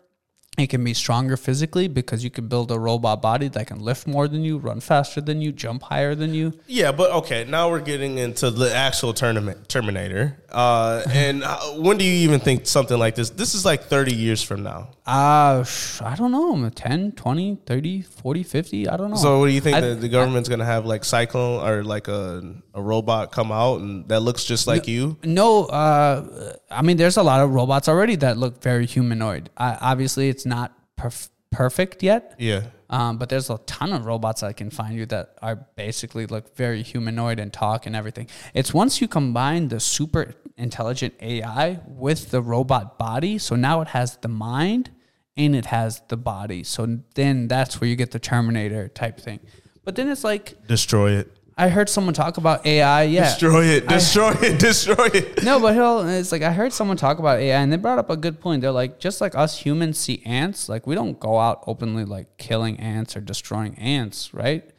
It 0.57 0.67
can 0.67 0.85
be 0.85 0.93
stronger 0.93 1.35
physically 1.35 1.89
because 1.89 2.23
you 2.23 2.29
can 2.29 2.47
build 2.47 2.71
a 2.71 2.79
robot 2.79 3.21
body 3.21 3.49
that 3.49 3.67
can 3.67 3.79
lift 3.79 4.07
more 4.07 4.29
than 4.29 4.41
you, 4.41 4.57
run 4.57 4.79
faster 4.79 5.19
than 5.19 5.41
you, 5.41 5.51
jump 5.51 5.83
higher 5.83 6.15
than 6.15 6.33
you. 6.33 6.53
yeah, 6.65 6.93
but 6.93 7.11
okay, 7.11 7.43
now 7.43 7.69
we're 7.69 7.81
getting 7.81 8.17
into 8.17 8.49
the 8.49 8.73
actual 8.73 9.13
tournament 9.13 9.67
Terminator. 9.67 10.37
Uh, 10.49 11.03
and 11.09 11.43
uh, 11.43 11.59
when 11.71 11.97
do 11.97 12.05
you 12.05 12.13
even 12.29 12.39
think 12.39 12.67
something 12.67 12.97
like 12.97 13.15
this? 13.15 13.31
This 13.31 13.53
is 13.53 13.65
like 13.65 13.85
thirty 13.85 14.15
years 14.15 14.41
from 14.41 14.63
now. 14.63 14.94
Uh, 15.05 15.63
I 16.01 16.15
don't 16.15 16.31
know, 16.31 16.67
10, 16.67 17.11
20, 17.11 17.57
30, 17.65 18.01
40, 18.01 18.43
50. 18.43 18.89
I 18.89 18.97
don't 18.97 19.11
know. 19.11 19.15
So, 19.15 19.39
what 19.39 19.45
do 19.47 19.51
you 19.51 19.61
think 19.61 19.77
I- 19.77 19.81
that 19.81 20.01
the 20.01 20.09
government's 20.09 20.49
gonna 20.49 20.65
have 20.65 20.85
like 20.85 21.03
Cyclone 21.05 21.63
or 21.67 21.83
like 21.83 22.07
a 22.07 22.55
a 22.73 22.81
robot 22.81 23.31
come 23.31 23.51
out 23.51 23.81
and 23.81 24.07
that 24.09 24.21
looks 24.21 24.43
just 24.45 24.65
like 24.65 24.87
you? 24.87 25.17
No, 25.23 25.65
uh, 25.65 26.55
I 26.71 26.81
mean, 26.81 26.97
there's 26.97 27.17
a 27.17 27.23
lot 27.23 27.41
of 27.41 27.51
robots 27.53 27.87
already 27.87 28.15
that 28.17 28.37
look 28.37 28.61
very 28.63 28.87
humanoid. 28.87 29.51
Uh, 29.57 29.77
obviously, 29.79 30.27
it's 30.29 30.45
not 30.45 30.73
perf- 30.97 31.29
perfect 31.51 32.01
yet. 32.01 32.33
Yeah. 32.39 32.63
Um, 32.89 33.17
but 33.17 33.29
there's 33.29 33.49
a 33.49 33.57
ton 33.65 33.93
of 33.93 34.05
robots 34.05 34.43
I 34.43 34.53
can 34.53 34.69
find 34.69 34.93
you 34.95 35.05
that 35.07 35.35
are 35.41 35.55
basically 35.75 36.27
look 36.27 36.55
very 36.55 36.83
humanoid 36.83 37.39
and 37.39 37.51
talk 37.51 37.85
and 37.87 37.95
everything. 37.95 38.27
It's 38.53 38.73
once 38.75 39.01
you 39.01 39.07
combine 39.07 39.69
the 39.69 39.79
super 39.79 40.33
intelligent 40.57 41.13
AI 41.21 41.79
with 41.87 42.31
the 42.31 42.41
robot 42.41 42.97
body, 42.97 43.37
so 43.37 43.55
now 43.55 43.81
it 43.81 43.89
has 43.89 44.17
the 44.17 44.27
mind 44.27 44.91
and 45.37 45.55
it 45.55 45.67
has 45.67 46.01
the 46.07 46.17
body. 46.17 46.63
So 46.63 46.99
then 47.15 47.47
that's 47.47 47.81
where 47.81 47.89
you 47.89 47.95
get 47.95 48.11
the 48.11 48.19
Terminator 48.19 48.87
type 48.87 49.19
thing. 49.19 49.39
But 49.83 49.95
then 49.95 50.09
it's 50.09 50.23
like 50.23 50.67
Destroy 50.67 51.11
it. 51.11 51.31
I 51.57 51.69
heard 51.69 51.87
someone 51.87 52.13
talk 52.13 52.35
about 52.35 52.65
AI. 52.65 53.03
Yeah, 53.03 53.23
Destroy 53.29 53.63
it. 53.65 53.87
Destroy 53.87 54.31
it. 54.41 54.59
Destroy 54.59 55.05
it. 55.13 55.43
no, 55.43 55.59
but 55.59 55.75
it's 56.09 56.31
like 56.31 56.41
I 56.41 56.51
heard 56.51 56.73
someone 56.73 56.97
talk 56.97 57.19
about 57.19 57.39
AI 57.39 57.61
and 57.61 57.71
they 57.71 57.77
brought 57.77 57.97
up 57.97 58.09
a 58.09 58.17
good 58.17 58.41
point. 58.41 58.61
They're 58.61 58.71
like, 58.71 58.99
just 58.99 59.21
like 59.21 59.35
us 59.35 59.59
humans 59.59 59.97
see 59.97 60.21
ants, 60.25 60.67
like 60.67 60.85
we 60.85 60.95
don't 60.95 61.17
go 61.19 61.39
out 61.39 61.63
openly 61.65 62.03
like 62.03 62.37
killing 62.37 62.77
ants 62.79 63.15
or 63.15 63.21
destroying 63.21 63.75
ants, 63.79 64.33
right? 64.33 64.69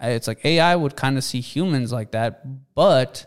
It's 0.00 0.26
like 0.26 0.44
AI 0.44 0.74
would 0.74 0.96
kind 0.96 1.16
of 1.18 1.22
see 1.24 1.40
humans 1.40 1.92
like 1.92 2.12
that, 2.12 2.74
but 2.74 3.26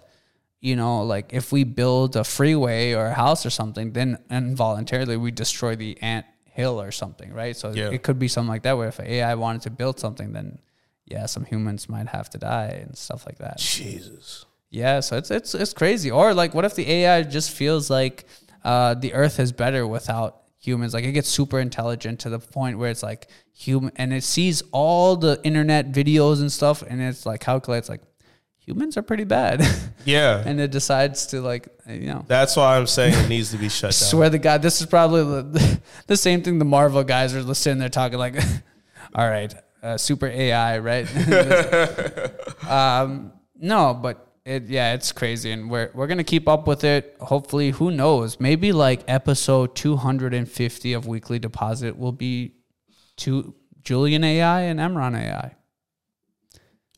you 0.65 0.75
know, 0.75 1.03
like 1.03 1.27
if 1.39 1.51
we 1.51 1.63
build 1.63 2.15
a 2.15 2.23
freeway 2.23 2.93
or 2.93 3.05
a 3.05 3.13
house 3.13 3.45
or 3.45 3.51
something, 3.51 3.87
then 3.93 4.17
involuntarily 4.31 5.15
we 5.25 5.29
destroy 5.31 5.75
the 5.75 5.91
ant 6.01 6.25
hill 6.45 6.81
or 6.81 6.91
something, 6.91 7.31
right? 7.41 7.55
So 7.55 7.71
Yeah. 7.71 7.91
it 7.91 8.01
could 8.05 8.17
be 8.17 8.27
something 8.27 8.49
like 8.55 8.63
that 8.63 8.75
where 8.77 8.87
if 8.87 8.99
AI 8.99 9.35
wanted 9.35 9.61
to 9.63 9.69
build 9.69 9.99
something, 9.99 10.33
then 10.33 10.57
yeah, 11.05 11.27
some 11.27 11.45
humans 11.45 11.87
might 11.87 12.07
have 12.07 12.27
to 12.31 12.37
die 12.39 12.71
and 12.83 12.97
stuff 12.97 13.21
like 13.27 13.37
that. 13.45 13.57
Jesus. 13.59 14.45
Yeah, 14.71 15.01
so 15.01 15.17
it's 15.17 15.29
it's 15.29 15.53
it's 15.53 15.73
crazy. 15.73 16.09
Or 16.19 16.33
like, 16.33 16.51
what 16.55 16.65
if 16.65 16.73
the 16.75 16.89
AI 16.97 17.21
just 17.37 17.51
feels 17.51 17.89
like 17.99 18.25
uh, 18.63 18.95
the 18.95 19.13
Earth 19.13 19.39
is 19.39 19.51
better 19.51 19.85
without 19.85 20.31
humans? 20.57 20.93
Like, 20.95 21.05
it 21.05 21.11
gets 21.11 21.29
super 21.29 21.59
intelligent 21.59 22.19
to 22.21 22.29
the 22.29 22.39
point 22.39 22.79
where 22.79 22.89
it's 22.89 23.03
like 23.03 23.27
human, 23.53 23.91
and 23.97 24.11
it 24.11 24.23
sees 24.23 24.63
all 24.71 25.15
the 25.15 25.39
internet 25.43 25.91
videos 25.91 26.41
and 26.41 26.51
stuff, 26.51 26.81
and 26.81 26.99
it's 27.01 27.23
like 27.25 27.39
calculates 27.41 27.87
like 27.87 28.01
humans 28.65 28.97
are 28.97 29.01
pretty 29.03 29.23
bad, 29.25 29.61
Yeah. 30.05 30.43
and 30.45 30.59
it 30.59 30.71
decides 30.71 31.27
to 31.27 31.41
like 31.41 31.67
you 31.87 32.07
know. 32.07 32.25
That's 32.27 32.55
why 32.55 32.77
I'm 32.77 32.87
saying 32.87 33.13
it 33.13 33.29
needs 33.29 33.51
to 33.51 33.57
be 33.57 33.69
shut 33.69 33.91
down. 33.99 34.09
Swear 34.09 34.29
to 34.29 34.37
God, 34.39 34.61
this 34.61 34.81
is 34.81 34.87
probably 34.87 35.23
the, 35.23 35.79
the 36.07 36.17
same 36.17 36.41
thing 36.41 36.59
the 36.59 36.65
Marvel 36.65 37.03
guys 37.03 37.33
are 37.35 37.53
sitting 37.53 37.79
there 37.79 37.89
talking 37.89 38.17
like, 38.17 38.35
all 39.13 39.27
right, 39.29 39.53
uh, 39.83 39.97
super 39.97 40.27
AI, 40.27 40.79
right? 40.79 41.07
um, 42.67 43.31
no, 43.59 43.93
but 43.93 44.21
it 44.45 44.63
yeah, 44.67 44.93
it's 44.93 45.11
crazy, 45.11 45.51
and 45.51 45.69
we're 45.69 45.89
we're 45.93 46.07
gonna 46.07 46.23
keep 46.23 46.47
up 46.47 46.67
with 46.67 46.83
it. 46.83 47.15
Hopefully, 47.19 47.71
who 47.71 47.91
knows? 47.91 48.39
Maybe 48.39 48.71
like 48.71 49.03
episode 49.07 49.75
two 49.75 49.95
hundred 49.95 50.33
and 50.33 50.49
fifty 50.49 50.93
of 50.93 51.07
Weekly 51.07 51.39
Deposit 51.39 51.97
will 51.97 52.11
be 52.11 52.53
two 53.15 53.55
Julian 53.83 54.23
AI 54.23 54.61
and 54.61 54.79
Emran 54.79 55.17
AI. 55.19 55.55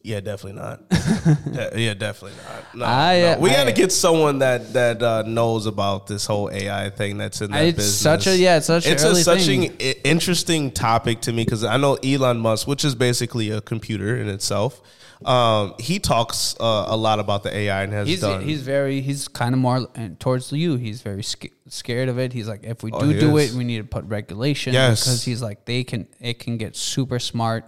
Yeah, 0.08 0.22
definitely 0.22 0.62
not. 0.62 0.88
De- 0.90 1.72
yeah, 1.82 1.94
definitely 1.94 2.38
not. 2.48 2.76
No, 2.76 2.86
I, 2.86 3.20
no. 3.20 3.32
uh, 3.34 3.38
We 3.40 3.50
got 3.50 3.66
to 3.66 3.74
get 3.74 3.92
someone 3.92 4.40
that 4.40 4.72
that 4.74 5.04
uh, 5.04 5.24
knows 5.28 5.66
about 5.66 6.08
this 6.08 6.26
whole 6.26 6.50
AI 6.50 6.90
thing 6.92 7.18
that's 7.18 7.42
in 7.42 7.52
that 7.52 7.66
It's 7.66 7.76
business. 7.78 8.00
such 8.00 8.28
a- 8.28 8.38
yeah, 8.38 8.56
it's 8.58 8.68
such 8.68 8.86
an 8.86 8.94
it's 8.94 9.04
a, 9.04 9.16
such 9.16 9.48
an 9.50 9.64
i- 9.82 9.96
interesting 10.06 10.72
topic 10.72 11.20
to 11.22 11.34
me 11.34 11.44
because 11.44 11.66
I 11.66 11.76
know 11.76 11.96
Elon 11.96 12.38
Musk, 12.40 12.68
which 12.70 12.86
is 12.86 12.96
basically 12.96 13.52
a 13.52 13.60
computer 13.60 14.16
in 14.16 14.30
itself. 14.30 14.82
Um, 15.26 15.74
he 15.80 16.00
talks 16.00 16.56
uh, 16.60 16.86
a 16.88 16.96
lot 16.96 17.20
about 17.20 17.44
the 17.44 17.54
AI 17.54 17.84
and 17.84 17.92
has 17.92 18.08
He's 18.08 18.22
done. 18.22 18.44
he's 18.44 18.62
very 18.62 19.02
he's 19.02 19.28
kind 19.28 19.54
of 19.56 19.60
more 19.60 19.90
uh, 19.98 20.10
towards 20.20 20.54
you. 20.54 20.78
He's 20.78 21.02
very 21.02 21.24
sca- 21.24 21.50
scared 21.68 22.08
of 22.08 22.18
it. 22.18 22.32
He's 22.32 22.48
like, 22.48 22.64
if 22.64 22.82
we 22.84 22.92
Oh, 22.94 23.02
do 23.02 23.08
he 23.10 23.20
do 23.20 23.36
is. 23.38 23.54
it, 23.54 23.58
we 23.58 23.66
need 23.66 23.80
to 23.80 23.84
put 23.84 24.06
regulation 24.06 24.74
Yes. 24.74 25.04
because 25.04 25.26
he's 25.26 25.42
like 25.42 25.66
they 25.66 25.84
can 25.84 26.08
it 26.22 26.40
can 26.40 26.58
get 26.58 26.78
super 26.78 27.20
smart. 27.20 27.66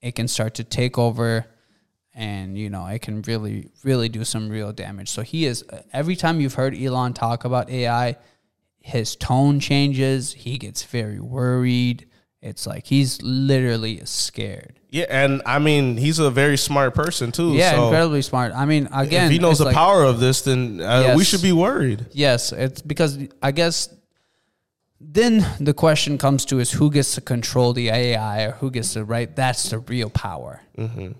It 0.00 0.14
can 0.14 0.28
start 0.28 0.54
to 0.54 0.64
take 0.64 0.96
over, 0.96 1.44
and 2.18 2.58
you 2.58 2.68
know 2.68 2.84
it 2.86 3.00
can 3.00 3.22
really 3.22 3.70
really 3.84 4.08
do 4.08 4.24
some 4.24 4.50
real 4.50 4.72
damage. 4.72 5.08
So 5.08 5.22
he 5.22 5.46
is 5.46 5.64
every 5.92 6.16
time 6.16 6.40
you've 6.40 6.54
heard 6.54 6.74
Elon 6.74 7.14
talk 7.14 7.44
about 7.44 7.70
AI, 7.70 8.16
his 8.80 9.14
tone 9.16 9.60
changes. 9.60 10.32
He 10.32 10.58
gets 10.58 10.82
very 10.82 11.20
worried. 11.20 12.06
It's 12.42 12.66
like 12.66 12.86
he's 12.86 13.22
literally 13.22 14.00
scared. 14.04 14.80
yeah, 14.90 15.06
and 15.08 15.42
I 15.46 15.60
mean 15.60 15.96
he's 15.96 16.18
a 16.18 16.30
very 16.30 16.56
smart 16.58 16.92
person 16.94 17.30
too. 17.30 17.54
Yeah, 17.54 17.76
so 17.76 17.84
incredibly 17.84 18.22
smart. 18.22 18.52
I 18.52 18.64
mean, 18.64 18.88
again, 18.92 19.26
if 19.26 19.32
he 19.32 19.38
knows 19.38 19.58
the 19.58 19.66
like- 19.66 19.74
power 19.74 20.02
of 20.02 20.18
this, 20.18 20.42
then 20.42 20.80
uh, 20.80 21.14
we 21.16 21.24
should 21.24 21.42
be 21.42 21.52
worried. 21.52 22.06
Yes, 22.12 22.52
it's 22.52 22.82
because 22.82 23.16
I 23.40 23.52
guess 23.52 23.94
then 25.00 25.46
the 25.60 25.72
question 25.74 26.18
comes 26.18 26.44
to 26.46 26.58
is 26.58 26.72
who 26.72 26.90
gets 26.90 27.14
to 27.14 27.20
control 27.20 27.72
the 27.72 27.88
AI 27.88 28.42
or 28.44 28.52
who 28.52 28.70
gets 28.70 28.94
to 28.94 29.04
right? 29.04 29.34
That's 29.34 29.70
the 29.70 29.78
real 29.78 30.10
power, 30.10 30.62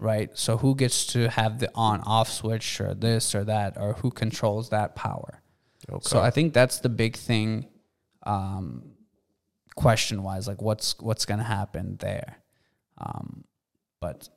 right? 0.01 0.31
So 0.35 0.57
who 0.57 0.75
gets 0.75 1.07
to 1.09 1.29
have 1.31 1.59
the 1.61 1.71
on-off 1.75 2.29
switch 2.31 2.81
or 2.81 2.95
this 2.95 3.35
or 3.35 3.45
that 3.45 3.77
or 3.79 3.93
who 3.95 4.11
controls 4.11 4.71
that 4.71 4.97
power? 4.97 5.43
So 6.01 6.21
I 6.21 6.31
think 6.31 6.53
that's 6.55 6.81
the 6.81 6.89
big 6.89 7.17
thing, 7.17 7.67
um, 8.25 8.83
question-wise, 9.77 10.49
like 10.49 10.61
what's 10.61 10.99
what's 10.99 11.25
gonna 11.25 11.45
happen 11.45 11.97
there. 12.01 12.39
Um, 12.99 13.45
but 14.01 14.29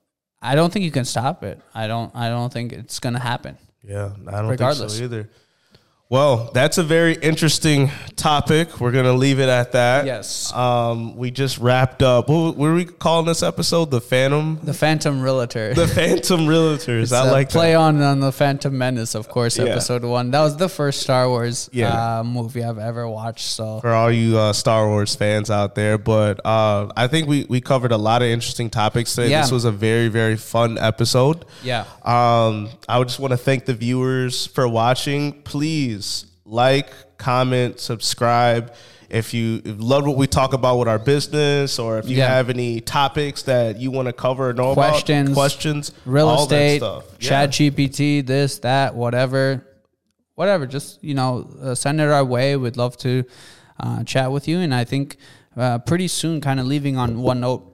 I 0.41 0.55
don't 0.55 0.71
think 0.71 0.85
you 0.85 0.91
can 0.91 1.05
stop 1.05 1.43
it. 1.43 1.59
I 1.73 1.87
don't. 1.87 2.15
I 2.15 2.29
don't 2.29 2.53
think 2.53 2.73
it's 2.73 2.99
gonna 2.99 3.19
happen. 3.19 3.57
Yeah, 3.83 4.11
I 4.27 4.41
don't 4.41 4.49
Regardless. 4.49 4.97
think 4.97 5.11
so 5.11 5.15
either. 5.17 5.29
Well, 6.12 6.51
that's 6.53 6.78
a 6.78 6.84
very 6.84 7.14
interesting 7.14 7.89
topic. 8.18 8.82
We're 8.82 8.91
gonna 8.91 9.14
leave 9.14 9.39
it 9.39 9.47
at 9.47 9.72
that. 9.72 10.05
Yes. 10.05 10.51
Um, 10.53 11.16
we 11.16 11.32
just 11.32 11.57
wrapped 11.57 12.03
up. 12.03 12.28
What, 12.28 12.57
are 12.59 12.74
we 12.74 12.84
calling 12.84 13.28
this 13.28 13.41
episode? 13.41 13.91
The 13.91 14.01
Phantom. 14.01 14.59
The 14.62 14.74
Phantom 14.74 15.22
Realtor. 15.22 15.74
The 15.74 15.88
Phantom 15.88 16.41
Realtors. 16.41 17.14
I 17.14 17.22
It's 17.22 17.30
a 17.30 17.32
like 17.32 17.49
play 17.49 17.72
that. 17.72 17.78
on 17.78 18.01
on 18.01 18.20
the 18.20 18.34
Phantom 18.34 18.78
Menace, 18.78 19.16
of 19.16 19.30
course, 19.30 19.57
Yeah. 19.57 19.68
episode 19.68 20.03
one. 20.03 20.32
That 20.32 20.41
was 20.41 20.57
the 20.57 20.68
first 20.68 20.99
Star 20.99 21.30
Wars 21.30 21.70
Yeah. 21.72 22.20
uh, 22.20 22.24
movie 22.26 22.62
I've 22.62 22.78
ever 22.78 23.07
watched. 23.07 23.45
So 23.47 23.80
for 23.80 23.93
all 23.93 24.12
you 24.12 24.38
uh, 24.38 24.51
Star 24.51 24.89
Wars 24.89 25.16
fans 25.16 25.49
out 25.49 25.76
there. 25.76 25.97
But 25.97 26.45
uh, 26.45 26.91
I 26.97 27.07
think 27.07 27.30
we, 27.30 27.45
we 27.47 27.62
covered 27.62 27.93
a 27.93 27.97
lot 27.97 28.22
of 28.22 28.28
interesting 28.28 28.70
topics 28.70 29.16
today. 29.16 29.30
Yeah. 29.30 29.43
This 29.43 29.51
was 29.51 29.64
a 29.64 29.72
very, 29.72 30.09
very 30.09 30.36
fun 30.36 30.78
episode. 30.78 31.45
yeah, 31.64 31.86
Um, 32.03 32.68
I 32.89 32.99
would 32.99 33.07
just 33.07 33.22
want 33.22 33.32
to 33.32 33.38
thank 33.38 33.64
the 33.64 33.74
viewers 33.74 34.47
for 34.47 34.68
watching. 34.68 35.41
Please 35.43 36.00
like, 36.45 37.17
comment, 37.17 37.79
subscribe. 37.79 38.73
If 39.09 39.33
you 39.33 39.61
love 39.65 40.05
what 40.05 40.15
we 40.15 40.25
talk 40.25 40.53
about 40.53 40.79
with 40.79 40.87
our 40.87 40.99
business, 40.99 41.77
or 41.79 41.97
if 41.99 42.07
you 42.09 42.17
Yeah. 42.17 42.27
have 42.29 42.49
any 42.49 42.79
topics 42.79 43.43
that 43.43 43.77
you 43.79 43.91
want 43.91 44.07
to 44.07 44.13
cover 44.13 44.49
or 44.49 44.53
know 44.53 44.73
Questions, 44.73 45.29
about, 45.29 45.35
questions, 45.35 45.91
real 46.05 46.29
all 46.29 46.43
estate, 46.43 46.79
that 46.79 47.03
stuff. 47.03 47.19
Chat 47.19 47.49
GPT, 47.51 48.25
this, 48.25 48.59
that, 48.59 48.95
whatever, 48.95 49.65
whatever. 50.35 50.65
Just 50.65 51.03
you 51.03 51.13
know, 51.13 51.49
uh, 51.61 51.75
send 51.75 51.99
it 51.99 52.07
our 52.07 52.23
way. 52.23 52.55
We'd 52.55 52.77
love 52.77 52.95
to 52.99 53.25
uh, 53.79 54.03
chat 54.05 54.31
with 54.31 54.47
you. 54.47 54.59
And 54.59 54.73
I 54.73 54.85
think 54.85 55.17
uh, 55.57 55.79
pretty 55.79 56.07
soon, 56.07 56.39
kind 56.39 56.59
of 56.61 56.65
leaving 56.65 56.95
on 56.97 57.21
one 57.21 57.41
note. 57.41 57.67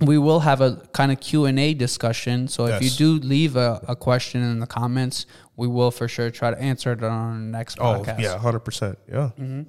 We 0.00 0.18
will 0.18 0.40
have 0.40 0.60
a 0.60 0.82
kind 0.92 1.12
of 1.12 1.20
Q 1.20 1.44
and 1.44 1.58
A 1.60 1.74
discussion. 1.74 2.48
So 2.48 2.66
if 2.66 2.82
you 2.82 2.90
do 2.90 3.24
leave 3.24 3.54
a, 3.56 3.84
a 3.86 3.94
question 3.94 4.42
in 4.42 4.58
the 4.58 4.66
comments, 4.66 5.26
we 5.56 5.68
will 5.68 5.90
for 5.92 6.08
sure 6.08 6.30
try 6.30 6.50
to 6.50 6.58
answer 6.60 6.92
it 6.92 7.02
on 7.04 7.10
our 7.12 7.34
next 7.38 7.78
Oh 7.80 8.02
podcast. 8.02 8.18
yeah, 8.20 8.36
hundred 8.38 8.60
percent. 8.60 8.98
Yeah. 9.08 9.30
Mm-hmm. 9.38 9.62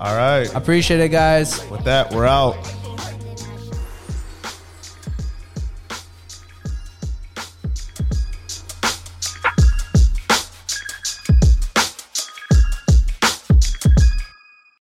All 0.00 0.16
right. 0.16 0.52
Appreciate 0.54 1.00
it, 1.00 1.10
guys. 1.10 1.64
With 1.70 1.84
that, 1.84 2.12
we're 2.12 2.26
out. 2.26 2.56